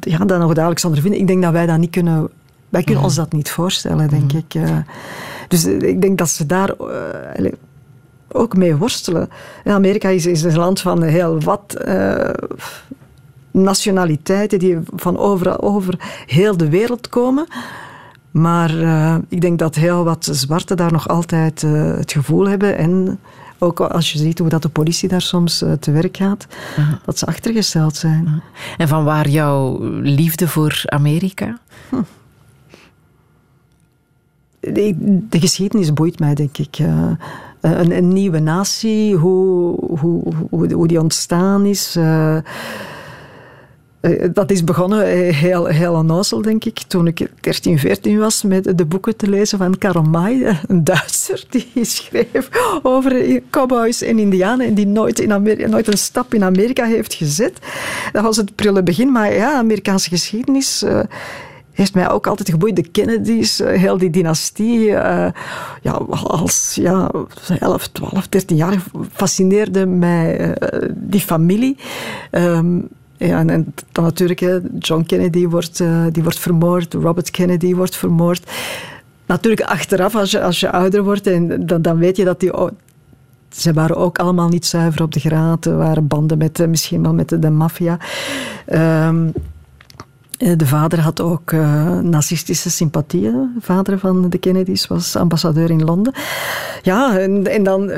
ja, 0.00 0.18
dat 0.18 0.38
nog 0.38 0.52
dadelijk 0.54 0.80
zal 0.80 0.92
er 0.94 1.00
vinden. 1.00 1.20
Ik 1.20 1.26
denk 1.26 1.42
dat 1.42 1.52
wij 1.52 1.66
dat 1.66 1.78
niet 1.78 1.90
kunnen, 1.90 2.28
wij 2.68 2.82
kunnen 2.82 3.04
ons 3.04 3.14
dat 3.14 3.32
niet 3.32 3.50
voorstellen, 3.50 4.08
denk 4.08 4.32
ik. 4.32 4.54
eh. 4.54 4.76
dus 5.48 5.64
ik 5.66 6.00
denk 6.00 6.18
dat 6.18 6.28
ze 6.28 6.46
daar 6.46 6.74
ook 8.32 8.56
mee 8.56 8.76
worstelen. 8.76 9.28
En 9.64 9.74
Amerika 9.74 10.08
is, 10.08 10.26
is 10.26 10.42
een 10.42 10.56
land 10.56 10.80
van 10.80 11.02
heel 11.02 11.40
wat 11.40 11.74
eh, 11.74 12.30
nationaliteiten 13.50 14.58
die 14.58 14.78
van 14.94 15.18
overal 15.18 15.60
over 15.60 15.94
heel 16.26 16.56
de 16.56 16.68
wereld 16.68 17.08
komen. 17.08 17.46
Maar 18.30 18.80
eh, 18.80 19.16
ik 19.28 19.40
denk 19.40 19.58
dat 19.58 19.74
heel 19.74 20.04
wat 20.04 20.28
zwarten 20.30 20.76
daar 20.76 20.92
nog 20.92 21.08
altijd 21.08 21.62
eh, 21.62 21.96
het 21.96 22.12
gevoel 22.12 22.48
hebben. 22.48 22.76
En 22.76 23.18
ook 23.58 23.80
als 23.80 24.12
je 24.12 24.18
ziet 24.18 24.38
hoe 24.38 24.48
dat 24.48 24.62
de 24.62 24.68
politie 24.68 25.08
daar 25.08 25.22
soms 25.22 25.64
te 25.80 25.90
werk 25.90 26.16
gaat, 26.16 26.46
dat 27.04 27.18
ze 27.18 27.26
achtergesteld 27.26 27.96
zijn. 27.96 28.42
En 28.76 28.88
van 28.88 29.04
waar 29.04 29.28
jouw 29.28 29.78
liefde 30.00 30.48
voor 30.48 30.82
Amerika? 30.84 31.58
De, 34.60 34.94
de 35.28 35.40
geschiedenis 35.40 35.92
boeit 35.92 36.18
mij, 36.18 36.34
denk 36.34 36.58
ik. 36.58 36.78
Eh, 37.60 37.78
een, 37.78 37.96
een 37.96 38.08
nieuwe 38.08 38.38
natie, 38.38 39.14
hoe, 39.14 39.76
hoe, 39.98 40.22
hoe, 40.50 40.86
die 40.86 41.00
ontstaan 41.00 41.64
is. 41.66 41.96
eh, 41.96 42.36
eh, 44.00 44.30
dat 44.32 44.50
is 44.50 44.64
begonnen 44.64 45.06
heel, 45.34 45.66
heel 45.66 45.94
onnozel, 45.94 46.42
denk 46.42 46.64
ik, 46.64 46.78
toen 46.78 47.06
ik 47.06 47.26
13, 47.40 47.78
14 47.78 48.18
was 48.18 48.42
met 48.42 48.78
de 48.78 48.84
boeken 48.84 49.16
te 49.16 49.28
lezen 49.28 49.58
van 49.58 49.78
Karl 49.78 50.02
May, 50.02 50.46
een 50.68 50.84
Duitser 50.84 51.44
die 51.50 51.70
schreef 51.84 52.48
over 52.82 53.42
cowboys 53.50 54.02
en 54.02 54.18
indianen 54.18 54.66
en 54.66 54.74
die 54.74 54.86
nooit, 54.86 55.20
in 55.20 55.32
Amerika, 55.32 55.68
nooit 55.68 55.86
een 55.86 55.98
stap 55.98 56.34
in 56.34 56.44
Amerika 56.44 56.84
heeft 56.84 57.14
gezet. 57.14 57.58
Dat 58.12 58.22
was 58.22 58.36
het 58.36 58.54
prille 58.54 58.82
begin, 58.82 59.12
maar 59.12 59.32
ja, 59.32 59.52
Amerikaanse 59.52 60.08
geschiedenis... 60.08 60.84
heeft 61.78 61.94
mij 61.94 62.10
ook 62.10 62.26
altijd 62.26 62.50
geboeid. 62.50 62.76
De 62.76 62.88
Kennedys, 62.88 63.60
eh, 63.60 63.80
heel 63.80 63.98
die 63.98 64.10
dynastie. 64.10 64.90
eh, 64.90 65.32
ja, 65.82 65.92
als 66.22 66.74
ja, 66.74 67.10
11, 67.58 67.88
12, 67.88 68.28
13 68.28 68.56
jaar 68.56 68.82
fascineerde 69.12 69.86
mij 69.86 70.54
eh, 70.54 70.88
die 70.94 71.20
familie. 71.20 71.76
Ehm, 72.30 72.78
ja, 73.16 73.38
en, 73.46 73.74
dan 73.92 74.04
natuurlijk, 74.04 74.60
John 74.78 75.02
Kennedy 75.06 75.46
wordt, 75.46 75.82
die 76.12 76.22
wordt 76.22 76.38
vermoord, 76.38 76.94
Robert 76.94 77.30
Kennedy 77.30 77.74
wordt 77.74 77.96
vermoord. 77.96 78.50
Natuurlijk 79.26 79.62
achteraf, 79.68 80.16
als 80.16 80.30
je, 80.30 80.42
als 80.42 80.60
je 80.60 80.70
ouder 80.70 81.02
wordt, 81.02 81.26
en 81.26 81.66
dan, 81.66 81.82
dan 81.82 81.98
weet 81.98 82.16
je 82.16 82.24
dat 82.24 82.40
die... 82.40 82.52
ze 83.48 83.72
waren 83.72 83.96
ook 83.96 84.18
allemaal 84.18 84.48
niet 84.48 84.66
zuiver 84.66 85.02
op 85.02 85.12
de 85.12 85.20
graad. 85.20 85.64
Er 85.64 85.76
waren 85.76 86.06
banden 86.06 86.38
met, 86.38 86.66
misschien 86.68 87.02
wel 87.02 87.14
met 87.14 87.28
de, 87.28 87.38
de 87.38 87.50
maffia. 87.50 87.98
Eh, 88.66 89.10
de 90.38 90.66
vader 90.66 91.00
had 91.00 91.20
ook 91.20 91.52
eh, 91.52 91.98
nazistische 91.98 92.70
sympathieën. 92.70 93.32
De 93.32 93.60
vader 93.60 93.98
van 93.98 94.30
de 94.30 94.38
Kennedys 94.38 94.86
was 94.86 95.16
ambassadeur 95.16 95.70
in 95.70 95.84
Londen. 95.84 96.12
Ja, 96.82 97.18
en, 97.18 97.46
en 97.46 97.62
dan... 97.62 97.90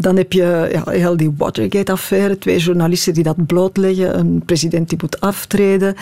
Dan 0.00 0.16
heb 0.16 0.32
je 0.32 0.68
ja, 0.72 0.90
heel 0.90 1.16
die 1.16 1.34
Watergate-affaire. 1.36 2.38
Twee 2.38 2.58
journalisten 2.58 3.14
die 3.14 3.22
dat 3.22 3.46
blootleggen. 3.46 4.18
Een 4.18 4.42
president 4.46 4.88
die 4.88 4.98
moet 5.00 5.20
aftreden. 5.20 5.94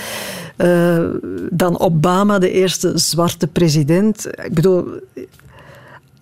Eh, 0.57 1.05
dan 1.51 1.79
Obama, 1.79 2.39
de 2.39 2.51
eerste 2.51 2.99
zwarte 2.99 3.47
president. 3.47 4.27
Ik 4.45 4.55
bedoel, 4.55 4.87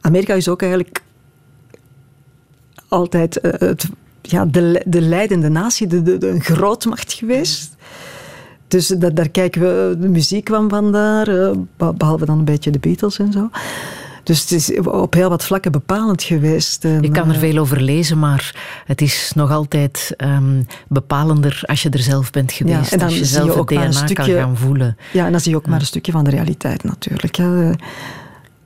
Amerika 0.00 0.34
is 0.34 0.48
ook 0.48 0.60
eigenlijk 0.62 1.02
altijd 2.88 3.40
eh, 3.40 3.68
het, 3.68 3.88
ja, 4.22 4.44
de, 4.46 4.82
de 4.86 5.00
leidende 5.00 5.48
natie, 5.48 5.86
de, 5.86 6.02
de, 6.02 6.18
de- 6.18 6.40
grootmacht 6.40 7.12
geweest. 7.12 7.73
Dus 8.74 8.86
da- 8.88 9.10
daar 9.10 9.28
kijken 9.28 9.60
we, 9.60 9.96
de 9.98 10.08
muziek 10.08 10.44
kwam 10.44 10.68
vandaar, 10.68 11.28
eh, 11.28 11.50
be- 11.76 11.92
behalve 11.96 12.24
dan 12.24 12.38
een 12.38 12.44
beetje 12.44 12.70
de 12.70 12.78
Beatles 12.78 13.18
en 13.18 13.32
zo. 13.32 13.50
Dus 14.22 14.40
het 14.40 14.50
is 14.52 14.78
op 14.80 15.14
heel 15.14 15.28
wat 15.28 15.44
vlakken 15.44 15.72
bepalend 15.72 16.22
geweest. 16.22 16.84
En, 16.84 17.02
Je 17.02 17.10
kan 17.10 17.28
er 17.28 17.34
eh, 17.34 17.40
veel 17.40 17.58
over 17.58 17.80
lezen, 17.80 18.18
maar 18.18 18.54
het 18.86 19.00
is 19.00 19.32
nog 19.34 19.50
altijd 19.50 20.14
ehm, 20.16 20.62
bepalender 20.88 21.60
als 21.66 21.82
je 21.82 21.90
er 21.90 21.98
zelf 21.98 22.30
bent 22.30 22.52
geweest. 22.52 22.92
en 22.92 22.98
dan 22.98 23.08
als 23.08 23.18
je 23.18 23.24
zie 23.24 23.38
je 23.38 23.44
zelf 23.44 23.56
ook 23.58 23.70
het 23.70 23.78
maar 23.78 23.86
een 23.86 23.92
DNA 23.92 24.00
kan 24.06 24.08
stukje- 24.24 24.40
gaan 24.40 24.56
voelen. 24.56 24.96
Ja, 25.12 25.24
en 25.26 25.30
dan 25.32 25.40
zie 25.40 25.50
je 25.50 25.56
ook 25.56 25.66
maar 25.66 25.80
een 25.80 25.86
stukje 25.86 26.12
van 26.12 26.24
de 26.24 26.30
realiteit 26.30 26.84
natuurlijk. 26.84 27.36
Hè. 27.36 27.70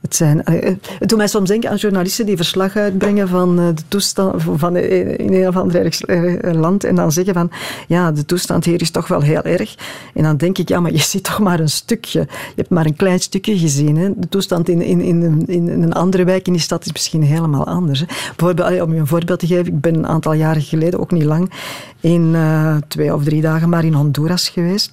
Het, 0.01 0.17
zijn, 0.17 0.45
eh, 0.45 0.75
het 0.99 1.09
doet 1.09 1.19
mij 1.19 1.27
soms 1.27 1.49
denken 1.49 1.71
aan 1.71 1.77
journalisten 1.77 2.27
die 2.27 2.37
verslag 2.37 2.77
uitbrengen 2.77 3.29
van 3.29 3.59
eh, 3.59 3.67
de 3.75 3.83
toestand 3.89 4.43
van 4.57 4.77
in 4.77 5.33
een 5.33 5.49
of 5.49 5.57
ander 5.57 6.01
eh, 6.01 6.53
land 6.55 6.85
en 6.85 6.95
dan 6.95 7.13
zeggen 7.13 7.35
van 7.35 7.51
ja, 7.87 8.13
de 8.13 8.25
toestand 8.25 8.65
hier 8.65 8.81
is 8.81 8.91
toch 8.91 9.09
wel 9.09 9.21
heel 9.21 9.43
erg. 9.43 9.75
En 10.15 10.23
dan 10.23 10.37
denk 10.37 10.59
ik, 10.59 10.69
ja, 10.69 10.81
maar 10.81 10.93
je 10.93 10.99
ziet 10.99 11.25
toch 11.25 11.39
maar 11.39 11.61
een 11.61 11.69
stukje. 11.69 12.21
Je 12.21 12.55
hebt 12.55 12.71
maar 12.71 12.87
een 12.87 12.97
klein 12.97 13.21
stukje 13.21 13.59
gezien. 13.59 13.97
Hè. 13.97 14.11
De 14.17 14.29
toestand 14.29 14.69
in, 14.69 14.83
in, 14.83 15.01
in, 15.01 15.47
in 15.47 15.69
een 15.69 15.93
andere 15.93 16.25
wijk 16.25 16.47
in 16.47 16.53
die 16.53 16.63
stad 16.63 16.85
is 16.85 16.93
misschien 16.93 17.23
helemaal 17.23 17.67
anders. 17.67 18.05
Om 18.43 18.93
je 18.95 19.01
een 19.01 19.07
voorbeeld 19.07 19.39
te 19.39 19.47
geven, 19.47 19.67
ik 19.67 19.81
ben 19.81 19.95
een 19.95 20.07
aantal 20.07 20.33
jaren 20.33 20.63
geleden, 20.63 21.01
ook 21.01 21.11
niet 21.11 21.25
lang, 21.25 21.53
in 22.01 22.31
eh, 22.35 22.77
twee 22.89 23.15
of 23.15 23.25
drie 23.25 23.41
dagen 23.41 23.69
maar 23.69 23.85
in 23.85 23.93
Honduras 23.93 24.49
geweest 24.49 24.93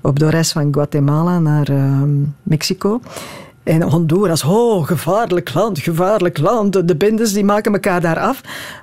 op 0.00 0.18
de 0.18 0.30
reis 0.30 0.52
van 0.52 0.74
Guatemala 0.74 1.38
naar 1.38 1.68
ehm, 1.68 2.10
Mexico. 2.42 3.00
En 3.68 3.82
Honduras, 3.82 4.44
oh, 4.44 4.86
gevaarlijk 4.86 5.54
land, 5.54 5.78
gevaarlijk 5.78 6.38
land. 6.38 6.88
De 6.88 6.96
bendes 6.96 7.32
die 7.32 7.44
maken 7.44 7.72
elkaar 7.72 8.00
daar 8.00 8.18
af. 8.18 8.40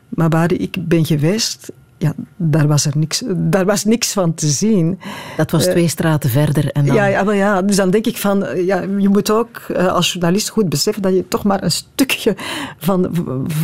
Maar 0.09 0.29
waar 0.29 0.51
ik 0.51 0.77
ben 0.79 1.05
geweest, 1.05 1.71
ja, 1.97 2.13
daar, 2.35 2.67
was 2.67 2.85
er 2.85 2.97
niks, 2.97 3.23
daar 3.35 3.65
was 3.65 3.85
niks 3.85 4.13
van 4.13 4.33
te 4.33 4.47
zien. 4.47 4.99
Dat 5.37 5.51
was 5.51 5.63
twee 5.63 5.87
straten 5.87 6.29
verder. 6.29 6.71
En 6.71 6.85
dan, 6.85 6.95
Ja, 6.95 7.05
ja, 7.05 7.23
maar 7.23 7.35
ja, 7.35 7.61
dus 7.61 7.75
dan 7.75 7.89
denk 7.89 8.05
ik 8.05 8.17
van, 8.17 8.45
eh, 8.45 8.65
ja, 8.65 8.81
je 8.97 9.09
moet 9.09 9.31
ook 9.31 9.57
eh, 9.57 9.87
als 9.87 10.11
journalist 10.11 10.49
goed 10.49 10.69
beseffen 10.69 11.01
dat 11.01 11.13
je 11.13 11.27
toch 11.27 11.43
maar 11.43 11.63
een 11.63 11.71
stukje 11.71 12.35
van, 12.77 13.09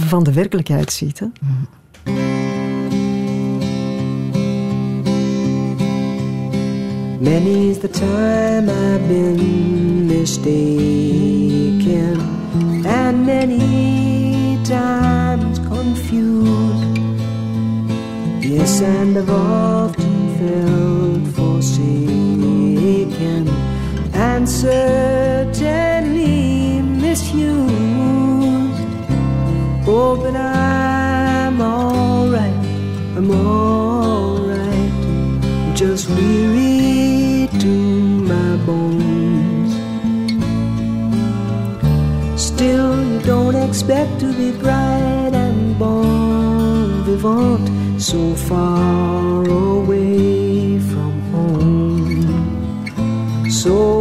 van 0.07 0.23
de 0.23 0.34
werkelijkheid 0.34 0.91
ziet. 0.91 1.19
Hè? 1.19 1.26
Many's 7.22 7.77
the 7.77 7.88
time 7.88 8.68
I've 8.68 9.07
been 9.07 10.07
mistaken, 10.07 10.56
and 12.84 13.26
many 13.27 14.57
times 14.65 15.60
confused. 15.60 16.98
Yes, 18.43 18.81
and 18.81 19.15
I've 19.15 19.30
often 19.30 20.35
felt 20.39 21.27
forsaken, 21.35 21.84
and 24.15 24.49
certainly 24.49 25.61
misused. 26.81 27.69
Oh, 29.88 30.18
but 30.19 30.35
I'm 30.35 31.61
alright, 31.61 32.57
I'm 33.15 33.30
alright, 33.30 33.80
expect 43.72 44.19
to 44.19 44.34
be 44.34 44.52
bright 44.60 45.31
and 45.34 45.80
bon 45.80 47.06
vivant 47.06 48.02
so 48.02 48.35
far 48.35 49.45
away 49.49 50.77
from 50.91 51.14
home. 51.31 52.89
So 53.49 54.00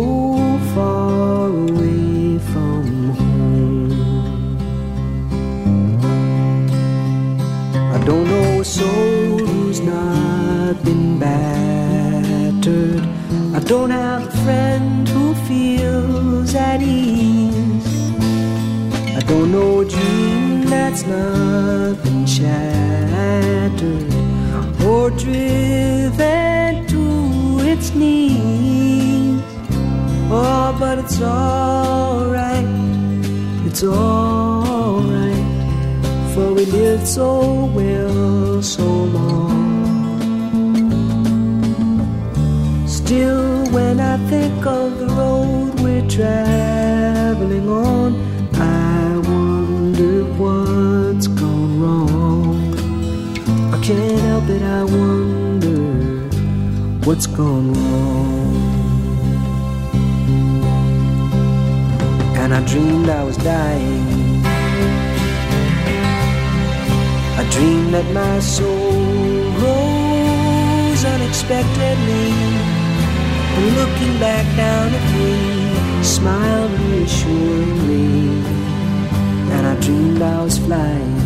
driven 25.23 26.87
to 26.87 27.59
its 27.61 27.95
knees. 27.95 29.43
Oh, 30.33 30.77
but 30.79 30.99
it's 30.99 31.21
alright, 31.21 32.65
it's 33.67 33.83
alright 33.83 35.51
for 36.35 36.55
we 36.55 36.65
lived 36.67 37.07
so 37.07 37.67
well 37.75 38.63
so 38.63 38.85
long. 38.85 39.51
Still, 42.87 43.67
when 43.71 43.99
I 44.01 44.17
think 44.29 44.65
of 44.65 44.99
the 45.01 45.09
road 45.09 45.81
we're 45.81 46.09
traveling 46.09 46.70
what's 57.11 57.27
gone 57.27 57.73
wrong. 57.75 58.55
And 62.41 62.55
I 62.55 62.61
dreamed 62.71 63.09
I 63.09 63.25
was 63.25 63.37
dying. 63.39 64.07
I 67.41 67.43
dreamed 67.55 67.93
that 67.95 68.09
my 68.15 68.39
soul 68.39 68.93
rose 69.65 71.03
unexpectedly. 71.15 72.31
And 73.57 73.67
looking 73.81 74.15
back 74.27 74.47
down 74.57 74.89
at 74.99 75.07
me, 75.19 76.05
smiled 76.05 76.73
reassuringly. 76.81 78.11
And 79.55 79.63
I 79.73 79.75
dreamed 79.85 80.23
I 80.23 80.45
was 80.45 80.59
flying. 80.59 81.19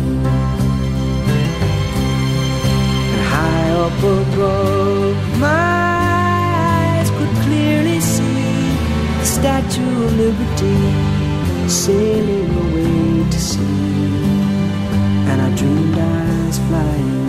And 3.13 3.23
high 3.33 3.69
up 3.85 3.99
above, 4.17 5.39
my 5.39 5.74
Statue 9.45 10.05
of 10.05 10.11
Liberty 10.17 10.77
sailing 11.69 12.49
away 12.65 13.29
to 13.29 13.39
sea. 13.39 14.17
And 15.29 15.37
I 15.39 15.49
dreamed 15.55 15.97
I 15.99 16.01
was 16.47 16.57
flying. 16.65 17.27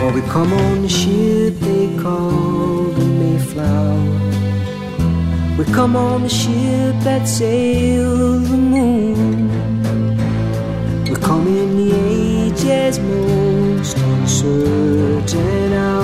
Or 0.00 0.10
we 0.14 0.22
come 0.22 0.52
on 0.54 0.80
the 0.80 0.88
ship 0.88 1.52
they 1.60 1.86
call 2.02 2.84
the 2.98 3.04
Mayflower. 3.20 4.18
We 5.58 5.64
come 5.66 5.94
on 5.94 6.22
the 6.22 6.30
ship 6.30 6.94
that 7.04 7.28
sails 7.28 8.48
the 8.48 8.56
moon. 8.56 9.50
We 11.10 11.16
come 11.16 11.46
in 11.46 11.76
the 11.76 11.90
age's 11.94 12.98
most 13.00 13.98
uncertain 13.98 15.74
hours 15.74 16.01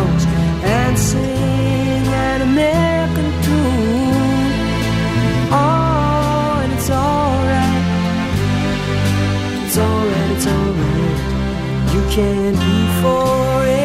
forever. 13.03 13.79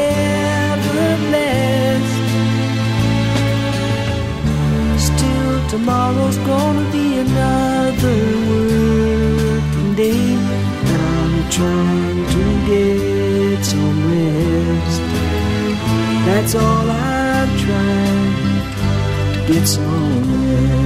Still, 4.98 5.70
tomorrow's 5.70 6.38
gonna 6.38 6.92
be 6.92 7.20
another 7.20 8.20
working 8.50 9.92
day, 9.96 10.24
and 10.90 11.02
I'm 11.12 11.34
trying 11.50 12.22
to 12.36 12.44
get 12.70 13.66
some 13.66 13.98
rest. 14.12 15.02
That's 16.28 16.56
all 16.56 16.90
I'm 16.90 17.50
trying 17.66 18.34
to 19.34 19.54
get 19.54 19.68
some 19.68 20.24
rest. 20.52 20.83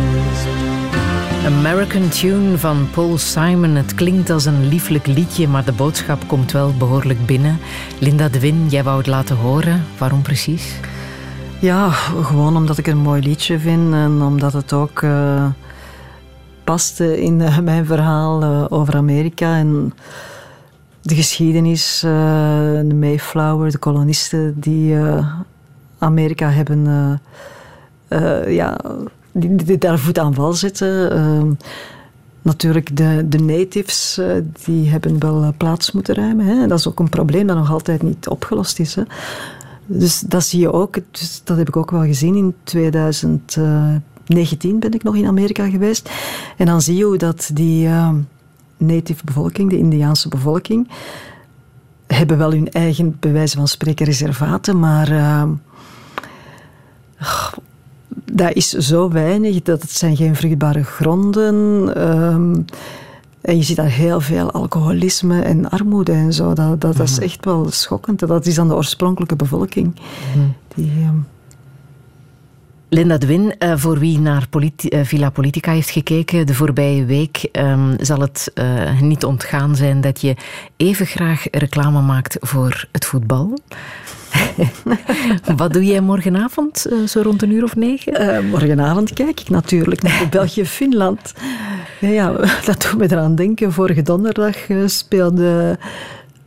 American 1.48 2.10
Tune 2.10 2.58
van 2.58 2.90
Paul 2.92 3.18
Simon. 3.18 3.76
Het 3.76 3.96
klinkt 3.96 4.30
als 4.30 4.46
een 4.46 4.68
lieflijk 4.68 5.08
liedje, 5.08 5.48
maar 5.48 5.66
de 5.66 5.72
boodschap 5.72 6.28
komt 6.28 6.52
wel 6.52 6.74
behoorlijk 6.78 7.26
binnen. 7.26 7.58
Linda 8.00 8.30
de 8.30 8.40
Win, 8.40 8.70
jij 8.70 8.84
wou 8.84 8.98
het 8.98 9.08
laten 9.08 9.36
horen. 9.36 9.84
Waarom 9.98 10.22
precies? 10.22 10.80
Ja, 11.60 11.90
gewoon 11.90 12.56
omdat 12.56 12.78
ik 12.78 12.86
het 12.86 12.96
een 12.96 13.02
mooi 13.02 13.22
liedje 13.22 13.60
vind 13.60 13.94
en 13.94 14.22
omdat 14.22 14.54
het 14.54 14.74
ook 14.74 15.02
uh, 15.02 15.46
paste 16.64 17.22
in 17.22 17.40
uh, 17.40 17.60
mijn 17.60 17.86
verhaal 17.86 18.44
uh, 18.44 18.66
over 18.70 18.96
Amerika 18.96 19.56
en 19.56 19.94
de 21.02 21.16
geschiedenis, 21.16 22.00
de 22.00 22.96
Mayflower, 22.96 23.72
de 23.72 23.78
kolonisten 23.78 24.60
die 24.60 24.98
Amerika 25.98 26.50
hebben 26.50 26.88
ja, 28.48 28.78
die, 29.40 29.78
daar 29.78 30.00
voet 30.00 30.20
aan 30.20 30.34
wal 30.34 30.54
zetten. 30.54 31.58
natuurlijk, 32.42 32.98
de, 32.98 33.26
de 33.30 33.40
natives 33.40 34.20
die 34.66 34.90
hebben 34.90 35.20
wel 35.20 35.54
plaats 35.58 35.92
moeten 35.92 36.16
ruimen. 36.16 36.46
Hè. 36.46 36.68
Dat 36.68 36.80
is 36.80 36.88
ook 36.88 37.00
een 37.00 37.10
probleem 37.10 37.48
dat 37.48 37.58
nog 37.58 37.72
altijd 37.72 38.02
niet 38.02 38.28
opgelost 38.28 38.80
is. 38.80 38.96
Hè. 38.96 39.04
Dus 39.88 40.20
dat 40.20 40.44
zie 40.44 40.60
je 40.60 40.72
ook. 40.72 40.98
Dus 41.12 41.42
dat 41.44 41.58
heb 41.58 41.68
ik 41.68 41.76
ook 41.76 41.92
wel 41.92 42.04
gezien 42.04 42.36
in 42.36 42.56
2019 42.64 44.80
ben 44.80 44.94
ik 44.94 45.04
nog 45.04 45.16
in 45.16 45.28
Amerika 45.28 45.70
geweest. 45.70 46.10
En 46.58 46.66
dan 46.66 46.82
zie 46.82 46.96
je 46.96 47.04
hoe 47.04 47.18
dat 47.18 47.50
die 47.54 47.88
uh, 47.88 48.10
native 48.78 49.26
bevolking, 49.26 49.70
de 49.70 49.78
Indiaanse 49.78 50.30
bevolking, 50.30 50.90
hebben 52.08 52.38
wel 52.38 52.52
hun 52.52 52.72
eigen, 52.72 53.18
bij 53.20 53.32
wijze 53.32 53.58
van 53.58 53.68
spreken, 53.68 54.06
reservaten, 54.06 54.80
maar 54.80 55.12
uh, 55.12 55.44
dat 58.26 58.54
is 58.54 58.70
zo 58.70 59.10
weinig 59.10 59.62
dat 59.62 59.82
het 59.82 59.92
zijn 59.92 60.16
geen 60.16 60.36
vruchtbare 60.36 60.84
gronden 60.84 61.56
um, 62.08 62.66
en 63.42 63.58
je 63.58 63.64
ziet 63.64 63.76
daar 63.76 63.90
heel 63.90 64.22
veel 64.22 64.52
alcoholisme 64.52 65.42
en 65.42 65.70
armoede 65.70 66.12
en 66.12 66.34
zo. 66.34 66.54
Dat, 66.54 66.82
dat, 66.82 66.98
dat 66.98 67.08
is 67.08 67.20
echt 67.20 67.46
wel 67.46 67.72
schokkend. 67.72 68.20
Dat 68.20 68.46
is 68.46 68.56
dan 68.56 68.68
de 68.68 68.76
oorspronkelijke 68.76 69.36
bevolking. 69.36 70.00
Mm. 70.36 70.54
Die, 70.76 70.92
um... 71.08 71.28
Linda 72.90 73.18
de 73.18 73.26
Win, 73.26 73.56
uh, 73.60 73.74
voor 73.76 74.00
wie 74.00 74.20
naar 74.20 74.48
politi 74.50 74.88
uh, 74.90 75.04
Villa 75.04 75.30
Politica 75.30 75.72
heeft 75.72 75.90
gekeken 75.90 76.48
de 76.48 76.54
voorbije 76.54 77.06
week, 77.06 77.50
um, 77.52 77.96
zal 78.00 78.20
het 78.20 78.52
uh, 78.56 79.02
niet 79.02 79.26
ontgaan 79.26 79.76
zijn 79.76 80.02
dat 80.02 80.22
je 80.22 80.36
even 80.78 81.06
graag 81.06 81.46
reclame 81.52 82.02
maakt 82.02 82.38
voor 82.40 82.88
het 82.92 83.06
voetbal. 83.06 83.58
Wat 85.58 85.74
doe 85.74 85.86
jij 85.86 86.02
morgenavond, 86.02 86.86
zo 87.08 87.22
rond 87.22 87.42
een 87.42 87.52
uur 87.52 87.64
of 87.64 87.76
negen? 87.76 88.46
morgenavond 88.46 89.14
kijk 89.14 89.40
ik 89.40 89.50
natuurlijk 89.50 90.02
naar 90.02 90.28
België-Finland. 90.38 91.34
Ja, 92.00 92.10
ja, 92.10 92.32
dat 92.66 92.82
doet 92.82 92.98
me 92.98 93.12
eraan 93.12 93.36
denken. 93.36 93.74
Vorige 93.74 94.02
donderdag 94.02 94.56
speelde 94.86 95.78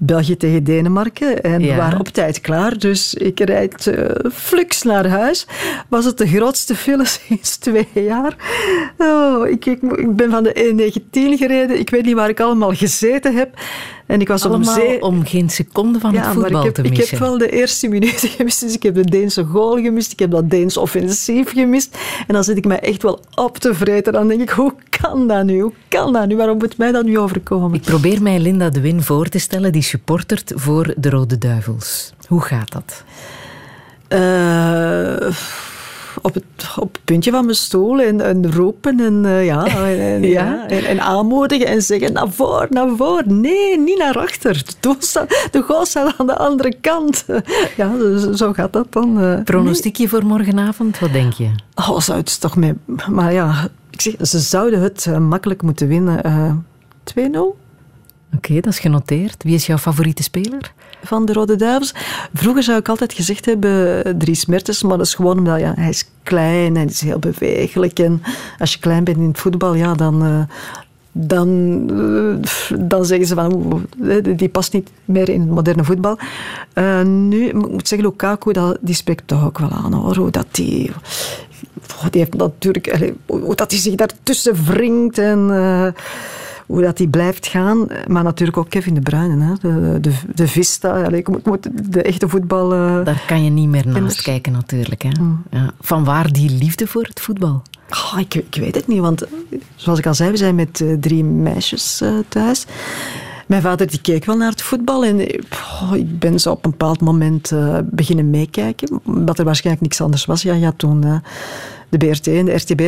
België 0.03 0.37
tegen 0.37 0.65
Denemarken. 0.65 1.43
En 1.43 1.62
we 1.62 1.75
waren 1.75 2.01
op 2.01 2.09
tijd 2.09 2.41
klaar, 2.41 2.79
dus 2.79 3.15
ik 3.15 3.41
rijd 3.41 3.87
uh, 3.87 4.05
flux 4.33 4.83
naar 4.83 5.09
huis. 5.09 5.47
Was 5.89 6.05
het 6.05 6.19
de 6.19 6.27
grootste 6.27 6.75
file 6.75 7.05
sinds 7.05 7.57
twee 7.57 7.89
jaar. 7.95 8.37
Oh, 8.99 9.49
ik, 9.49 9.67
ik, 9.67 9.83
ik 9.83 10.17
ben 10.17 10.31
van 10.31 10.43
de 10.43 10.55
E19 10.55 11.39
gereden. 11.39 11.79
Ik 11.79 11.91
weet 11.91 12.05
niet 12.05 12.15
waar 12.15 12.29
ik 12.29 12.41
allemaal 12.41 12.73
gezeten 12.73 13.37
heb. 13.37 13.55
En 14.11 14.20
ik 14.20 14.28
was 14.28 14.45
Allemaal 14.47 14.74
zee. 14.74 15.03
om 15.03 15.27
geen 15.27 15.51
seconde 15.51 16.01
van 16.01 16.12
ja, 16.12 16.19
het 16.19 16.27
voetbal 16.32 16.51
maar 16.51 16.61
ik 16.61 16.65
heb, 16.65 16.74
te 16.74 16.82
missen. 16.82 17.05
Ik 17.05 17.11
heb 17.11 17.20
wel 17.20 17.39
de 17.39 17.51
eerste 17.51 17.89
minuten 17.89 18.28
gemist. 18.37 18.61
Dus 18.61 18.74
ik 18.74 18.82
heb 18.82 18.95
de 18.95 19.05
Deense 19.05 19.45
goal 19.45 19.77
gemist. 19.82 20.12
Ik 20.12 20.19
heb 20.19 20.31
dat 20.31 20.51
Deens 20.51 20.77
offensief 20.77 21.53
gemist. 21.53 21.99
En 22.27 22.35
dan 22.35 22.45
zit 22.45 22.57
ik 22.57 22.65
mij 22.66 22.81
echt 22.81 23.03
wel 23.03 23.20
op 23.35 23.59
te 23.59 23.74
vreten. 23.74 24.12
Dan 24.12 24.28
denk 24.28 24.41
ik, 24.41 24.51
hoe 24.51 24.74
kan 25.01 25.28
dat 25.28 25.45
nu? 25.45 25.61
Hoe 25.61 25.73
kan 25.89 26.12
dat 26.12 26.27
nu? 26.27 26.37
Waarom 26.37 26.59
moet 26.59 26.77
mij 26.78 26.93
dat 26.93 27.05
nu 27.05 27.19
overkomen? 27.19 27.74
Ik 27.74 27.82
probeer 27.82 28.23
mij 28.23 28.39
Linda 28.39 28.70
de 28.70 28.81
Win 28.81 29.03
voor 29.03 29.28
te 29.28 29.39
stellen, 29.39 29.73
die 29.73 29.82
supportert 29.82 30.53
voor 30.55 30.95
de 30.97 31.11
Rode 31.11 31.39
Duivels. 31.39 32.12
Hoe 32.27 32.41
gaat 32.43 32.73
dat? 32.73 33.05
Uh, 34.09 35.31
op 36.23 36.35
het, 36.35 36.45
op 36.77 36.93
het 36.93 37.05
puntje 37.05 37.31
van 37.31 37.45
mijn 37.45 37.57
stoel 37.57 38.01
en, 38.01 38.21
en 38.21 38.53
roepen 38.53 39.01
en, 39.01 39.25
uh, 39.25 39.45
ja, 39.45 39.67
en, 39.87 40.23
ja. 40.23 40.69
En, 40.69 40.85
en, 40.85 41.01
aanmoedigen 41.01 41.67
en 41.67 41.83
zeggen 41.83 42.13
naar 42.13 42.31
voren, 42.31 42.69
naar 42.71 42.97
voren. 42.97 43.41
Nee, 43.41 43.79
niet 43.79 43.99
naar 43.99 44.19
achter. 44.19 44.63
De, 44.81 44.95
staat, 44.99 45.49
de 45.51 45.63
goal 45.63 45.87
staat 45.87 46.15
aan 46.19 46.27
de 46.27 46.37
andere 46.37 46.75
kant. 46.81 47.25
Ja, 47.77 47.97
dus 47.97 48.37
zo 48.39 48.53
gaat 48.53 48.73
dat 48.73 48.93
dan. 48.93 49.41
Pronostiekje 49.45 50.09
voor 50.09 50.27
morgenavond, 50.27 50.99
wat 50.99 51.13
denk 51.13 51.33
je? 51.33 51.51
Oh, 51.75 51.99
zou 51.99 52.19
het 52.19 52.41
toch 52.41 52.57
mee... 52.57 52.75
Maar 53.09 53.33
ja, 53.33 53.69
ik 53.91 54.01
zeg, 54.01 54.15
ze 54.21 54.39
zouden 54.39 54.81
het 54.81 55.07
uh, 55.09 55.19
makkelijk 55.19 55.63
moeten 55.63 55.89
winnen. 55.89 56.23
2-0. 57.15 57.21
Oké, 57.35 57.53
okay, 58.37 58.61
dat 58.61 58.73
is 58.73 58.79
genoteerd. 58.79 59.43
Wie 59.43 59.55
is 59.55 59.67
jouw 59.67 59.79
favoriete 59.79 60.23
speler? 60.23 60.73
Van 61.03 61.25
de 61.25 61.33
Rode 61.33 61.57
Duivels. 61.57 61.95
Vroeger 62.35 62.63
zou 62.63 62.79
ik 62.79 62.89
altijd 62.89 63.13
gezegd 63.13 63.45
hebben 63.45 64.19
Dries 64.19 64.47
Mertens, 64.47 64.83
maar 64.83 64.97
dat 64.97 65.07
is 65.07 65.15
gewoon 65.15 65.39
omdat 65.39 65.61
ja, 65.61 65.73
hij 65.77 65.89
is 65.89 66.11
klein 66.23 66.77
en 66.77 66.89
is 66.89 67.01
heel 67.01 67.19
bewegelijk. 67.19 67.99
En 67.99 68.23
als 68.59 68.73
je 68.73 68.79
klein 68.79 69.05
bent 69.05 69.17
in 69.17 69.29
het 69.29 69.39
voetbal, 69.39 69.75
ja, 69.75 69.95
dan, 69.95 70.25
uh, 70.25 70.41
dan, 71.13 71.49
uh, 71.93 72.35
dan 72.81 73.05
zeggen 73.05 73.27
ze 73.27 73.35
van 73.35 73.87
die 74.37 74.49
past 74.49 74.73
niet 74.73 74.91
meer 75.05 75.29
in 75.29 75.41
het 75.41 75.51
moderne 75.51 75.85
voetbal. 75.85 76.19
Uh, 76.75 77.03
nu, 77.03 77.45
ik 77.45 77.53
moet 77.53 77.89
zeggen, 77.89 78.09
Lukaku, 78.09 78.53
dat, 78.53 78.79
die 78.81 78.95
spreekt 78.95 79.27
toch 79.27 79.45
ook 79.45 79.59
wel 79.59 79.71
aan 79.71 79.93
hoor, 79.93 80.17
hoe 80.17 80.31
dat 80.31 80.47
die... 80.51 80.91
Oh, 81.97 82.07
die 82.11 82.21
heeft 82.21 82.35
natuurlijk... 82.35 83.13
Hoe 83.27 83.55
dat 83.55 83.71
hij 83.71 83.81
zich 83.81 83.95
daartussen 83.95 84.65
wringt 84.65 85.19
en 85.19 85.51
hoe 86.71 86.83
dat 86.83 86.97
die 86.97 87.09
blijft 87.09 87.47
gaan. 87.47 87.87
Maar 88.07 88.23
natuurlijk 88.23 88.59
ook 88.59 88.69
Kevin 88.71 88.95
De 88.95 89.01
Bruyne, 89.01 89.45
hè? 89.45 89.53
De, 89.61 90.01
de, 90.01 90.13
de 90.35 90.49
Vista. 90.49 91.09
Ik 91.09 91.29
moet, 91.29 91.39
ik 91.39 91.47
moet 91.47 91.69
de 91.93 92.03
echte 92.03 92.29
voetbal... 92.29 92.73
eh, 92.73 93.05
Daar 93.05 93.23
kan 93.27 93.45
je 93.45 93.51
niet 93.51 93.69
meer 93.69 93.83
naast 93.85 93.95
Kinders. 93.97 94.23
kijken 94.23 94.53
natuurlijk. 94.53 95.03
Hè. 95.03 95.11
Ja. 95.51 95.71
Van 95.81 96.05
waar 96.05 96.33
die 96.33 96.51
liefde 96.51 96.87
voor 96.87 97.03
het 97.03 97.21
voetbal? 97.21 97.63
Oh, 97.91 98.15
ik, 98.19 98.35
ik 98.35 98.55
weet 98.61 98.75
het 98.75 98.87
niet, 98.87 99.01
want 99.01 99.25
zoals 99.75 99.99
ik 99.99 100.07
al 100.07 100.15
zei, 100.15 100.31
we 100.31 100.37
zijn 100.37 100.55
met 100.55 100.81
eh, 100.81 100.93
drie 101.01 101.25
meisjes 101.25 102.01
eh, 102.01 102.13
thuis. 102.29 102.67
Mijn 103.47 103.63
vader 103.63 103.87
die 103.87 104.01
keek 104.01 104.25
wel 104.25 104.37
naar 104.37 104.51
het 104.51 104.63
voetbal 104.63 105.05
en 105.05 105.21
oh, 105.53 105.93
ik 105.97 106.19
ben 106.19 106.41
zo 106.41 106.51
op 106.51 106.65
een 106.65 106.71
bepaald 106.71 107.01
moment 107.01 107.53
beginnen 107.85 108.31
meekijken. 108.31 109.01
Omdat 109.05 109.39
er 109.39 109.45
waarschijnlijk 109.45 109.85
niks 109.87 110.01
anders 110.01 110.25
was. 110.25 110.43
Ja, 110.43 110.55
ja 110.55 110.73
toen 110.77 111.23
de 111.91 111.99
BRT 111.99 112.27
en 112.27 112.45
de 112.45 112.55
RTB, 112.55 112.81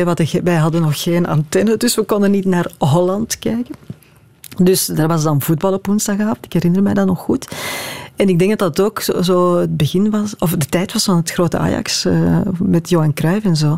wij 0.43 0.55
hadden 0.55 0.81
nog 0.81 1.01
geen 1.01 1.27
antenne, 1.27 1.77
dus 1.77 1.95
we 1.95 2.03
konden 2.03 2.31
niet 2.31 2.45
naar 2.45 2.71
Holland 2.77 3.39
kijken. 3.39 3.75
Dus 4.57 4.85
daar 4.85 5.07
was 5.07 5.23
dan 5.23 5.41
voetbal 5.41 5.73
op 5.73 5.85
woensdagavond. 5.85 6.45
Ik 6.45 6.53
herinner 6.53 6.83
mij 6.83 6.93
dat 6.93 7.05
nog 7.05 7.19
goed. 7.19 7.47
En 8.15 8.29
ik 8.29 8.39
denk 8.39 8.59
dat 8.59 8.75
dat 8.75 8.85
ook 8.85 9.01
zo, 9.01 9.57
het 9.57 9.77
begin 9.77 10.09
was, 10.09 10.35
of 10.37 10.51
de 10.51 10.65
tijd 10.65 10.93
was 10.93 11.03
van 11.03 11.15
het 11.15 11.31
grote 11.31 11.57
Ajax 11.57 12.05
eh, 12.05 12.39
met 12.59 12.89
Johan 12.89 13.13
Cruijff 13.13 13.45
en 13.45 13.55
zo. 13.55 13.77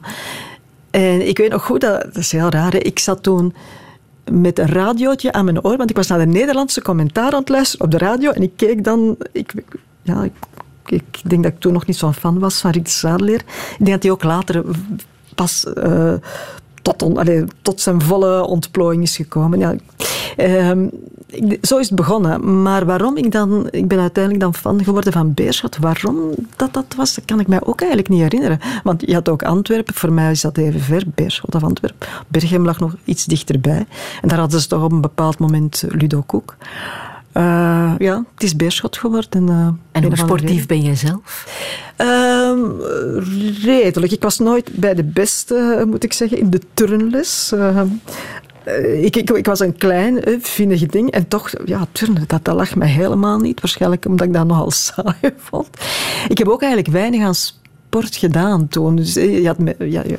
En 0.91 1.27
ik 1.27 1.37
weet 1.37 1.51
nog 1.51 1.65
goed, 1.65 1.81
dat, 1.81 2.17
is 2.17 2.31
heel 2.31 2.49
raar, 2.49 2.75
ik 2.75 2.99
zat 2.99 3.23
toen 3.23 3.53
met 4.31 4.59
een 4.59 4.67
radiootje 4.67 5.31
aan 5.31 5.45
mijn 5.45 5.63
oor, 5.63 5.77
want 5.77 5.89
ik 5.89 5.95
was 5.95 6.07
naar 6.07 6.19
de 6.19 6.25
Nederlandse 6.25 6.81
commentaar 6.81 7.33
aan 7.33 7.43
het 7.45 7.75
op 7.77 7.91
de 7.91 7.97
radio 7.97 8.31
en 8.31 8.41
ik 8.41 8.51
keek 8.55 8.83
dan... 8.83 9.17
Ik, 9.31 9.53
ja, 10.01 10.23
ik, 10.23 10.33
ik 10.85 11.29
denk 11.29 11.43
dat 11.43 11.51
ik 11.51 11.59
toen 11.59 11.73
nog 11.73 11.85
niet 11.85 11.97
zo'n 11.97 12.13
fan 12.13 12.39
was 12.39 12.59
van 12.61 12.71
Riet 12.71 12.89
Zadeleer. 12.89 13.39
Ik 13.39 13.85
denk 13.85 13.91
dat 13.91 14.03
hij 14.03 14.11
ook 14.11 14.23
later 14.23 14.63
pas 15.35 15.73
eh, 15.73 16.13
tot, 16.81 17.05
tot 17.61 17.81
zijn 17.81 18.01
volle 18.01 18.45
ontplooiing 18.45 19.03
is 19.03 19.15
gekomen. 19.15 19.59
Ja, 19.59 19.75
Ehm, 20.35 20.87
zo 21.61 21.77
is 21.77 21.87
het 21.87 21.95
begonnen. 21.95 22.61
Maar 22.61 22.85
waarom 22.85 23.17
ik 23.17 23.31
dan... 23.31 23.67
Ik 23.71 23.87
ben 23.87 23.99
uiteindelijk 23.99 24.43
dan 24.43 24.53
fan 24.53 24.83
geworden 24.83 25.13
van 25.13 25.33
Beerschot. 25.33 25.77
Waarom 25.77 26.17
dat 26.55 26.73
dat 26.73 26.85
was, 26.97 27.15
dat 27.15 27.25
kan 27.25 27.39
ik 27.39 27.47
mij 27.47 27.61
ook 27.63 27.79
eigenlijk 27.79 28.09
niet 28.09 28.21
herinneren. 28.21 28.59
Want 28.83 29.03
je 29.05 29.13
had 29.13 29.29
ook 29.29 29.43
Antwerpen. 29.43 29.93
Voor 29.93 30.13
mij 30.13 30.31
is 30.31 30.41
dat 30.41 30.57
even 30.57 30.79
ver. 30.79 31.03
Beerschot 31.15 31.55
of 31.55 31.63
Antwerpen. 31.63 32.07
Berchem 32.27 32.65
lag 32.65 32.79
nog 32.79 32.95
iets 33.03 33.25
dichterbij. 33.25 33.85
En 34.21 34.27
daar 34.27 34.39
hadden 34.39 34.61
ze 34.61 34.67
toch 34.67 34.83
op 34.83 34.91
een 34.91 35.01
bepaald 35.01 35.39
moment 35.39 35.83
Ludo 35.87 36.23
Koek. 36.25 36.55
Eh, 37.35 37.91
ja, 37.97 38.23
het 38.33 38.43
is 38.43 38.55
Beerschot 38.55 38.97
geworden. 38.97 39.49
eh, 39.49 39.55
En 39.91 40.03
hoe 40.03 40.11
sportief 40.17 40.65
ben 40.67 40.81
jij 40.81 40.95
zelf? 40.95 41.47
Ehm, 41.95 42.59
redelijk. 43.63 44.11
Ik 44.11 44.21
was 44.23 44.39
nooit 44.39 44.69
bij 44.73 44.93
de 44.93 45.03
beste, 45.03 45.75
eh, 45.79 45.85
moet 45.85 46.03
ik 46.03 46.13
zeggen, 46.13 46.37
in 46.37 46.49
de 46.49 46.61
turnles. 46.73 47.51
Ehm, 47.53 47.87
eh, 48.63 49.03
ik, 49.03 49.15
ik, 49.15 49.29
ik 49.29 49.45
was 49.45 49.59
een 49.59 49.77
klein, 49.77 50.19
vinnige 50.41 50.85
ding. 50.85 51.11
En 51.11 51.27
toch, 51.27 51.51
ja, 51.65 51.87
turnen, 51.91 52.23
dat, 52.27 52.45
dat 52.45 52.55
lag 52.55 52.75
mij 52.75 52.87
helemaal 52.87 53.39
niet. 53.39 53.61
Waarschijnlijk 53.61 54.05
omdat 54.05 54.27
ik 54.27 54.33
dat 54.33 54.47
nogal 54.47 54.71
saai 54.93 55.33
vond. 55.37 55.67
Ik 56.27 56.37
heb 56.37 56.47
ook 56.47 56.61
eigenlijk 56.61 56.91
weinig 56.93 57.21
aan 57.23 57.35
sport 57.35 58.15
gedaan 58.15 58.67
toen. 58.67 58.95
Dus 58.95 59.13
je 59.13 59.43
had, 59.47 59.57
je 59.89 60.15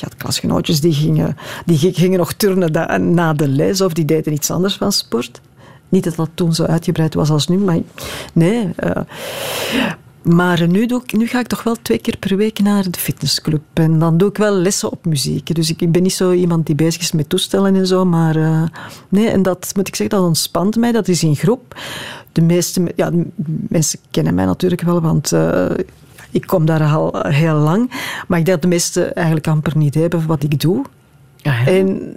had 0.00 0.16
klasgenootjes 0.16 0.80
die 0.80 0.92
gingen, 0.92 1.36
die 1.66 1.78
gi- 1.78 1.92
gingen 1.94 2.18
nog 2.18 2.32
turnen 2.32 2.72
da- 2.72 2.96
na 2.96 3.32
de 3.32 3.48
les. 3.48 3.80
Of 3.80 3.92
die 3.92 4.04
deden 4.04 4.32
iets 4.32 4.50
anders 4.50 4.76
van 4.76 4.92
sport. 4.92 5.40
Niet 5.94 6.04
dat 6.04 6.16
dat 6.16 6.30
toen 6.34 6.54
zo 6.54 6.64
uitgebreid 6.64 7.14
was 7.14 7.30
als 7.30 7.48
nu, 7.48 7.56
maar 7.58 7.78
nee. 8.32 8.70
eh, 8.76 9.00
maar 10.22 10.68
nu, 10.68 10.86
doe 10.86 11.02
ik, 11.02 11.12
nu 11.12 11.26
ga 11.26 11.40
ik 11.40 11.46
toch 11.46 11.62
wel 11.62 11.76
twee 11.82 11.98
keer 11.98 12.16
per 12.16 12.36
week 12.36 12.58
naar 12.58 12.90
de 12.90 12.98
fitnessclub. 12.98 13.62
En 13.72 13.98
dan 13.98 14.16
doe 14.16 14.28
ik 14.28 14.36
wel 14.36 14.52
lessen 14.52 14.90
op 14.90 15.04
muziek. 15.04 15.54
Dus 15.54 15.70
ik, 15.70 15.92
ben 15.92 16.02
niet 16.02 16.12
zo 16.12 16.32
iemand 16.32 16.66
die 16.66 16.74
bezig 16.74 17.02
is 17.02 17.12
met 17.12 17.28
toestellen 17.28 17.74
en 17.76 17.86
zo. 17.86 18.04
Maar 18.04 18.36
eh, 18.36 18.62
nee, 19.08 19.28
en 19.28 19.42
dat 19.42 19.72
moet 19.76 19.88
ik 19.88 19.96
zeggen, 19.96 20.18
dat 20.18 20.26
ontspant 20.26 20.76
mij. 20.76 20.92
Dat 20.92 21.08
is 21.08 21.22
in 21.22 21.36
groep. 21.36 21.76
De 22.32 22.42
meeste 22.42 22.80
me- 22.80 22.92
ja, 22.96 23.10
mensen 23.68 23.98
kennen 24.10 24.34
mij 24.34 24.44
natuurlijk 24.44 24.82
wel, 24.82 25.00
want 25.00 25.32
eh, 25.32 25.66
ik 26.30 26.46
kom 26.46 26.66
daar 26.66 26.82
al 26.82 27.14
heel 27.28 27.56
lang. 27.56 27.90
Maar 28.28 28.38
ik 28.38 28.44
denk 28.44 28.46
dat 28.46 28.62
de 28.62 28.68
meesten 28.76 29.14
eigenlijk 29.14 29.46
amper 29.48 29.76
niet 29.76 29.94
hebben 29.94 30.26
wat 30.26 30.42
ik 30.42 30.60
doe. 30.60 30.84
En 31.44 32.16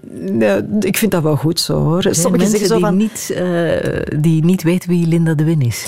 ik 0.79 0.97
vind 0.97 1.11
dat 1.11 1.23
wel 1.23 1.35
goed 1.35 1.59
zo 1.59 1.73
hoor. 1.73 2.05
Er 2.05 2.15
Sommigen 2.15 2.49
mensen 2.49 2.49
zeggen 2.49 2.67
zo 2.67 2.75
die, 2.75 2.85
van, 2.85 2.97
niet, 2.97 3.31
eh, 3.31 4.19
die 4.21 4.43
niet 4.43 4.63
weten 4.63 4.89
wie 4.89 5.07
Linda 5.07 5.33
de 5.33 5.43
Win 5.43 5.61
is. 5.61 5.85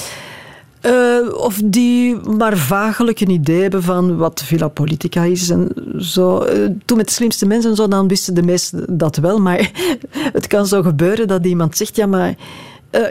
Eh, 0.81 1.17
of 1.33 1.61
die 1.65 2.15
maar 2.15 2.57
vagelijk 2.57 3.19
een 3.19 3.29
idee 3.29 3.61
hebben 3.61 3.83
van 3.83 4.17
wat 4.17 4.43
Villa 4.45 4.67
Politica 4.67 5.23
is. 5.23 5.49
En 5.49 5.69
zo. 5.99 6.41
Eh, 6.41 6.69
toen 6.85 6.97
met 6.97 7.07
de 7.07 7.13
slimste 7.13 7.45
mensen 7.45 7.69
en 7.69 7.75
zo, 7.75 7.87
dan 7.87 8.07
wisten 8.07 8.33
de 8.33 8.43
meesten 8.43 8.97
dat 8.97 9.17
wel. 9.17 9.39
Maar 9.39 9.71
het 10.37 10.47
kan 10.47 10.67
zo 10.67 10.81
gebeuren 10.81 11.27
dat 11.27 11.45
iemand 11.45 11.77
zegt, 11.77 11.95
ja 11.95 12.05
maar 12.05 12.35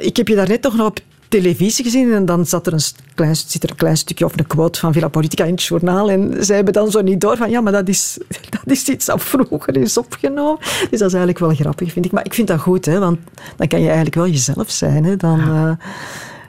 ik 0.01 0.17
heb 0.17 0.29
je 0.29 0.35
daarnet 0.35 0.63
toch 0.63 0.77
nog 0.77 0.87
op 0.87 1.01
televisie 1.29 1.85
gezien 1.85 2.13
en 2.13 2.25
dan 2.25 2.47
zat 2.47 2.67
er 2.67 2.73
een, 2.73 2.81
klein, 3.15 3.37
zit 3.37 3.63
er 3.63 3.71
een 3.71 3.77
klein 3.77 3.97
stukje 3.97 4.25
of 4.25 4.39
een 4.39 4.47
quote 4.47 4.79
van 4.79 4.93
Villa 4.93 5.09
Politica 5.09 5.45
in 5.45 5.53
het 5.53 5.63
journaal 5.63 6.11
en 6.11 6.45
zij 6.45 6.57
hebben 6.57 6.75
dan 6.75 6.91
zo 6.91 7.01
niet 7.01 7.21
door 7.21 7.37
van 7.37 7.51
ja, 7.51 7.61
maar 7.61 7.73
dat 7.73 7.89
is, 7.89 8.19
dat 8.51 8.67
is 8.67 8.89
iets 8.89 9.07
dat 9.07 9.23
vroeger 9.23 9.77
is 9.77 9.99
opgenomen. 9.99 10.59
Dus 10.91 10.99
dat 10.99 11.09
is 11.09 11.15
eigenlijk 11.15 11.39
wel 11.39 11.55
grappig, 11.55 11.93
vind 11.93 12.05
ik. 12.05 12.13
Maar 12.13 12.25
ik 12.25 12.35
vind 12.35 12.49
dat 12.49 12.61
goed, 12.61 12.85
hè, 12.85 12.99
want 12.99 13.19
dan 13.57 13.69
kan 13.69 13.79
je 13.81 13.87
eigenlijk 13.87 14.15
wel 14.15 14.29
jezelf 14.29 14.71
zijn. 14.71 15.05
Hè. 15.05 15.17
Dan, 15.17 15.41
eh, 15.41 15.71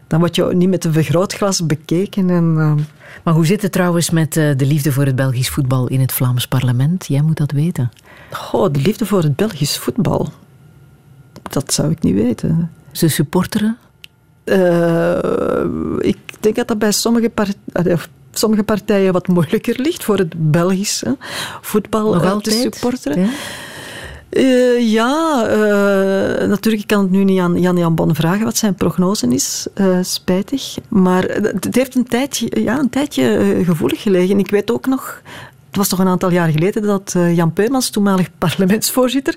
dan 0.07 0.19
word 0.19 0.35
je 0.35 0.43
niet 0.53 0.69
met 0.69 0.85
een 0.85 0.93
vergrootglas 0.93 1.65
bekeken. 1.65 2.29
En, 2.29 2.55
eh, 2.57 2.73
Maar 3.23 3.33
hoe 3.33 3.45
zit 3.45 3.61
het 3.61 3.71
trouwens 3.71 4.09
met 4.09 4.37
eh, 4.37 4.49
de 4.57 4.65
liefde 4.65 4.91
voor 4.91 5.05
het 5.05 5.15
Belgisch 5.15 5.49
voetbal 5.49 5.87
in 5.87 5.99
het 5.99 6.11
Vlaams 6.11 6.47
parlement? 6.47 7.05
Jij 7.07 7.21
moet 7.21 7.37
dat 7.37 7.51
weten. 7.51 7.91
goh, 8.31 8.73
de 8.73 8.79
liefde 8.79 9.05
voor 9.05 9.23
het 9.23 9.35
Belgisch 9.35 9.77
voetbal. 9.77 10.29
Dat 11.41 11.73
zou 11.73 11.91
ik 11.91 12.01
niet 12.01 12.13
weten. 12.13 12.71
Ze 12.91 13.07
supporteren? 13.07 13.77
Eh, 14.49 16.09
ik 16.09 16.17
denk 16.39 16.55
dat 16.55 16.67
dat 16.67 16.79
bij 16.79 16.91
sommige, 16.91 17.29
part- 17.29 17.57
of 17.73 18.09
sommige 18.31 18.63
partijen 18.63 19.13
wat 19.13 19.27
moeilijker 19.27 19.81
ligt 19.81 20.03
voor 20.03 20.17
het 20.17 20.51
Belgische 20.51 21.17
voetbal 21.61 22.13
Nog 22.13 22.23
eh, 22.23 22.31
altijd? 22.31 22.55
te 22.55 22.61
supporteren. 22.61 23.21
Ja? 23.23 23.29
Eh, 24.29 24.91
ja, 24.91 25.41
natuurlijk, 26.47 26.81
ik 26.83 26.87
kan 26.87 27.01
het 27.01 27.11
nu 27.11 27.23
niet 27.23 27.39
aan 27.39 27.59
Jan-Jan 27.59 27.95
Bon 27.95 28.15
vragen 28.15 28.45
wat 28.45 28.57
zijn 28.57 28.75
prognose 28.75 29.27
is. 29.27 29.67
spijtig. 30.01 30.77
Maar 30.87 31.23
het 31.23 31.75
heeft 31.75 31.95
een 31.95 32.07
tijdje, 32.07 32.61
ja, 32.63 32.79
een 32.79 32.89
tijdje 32.89 33.55
gevoelig 33.63 34.01
gelegen. 34.01 34.39
Ik 34.39 34.51
weet 34.51 34.71
ook 34.71 34.85
nog... 34.85 35.21
Het 35.69 35.77
was 35.77 35.87
toch 35.87 35.99
een 35.99 36.07
aantal 36.07 36.31
jaar 36.31 36.49
geleden 36.49 36.81
dat 36.81 37.13
eh, 37.15 37.35
Jan 37.35 37.53
Peumans, 37.53 37.89
toenmalig 37.89 38.29
parlementsvoorzitter, 38.37 39.35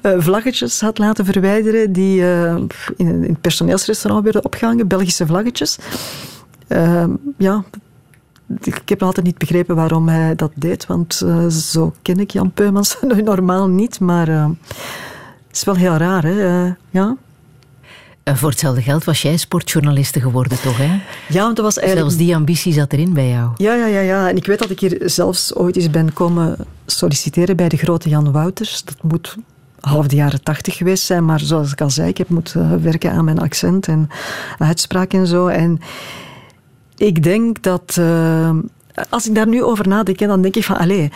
eh, 0.00 0.12
vlaggetjes 0.18 0.80
had 0.80 0.98
laten 0.98 1.24
verwijderen 1.24 1.92
die 1.92 2.22
eh, 2.22 2.56
in, 2.96 3.22
het 3.22 3.40
personeelsrestaurant 3.40 4.24
werden 4.24 4.44
opgehangen, 4.44 4.88
Belgische 4.88 5.26
vlaggetjes. 5.26 5.78
Eh, 6.66 7.04
ja, 7.38 7.64
ik 8.60 8.88
heb 8.88 9.02
altijd 9.02 9.26
niet 9.26 9.38
begrepen 9.38 9.76
waarom 9.76 10.08
hij 10.08 10.34
dat 10.34 10.52
deed, 10.54 10.86
want 10.86 11.14
zo 11.50 11.92
ken 12.02 12.20
ik 12.20 12.30
Jan 12.30 12.52
Peumans 12.52 12.96
normaal 13.24 13.68
niet, 13.68 14.00
maar 14.00 14.28
het 14.28 14.56
is 15.52 15.64
wel 15.64 15.74
heel 15.74 15.96
raar, 15.96 16.22
hè? 16.22 16.66
Ja. 16.90 17.16
Eh, 18.22 18.34
voor 18.34 18.48
hetzelfde 18.48 18.82
geld 18.82 19.04
was 19.04 19.22
jij 19.22 19.36
sportjournaliste 19.36 20.20
geworden, 20.20 20.60
toch? 20.60 20.76
Hè? 20.76 21.00
ja, 21.28 21.42
want 21.42 21.56
dat 21.56 21.64
was 21.64 21.78
eigenlijk... 21.78 22.10
Zelfs 22.10 22.24
die 22.26 22.36
ambitie 22.36 22.72
zat 22.72 22.92
erin 22.92 23.12
bij 23.12 23.28
jou. 23.28 23.50
Ja, 23.56 23.74
ja, 23.74 23.86
ja, 23.86 24.00
ja. 24.00 24.28
En 24.28 24.36
ik 24.36 24.46
weet 24.46 24.58
dat 24.58 24.70
ik 24.70 24.80
hier 24.80 25.00
zelfs 25.04 25.54
ooit 25.54 25.76
eens 25.76 25.90
ben 25.90 26.12
komen 26.12 26.56
solliciteren 26.86 27.56
bij 27.56 27.68
de 27.68 27.76
grote 27.76 28.08
Jan 28.08 28.32
Wouters. 28.32 28.84
Dat 28.84 29.02
moet 29.02 29.36
half 29.80 30.06
de 30.06 30.16
jaren 30.16 30.42
tachtig 30.42 30.76
geweest 30.76 31.04
zijn, 31.04 31.24
maar 31.24 31.40
zoals 31.40 31.72
ik 31.72 31.80
al 31.80 31.90
zei, 31.90 32.08
ik 32.08 32.18
heb 32.18 32.28
moeten 32.28 32.82
werken 32.82 33.12
aan 33.12 33.24
mijn 33.24 33.38
accent 33.38 33.88
en 33.88 34.08
uitspraak 34.58 35.12
en 35.12 35.26
zo. 35.26 35.46
En 35.46 35.80
ik 36.96 37.22
denk 37.22 37.62
dat, 37.62 37.96
eh, 37.98 38.50
als 39.10 39.28
ik 39.28 39.34
daar 39.34 39.48
nu 39.48 39.62
over 39.62 39.88
nadenk, 39.88 40.18
dan 40.18 40.42
denk 40.42 40.56
ik 40.56 40.64
van, 40.64 40.76
allee, 40.76 41.10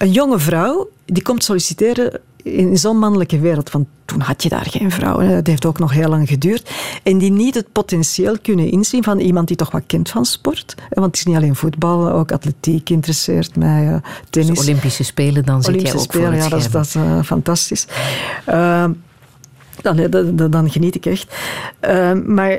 een 0.00 0.10
jonge 0.10 0.38
vrouw 0.38 0.90
die 1.04 1.22
komt 1.22 1.44
solliciteren 1.44 2.20
in 2.42 2.78
zo'n 2.78 2.98
mannelijke 2.98 3.38
wereld. 3.38 3.70
Want 3.70 3.86
toen 4.04 4.20
had 4.20 4.42
je 4.42 4.48
daar 4.48 4.66
geen 4.70 4.90
vrouw. 4.90 5.18
Hè. 5.18 5.26
Het 5.26 5.46
heeft 5.46 5.66
ook 5.66 5.78
nog 5.78 5.92
heel 5.92 6.08
lang 6.08 6.28
geduurd. 6.28 6.70
En 7.02 7.18
die 7.18 7.30
niet 7.30 7.54
het 7.54 7.72
potentieel 7.72 8.38
kunnen 8.42 8.70
inzien 8.70 9.02
van 9.02 9.18
iemand 9.18 9.48
die 9.48 9.56
toch 9.56 9.70
wat 9.70 9.82
kent 9.86 10.10
van 10.10 10.24
sport. 10.24 10.74
Want 10.88 11.06
het 11.06 11.16
is 11.16 11.24
niet 11.24 11.36
alleen 11.36 11.56
voetbal, 11.56 12.10
ook 12.10 12.32
atletiek 12.32 12.90
interesseert 12.90 13.56
mij, 13.56 13.86
eh, 13.86 13.96
tennis. 14.30 14.58
Dus 14.58 14.68
Olympische 14.68 15.04
Spelen, 15.04 15.44
dan 15.44 15.62
zit 15.62 15.74
Olympische 15.74 15.96
jij 15.96 16.06
ook 16.06 16.12
voor 16.12 16.20
Spelen, 16.20 16.42
het 16.42 16.44
ja, 16.44 16.48
dat 16.50 16.60
is, 16.60 16.70
dat 16.70 16.84
is 16.84 16.94
eh, 16.94 17.22
fantastisch. 17.22 17.86
Uh, 18.48 18.84
dan, 19.80 20.10
dan, 20.10 20.50
dan 20.50 20.70
geniet 20.70 20.94
ik 20.94 21.06
echt. 21.06 21.34
Uh, 21.88 22.12
maar 22.12 22.58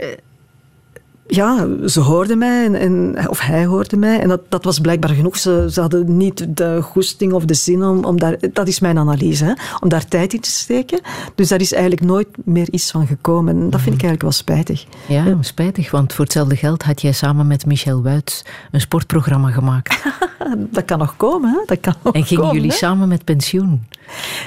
ja, 1.35 1.67
ze 1.85 1.99
hoorden 1.99 2.37
mij, 2.37 2.65
en, 2.65 2.75
en, 2.75 3.29
of 3.29 3.39
hij 3.39 3.65
hoorde 3.65 3.97
mij. 3.97 4.19
En 4.19 4.27
dat, 4.27 4.41
dat 4.49 4.63
was 4.63 4.79
blijkbaar 4.79 5.09
genoeg. 5.09 5.37
Ze, 5.37 5.67
ze 5.71 5.81
hadden 5.81 6.17
niet 6.17 6.57
de 6.57 6.81
goesting 6.81 7.33
of 7.33 7.45
de 7.45 7.53
zin 7.53 7.83
om, 7.83 8.03
om 8.05 8.19
daar... 8.19 8.37
Dat 8.53 8.67
is 8.67 8.79
mijn 8.79 8.97
analyse, 8.97 9.45
hè, 9.45 9.53
om 9.79 9.89
daar 9.89 10.05
tijd 10.05 10.33
in 10.33 10.39
te 10.39 10.49
steken. 10.49 11.01
Dus 11.35 11.47
daar 11.47 11.59
is 11.59 11.73
eigenlijk 11.73 12.03
nooit 12.03 12.27
meer 12.43 12.69
iets 12.71 12.91
van 12.91 13.07
gekomen. 13.07 13.55
En 13.55 13.69
dat 13.69 13.81
vind 13.81 13.95
ik 13.95 14.03
eigenlijk 14.03 14.21
wel 14.21 14.31
spijtig. 14.31 14.85
Ja, 15.07 15.37
spijtig, 15.41 15.91
want 15.91 16.13
voor 16.13 16.23
hetzelfde 16.23 16.55
geld 16.55 16.83
had 16.83 17.01
jij 17.01 17.11
samen 17.11 17.47
met 17.47 17.65
Michel 17.65 18.03
Wuits 18.03 18.45
een 18.71 18.81
sportprogramma 18.81 19.51
gemaakt. 19.51 20.03
dat 20.71 20.85
kan 20.85 20.99
nog 20.99 21.15
komen, 21.17 21.49
hè. 21.49 21.63
Dat 21.65 21.79
kan 21.79 21.95
nog 22.03 22.13
en 22.13 22.23
gingen 22.23 22.43
komen, 22.43 22.55
jullie 22.55 22.71
hè. 22.71 22.77
samen 22.77 23.07
met 23.07 23.23
pensioen? 23.23 23.83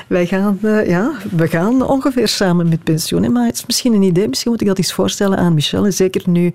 Wij 0.06 0.26
gaan, 0.26 0.58
eh, 0.62 0.88
ja, 0.88 1.12
we 1.30 1.48
gaan 1.48 1.82
ongeveer 1.88 2.28
samen 2.28 2.68
met 2.68 2.84
pensioen. 2.84 3.22
hè. 3.22 3.28
Maar 3.28 3.46
het 3.46 3.54
is 3.54 3.66
misschien 3.66 3.92
een 3.94 4.02
idee. 4.02 4.28
Misschien 4.28 4.50
moet 4.50 4.60
ik 4.60 4.66
dat 4.66 4.78
eens 4.78 4.92
voorstellen 4.92 5.38
aan 5.38 5.54
Michel. 5.54 5.84
En 5.84 5.92
zeker 5.92 6.22
nu 6.26 6.52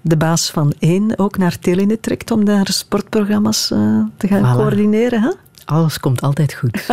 de 0.00 0.16
baas 0.16 0.50
van 0.50 0.72
één 0.78 1.18
ook 1.18 1.38
naar 1.38 1.58
Telenet 1.58 2.02
trekt 2.02 2.30
om 2.30 2.44
daar 2.44 2.66
sportprogramma's 2.70 3.70
eh, 3.70 3.98
te 4.16 4.26
gaan 4.26 4.42
Voilà. 4.54 4.56
coördineren. 4.58 5.22
Hè? 5.22 5.30
Alles 5.64 6.00
komt 6.00 6.20
altijd 6.20 6.54
goed. 6.54 6.86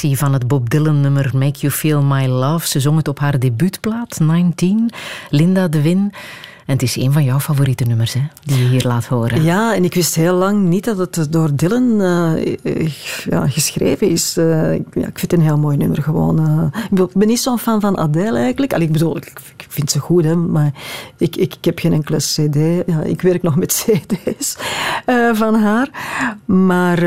van 0.00 0.32
het 0.32 0.48
Bob 0.48 0.70
Dylan 0.70 1.00
nummer 1.00 1.30
Make 1.34 1.58
You 1.58 1.72
Feel 1.72 2.02
My 2.02 2.26
Love. 2.26 2.68
Ze 2.68 2.80
zong 2.80 2.96
het 2.96 3.08
op 3.08 3.18
haar 3.18 3.38
debuutplaat, 3.38 4.18
19, 4.20 4.90
Linda 5.30 5.68
de 5.68 5.82
Win. 5.82 6.12
En 6.66 6.72
het 6.72 6.82
is 6.82 6.96
een 6.96 7.12
van 7.12 7.24
jouw 7.24 7.40
favoriete 7.40 7.84
nummers, 7.84 8.12
hè, 8.12 8.20
die 8.44 8.58
je 8.58 8.68
hier 8.68 8.84
laat 8.86 9.06
horen. 9.06 9.42
Ja, 9.42 9.74
en 9.74 9.84
ik 9.84 9.94
wist 9.94 10.14
heel 10.14 10.34
lang 10.34 10.62
niet 10.62 10.84
dat 10.84 11.16
het 11.16 11.32
door 11.32 11.56
Dylan 11.56 12.00
eh, 12.00 12.56
eh, 12.62 12.92
ja, 13.24 13.48
geschreven 13.48 14.08
is. 14.08 14.36
Eh, 14.36 14.72
ik, 14.72 14.86
ja, 14.94 15.06
ik 15.06 15.18
vind 15.18 15.30
het 15.30 15.32
een 15.32 15.46
heel 15.46 15.58
mooi 15.58 15.76
nummer 15.76 16.02
gewoon. 16.02 16.70
ik 16.90 17.12
ben 17.12 17.28
niet 17.28 17.40
zo'n 17.40 17.58
fan 17.58 17.80
van 17.80 17.98
Adele 17.98 18.38
eigenlijk. 18.38 18.72
Allee, 18.72 18.86
ik 18.86 18.92
bedoel, 18.92 19.16
ik, 19.16 19.32
ik 19.56 19.66
vind 19.68 19.90
ze 19.90 19.98
goed, 19.98 20.24
hè, 20.24 20.34
maar 20.34 20.72
ik, 21.16 21.36
ik, 21.36 21.54
ik 21.54 21.64
heb 21.64 21.78
geen 21.78 21.92
enkele 21.92 22.16
cd. 22.16 22.86
Ja, 22.86 23.02
ik 23.02 23.22
werk 23.22 23.42
nog 23.42 23.56
met 23.56 23.72
cd's 23.86 24.56
van 25.32 25.54
haar. 25.54 25.90
Maar 26.44 27.00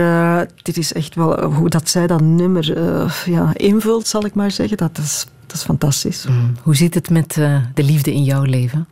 dit 0.61 0.77
is 0.77 0.93
echt 0.93 1.15
wel 1.15 1.43
hoe 1.43 1.69
dat 1.69 1.89
zij 1.89 2.07
dat 2.07 2.21
nummer 2.21 2.77
ja, 3.25 3.51
invult, 3.53 4.07
zal 4.07 4.25
ik 4.25 4.35
maar 4.35 4.51
zeggen. 4.51 4.77
Dat 4.77 4.97
is, 4.97 5.25
dat 5.45 5.55
is 5.55 5.63
fantastisch. 5.63 6.25
Mm. 6.29 6.55
Hoe 6.61 6.75
zit 6.75 6.93
het 6.93 7.09
met 7.09 7.33
de 7.73 7.83
liefde 7.83 8.13
in 8.13 8.23
jouw 8.23 8.43
leven? 8.43 8.87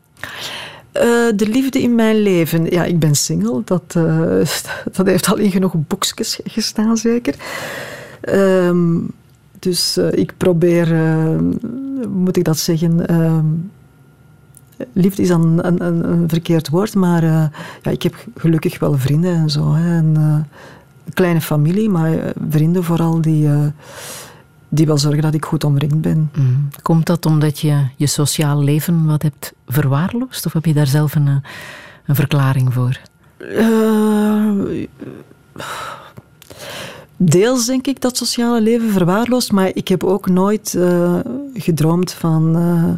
Eh, 0.98 1.28
de 1.36 1.48
liefde 1.48 1.82
in 1.82 1.96
mijn 1.96 2.16
leven. 2.22 2.66
Ja, 2.66 2.84
ik 2.84 3.00
ben 3.00 3.16
single. 3.16 3.62
Dat, 3.66 3.84
eh, 3.88 4.40
dat 4.96 5.06
heeft 5.06 5.28
al 5.28 5.38
in 5.38 5.52
genoeg 5.52 5.74
boekjes 5.88 6.40
gestaan, 6.44 6.98
zeker. 6.98 7.36
Ehm, 8.22 8.98
dus 9.60 9.98
eh, 9.98 10.12
ik 10.12 10.34
probeer, 10.38 10.96
moet 12.10 12.38
ik 12.38 12.44
dat 12.44 12.58
zeggen, 12.58 13.08
ehm, 13.08 13.46
liefde 14.94 15.22
is 15.22 15.28
dan 15.28 15.60
een, 15.66 15.86
een, 15.86 16.10
een 16.10 16.30
verkeerd 16.30 16.70
woord, 16.70 16.96
maar 16.96 17.24
ja, 17.82 17.92
ik 17.92 18.04
heb 18.04 18.26
gelukkig 18.36 18.80
wel 18.80 18.98
vrienden 18.98 19.36
en 19.36 19.50
zo. 19.50 19.74
Hè, 19.74 19.98
en, 19.98 20.16
een 21.06 21.14
kleine 21.14 21.42
familie, 21.42 21.90
maar 21.90 22.34
vrienden 22.50 22.84
vooral 22.84 23.22
die, 23.22 23.50
die 24.70 24.86
wel 24.86 24.98
zorgen 24.98 25.22
dat 25.22 25.34
ik 25.34 25.46
goed 25.46 25.64
omringd 25.64 26.02
ben. 26.02 26.32
Mm. 26.36 26.68
Komt 26.82 27.06
dat 27.06 27.26
omdat 27.26 27.60
je 27.60 27.88
je 27.96 28.08
sociaal 28.08 28.64
leven 28.64 29.06
wat 29.06 29.22
hebt 29.22 29.54
verwaarloosd? 29.68 30.46
Of 30.46 30.54
heb 30.54 30.66
je 30.66 30.74
daar 30.74 30.88
zelf 30.88 31.16
een, 31.16 31.42
een 32.06 32.16
verklaring 32.16 32.74
voor? 32.74 33.00
Deels 37.18 37.66
denk 37.66 37.88
ik 37.88 38.02
dat 38.02 38.18
sociale 38.18 38.62
leven 38.62 38.92
verwaarloosd, 38.92 39.52
maar 39.52 39.70
ik 39.74 39.88
heb 39.88 40.04
ook 40.04 40.30
nooit 40.30 40.74
uh, 40.78 41.20
gedroomd 41.54 42.12
van 42.14 42.58
uh, 42.58 42.94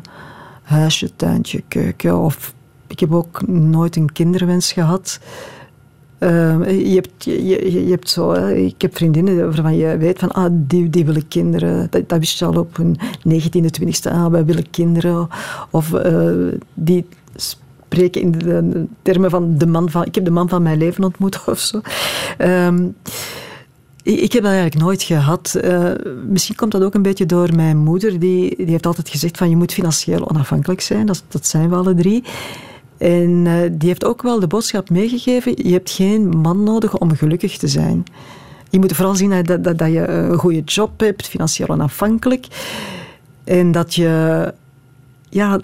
huisje, 0.64 1.16
tuintje, 1.16 1.64
keuken. 1.68 2.18
Of 2.18 2.54
ik 2.88 3.00
heb 3.00 3.14
ook 3.14 3.48
nooit 3.48 3.96
een 3.96 4.12
kinderwens 4.12 4.72
gehad. 4.72 5.20
Uh, 6.20 6.90
je, 6.90 6.96
hebt, 6.96 7.24
je, 7.24 7.86
je, 7.86 7.90
hebt 7.90 8.10
zo, 8.10 8.34
ik 8.44 8.82
heb 8.82 8.96
vriendinnen 8.96 9.38
waarvan 9.38 9.76
je 9.76 9.98
weet 9.98 10.20
van, 10.20 10.32
ah, 10.32 10.50
die, 10.52 10.90
die 10.90 11.06
willen 11.06 11.28
kinderen. 11.28 11.88
Dat, 11.90 12.10
dat 12.10 12.20
wist 12.20 12.40
je 12.40 12.46
al 12.46 12.60
op 12.60 12.78
hun 12.78 13.00
19e, 13.30 13.82
20e, 13.82 14.12
ah, 14.12 14.32
wij 14.32 14.46
willen 14.46 14.70
kinderen. 14.70 15.28
Of 15.70 15.92
die 16.74 17.06
spreken 17.36 18.22
in 18.22 18.32
de, 18.32 18.86
termen 19.02 19.30
van 19.30 19.58
de 19.58 19.68
man 19.68 19.90
van, 19.90 20.06
ik 20.06 20.16
heb 20.16 20.26
de 20.26 20.32
man 20.32 20.50
van 20.50 20.64
mijn 20.64 20.78
leven 20.78 21.04
ontmoet 21.04 21.44
of 21.46 21.60
zo. 21.60 21.82
Um, 22.38 22.96
ik 24.04 24.32
heb 24.34 24.44
dat 24.44 24.52
eigenlijk 24.52 24.82
nooit 24.84 25.04
gehad. 25.04 25.60
Uh, 25.64 25.92
misschien 26.28 26.56
komt 26.56 26.72
dat 26.72 26.84
ook 26.84 26.94
een 26.94 27.02
beetje 27.02 27.26
door 27.26 27.56
mijn 27.56 27.78
moeder. 27.78 28.20
Die, 28.20 28.56
die 28.58 28.70
heeft 28.70 28.86
altijd 28.86 29.10
gezegd 29.10 29.38
van 29.38 29.50
je 29.50 29.56
moet 29.56 29.74
financieel 29.74 30.30
onafhankelijk 30.30 30.82
zijn. 30.82 31.06
Dat, 31.06 31.24
dat 31.28 31.48
zijn 31.48 31.70
we 31.70 31.76
alle 31.76 31.94
drie. 31.94 32.24
En 33.00 33.46
uh, 33.46 33.54
die 33.72 33.88
heeft 33.88 34.06
ook 34.06 34.22
wel 34.22 34.40
de 34.40 34.48
boodschap 34.48 34.90
meegegeven. 34.90 35.54
Je 35.56 35.72
hebt 35.72 35.92
geen 35.92 36.30
man 36.30 36.64
nodig 36.64 36.98
om 36.98 37.16
gelukkig 37.16 37.58
te 37.58 37.68
zijn. 37.68 38.04
Je 38.70 38.80
moet 38.80 38.96
vooral 38.96 39.16
zien 39.16 39.44
dat, 39.44 39.64
dat, 39.64 39.78
dat 39.78 39.92
je 39.92 40.08
een 40.08 40.38
goede 40.38 40.62
job 40.62 41.00
hebt, 41.00 41.28
financieel 41.28 41.68
onafhankelijk. 41.68 42.48
En 43.44 43.72
dat 43.72 43.96
je, 43.96 44.54
ja, 45.30 45.60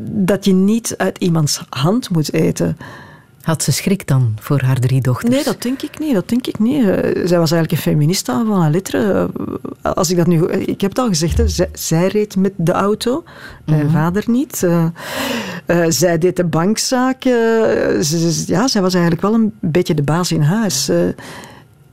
dat 0.00 0.44
je 0.44 0.52
niet 0.52 0.94
uit 0.96 1.18
iemands 1.18 1.64
hand 1.68 2.10
moet 2.10 2.32
eten. 2.32 2.76
Had 3.46 3.62
ze 3.62 3.72
schrik 3.72 4.06
dan 4.06 4.34
voor 4.40 4.60
haar 4.60 4.78
drie 4.78 5.00
dochters? 5.00 5.34
Nee, 5.34 5.44
dat 5.44 5.62
denk 5.62 5.82
ik 5.82 5.98
niet. 5.98 6.14
Dat 6.14 6.28
denk 6.28 6.46
ik 6.46 6.58
niet. 6.58 6.84
Eh, 6.84 6.88
zij 7.24 7.38
was 7.38 7.52
eigenlijk 7.52 7.72
een 7.72 7.92
feminista 7.92 8.44
van 8.44 8.62
een 8.62 8.70
lettre. 8.70 9.30
Eh, 9.82 9.92
als 9.92 10.10
ik 10.10 10.16
dat 10.16 10.26
nu... 10.26 10.46
Ik 10.46 10.80
heb 10.80 10.90
het 10.90 10.98
al 10.98 11.08
gezegd, 11.08 11.42
zij, 11.44 11.68
zij 11.72 12.06
reed 12.06 12.36
met 12.36 12.52
de 12.56 12.72
auto. 12.72 13.24
Mijn 13.64 13.78
mm 13.78 13.86
-hmm. 13.86 13.94
vader 13.94 14.24
niet. 14.26 14.62
Uh, 14.62 14.84
uh, 15.66 15.84
zij 15.88 16.18
deed 16.18 16.36
de 16.36 16.44
bankzaken. 16.44 17.34
Ze, 18.04 18.44
ja, 18.46 18.68
zij 18.68 18.82
was 18.82 18.94
eigenlijk 18.94 19.22
wel 19.22 19.34
een 19.34 19.52
beetje 19.60 19.94
de 19.94 20.02
baas 20.02 20.32
in 20.32 20.42
huis. 20.42 20.90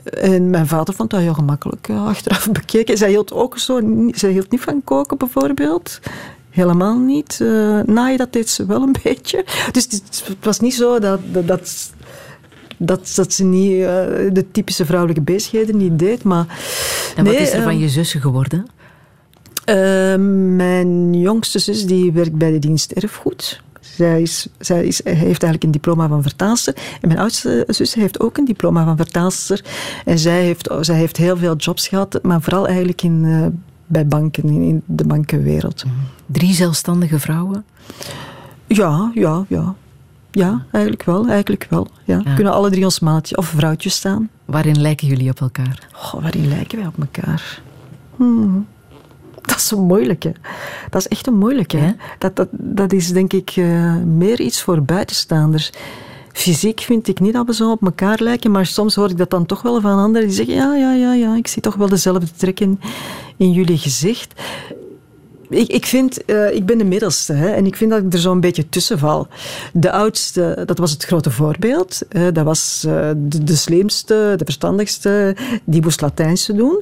En 0.03 0.49
mijn 0.49 0.67
vader 0.67 0.93
vond 0.93 1.09
dat 1.09 1.19
heel 1.19 1.33
gemakkelijk 1.33 1.89
achteraf 1.89 2.51
bekeken. 2.51 2.97
Zij 2.97 3.09
hield 3.09 3.33
ook 3.33 3.57
zo... 3.57 3.79
Zij 4.11 4.31
hield 4.31 4.51
niet 4.51 4.61
van 4.61 4.81
koken, 4.83 5.17
bijvoorbeeld 5.17 5.99
helemaal 6.53 6.99
niet. 6.99 7.39
Uh, 7.41 7.79
naaien, 7.85 8.17
dat 8.17 8.33
deed 8.33 8.49
ze 8.49 8.65
wel 8.65 8.81
een 8.81 8.95
beetje. 9.03 9.45
Dus 9.71 9.87
het 10.23 10.35
was 10.41 10.59
niet 10.59 10.73
zo 10.73 10.99
dat, 10.99 11.19
dat, 11.31 11.47
dat, 11.47 11.93
dat, 12.77 13.11
dat 13.15 13.33
ze 13.33 13.43
niet 13.43 13.71
uh, 13.71 13.85
de 14.31 14.45
typische 14.51 14.85
vrouwelijke 14.85 15.21
bezigheden 15.21 15.77
niet 15.77 15.99
deed. 15.99 16.23
Maar, 16.23 16.45
en 17.15 17.25
wat 17.25 17.33
nee, 17.33 17.43
is 17.43 17.53
er 17.53 17.61
van 17.61 17.73
uh, 17.73 17.79
je 17.79 17.89
zussen 17.89 18.21
geworden? 18.21 18.65
mijn 20.55 21.13
jongste 21.13 21.59
zus 21.59 21.85
die 21.85 22.11
werkt 22.11 22.37
bij 22.37 22.51
de 22.51 22.59
dienst 22.59 22.91
erfgoed. 22.91 23.61
Zij, 23.79 24.21
is, 24.21 24.47
zij 24.59 24.85
is, 24.85 25.03
heeft 25.03 25.17
eigenlijk 25.17 25.63
een 25.63 25.71
diploma 25.71 26.07
van 26.07 26.21
vertaalster. 26.21 26.75
En 27.01 27.07
mijn 27.07 27.19
oudste 27.19 27.63
zus 27.67 27.93
heeft 27.93 28.19
ook 28.19 28.37
een 28.37 28.45
diploma 28.45 28.85
van 28.85 28.97
vertaalster. 28.97 29.65
En 30.05 30.19
zij 30.19 30.43
heeft, 30.43 30.69
zij 30.79 30.95
heeft 30.95 31.17
heel 31.17 31.37
veel 31.37 31.55
jobs 31.55 31.87
gehad, 31.87 32.19
maar 32.21 32.41
vooral 32.41 32.67
eigenlijk 32.67 33.01
in 33.01 33.25
bij 33.93 34.07
banken, 34.07 34.43
in 34.49 34.81
de 34.85 35.05
bankenwereld. 35.05 35.83
Drie 36.25 36.53
zelfstandige 36.53 37.19
vrouwen? 37.19 37.65
Ja, 38.67 39.11
ja, 39.13 39.45
ja. 39.47 39.75
Ja, 40.31 40.65
eigenlijk 40.71 41.03
wel. 41.03 41.27
Eigenlijk 41.27 41.67
wel 41.69 41.87
ja. 42.03 42.21
ja. 42.23 42.33
Kunnen 42.33 42.53
alle 42.53 42.69
drie 42.69 42.83
ons 42.83 42.99
maatje 42.99 43.37
of 43.37 43.45
vrouwtje 43.45 43.89
staan. 43.89 44.29
Waarin 44.45 44.81
lijken 44.81 45.07
jullie 45.07 45.29
op 45.29 45.41
elkaar? 45.41 45.87
Oh, 45.95 46.21
waarin 46.21 46.47
lijken 46.47 46.77
wij 46.77 46.87
op 46.87 46.99
elkaar? 46.99 47.61
Hmm. 48.15 48.67
Dat 49.41 49.55
is 49.55 49.71
een 49.71 49.81
moeilijke. 49.85 50.33
Dat 50.89 51.01
is 51.01 51.07
echt 51.07 51.27
een 51.27 51.37
moeilijke. 51.37 51.77
Ja? 51.77 51.95
Dat, 52.17 52.35
dat, 52.35 52.47
dat 52.51 52.93
is 52.93 53.11
denk 53.11 53.33
ik 53.33 53.55
uh, 53.55 53.95
meer 53.95 54.41
iets 54.41 54.61
voor 54.61 54.81
buitenstaanders. 54.81 55.71
Fysiek 56.33 56.79
vind 56.79 57.07
ik 57.07 57.19
niet 57.19 57.33
dat 57.33 57.45
we 57.45 57.53
zo 57.53 57.71
op 57.71 57.83
elkaar 57.83 58.19
lijken, 58.21 58.51
maar 58.51 58.65
soms 58.65 58.95
hoor 58.95 59.09
ik 59.09 59.17
dat 59.17 59.29
dan 59.29 59.45
toch 59.45 59.61
wel 59.61 59.81
van 59.81 59.99
anderen 59.99 60.27
die 60.27 60.35
zeggen: 60.35 60.55
ja, 60.55 60.75
ja, 60.75 60.93
ja, 60.93 61.13
ja, 61.13 61.35
ik 61.35 61.47
zie 61.47 61.61
toch 61.61 61.75
wel 61.75 61.89
dezelfde 61.89 62.27
trekken 62.37 62.79
in 63.37 63.51
jullie 63.51 63.77
gezicht. 63.77 64.33
Ik, 65.49 65.67
ik, 65.67 65.85
vind, 65.85 66.19
uh, 66.25 66.53
ik 66.53 66.65
ben 66.65 66.77
de 66.77 66.83
middelste 66.83 67.33
hè, 67.33 67.49
en 67.49 67.65
ik 67.65 67.75
vind 67.75 67.91
dat 67.91 68.03
ik 68.03 68.13
er 68.13 68.19
zo'n 68.19 68.39
beetje 68.39 68.69
tussen 68.69 68.99
val. 68.99 69.27
De 69.73 69.91
oudste, 69.91 70.63
dat 70.65 70.77
was 70.77 70.91
het 70.91 71.03
grote 71.03 71.31
voorbeeld. 71.31 72.01
Dat 72.33 72.43
was 72.43 72.83
uh, 72.87 73.09
de, 73.17 73.43
de, 73.43 73.55
slimste, 73.55 74.33
de 74.37 74.43
verstandigste, 74.43 75.35
die 75.63 75.81
moest 75.81 76.01
Latijnse 76.01 76.53
doen. 76.53 76.81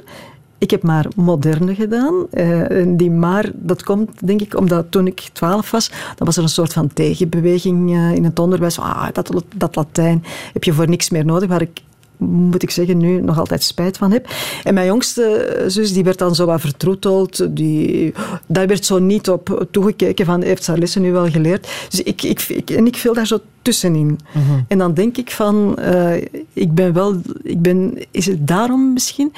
Ik 0.62 0.70
heb 0.70 0.82
maar 0.82 1.06
moderne 1.16 1.74
gedaan. 1.74 2.26
Uh, 2.32 2.84
die 2.86 3.10
maar, 3.10 3.50
dat 3.54 3.82
komt 3.82 4.10
denk 4.26 4.40
ik 4.40 4.58
omdat 4.58 4.86
toen 4.90 5.06
ik 5.06 5.20
twaalf 5.32 5.70
was, 5.70 5.88
dan 5.88 6.26
was 6.26 6.36
er 6.36 6.42
een 6.42 6.48
soort 6.48 6.72
van 6.72 6.92
tegenbeweging 6.92 7.90
uh, 7.90 8.14
in 8.14 8.24
het 8.24 8.38
onderwijs. 8.38 8.78
Ah, 8.78 9.06
dat, 9.12 9.44
dat 9.56 9.76
Latijn 9.76 10.24
heb 10.52 10.64
je 10.64 10.72
voor 10.72 10.88
niks 10.88 11.10
meer 11.10 11.24
nodig, 11.24 11.48
waar 11.48 11.60
ik 11.60 11.80
moet 12.16 12.62
ik 12.62 12.70
zeggen, 12.70 12.98
nu 12.98 13.20
nog 13.20 13.38
altijd 13.38 13.62
spijt 13.62 13.96
van 13.96 14.12
heb. 14.12 14.26
En 14.64 14.74
mijn 14.74 14.86
jongste 14.86 15.64
zus, 15.66 15.92
die 15.92 16.04
werd 16.04 16.18
dan 16.18 16.34
zo 16.34 16.46
wat 16.46 16.60
vertroeteld. 16.60 17.56
Die, 17.56 18.12
daar 18.46 18.66
werd 18.66 18.84
zo 18.84 18.98
niet 18.98 19.30
op 19.30 19.66
toegekeken 19.70 20.26
van, 20.26 20.42
heeft 20.42 20.64
ze 20.64 20.70
haar 20.70 20.80
lessen 20.80 21.02
nu 21.02 21.12
wel 21.12 21.30
geleerd? 21.30 21.86
Dus 21.88 22.02
ik, 22.02 22.22
ik, 22.22 22.40
ik 22.40 22.70
en 22.70 22.86
ik 22.86 22.96
viel 22.96 23.14
daar 23.14 23.26
zo 23.26 23.38
tussenin. 23.62 24.06
Mm 24.06 24.42
-hmm. 24.42 24.64
En 24.68 24.78
dan 24.78 24.94
denk 24.94 25.16
ik 25.16 25.30
van, 25.30 25.76
uh, 25.78 26.14
ik 26.52 26.74
ben 26.74 26.92
wel, 26.92 27.20
ik 27.42 27.62
ben, 27.62 27.98
is 28.10 28.26
het 28.26 28.46
daarom 28.46 28.92
misschien 28.92 29.32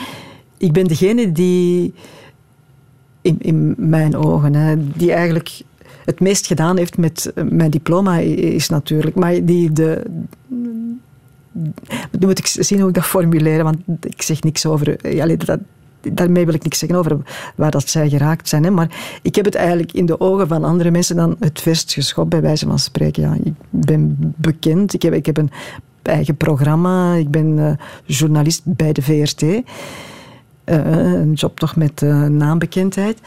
ik 0.64 0.72
ben 0.72 0.86
degene 0.86 1.32
die, 1.32 1.94
in, 3.20 3.36
in 3.40 3.74
mijn 3.78 4.16
ogen, 4.16 4.54
hè, 4.54 4.74
die 4.96 5.12
eigenlijk 5.12 5.60
het 6.04 6.20
meest 6.20 6.46
gedaan 6.46 6.76
heeft 6.76 6.96
met 6.96 7.32
mijn 7.50 7.70
diploma, 7.70 8.18
is 8.18 8.68
natuurlijk. 8.68 9.16
Maar 9.16 9.44
die 9.44 9.72
de. 9.72 10.02
Moet 12.20 12.38
ik 12.38 12.46
zien 12.46 12.78
hoe 12.78 12.88
ik 12.88 12.94
dat 12.94 13.04
formuleer, 13.04 13.62
want 13.62 13.76
ik 14.00 14.22
zeg 14.22 14.42
niks 14.42 14.66
over. 14.66 15.14
Ja, 15.14 15.26
dat, 15.36 15.58
daarmee 16.00 16.44
wil 16.44 16.54
ik 16.54 16.62
niks 16.62 16.78
zeggen 16.78 16.98
over 16.98 17.18
waar 17.56 17.70
dat 17.70 17.88
zij 17.88 18.08
geraakt 18.08 18.48
zijn. 18.48 18.64
Hè. 18.64 18.70
Maar 18.70 19.18
ik 19.22 19.34
heb 19.34 19.44
het 19.44 19.54
eigenlijk 19.54 19.92
in 19.92 20.06
de 20.06 20.20
ogen 20.20 20.48
van 20.48 20.64
andere 20.64 20.90
mensen 20.90 21.16
dan 21.16 21.36
het 21.40 21.60
verst 21.60 21.92
geschopt, 21.92 22.28
bij 22.28 22.40
wijze 22.40 22.66
van 22.66 22.78
spreken. 22.78 23.22
Ja, 23.22 23.36
ik 23.44 23.54
ben 23.70 24.16
bekend, 24.36 24.94
ik 24.94 25.02
heb, 25.02 25.12
ik 25.12 25.26
heb 25.26 25.36
een 25.36 25.50
eigen 26.02 26.36
programma, 26.36 27.14
ik 27.14 27.30
ben 27.30 27.58
uh, 27.58 27.72
journalist 28.04 28.62
bij 28.64 28.92
de 28.92 29.02
VRT. 29.02 29.42
Uh, 30.64 31.12
een 31.12 31.32
job 31.32 31.58
toch 31.58 31.76
met 31.76 32.02
uh, 32.02 32.26
naambekendheid. 32.26 33.20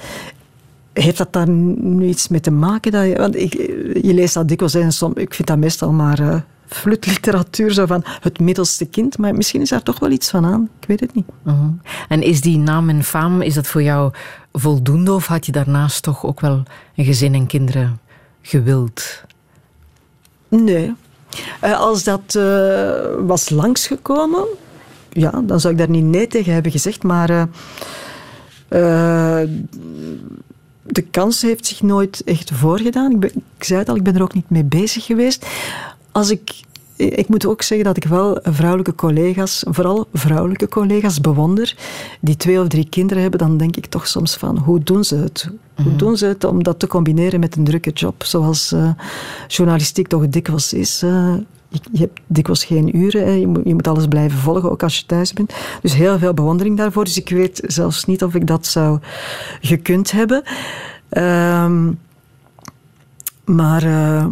Heeft 0.94 1.18
dat 1.18 1.34
daar 1.34 1.50
nu 1.50 2.08
iets 2.08 2.28
mee 2.28 2.40
te 2.40 2.52
maken? 2.52 2.92
Dat 2.92 3.06
je, 3.06 3.16
want 3.16 3.36
ik, 3.36 3.54
je 4.02 4.14
leest 4.14 4.34
dat 4.34 4.48
dikwijls 4.48 4.74
en 4.74 4.92
soms, 4.92 5.16
ik 5.16 5.34
vind 5.34 5.48
dat 5.48 5.58
meestal 5.58 5.92
maar 5.92 6.20
uh, 6.20 6.36
flutliteratuur, 6.68 7.72
zo 7.72 7.86
van 7.86 8.04
het 8.06 8.40
middelste 8.40 8.86
kind. 8.86 9.18
Maar 9.18 9.36
misschien 9.36 9.62
is 9.62 9.70
daar 9.70 9.84
toch 9.84 10.00
wel 10.00 10.12
iets 10.12 10.30
van 10.30 10.46
aan. 10.46 10.70
Ik 10.80 10.88
weet 10.88 11.00
het 11.00 11.16
niet. 11.16 11.26
Uh 11.44 11.54
-huh. 11.54 11.70
En 12.10 12.22
is 12.22 12.42
die 12.42 12.58
naam 12.58 12.90
en 12.90 13.04
faam, 13.04 13.42
is 13.42 13.54
dat 13.54 13.68
voor 13.68 13.84
jou 13.84 14.12
voldoende? 14.52 15.14
Of 15.14 15.28
had 15.28 15.46
je 15.46 15.52
daarnaast 15.52 16.04
toch 16.04 16.26
ook 16.26 16.40
wel 16.40 16.64
een 16.96 17.06
gezin 17.06 17.34
en 17.34 17.48
kinderen 17.48 18.00
gewild? 18.42 19.24
Nee. 20.48 20.94
als 21.62 22.04
dat 22.04 22.40
was 23.26 23.50
langsgekomen 23.50 24.46
ja, 25.20 25.42
dan 25.44 25.60
zou 25.60 25.74
ik 25.74 25.80
daar 25.80 25.90
niet 25.90 26.04
nee 26.04 26.28
tegen 26.28 26.54
hebben 26.54 26.72
gezegd. 26.72 27.04
Maar 27.04 27.30
uh, 27.30 27.44
uh, 28.70 29.50
de 30.84 31.02
kans 31.12 31.42
heeft 31.42 31.66
zich 31.66 31.82
nooit 31.82 32.22
echt 32.26 32.52
voorgedaan. 32.52 33.12
Ik, 33.12 33.32
ik 33.58 33.64
zei 33.64 33.80
het 33.80 33.90
al, 33.90 33.96
ik 33.96 34.04
ben 34.04 34.16
er 34.16 34.22
ook 34.22 34.34
niet 34.34 34.50
mee 34.50 34.64
bezig 34.64 35.06
geweest. 35.06 35.46
Als 36.12 36.30
ik 36.30 36.56
ik 36.98 37.28
moet 37.28 37.46
ook 37.46 37.62
zeggen 37.62 37.86
dat 37.86 37.98
ik 37.98 38.04
wel 38.04 38.40
vrouwelijke 38.44 38.96
collega's, 38.96 39.64
vooral 39.68 40.08
vrouwelijke 40.14 40.68
collega's, 40.68 41.22
bewonder, 41.22 41.76
die 42.22 42.38
twee 42.38 42.62
of 42.62 42.68
drie 42.68 42.90
kinderen 42.90 43.22
hebben, 43.22 43.40
dan 43.40 43.58
denk 43.58 43.76
ik 43.76 43.86
toch 43.86 44.08
soms 44.08 44.36
van, 44.36 44.58
hoe 44.58 44.80
doen 44.80 45.04
ze 45.04 45.16
het? 45.16 45.50
Hoe 45.76 45.92
mm. 45.92 45.98
doen 45.98 46.18
ze 46.18 46.26
het 46.26 46.44
om 46.44 46.64
dat 46.64 46.80
te 46.80 46.88
combineren 46.88 47.40
met 47.40 47.56
een 47.56 47.64
drukke 47.64 47.92
job, 47.92 48.24
zoals 48.24 48.72
uh, 48.74 48.90
journalistiek 49.48 50.08
toch 50.08 50.28
dikwijls 50.30 50.74
is? 50.74 51.04
Uh, 51.04 51.34
je 51.70 52.00
hebt 52.00 52.20
dikwijls 52.28 52.66
geen 52.66 52.98
uren. 52.98 53.26
Hè. 53.26 53.32
Je, 53.32 53.48
moet, 53.48 53.62
je 53.66 53.74
moet 53.74 53.88
alles 53.88 54.08
blijven 54.08 54.40
volgen, 54.40 54.72
ook 54.72 54.84
als 54.84 54.98
je 54.98 55.06
thuis 55.06 55.34
bent. 55.34 55.54
Dus 55.82 55.94
heel 55.94 56.20
veel 56.20 56.34
bewondering 56.34 56.78
daarvoor. 56.78 57.04
Dus 57.04 57.18
ik 57.18 57.30
weet 57.30 57.62
zelfs 57.66 58.06
niet 58.06 58.24
of 58.24 58.36
ik 58.36 58.48
dat 58.48 58.66
zou 58.66 59.00
gekund 59.62 60.12
hebben. 60.12 60.44
Um, 61.10 62.00
Maar 63.46 63.84
uh, 63.84 64.26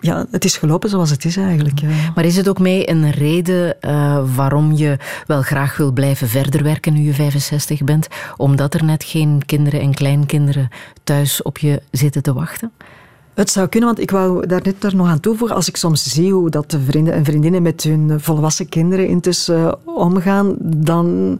ja, 0.00 0.26
het 0.30 0.44
is 0.44 0.56
gelopen 0.56 0.90
zoals 0.90 1.10
het 1.10 1.24
is 1.24 1.36
eigenlijk. 1.36 1.78
Ja. 1.78 1.88
Maar 2.14 2.24
is 2.24 2.36
het 2.36 2.48
ook 2.48 2.58
mee 2.58 2.90
een 2.90 3.10
reden 3.10 3.76
uh, 3.80 4.36
waarom 4.36 4.72
je 4.72 4.96
wel 5.26 5.42
graag 5.42 5.76
wil 5.76 5.92
blijven 5.92 6.28
verder 6.28 6.62
werken 6.62 6.92
nu 6.92 7.00
je 7.00 7.14
65 7.14 7.84
bent? 7.84 8.08
Omdat 8.36 8.74
er 8.74 8.84
net 8.84 9.04
geen 9.04 9.42
kinderen 9.46 9.80
en 9.80 9.94
kleinkinderen 9.94 10.68
thuis 11.04 11.42
op 11.42 11.58
je 11.58 11.82
zitten 11.90 12.22
te 12.22 12.32
wachten? 12.32 12.72
Het 13.34 13.50
zou 13.50 13.68
kunnen, 13.68 13.88
want 13.88 14.00
ik 14.00 14.10
wou 14.10 14.46
daar 14.46 14.60
net 14.64 14.84
er 14.84 14.96
nog 14.96 15.08
aan 15.08 15.20
toevoegen. 15.20 15.56
Als 15.56 15.68
ik 15.68 15.76
soms 15.76 16.02
zie 16.02 16.32
hoe 16.32 16.50
dat 16.50 16.70
de 16.70 16.80
vrienden 16.80 17.14
en 17.14 17.24
vriendinnen 17.24 17.62
met 17.62 17.82
hun 17.82 18.20
volwassen 18.20 18.68
kinderen 18.68 19.06
intussen 19.06 19.86
omgaan, 19.86 20.56
dan 20.60 21.38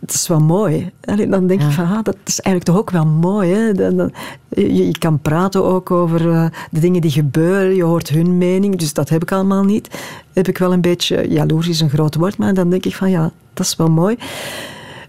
het 0.00 0.14
is 0.14 0.28
wel 0.28 0.40
mooi. 0.40 0.90
Dan 1.28 1.46
denk 1.46 1.62
ik 1.62 1.70
van, 1.70 1.84
ah, 1.84 2.02
dat 2.02 2.16
is 2.24 2.40
eigenlijk 2.40 2.64
toch 2.64 2.78
ook 2.78 2.90
wel 2.90 3.06
mooi. 3.06 3.52
Hè? 3.52 3.72
Dan, 3.72 4.12
je, 4.48 4.86
je, 4.86 4.98
kan 4.98 5.20
praten 5.20 5.64
ook 5.64 5.90
over 5.90 6.26
uh, 6.26 6.46
de 6.70 6.80
dingen 6.80 7.00
die 7.00 7.10
gebeuren. 7.10 7.74
Je 7.74 7.82
hoort 7.82 8.08
hun 8.08 8.38
mening, 8.38 8.76
dus 8.76 8.92
dat 8.92 9.08
heb 9.08 9.22
ik 9.22 9.32
allemaal 9.32 9.64
niet. 9.64 9.88
Heb 10.32 10.48
ik 10.48 10.58
wel 10.58 10.72
een 10.72 10.80
beetje, 10.80 11.28
jaloers 11.28 11.68
is 11.68 11.80
een 11.80 11.90
groot 11.90 12.14
woord, 12.14 12.36
maar 12.36 12.54
dan 12.54 12.70
denk 12.70 12.84
ik 12.84 12.94
van, 12.94 13.10
ja, 13.10 13.30
dat 13.54 13.66
is 13.66 13.76
wel 13.76 13.90
mooi. 13.90 14.16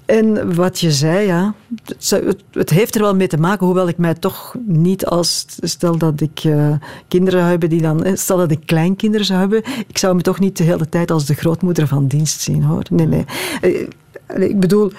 En 0.06 0.56
wat 0.56 0.80
je 0.80 0.92
zei, 0.92 1.26
ja, 1.26 1.54
het, 1.86 2.44
het, 2.52 2.70
heeft 2.70 2.96
er 2.96 3.02
wel 3.02 3.16
mee 3.16 3.28
te 3.28 3.38
maken, 3.38 3.66
hoewel 3.66 3.88
ik 3.88 3.98
mij 3.98 4.14
toch 4.14 4.56
niet 4.66 5.06
als, 5.06 5.46
stel 5.62 5.98
dat 5.98 6.22
ik 6.22 6.44
uh, 6.44 6.74
kinderen 7.08 7.46
heb 7.46 7.70
die 7.70 7.82
dan, 7.82 8.06
stel 8.14 8.38
dat 8.38 8.52
ik 8.52 8.66
kleinkinderen 8.66 9.26
zou 9.26 9.40
hebben, 9.40 9.64
ik 9.88 9.98
zou 9.98 10.16
me 10.16 10.22
toch 10.22 10.40
niet 10.40 10.58
de 10.58 10.64
hele 10.64 10.90
tijd 10.90 11.12
als 11.12 11.26
de 11.26 11.34
grootmoeder 11.34 11.88
van 11.88 12.08
dienst 12.08 12.42
zien, 12.42 12.64
hoor. 12.64 12.84
Nee, 12.90 13.08
nee. 13.08 13.26
Ik 14.36 14.60
bedoel, 14.60 14.92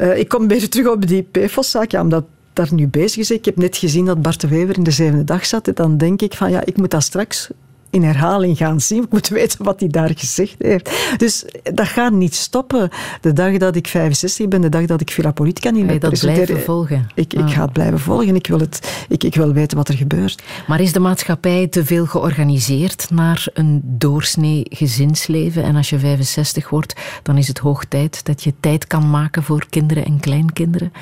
uh, 0.00 0.18
ik 0.18 0.28
kom 0.28 0.42
een 0.42 0.48
beetje 0.48 0.68
terug 0.68 0.92
op 0.92 1.06
die 1.06 1.22
PFOS-zaak, 1.22 1.92
omdat 1.92 2.24
daar 2.52 2.74
nu 2.74 2.86
bezig 2.86 3.16
is. 3.16 3.30
Ik 3.30 3.44
heb 3.44 3.56
net 3.56 3.76
gezien 3.76 4.04
dat 4.04 4.22
Bart 4.22 4.48
Wever 4.48 4.76
in 4.76 4.82
de 4.82 4.90
zevende 4.90 5.24
dag 5.24 5.46
zat. 5.46 5.68
En 5.68 5.74
dan 5.74 5.96
denk 5.96 6.22
ik 6.22 6.34
van, 6.34 6.50
ja, 6.50 6.64
ik 6.64 6.76
moet 6.76 6.90
dat 6.90 7.02
straks 7.02 7.50
in 7.90 8.02
herhaling 8.02 8.56
gaan 8.56 8.80
zien. 8.80 9.02
Ik 9.02 9.10
moet 9.10 9.28
weten 9.28 9.64
wat 9.64 9.80
hij 9.80 9.88
daar 9.88 10.10
gezegd 10.16 10.54
heeft. 10.58 10.90
Dus 11.16 11.44
dat 11.62 11.86
gaat 11.86 12.12
niet 12.12 12.34
stoppen. 12.34 12.88
De 13.20 13.32
dag 13.32 13.56
dat 13.56 13.76
ik 13.76 13.86
65 13.86 14.48
ben, 14.48 14.60
de 14.60 14.68
dag 14.68 14.84
dat 14.84 15.00
ik 15.00 15.10
Villa 15.10 15.30
Politica 15.30 15.70
niet 15.70 15.86
meer 15.86 16.00
dat 16.00 16.20
blijven 16.20 16.60
volgen? 16.60 17.08
Ik, 17.14 17.32
ik 17.32 17.50
ga 17.50 17.62
het 17.62 17.72
blijven 17.72 18.00
volgen. 18.00 18.34
Ik 18.34 18.46
wil, 18.46 18.60
het, 18.60 19.04
ik, 19.08 19.24
ik 19.24 19.34
wil 19.34 19.52
weten 19.52 19.76
wat 19.76 19.88
er 19.88 19.96
gebeurt. 19.96 20.42
Maar 20.66 20.80
is 20.80 20.92
de 20.92 21.00
maatschappij 21.00 21.66
te 21.66 21.84
veel 21.84 22.06
georganiseerd 22.06 23.10
naar 23.10 23.46
een 23.54 23.80
doorsnee 23.84 24.66
gezinsleven? 24.68 25.62
En 25.62 25.76
als 25.76 25.90
je 25.90 25.98
65 25.98 26.68
wordt, 26.68 26.94
dan 27.22 27.38
is 27.38 27.48
het 27.48 27.58
hoog 27.58 27.84
tijd 27.84 28.24
dat 28.24 28.42
je 28.42 28.54
tijd 28.60 28.86
kan 28.86 29.10
maken 29.10 29.42
voor 29.42 29.66
kinderen 29.70 30.04
en 30.04 30.20
kleinkinderen? 30.20 30.92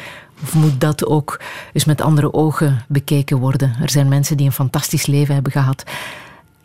Of 0.43 0.55
moet 0.55 0.81
dat 0.81 1.07
ook 1.07 1.41
eens 1.73 1.85
met 1.85 2.01
andere 2.01 2.33
ogen 2.33 2.85
bekeken 2.89 3.39
worden? 3.39 3.77
Er 3.83 3.91
zijn 3.91 4.09
mensen 4.09 4.37
die 4.37 4.47
een 4.47 4.53
fantastisch 4.53 5.07
leven 5.07 5.35
hebben 5.35 5.53
gehad 5.53 5.85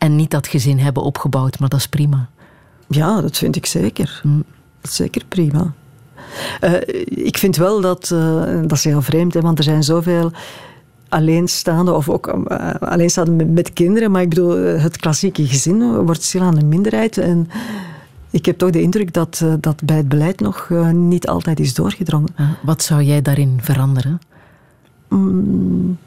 en 0.02 0.16
niet 0.16 0.30
dat 0.30 0.46
gezin 0.46 0.78
hebben 0.78 1.02
opgebouwd, 1.02 1.58
maar 1.58 1.68
dat 1.68 1.78
is 1.78 1.88
prima. 1.88 2.28
Ja, 2.88 3.20
dat 3.20 3.38
vind 3.38 3.56
ik 3.56 3.66
zeker. 3.66 4.20
Mm. 4.24 4.44
Dat 4.80 4.90
is 4.90 4.96
zeker 4.96 5.22
prima. 5.28 5.72
Uh, 6.60 6.72
ik 7.26 7.38
vind 7.38 7.56
wel 7.56 7.80
dat, 7.80 8.10
uh, 8.12 8.60
dat 8.60 8.72
is 8.72 8.84
heel 8.84 9.02
vreemd, 9.02 9.34
hè, 9.34 9.40
want 9.40 9.58
er 9.58 9.64
zijn 9.64 9.82
zoveel 9.82 10.32
alleenstaande 11.08 11.92
of 11.92 12.08
ook 12.08 12.26
uh, 12.26 12.70
alleenstaande 12.80 13.30
met, 13.30 13.50
met, 13.50 13.72
kinderen, 13.72 14.10
maar 14.10 14.22
ik 14.22 14.28
bedoel, 14.28 14.56
het 14.56 14.96
klassieke 14.96 15.46
gezin 15.46 16.04
wordt 16.04 16.22
stil 16.22 16.40
aan 16.40 16.54
de 16.54 16.64
minderheid 16.64 17.18
en 17.18 17.48
ik 18.30 18.46
heb 18.46 18.58
toch 18.58 18.70
de 18.70 18.82
indruk 18.82 19.12
dat 19.12 19.44
dat 19.60 19.82
bij 19.84 19.96
het 19.96 20.08
beleid 20.08 20.40
nog 20.40 20.70
niet 20.92 21.28
altijd 21.28 21.60
is 21.60 21.74
doorgedrongen. 21.74 22.34
wat 22.62 22.82
zou 22.82 23.02
jij 23.02 23.22
daarin 23.22 23.58
veranderen? 23.60 24.20
Mm, 25.08 25.98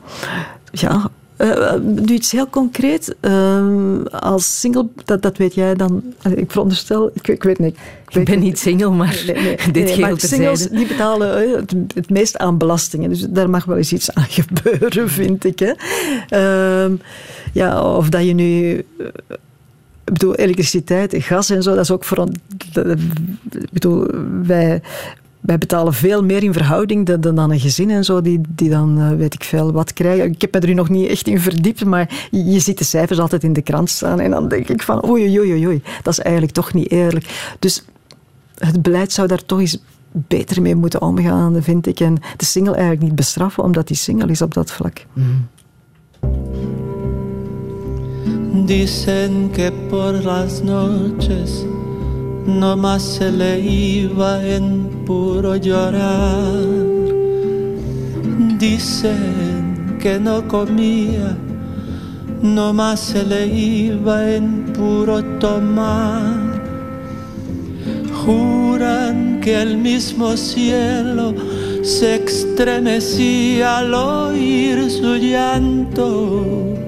ja, 0.72 1.10
uh, 1.38 1.74
nu 1.82 2.14
iets 2.14 2.32
heel 2.32 2.50
concreet. 2.50 3.16
Uh, 3.22 4.04
als 4.06 4.60
single, 4.60 4.88
dat, 5.06 5.22
dat 5.22 5.38
weet 5.38 5.54
jij 5.54 5.76
dan. 5.76 6.04
Ik 6.36 6.52
veronderstel, 6.52 7.12
ik, 7.14 7.28
ik 7.28 7.44
weet 7.44 7.60
niet. 7.60 7.76
Ik, 8.08 8.16
ik 8.16 8.26
ben 8.26 8.40
niet 8.40 8.60
single, 8.60 8.90
maar 8.90 9.24
nee, 9.26 9.36
nee, 9.36 9.58
dit 9.72 9.86
nee, 9.86 10.00
maar 10.00 10.20
Singles 10.20 10.68
die 10.68 10.88
betalen 10.88 11.56
het, 11.56 11.74
het, 11.94 12.10
meest 12.10 12.38
aan 12.38 12.58
belastingen. 12.58 13.10
Dus 13.10 13.26
daar 13.30 13.50
mag 13.50 13.66
wel 13.66 13.78
eens 13.78 13.94
iets 13.94 14.14
aan 14.14 14.28
gebeuren, 14.40 15.10
vind 15.10 15.46
ik. 15.46 15.60
Hè. 15.60 15.74
Ehm, 16.30 16.96
ja, 17.54 17.96
of 17.96 18.10
dat 18.10 18.26
je 18.26 18.34
nu. 18.34 18.78
Ik 20.04 20.14
bedoel, 20.14 20.36
elektriciteit, 20.36 21.16
gas 21.18 21.50
en 21.50 21.64
zo, 21.64 21.74
dat 21.74 21.84
is 21.84 21.92
ook 21.92 22.04
voor. 22.04 22.28
Ik 23.52 23.72
bedoel, 23.72 24.08
wij, 24.44 24.82
wij 25.46 25.58
betalen 25.58 25.94
veel 25.94 26.24
meer 26.24 26.44
in 26.44 26.54
verhouding 26.54 27.06
dan, 27.06 27.36
dan 27.36 27.52
een 27.52 27.60
gezin 27.60 27.90
en 27.90 28.04
zo, 28.04 28.22
die, 28.22 28.42
die 28.48 28.70
dan 28.70 29.00
uh, 29.00 29.10
weet 29.10 29.34
ik 29.34 29.44
veel 29.44 29.72
wat 29.72 29.94
krijgen. 29.94 30.32
Ik 30.32 30.42
heb 30.42 30.54
me 30.54 30.60
er 30.60 30.74
nog 30.74 30.90
niet 30.90 31.10
echt 31.10 31.28
in 31.28 31.40
verdiept, 31.40 31.86
maar 31.86 32.28
je, 32.32 32.46
je, 32.46 32.60
ziet 32.60 32.78
de 32.78 32.84
cijfers 32.84 33.20
altijd 33.20 33.44
in 33.44 33.54
de 33.54 33.62
krant 33.62 33.90
staan 33.90 34.20
en 34.20 34.32
dan 34.32 34.48
denk 34.48 34.70
ik 34.70 34.84
van 34.84 35.10
oei, 35.10 35.40
oei, 35.40 35.52
oei, 35.52 35.68
oei, 35.68 35.82
dat 36.02 36.14
is 36.14 36.20
eigenlijk 36.20 36.54
toch 36.54 36.74
niet 36.74 36.92
eerlijk. 36.92 37.56
Dus 37.60 37.84
het 38.56 38.82
beleid 38.82 39.12
zou 39.12 39.28
daar 39.28 39.46
toch 39.46 39.60
eens 39.60 39.78
beter 40.12 40.62
mee 40.62 40.76
moeten 40.76 41.02
omgaan, 41.02 41.64
vind 41.64 41.88
ik. 41.88 42.00
En 42.00 42.18
de 42.38 42.46
single 42.46 42.74
eigenlijk 42.74 43.04
niet 43.04 43.16
bestraffen, 43.16 43.64
omdat 43.64 43.88
die 43.88 43.98
single 43.98 44.32
is 44.32 44.42
op 44.42 44.54
dat 44.54 44.72
vlak. 44.72 45.06
Mm. 45.14 45.48
Dicen 48.66 49.50
que 49.52 49.72
por 49.90 50.12
las 50.12 50.62
noches 50.62 51.66
no 52.46 52.78
más 52.78 53.02
se 53.02 53.32
le 53.32 53.60
iba 53.60 54.44
en 54.46 55.04
puro 55.06 55.56
llorar. 55.56 56.54
Dicen 58.60 59.98
que 60.00 60.20
no 60.20 60.48
comía, 60.48 61.38
no 62.42 62.74
más 62.74 63.00
se 63.00 63.24
le 63.24 63.48
iba 63.48 64.32
en 64.32 64.66
puro 64.74 65.24
tomar. 65.40 66.64
Juran 68.26 69.40
que 69.42 69.62
el 69.62 69.78
mismo 69.78 70.38
cielo 70.38 71.34
se 71.84 72.16
estremecía 72.16 73.80
al 73.80 73.94
oír 73.94 74.90
su 74.90 75.16
llanto 75.16 76.85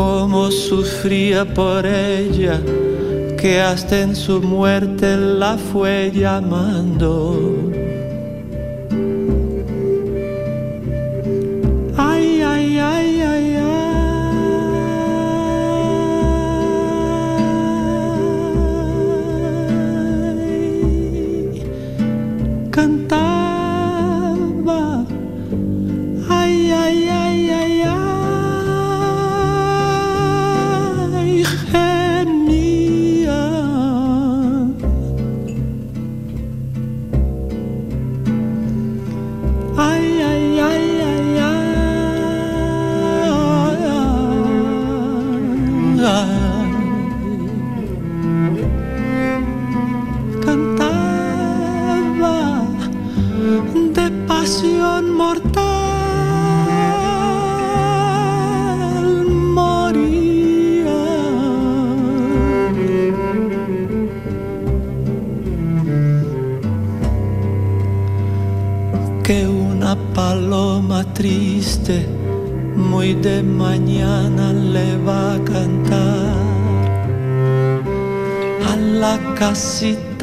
cómo 0.00 0.50
sufría 0.50 1.44
por 1.44 1.84
ella, 1.84 2.58
que 3.38 3.60
hasta 3.60 4.00
en 4.00 4.16
su 4.16 4.40
muerte 4.40 5.14
la 5.18 5.58
fue 5.58 6.10
llamando. 6.10 7.69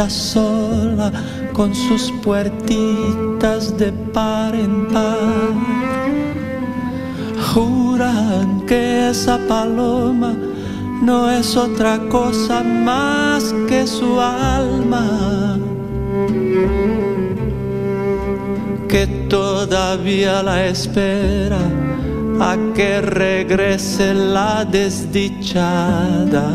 Sola 0.10 1.12
con 1.54 1.74
sus 1.74 2.12
puertitas 2.24 3.78
de 3.78 3.92
par 4.14 4.56
en 4.56 4.88
par. 4.88 5.54
Juran 7.54 8.66
que 8.68 9.10
esa 9.10 9.38
paloma 9.48 10.36
no 11.02 11.30
es 11.30 11.56
otra 11.58 12.00
cosa 12.10 12.64
más 12.64 13.54
que 13.68 13.88
su 13.88 14.20
alma. 14.20 15.58
Todavía 19.30 20.42
la 20.44 20.66
espera 20.66 21.60
a 22.40 22.58
que 22.76 23.02
regrese 23.02 24.14
la 24.14 24.66
desdichada. 24.66 26.46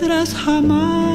Piedras 0.00 0.32
jamás. 0.34 1.09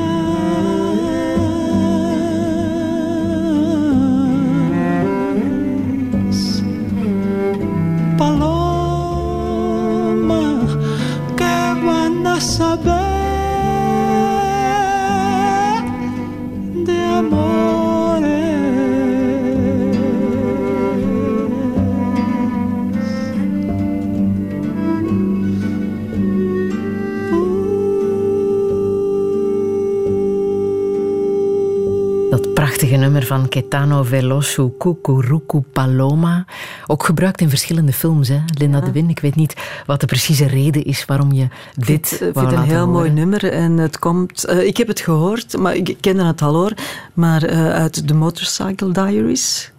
Van 33.35 33.49
Caetano 33.49 34.03
Veloso, 34.03 34.75
Cucurucu 34.77 35.61
Paloma. 35.61 36.45
Ook 36.87 37.03
gebruikt 37.03 37.41
in 37.41 37.49
verschillende 37.49 37.93
films, 37.93 38.27
hè? 38.27 38.39
Linda 38.59 38.79
de 38.79 38.91
Win. 38.91 39.09
Ik 39.09 39.19
weet 39.19 39.35
niet 39.35 39.53
wat 39.85 39.99
de 39.99 40.05
precieze 40.05 40.47
reden 40.47 40.83
is 40.83 41.05
waarom 41.05 41.31
je 41.31 41.47
dit 41.75 42.11
Ik 42.11 42.17
vind 42.17 42.35
het 42.35 42.35
een 42.35 42.43
laten 42.43 42.63
heel 42.63 42.87
mooi 42.87 43.09
nummer 43.09 43.51
en 43.51 43.77
het 43.77 43.99
komt... 43.99 44.45
eh, 44.45 44.65
ik 44.65 44.77
heb 44.77 44.87
het 44.87 44.99
gehoord, 44.99 45.57
maar 45.57 45.75
ik 45.75 45.97
kende 45.99 46.23
het 46.23 46.41
al 46.41 46.53
hoor. 46.53 46.73
Maar 47.13 47.43
eh, 47.43 47.71
uit 47.73 48.07
The 48.07 48.13
Motorcycle 48.13 48.91
Diaries. 48.91 49.71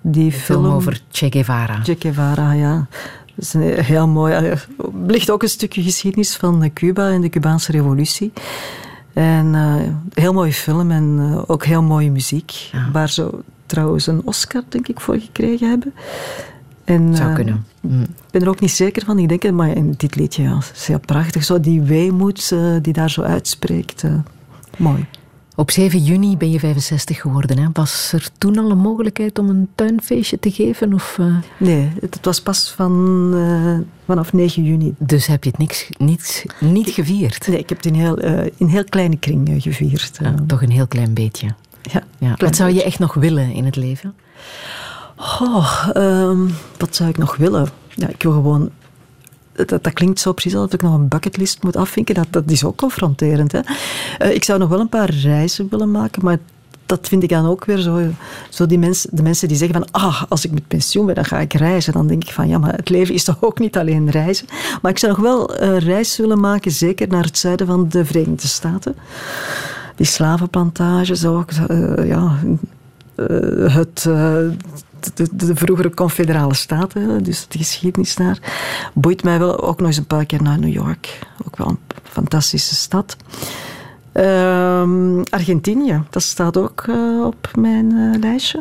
Die 0.00 0.32
film, 0.32 0.62
Film 0.62 0.74
over 0.74 1.00
Che 1.10 1.30
Guevara. 1.30 1.80
Che 1.82 1.96
Guevara, 1.98 2.52
ja. 2.52 2.86
Dat 3.34 3.44
is 3.44 3.54
een 3.54 3.62
heel 3.84 4.08
mooi... 4.08 4.32
eh, 4.32 4.42
Er 4.50 4.66
ligt 5.06 5.30
ook 5.30 5.42
een 5.42 5.48
stukje 5.48 5.82
geschiedenis 5.82 6.36
van 6.36 6.62
eh, 6.62 6.70
Cuba 6.72 7.10
en 7.10 7.20
de 7.20 7.28
Cubaanse 7.28 7.72
revolutie. 7.72 8.32
En 9.14 9.54
eh, 9.54 9.92
heel 10.14 10.32
mooie 10.32 10.52
film 10.52 10.90
en 10.90 11.16
eh, 11.18 11.42
ook 11.46 11.64
heel 11.64 11.82
mooie 11.82 12.10
muziek. 12.10 12.70
Waar 12.92 13.08
ze 13.08 13.30
trouwens 13.66 14.06
een 14.06 14.22
Oscar, 14.24 14.62
denk 14.68 14.88
ik, 14.88 15.00
voor 15.00 15.18
gekregen 15.18 15.68
hebben. 15.68 15.94
En, 16.84 17.16
Zou 17.16 17.28
eh, 17.28 17.34
kunnen. 17.34 17.66
Mm. 17.80 18.02
ik 18.02 18.30
ben 18.30 18.42
er 18.42 18.48
ook 18.48 18.60
niet 18.60 18.70
zeker 18.70 19.04
van. 19.04 19.18
Ik 19.18 19.28
denk, 19.28 19.54
maar 19.54 19.76
in 19.76 19.94
dit 19.96 20.16
liedje 20.16 20.42
ja, 20.42 20.58
is 20.74 20.86
heel 20.86 20.98
prachtig. 20.98 21.44
Zo 21.44 21.60
die 21.60 21.82
weemoed 21.82 22.54
die 22.82 22.92
daar 22.92 23.10
zo 23.10 23.22
uitspreekt. 23.22 24.04
mooi. 24.76 25.06
Op 25.56 25.70
7 25.70 26.02
juni 26.02 26.36
ben 26.36 26.50
je 26.50 26.58
65 26.58 27.20
geworden. 27.20 27.58
Hè? 27.58 27.68
Was 27.72 28.12
er 28.12 28.28
toen 28.38 28.58
al 28.58 28.70
een 28.70 28.78
mogelijkheid 28.78 29.38
om 29.38 29.48
een 29.48 29.68
tuinfeestje 29.74 30.38
te 30.38 30.50
geven? 30.50 30.94
Of, 30.94 31.16
eh, 31.18 31.36
Nee, 31.58 31.90
het, 32.00 32.18
was 32.22 32.40
pas 32.40 32.70
van, 32.76 33.30
eh, 33.34 33.78
vanaf 34.04 34.32
9 34.32 34.64
juni. 34.64 34.94
Dus 34.98 35.26
heb 35.26 35.44
je 35.44 35.50
het 35.50 35.58
niks, 35.58 35.88
niet, 35.98 36.44
niet 36.60 36.90
gevierd? 36.90 37.48
Nee, 37.48 37.58
ik 37.58 37.68
heb 37.68 37.78
het 37.78 37.86
in 37.86 37.94
heel, 37.94 38.18
eh, 38.18 38.50
in 38.56 38.66
heel 38.66 38.84
kleine 38.84 39.16
kring 39.16 39.62
gevierd. 39.62 40.18
Ja, 40.20 40.34
toch 40.46 40.62
een 40.62 40.70
heel 40.70 40.86
klein 40.86 41.14
beetje. 41.14 41.46
ja, 41.82 42.02
Ja. 42.18 42.34
Wat 42.38 42.56
zou 42.56 42.72
je 42.72 42.82
echt 42.82 42.98
nog 42.98 43.14
willen 43.14 43.52
in 43.52 43.64
het 43.64 43.76
leven? 43.76 44.14
Oh, 45.16 45.88
ehm, 45.92 46.48
wat 46.78 46.96
zou 46.96 47.08
ik 47.08 47.18
nog 47.18 47.36
willen? 47.36 47.68
Ja, 47.88 48.08
ik 48.08 48.22
wil 48.22 48.32
gewoon... 48.32 48.70
Dat, 49.56 49.68
dat 49.68 49.92
klinkt 49.92 50.20
zo 50.20 50.32
precies 50.32 50.54
alsof 50.54 50.72
ik 50.72 50.82
nog 50.82 50.94
een 50.94 51.08
bucketlist 51.08 51.62
moet 51.62 51.76
afvinken. 51.76 52.14
Dat, 52.14 52.26
dat 52.30 52.50
is 52.50 52.64
ook 52.64 52.76
confronterend. 52.76 53.52
Hè? 53.52 53.60
Eh, 54.18 54.34
ik 54.34 54.44
zou 54.44 54.58
nog 54.58 54.68
wel 54.68 54.80
een 54.80 54.88
paar 54.88 55.10
reizen 55.10 55.66
willen 55.70 55.90
maken, 55.90 56.24
maar 56.24 56.38
dat 56.86 57.08
vind 57.08 57.22
ik 57.22 57.28
dan 57.28 57.46
ook 57.46 57.64
weer 57.64 57.78
zo... 57.78 58.00
zo 58.48 58.66
die 58.66 58.78
mensen, 58.78 59.10
de 59.12 59.22
mensen 59.22 59.48
die 59.48 59.56
zeggen 59.56 59.76
van... 59.76 60.02
Ah, 60.02 60.22
als 60.28 60.44
ik 60.44 60.52
met 60.52 60.68
pensioen 60.68 61.06
ben, 61.06 61.14
dan 61.14 61.24
ga 61.24 61.38
ik 61.38 61.52
reizen. 61.52 61.92
Dan 61.92 62.06
denk 62.06 62.22
ik 62.24 62.32
van, 62.32 62.48
ja, 62.48 62.58
maar 62.58 62.74
het 62.74 62.88
leven 62.88 63.14
is 63.14 63.24
toch 63.24 63.36
ook 63.40 63.58
niet 63.58 63.76
alleen 63.76 64.10
reizen? 64.10 64.46
Maar 64.82 64.90
ik 64.90 64.98
zou 64.98 65.12
nog 65.12 65.20
wel 65.20 65.62
een 65.62 65.78
reis 65.78 66.16
willen 66.16 66.40
maken, 66.40 66.70
zeker 66.70 67.08
naar 67.08 67.24
het 67.24 67.38
zuiden 67.38 67.66
van 67.66 67.88
de 67.88 68.04
Verenigde 68.04 68.46
Staten. 68.46 68.94
Die 69.96 70.06
slavenplantages 70.06 71.24
ook. 71.26 71.50
eh, 71.50 72.08
ja, 72.08 72.36
eh, 73.14 73.74
het, 73.74 74.08
de, 75.14 75.28
de 75.32 75.56
vroegere 75.56 75.94
confederale 75.94 76.54
staten, 76.54 77.22
dus 77.22 77.46
de 77.48 77.58
geschiedenis 77.58 78.14
daar, 78.14 78.38
boeit 78.94 79.22
mij 79.22 79.38
wel 79.38 79.60
ook 79.60 79.78
nog 79.78 79.86
eens 79.86 79.96
een 79.96 80.06
paar 80.06 80.26
keer 80.26 80.42
naar 80.42 80.58
New 80.58 80.72
York. 80.72 81.18
Ook 81.46 81.56
wel 81.56 81.68
een 81.68 81.78
fantastische 82.02 82.74
stad. 82.74 83.16
Ehm, 84.12 85.22
Argentinië, 85.30 86.02
dat 86.10 86.22
staat 86.22 86.56
ook 86.56 86.84
eh, 86.88 87.24
op 87.24 87.50
mijn 87.58 87.92
eh, 87.92 88.20
lijstje. 88.20 88.60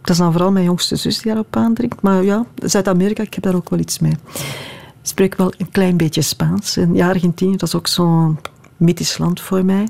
Dat 0.00 0.10
is 0.10 0.16
dan 0.16 0.32
vooral 0.32 0.52
mijn 0.52 0.64
jongste 0.64 0.96
zus 0.96 1.16
die 1.16 1.26
daarop 1.26 1.56
aandringt. 1.56 2.02
Maar 2.02 2.24
ja, 2.24 2.44
Zuid-Amerika, 2.58 3.22
ik 3.22 3.34
heb 3.34 3.42
daar 3.42 3.54
ook 3.54 3.70
wel 3.70 3.78
iets 3.78 3.98
mee. 3.98 4.12
Ik 4.12 5.12
spreek 5.12 5.36
wel 5.36 5.52
een 5.56 5.70
klein 5.70 5.96
beetje 5.96 6.22
Spaans. 6.22 6.76
En 6.76 6.94
ja, 6.94 7.08
Argentinië, 7.08 7.56
dat 7.56 7.68
is 7.68 7.74
ook 7.74 7.86
zo'n 7.86 8.38
mythisch 8.76 9.18
land 9.18 9.40
voor 9.40 9.64
mij. 9.64 9.88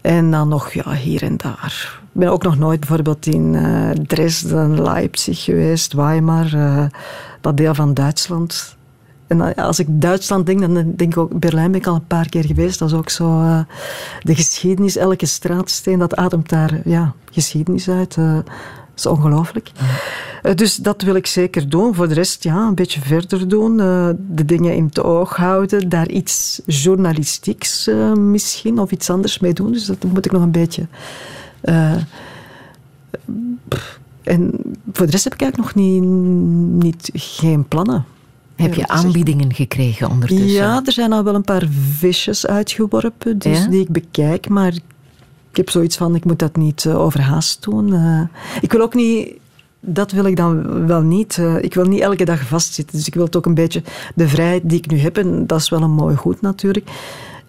En 0.00 0.30
dan 0.30 0.48
nog 0.48 0.72
ja, 0.72 0.92
hier 0.92 1.22
en 1.22 1.36
daar. 1.36 2.01
Ik 2.14 2.20
ben 2.20 2.28
ook 2.28 2.42
nog 2.42 2.58
nooit 2.58 2.80
bijvoorbeeld 2.80 3.26
in 3.26 3.54
eh, 3.54 3.90
Dresden, 3.90 4.82
Leipzig 4.82 5.44
geweest, 5.44 5.92
Weimar, 5.92 6.54
eh, 6.54 6.84
dat 7.40 7.56
deel 7.56 7.74
van 7.74 7.94
Duitsland. 7.94 8.76
En 9.26 9.54
als 9.54 9.78
ik 9.78 9.86
Duitsland 9.88 10.46
denk, 10.46 10.60
dan 10.60 10.74
denk 10.74 11.00
ik 11.00 11.16
ook 11.16 11.38
Berlijn 11.38 11.70
ben 11.70 11.80
ik 11.80 11.86
al 11.86 11.94
een 11.94 12.06
paar 12.06 12.28
keer 12.28 12.44
geweest. 12.44 12.78
Dat 12.78 12.88
is 12.88 12.94
ook 12.94 13.10
zo 13.10 13.40
eh, 13.40 13.60
de 14.20 14.34
geschiedenis, 14.34 14.96
elke 14.96 15.26
straatsteen, 15.26 15.98
dat 15.98 16.16
ademt 16.16 16.48
daar 16.48 16.80
ja, 16.84 17.14
geschiedenis 17.30 17.88
uit. 17.88 18.14
dat 18.14 18.44
is 18.96 19.06
ongelooflijk. 19.06 19.70
Dus 20.54 20.76
dat 20.76 21.02
wil 21.02 21.14
ik 21.14 21.26
zeker 21.26 21.68
doen. 21.68 21.94
Voor 21.94 22.08
de 22.08 22.14
rest, 22.14 22.42
ja, 22.42 22.66
een 22.66 22.74
beetje 22.74 23.00
verder 23.00 23.48
doen. 23.48 23.76
de 24.16 24.44
dingen 24.44 24.74
in 24.74 24.84
het 24.84 25.02
oog 25.02 25.36
houden. 25.36 25.88
Daar 25.88 26.08
iets 26.08 26.62
journalistieks 26.66 27.90
misschien 28.16 28.78
of 28.78 28.90
iets 28.90 29.10
anders 29.10 29.38
mee 29.38 29.52
doen. 29.52 29.72
Dus 29.72 29.86
dat 29.86 30.04
moet 30.04 30.26
ik 30.26 30.32
nog 30.32 30.42
een 30.42 30.50
beetje. 30.50 30.86
Eh, 31.62 31.96
en 34.22 34.50
voor 34.92 35.06
de 35.06 35.12
rest 35.12 35.24
heb 35.24 35.34
ik 35.34 35.40
eigenlijk 35.40 35.56
nog 35.56 35.84
niet, 35.84 36.02
niet 36.82 37.10
geen 37.12 37.68
plannen. 37.68 38.04
Heb 38.54 38.74
je 38.74 38.88
aanbiedingen 38.88 39.54
gekregen 39.54 40.10
ondertussen? 40.10 40.48
Ja, 40.48 40.82
er 40.84 40.92
zijn 40.92 41.12
al 41.12 41.24
wel 41.24 41.34
een 41.34 41.44
paar 41.44 41.66
visjes 41.98 42.46
uitgeworpen, 42.46 43.38
dus 43.38 43.58
Ja? 43.58 43.66
die 43.66 43.80
ik 43.80 43.88
bekijk. 43.88 44.48
Maar 44.48 44.72
ik 45.50 45.56
heb 45.56 45.70
zoiets 45.70 45.96
van, 45.96 46.14
ik 46.14 46.24
moet 46.24 46.38
dat 46.38 46.56
niet 46.56 46.84
eh, 46.84 47.00
overhaast 47.00 47.62
doen. 47.62 47.94
Eh, 47.94 48.20
ik 48.60 48.72
wil 48.72 48.80
ook 48.80 48.94
niet... 48.94 49.40
Dat 49.84 50.12
wil 50.12 50.24
ik 50.24 50.36
dan 50.36 50.86
wel 50.86 51.00
niet. 51.00 51.40
ik 51.60 51.74
wil 51.74 51.84
niet 51.84 52.00
elke 52.00 52.24
dag 52.24 52.46
vastzitten. 52.46 52.96
Dus 52.96 53.06
ik 53.06 53.14
wil 53.14 53.24
het 53.24 53.36
ook 53.36 53.46
een 53.46 53.54
beetje... 53.54 53.82
De 54.14 54.28
vrijheid 54.28 54.62
die 54.64 54.78
ik 54.78 54.90
nu 54.90 54.98
heb, 54.98 55.18
en 55.18 55.46
dat 55.46 55.60
is 55.60 55.68
wel 55.68 55.82
een 55.82 55.90
mooi 55.90 56.16
goed 56.16 56.40
natuurlijk. 56.40 56.90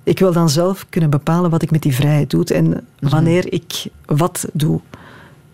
Ik 0.03 0.19
wil 0.19 0.31
dan 0.31 0.49
zelf 0.49 0.85
kunnen 0.89 1.09
bepalen 1.09 1.49
wat 1.49 1.61
ik 1.61 1.71
met 1.71 1.81
die 1.81 1.95
vrijheid 1.95 2.29
doe 2.29 2.45
en 2.45 2.87
wanneer 2.99 3.53
ik 3.53 3.85
wat 4.05 4.45
doe. 4.53 4.79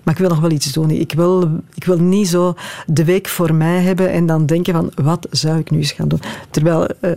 Maar 0.04 0.14
ik 0.14 0.20
wil 0.20 0.30
nog 0.30 0.40
wel 0.40 0.52
iets 0.52 0.72
doen. 0.72 0.90
Ik 0.90 1.14
wil, 1.14 1.50
ik 1.74 1.84
wil 1.84 1.98
niet 2.00 2.28
zo 2.28 2.56
de 2.86 3.04
week 3.06 3.28
voor 3.28 3.54
mij 3.54 3.82
hebben 3.82 4.12
en 4.12 4.26
dan 4.26 4.46
denken 4.46 4.74
van 4.74 4.92
wat 5.04 5.28
zou 5.32 5.60
ik 5.60 5.72
nu 5.72 5.78
eens 5.78 5.92
gaan 5.92 6.08
doen. 6.08 6.22
Terwijl 6.50 6.88
eh, 6.88 7.12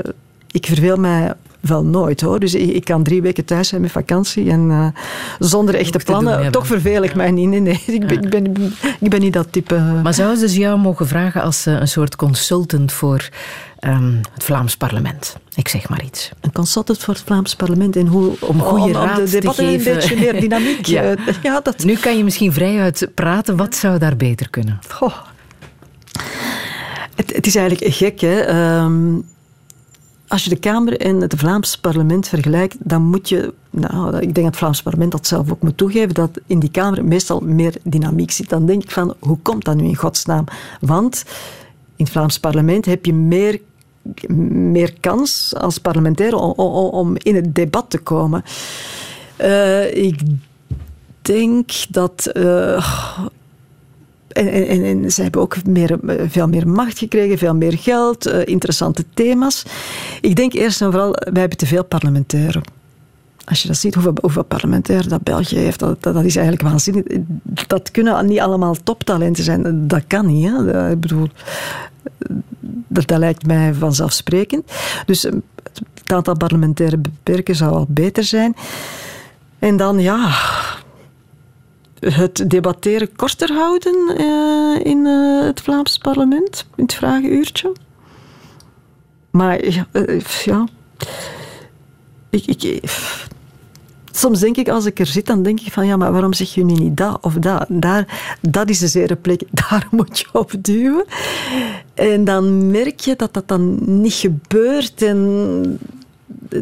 ik 0.50 0.66
verveel 0.66 0.96
mij 0.96 1.34
wel 1.60 1.84
nooit 1.84 2.20
hoor. 2.20 2.40
Dus 2.40 2.54
ik, 2.54 2.70
ik 2.70 2.84
kan 2.84 3.02
drie 3.02 3.22
weken 3.22 3.44
thuis 3.44 3.68
zijn 3.68 3.80
met 3.80 3.90
vakantie 3.90 4.50
en 4.50 4.70
eh, 4.70 4.86
zonder 5.38 5.74
echte 5.74 5.98
plannen. 6.04 6.52
Toch 6.52 6.66
verveel 6.66 7.02
ik 7.02 7.14
mij 7.14 7.30
niet. 7.30 7.48
Nee, 7.48 7.60
nee. 7.60 7.82
Ik, 7.86 8.06
ben, 8.06 8.22
ik, 8.22 8.30
ben, 8.30 8.72
ik 9.00 9.10
ben 9.10 9.20
niet 9.20 9.32
dat 9.32 9.52
type. 9.52 10.00
Maar 10.02 10.14
zouden 10.14 10.38
ze 10.38 10.44
dus 10.44 10.56
jou 10.56 10.78
mogen 10.78 11.06
vragen 11.06 11.42
als 11.42 11.66
eh, 11.66 11.80
een 11.80 11.88
soort 11.88 12.16
consultant 12.16 12.92
voor 12.92 13.28
ehm, 13.90 14.16
het 14.34 14.44
Vlaams 14.44 14.76
parlement? 14.76 15.36
Ik 15.54 15.68
zeg 15.68 15.88
maar 15.88 16.04
iets. 16.04 16.30
Een 16.40 16.52
consultant 16.52 16.98
voor 16.98 17.14
het 17.14 17.22
Vlaams 17.22 17.54
parlement 17.56 17.96
en 17.96 18.06
hoe 18.06 18.36
Om 18.40 18.60
goede 18.60 18.92
raad 18.92 19.16
de 19.16 19.24
te 19.24 19.30
debatten 19.30 19.66
geven. 19.66 19.92
een 19.92 19.98
beetje 19.98 20.16
meer 20.16 20.40
dynamiek. 20.48 20.86
Ja. 20.86 21.02
eh, 21.02 21.34
ja, 21.42 21.60
dat, 21.60 21.84
Nu 21.84 21.94
kan 21.96 22.16
je 22.16 22.24
misschien 22.24 22.52
vrijuit 22.52 23.08
praten. 23.14 23.56
Wat 23.56 23.74
zou 23.74 23.98
daar 23.98 24.16
beter 24.16 24.50
kunnen? 24.50 24.80
Goh. 24.88 25.14
Het, 27.14 27.34
het 27.34 27.46
is 27.46 27.54
eigenlijk 27.54 27.94
gek, 27.94 28.20
hè. 28.20 28.40
Ehm, 28.40 29.14
als 30.28 30.44
je 30.44 30.50
de 30.50 30.56
Kamer 30.56 31.00
en 31.00 31.20
het 31.20 31.34
Vlaams 31.36 31.78
parlement 31.78 32.28
vergelijkt, 32.28 32.76
dan 32.78 33.02
moet 33.02 33.28
je, 33.28 33.54
nou, 33.70 34.16
ik 34.16 34.20
denk 34.20 34.34
dat 34.34 34.44
het 34.44 34.56
Vlaams 34.56 34.82
parlement 34.82 35.12
dat 35.12 35.26
zelf 35.26 35.50
ook 35.50 35.62
moet 35.62 35.76
toegeven, 35.76 36.14
dat 36.14 36.40
in 36.46 36.58
die 36.58 36.70
Kamer 36.70 37.04
meestal 37.04 37.40
meer 37.40 37.74
dynamiek 37.82 38.30
zit. 38.30 38.48
Dan 38.48 38.66
denk 38.66 38.82
ik 38.82 38.90
van, 38.90 39.14
hoe 39.18 39.38
komt 39.42 39.64
dat 39.64 39.76
nu 39.76 39.84
in 39.84 39.96
godsnaam? 39.96 40.44
Want 40.80 41.24
in 41.96 42.04
het 42.04 42.10
Vlaams 42.12 42.38
parlement 42.38 42.84
heb 42.84 43.06
je 43.06 43.14
meer, 43.14 43.60
meer 44.28 44.92
kans 45.00 45.54
als 45.56 45.78
parlementair 45.78 46.34
om, 46.34 47.14
in 47.16 47.34
het 47.34 47.54
debat 47.54 47.84
te 47.88 47.98
komen. 47.98 48.44
Uh, 49.40 49.94
ik 49.96 50.20
denk 51.22 51.70
dat. 51.88 52.30
Uh, 52.32 53.18
en, 54.28 54.84
en, 54.84 55.12
ze 55.12 55.22
hebben 55.22 55.40
ook 55.40 55.64
meer, 55.64 55.98
veel 56.28 56.48
meer 56.48 56.68
macht 56.68 56.98
gekregen, 56.98 57.38
veel 57.38 57.54
meer 57.54 57.78
geld, 57.78 58.26
uh, 58.26 58.46
interessante 58.46 59.04
thema's. 59.14 59.62
Ik 60.20 60.36
denk 60.36 60.52
eerst 60.52 60.80
en 60.80 60.90
vooral, 60.90 61.10
wij 61.10 61.40
hebben 61.40 61.58
te 61.58 61.66
veel 61.66 61.84
parlementairen. 61.84 62.62
Als 63.44 63.62
je 63.62 63.68
dat 63.68 63.76
ziet, 63.76 63.94
hoeveel, 63.94 64.14
hoeveel 64.20 64.44
parlementair 64.44 65.08
dat 65.08 65.22
België 65.22 65.56
heeft, 65.56 65.78
dat, 65.78 66.02
dat, 66.02 66.24
is 66.24 66.36
eigenlijk 66.36 66.68
waanzinnig. 66.68 67.04
Dat 67.66 67.90
kunnen 67.90 68.26
niet 68.26 68.40
allemaal 68.40 68.76
toptalenten 68.84 69.44
zijn. 69.44 69.88
Dat 69.88 70.02
kan 70.06 70.26
niet. 70.26 70.50
Ik 70.90 71.00
bedoel, 71.00 71.28
dat, 72.88 73.10
lijkt 73.10 73.46
mij 73.46 73.74
vanzelfsprekend. 73.74 74.72
Dus 75.06 75.22
het 75.22 76.12
aantal 76.12 76.36
parlementairen 76.36 77.02
beperken 77.02 77.56
zou 77.56 77.72
al 77.72 77.86
beter 77.88 78.24
zijn. 78.24 78.56
En 79.58 79.76
dan, 79.76 79.98
ja, 79.98 80.30
het 82.00 82.50
debatteren 82.50 83.16
korter 83.16 83.52
houden 83.52 84.14
uh, 84.18 84.84
in 84.84 85.06
uh, 85.06 85.44
het 85.44 85.60
Vlaams 85.60 85.98
parlement, 85.98 86.66
in 86.76 86.82
het 86.82 86.94
vragenuurtje. 86.94 87.72
Maar 89.30 89.64
ja. 90.44 90.68
Ik, 92.30 92.46
ik, 92.46 92.82
soms 94.12 94.40
denk 94.40 94.56
ik, 94.56 94.68
als 94.68 94.84
ik 94.84 94.98
er 94.98 95.06
zit, 95.06 95.26
dan 95.26 95.42
denk 95.42 95.60
ik 95.60 95.72
van 95.72 95.86
ja, 95.86 95.96
maar 95.96 96.12
waarom 96.12 96.32
zeg 96.32 96.54
je 96.54 96.64
nu 96.64 96.72
niet 96.72 96.96
dat 96.96 97.18
of 97.20 97.34
dat? 97.34 97.66
Daar, 97.68 98.36
dat 98.40 98.68
is 98.68 98.78
de 98.78 98.88
zere 98.88 99.16
plek, 99.16 99.42
daar 99.68 99.86
moet 99.90 100.18
je 100.18 100.26
op 100.32 100.52
duwen. 100.58 101.04
En 101.94 102.24
dan 102.24 102.70
merk 102.70 103.00
je 103.00 103.16
dat 103.16 103.34
dat 103.34 103.48
dan 103.48 103.78
niet 104.00 104.12
gebeurt 104.12 105.02
en 105.02 105.78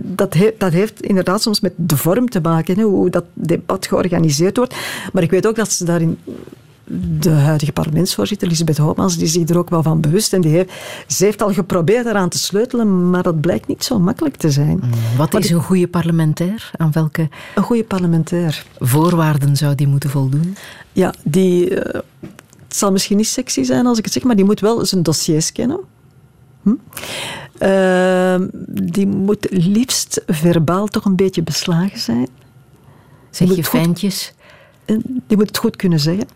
dat, 0.02 0.36
dat 0.58 0.72
heeft 0.72 1.02
inderdaad 1.02 1.42
soms 1.42 1.60
met 1.60 1.72
de 1.76 1.96
vorm 1.96 2.28
te 2.28 2.40
maken, 2.40 2.80
hoe 2.80 3.10
dat 3.10 3.24
debat 3.32 3.86
georganiseerd 3.86 4.56
wordt. 4.56 4.74
Maar 5.12 5.22
ik 5.22 5.30
weet 5.30 5.46
ook 5.46 5.56
dat 5.56 5.72
ze 5.72 5.84
daarin 5.84 6.18
de 7.18 7.30
huidige 7.30 7.72
parlementsvoorzitter, 7.72 8.46
Elisabeth 8.46 8.78
Hoopmans, 8.78 9.16
die 9.16 9.26
zich 9.26 9.48
er 9.48 9.58
ook 9.58 9.70
wel 9.70 9.82
van 9.82 10.00
bewust. 10.00 10.32
En 10.32 10.40
die 10.40 10.50
heeft, 10.50 10.72
ze 11.06 11.24
heeft 11.24 11.42
al 11.42 11.52
geprobeerd 11.52 12.06
eraan 12.06 12.28
te 12.28 12.38
sleutelen, 12.38 13.10
maar 13.10 13.22
dat 13.22 13.40
blijkt 13.40 13.66
niet 13.66 13.84
zo 13.84 13.98
makkelijk 13.98 14.36
te 14.36 14.50
zijn. 14.50 14.80
Mm, 14.82 15.16
wat 15.16 15.34
is 15.34 15.50
een 15.50 15.62
goede 15.62 15.88
parlementair? 15.88 16.70
Aan 16.76 16.92
welke 16.92 17.28
een 17.54 17.62
goede 17.62 17.84
parlementair. 17.84 18.64
voorwaarden 18.78 19.56
zou 19.56 19.74
die 19.74 19.86
moeten 19.86 20.10
voldoen? 20.10 20.56
Ja, 20.92 21.14
die, 21.24 21.70
uh, 21.70 21.76
het 21.76 22.76
zal 22.76 22.92
misschien 22.92 23.16
niet 23.16 23.28
sexy 23.28 23.62
zijn 23.62 23.86
als 23.86 23.98
ik 23.98 24.04
het 24.04 24.12
zeg, 24.12 24.22
maar 24.22 24.36
die 24.36 24.44
moet 24.44 24.60
wel 24.60 24.86
zijn 24.86 25.02
dossiers 25.02 25.52
kennen. 25.52 25.80
Hm? 26.62 26.74
Uh, 27.62 28.48
die 28.68 29.06
moet 29.06 29.46
liefst 29.50 30.22
verbaal 30.26 30.86
toch 30.86 31.04
een 31.04 31.16
beetje 31.16 31.42
beslagen 31.42 31.98
zijn. 31.98 32.28
Zeg 33.30 33.54
je 33.54 33.64
fijntjes? 33.64 34.34
Die 35.26 35.36
moet 35.36 35.46
het 35.46 35.58
goed 35.58 35.76
kunnen 35.76 36.00
zeggen. 36.00 36.28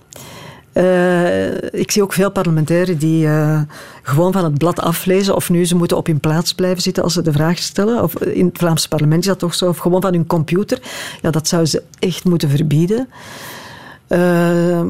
Uh, 0.74 1.55
ik 1.72 1.90
zie 1.90 2.02
ook 2.02 2.12
veel 2.12 2.30
parlementairen 2.30 2.98
die 2.98 3.26
uh, 3.26 3.60
gewoon 4.02 4.32
van 4.32 4.44
het 4.44 4.59
blad 4.59 4.80
aflezen 4.80 5.34
of 5.34 5.51
nu 5.51 5.64
ze 5.64 5.76
moeten 5.76 5.96
op 5.96 6.06
hun 6.06 6.20
plaats 6.20 6.55
blijven 6.55 6.82
zitten 6.82 7.02
als 7.02 7.12
ze 7.12 7.22
de 7.22 7.32
vraag 7.32 7.59
stellen. 7.59 8.02
Of 8.02 8.14
in 8.14 8.46
het 8.46 8.59
Vlaamse 8.59 8.88
parlement 8.88 9.20
is 9.20 9.26
dat 9.26 9.38
toch 9.38 9.55
zo. 9.55 9.68
Of 9.68 9.78
gewoon 9.78 10.01
van 10.01 10.12
hun 10.12 10.26
computer. 10.26 10.78
Ja, 11.22 11.30
dat 11.30 11.48
zou 11.48 11.66
ze 11.66 11.82
echt 11.98 12.24
moeten 12.24 12.48
verbieden. 12.48 13.09
Uh, 14.09 14.80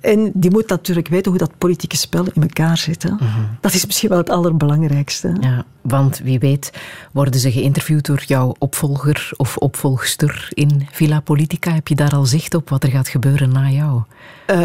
en 0.00 0.30
die 0.34 0.50
moet 0.50 0.68
natuurlijk 0.68 1.08
weten 1.08 1.30
hoe 1.30 1.40
dat 1.40 1.58
politieke 1.58 1.96
spel 1.96 2.24
in 2.32 2.42
elkaar 2.42 2.78
zit. 2.78 3.02
Hè. 3.02 3.10
Mhm. 3.10 3.24
Dat 3.60 3.72
is 3.72 3.86
misschien 3.86 4.08
wel 4.08 4.18
het 4.18 4.30
allerbelangrijkste. 4.30 5.36
Ja, 5.40 5.64
want 5.80 6.18
wie 6.18 6.38
weet 6.38 6.72
worden 7.12 7.40
ze 7.40 7.52
geïnterviewd 7.52 8.06
door 8.06 8.22
jouw 8.26 8.54
opvolger 8.58 9.30
of 9.36 9.56
opvolgster 9.56 10.48
in 10.50 10.86
Villa 10.90 11.20
Politica. 11.20 11.72
Heb 11.72 11.88
je 11.88 11.94
daar 11.94 12.14
al 12.14 12.26
zicht 12.26 12.54
op 12.54 12.68
wat 12.68 12.82
er 12.82 12.90
gaat 12.90 13.08
gebeuren 13.08 13.52
na 13.52 13.70
jou? 13.70 14.02
Uh, 14.50 14.56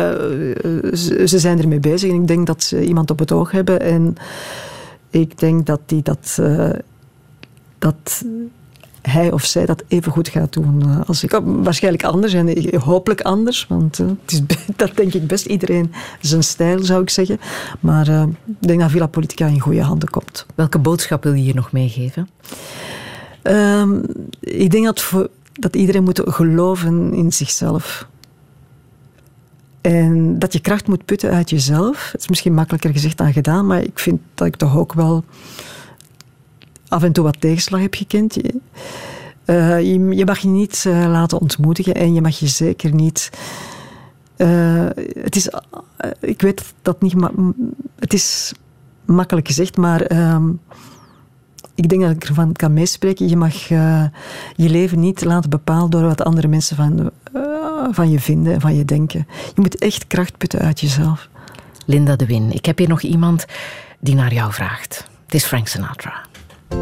ze, 0.93 1.23
ze, 1.25 1.39
zijn 1.39 1.59
ermee 1.59 1.79
bezig 1.79 2.09
en 2.09 2.21
ik 2.21 2.27
denk 2.27 2.47
dat 2.47 2.63
ze 2.63 2.85
iemand 2.85 3.11
op 3.11 3.19
het 3.19 3.31
oog 3.31 3.51
hebben. 3.51 3.81
En 3.81 4.15
ik 5.09 5.39
denk 5.39 5.65
dat 5.65 5.79
die 5.85 6.01
dat... 6.01 6.37
Uh, 6.39 6.69
dat 7.79 8.25
hij 9.01 9.31
of 9.31 9.45
zij 9.45 9.65
dat 9.65 9.83
even 9.87 10.11
goed 10.11 10.29
gaat 10.29 10.53
doen 10.53 10.81
eh, 10.81 10.99
als 11.07 11.23
ik. 11.23 11.39
Waarschijnlijk 11.43 12.03
anders 12.03 12.33
en 12.33 12.75
hopelijk 12.79 13.21
anders, 13.21 13.65
want 13.67 13.99
uh, 13.99 14.07
het 14.07 14.31
is, 14.31 14.41
dat 14.75 14.95
denk 14.95 15.13
ik 15.13 15.27
best 15.27 15.45
iedereen 15.45 15.93
zijn 16.19 16.43
stijl, 16.43 16.83
zou 16.83 17.01
ik 17.01 17.09
zeggen. 17.09 17.39
Maar 17.79 18.09
uh, 18.09 18.23
ik 18.45 18.67
denk 18.67 18.79
dat 18.79 18.91
Villa 18.91 19.07
Politica 19.07 19.45
in 19.45 19.59
goede 19.59 19.81
handen 19.81 20.09
komt. 20.09 20.45
Welke 20.55 20.79
boodschap 20.79 21.23
wil 21.23 21.33
je 21.33 21.41
hier 21.41 21.55
nog 21.55 21.71
meegeven? 21.71 22.29
Uh, 23.43 23.89
ik 24.39 24.71
denk 24.71 24.85
dat, 24.85 25.01
voor, 25.01 25.29
dat 25.53 25.75
iedereen 25.75 26.03
moet 26.03 26.21
geloven 26.23 27.13
in 27.13 27.31
zichzelf. 27.31 28.07
En 29.81 30.39
dat 30.39 30.53
je 30.53 30.59
kracht 30.59 30.87
moet 30.87 31.05
putten 31.05 31.31
uit 31.31 31.49
jezelf. 31.49 32.11
Het 32.11 32.21
is 32.21 32.27
misschien 32.27 32.53
makkelijker 32.53 32.91
gezegd 32.91 33.17
dan 33.17 33.33
gedaan, 33.33 33.67
maar 33.67 33.81
ik 33.81 33.99
vind 33.99 34.19
dat 34.33 34.47
ik 34.47 34.55
toch 34.55 34.77
ook 34.77 34.93
wel 34.93 35.23
af 36.91 37.03
en 37.03 37.11
toe 37.11 37.23
wat 37.23 37.41
tegenslag 37.41 37.81
heb 37.81 37.95
gekend. 37.95 38.33
Je, 38.33 38.55
uh, 39.45 39.81
je, 40.17 40.25
mag 40.25 40.39
je 40.39 40.47
niet 40.47 40.83
uh, 40.87 41.07
laten 41.07 41.39
ontmoedigen 41.39 41.95
en 41.95 42.13
je 42.13 42.21
mag 42.21 42.39
je 42.39 42.47
zeker 42.47 42.93
niet. 42.93 43.29
Uh, 44.37 44.85
het 45.21 45.35
is, 45.35 45.49
ik 46.19 46.41
weet 46.41 46.73
dat 46.81 47.01
niet, 47.01 47.15
maar 47.15 47.31
het 47.99 48.13
is 48.13 48.53
makkelijk 49.05 49.47
gezegd, 49.47 49.77
maar 49.77 50.01
ehm, 50.01 50.49
ik 51.75 51.89
denk 51.89 52.01
dat 52.01 52.11
ik 52.11 52.23
ervan 52.23 52.51
kan 52.51 52.73
meespreken. 52.73 53.29
Je 53.29 53.37
mag 53.37 53.67
je 53.67 54.09
leven 54.55 54.99
niet 54.99 55.23
laten 55.23 55.49
bepalen 55.49 55.89
door 55.89 56.01
wat 56.01 56.23
andere 56.23 56.47
mensen 56.47 56.75
van, 56.75 57.11
van 57.91 58.09
je 58.09 58.19
vinden 58.19 58.53
en 58.53 58.61
van 58.61 58.75
je 58.75 58.85
denken. 58.85 59.27
Je 59.55 59.61
moet 59.61 59.77
echt 59.77 60.07
kracht 60.07 60.37
putten 60.37 60.59
uit 60.59 60.79
jezelf. 60.79 61.29
Linda 61.85 62.15
de 62.15 62.25
Win, 62.25 62.51
ik 62.51 62.65
heb 62.65 62.77
hier 62.77 62.87
nog 62.87 63.01
iemand 63.01 63.45
die 63.99 64.15
naar 64.15 64.33
jou 64.33 64.53
vraagt. 64.53 65.07
Het 65.25 65.33
is 65.33 65.45
Frank 65.45 65.67
Sinatra. 65.67 66.29
When 66.71 66.79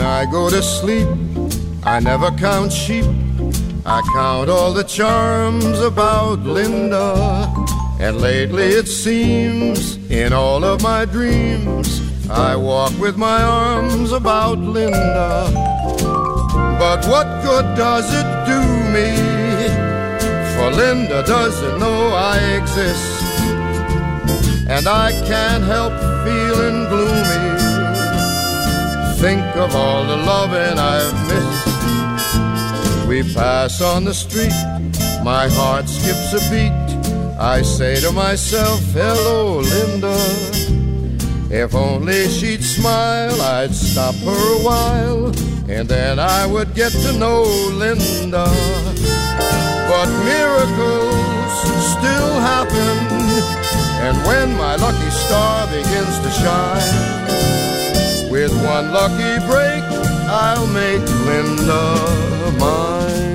I 0.00 0.26
go 0.30 0.50
to 0.50 0.62
sleep, 0.62 1.08
I 1.82 1.98
never 2.00 2.30
count 2.32 2.72
sheep. 2.72 3.06
I 3.86 4.02
count 4.14 4.50
all 4.50 4.74
the 4.74 4.84
charms 4.84 5.80
about 5.80 6.40
Linda. 6.40 7.50
And 7.98 8.20
lately 8.20 8.64
it 8.64 8.86
seems, 8.86 9.96
in 10.10 10.34
all 10.34 10.62
of 10.62 10.82
my 10.82 11.06
dreams, 11.06 12.11
I 12.30 12.56
walk 12.56 12.92
with 12.98 13.16
my 13.16 13.42
arms 13.42 14.12
about 14.12 14.58
Linda. 14.58 15.50
But 16.78 17.06
what 17.06 17.26
good 17.42 17.76
does 17.76 18.08
it 18.12 18.28
do 18.46 18.60
me? 18.94 19.10
For 20.54 20.70
Linda 20.70 21.22
doesn't 21.24 21.78
know 21.78 22.08
I 22.14 22.38
exist. 22.60 23.22
And 24.68 24.86
I 24.86 25.12
can't 25.26 25.64
help 25.64 25.92
feeling 26.24 26.88
gloomy. 26.88 27.52
Think 29.20 29.44
of 29.56 29.74
all 29.76 30.04
the 30.04 30.16
loving 30.16 30.78
I've 30.78 31.18
missed. 31.28 31.72
We 33.08 33.22
pass 33.34 33.80
on 33.80 34.04
the 34.04 34.14
street, 34.14 34.54
my 35.22 35.48
heart 35.48 35.88
skips 35.88 36.32
a 36.32 36.40
beat. 36.50 36.72
I 37.38 37.62
say 37.62 38.00
to 38.00 38.12
myself, 38.12 38.80
hello, 38.92 39.58
Linda. 39.58 40.81
If 41.54 41.74
only 41.74 42.28
she'd 42.28 42.64
smile, 42.64 43.42
I'd 43.42 43.74
stop 43.74 44.14
her 44.14 44.58
a 44.58 44.62
while, 44.64 45.26
and 45.68 45.86
then 45.86 46.18
I 46.18 46.46
would 46.46 46.74
get 46.74 46.92
to 46.92 47.12
know 47.12 47.42
Linda. 47.42 48.46
But 49.86 50.08
miracles 50.24 51.52
still 51.92 52.32
happen, 52.40 52.96
and 54.00 54.16
when 54.26 54.56
my 54.56 54.76
lucky 54.76 55.10
star 55.10 55.66
begins 55.66 56.18
to 56.24 56.30
shine, 56.40 58.30
with 58.30 58.52
one 58.64 58.90
lucky 58.90 59.36
break, 59.44 59.84
I'll 60.32 60.66
make 60.68 61.06
Linda 61.26 62.56
mine. 62.58 63.31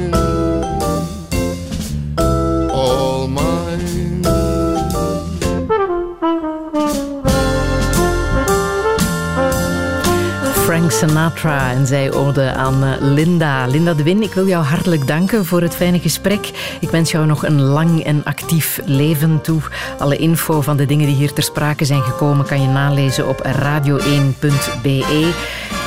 Sinatra 10.98 11.72
en 11.72 11.88
zij 11.88 12.11
ode 12.11 12.52
aan 12.53 12.84
eh, 12.84 12.91
Linda. 12.99 13.68
Linda 13.68 13.94
de 13.94 14.03
Win, 14.03 14.22
ik 14.22 14.34
wil 14.34 14.48
jou 14.48 14.64
hartelijk 14.64 15.07
danken 15.07 15.45
voor 15.45 15.61
het 15.61 15.76
fijne 15.76 15.99
gesprek. 15.99 16.52
Ik 16.80 16.90
wens 16.90 17.11
jou 17.11 17.26
nog 17.26 17.45
een 17.45 17.61
lang 17.61 18.03
en 18.03 18.24
actief 18.24 18.80
leven 18.86 19.41
toe. 19.41 19.61
Alle 19.98 20.18
info 20.18 20.61
van 20.61 20.78
de 20.78 20.86
dingen 20.86 21.07
die 21.07 21.15
hier 21.15 21.34
ter 21.34 21.44
sprake 21.44 21.86
zijn 21.86 22.02
gekomen 22.02 22.45
kan 22.45 22.61
je 22.61 22.68
nalezen 22.68 23.28
op 23.28 23.45
radio1.be. 23.45 25.34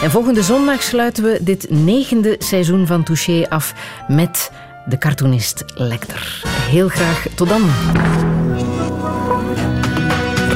En 0.03 0.11
volgende 0.11 0.43
zondag 0.43 0.83
sluiten 0.83 1.25
we 1.25 1.39
dit 1.41 1.71
negende 1.71 2.37
seizoen 2.39 2.87
van 2.87 3.03
Touché 3.03 3.47
af 3.49 3.75
met 4.09 4.51
de 4.85 4.99
cartoonist 4.99 5.65
Lecter. 5.75 6.43
Heel 6.49 6.89
graag 6.89 7.27
tot 7.35 7.49
dan. 7.49 7.63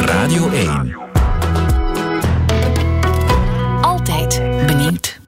Radio 0.07 0.51
1. 0.51 1.04
niet. 4.91 5.24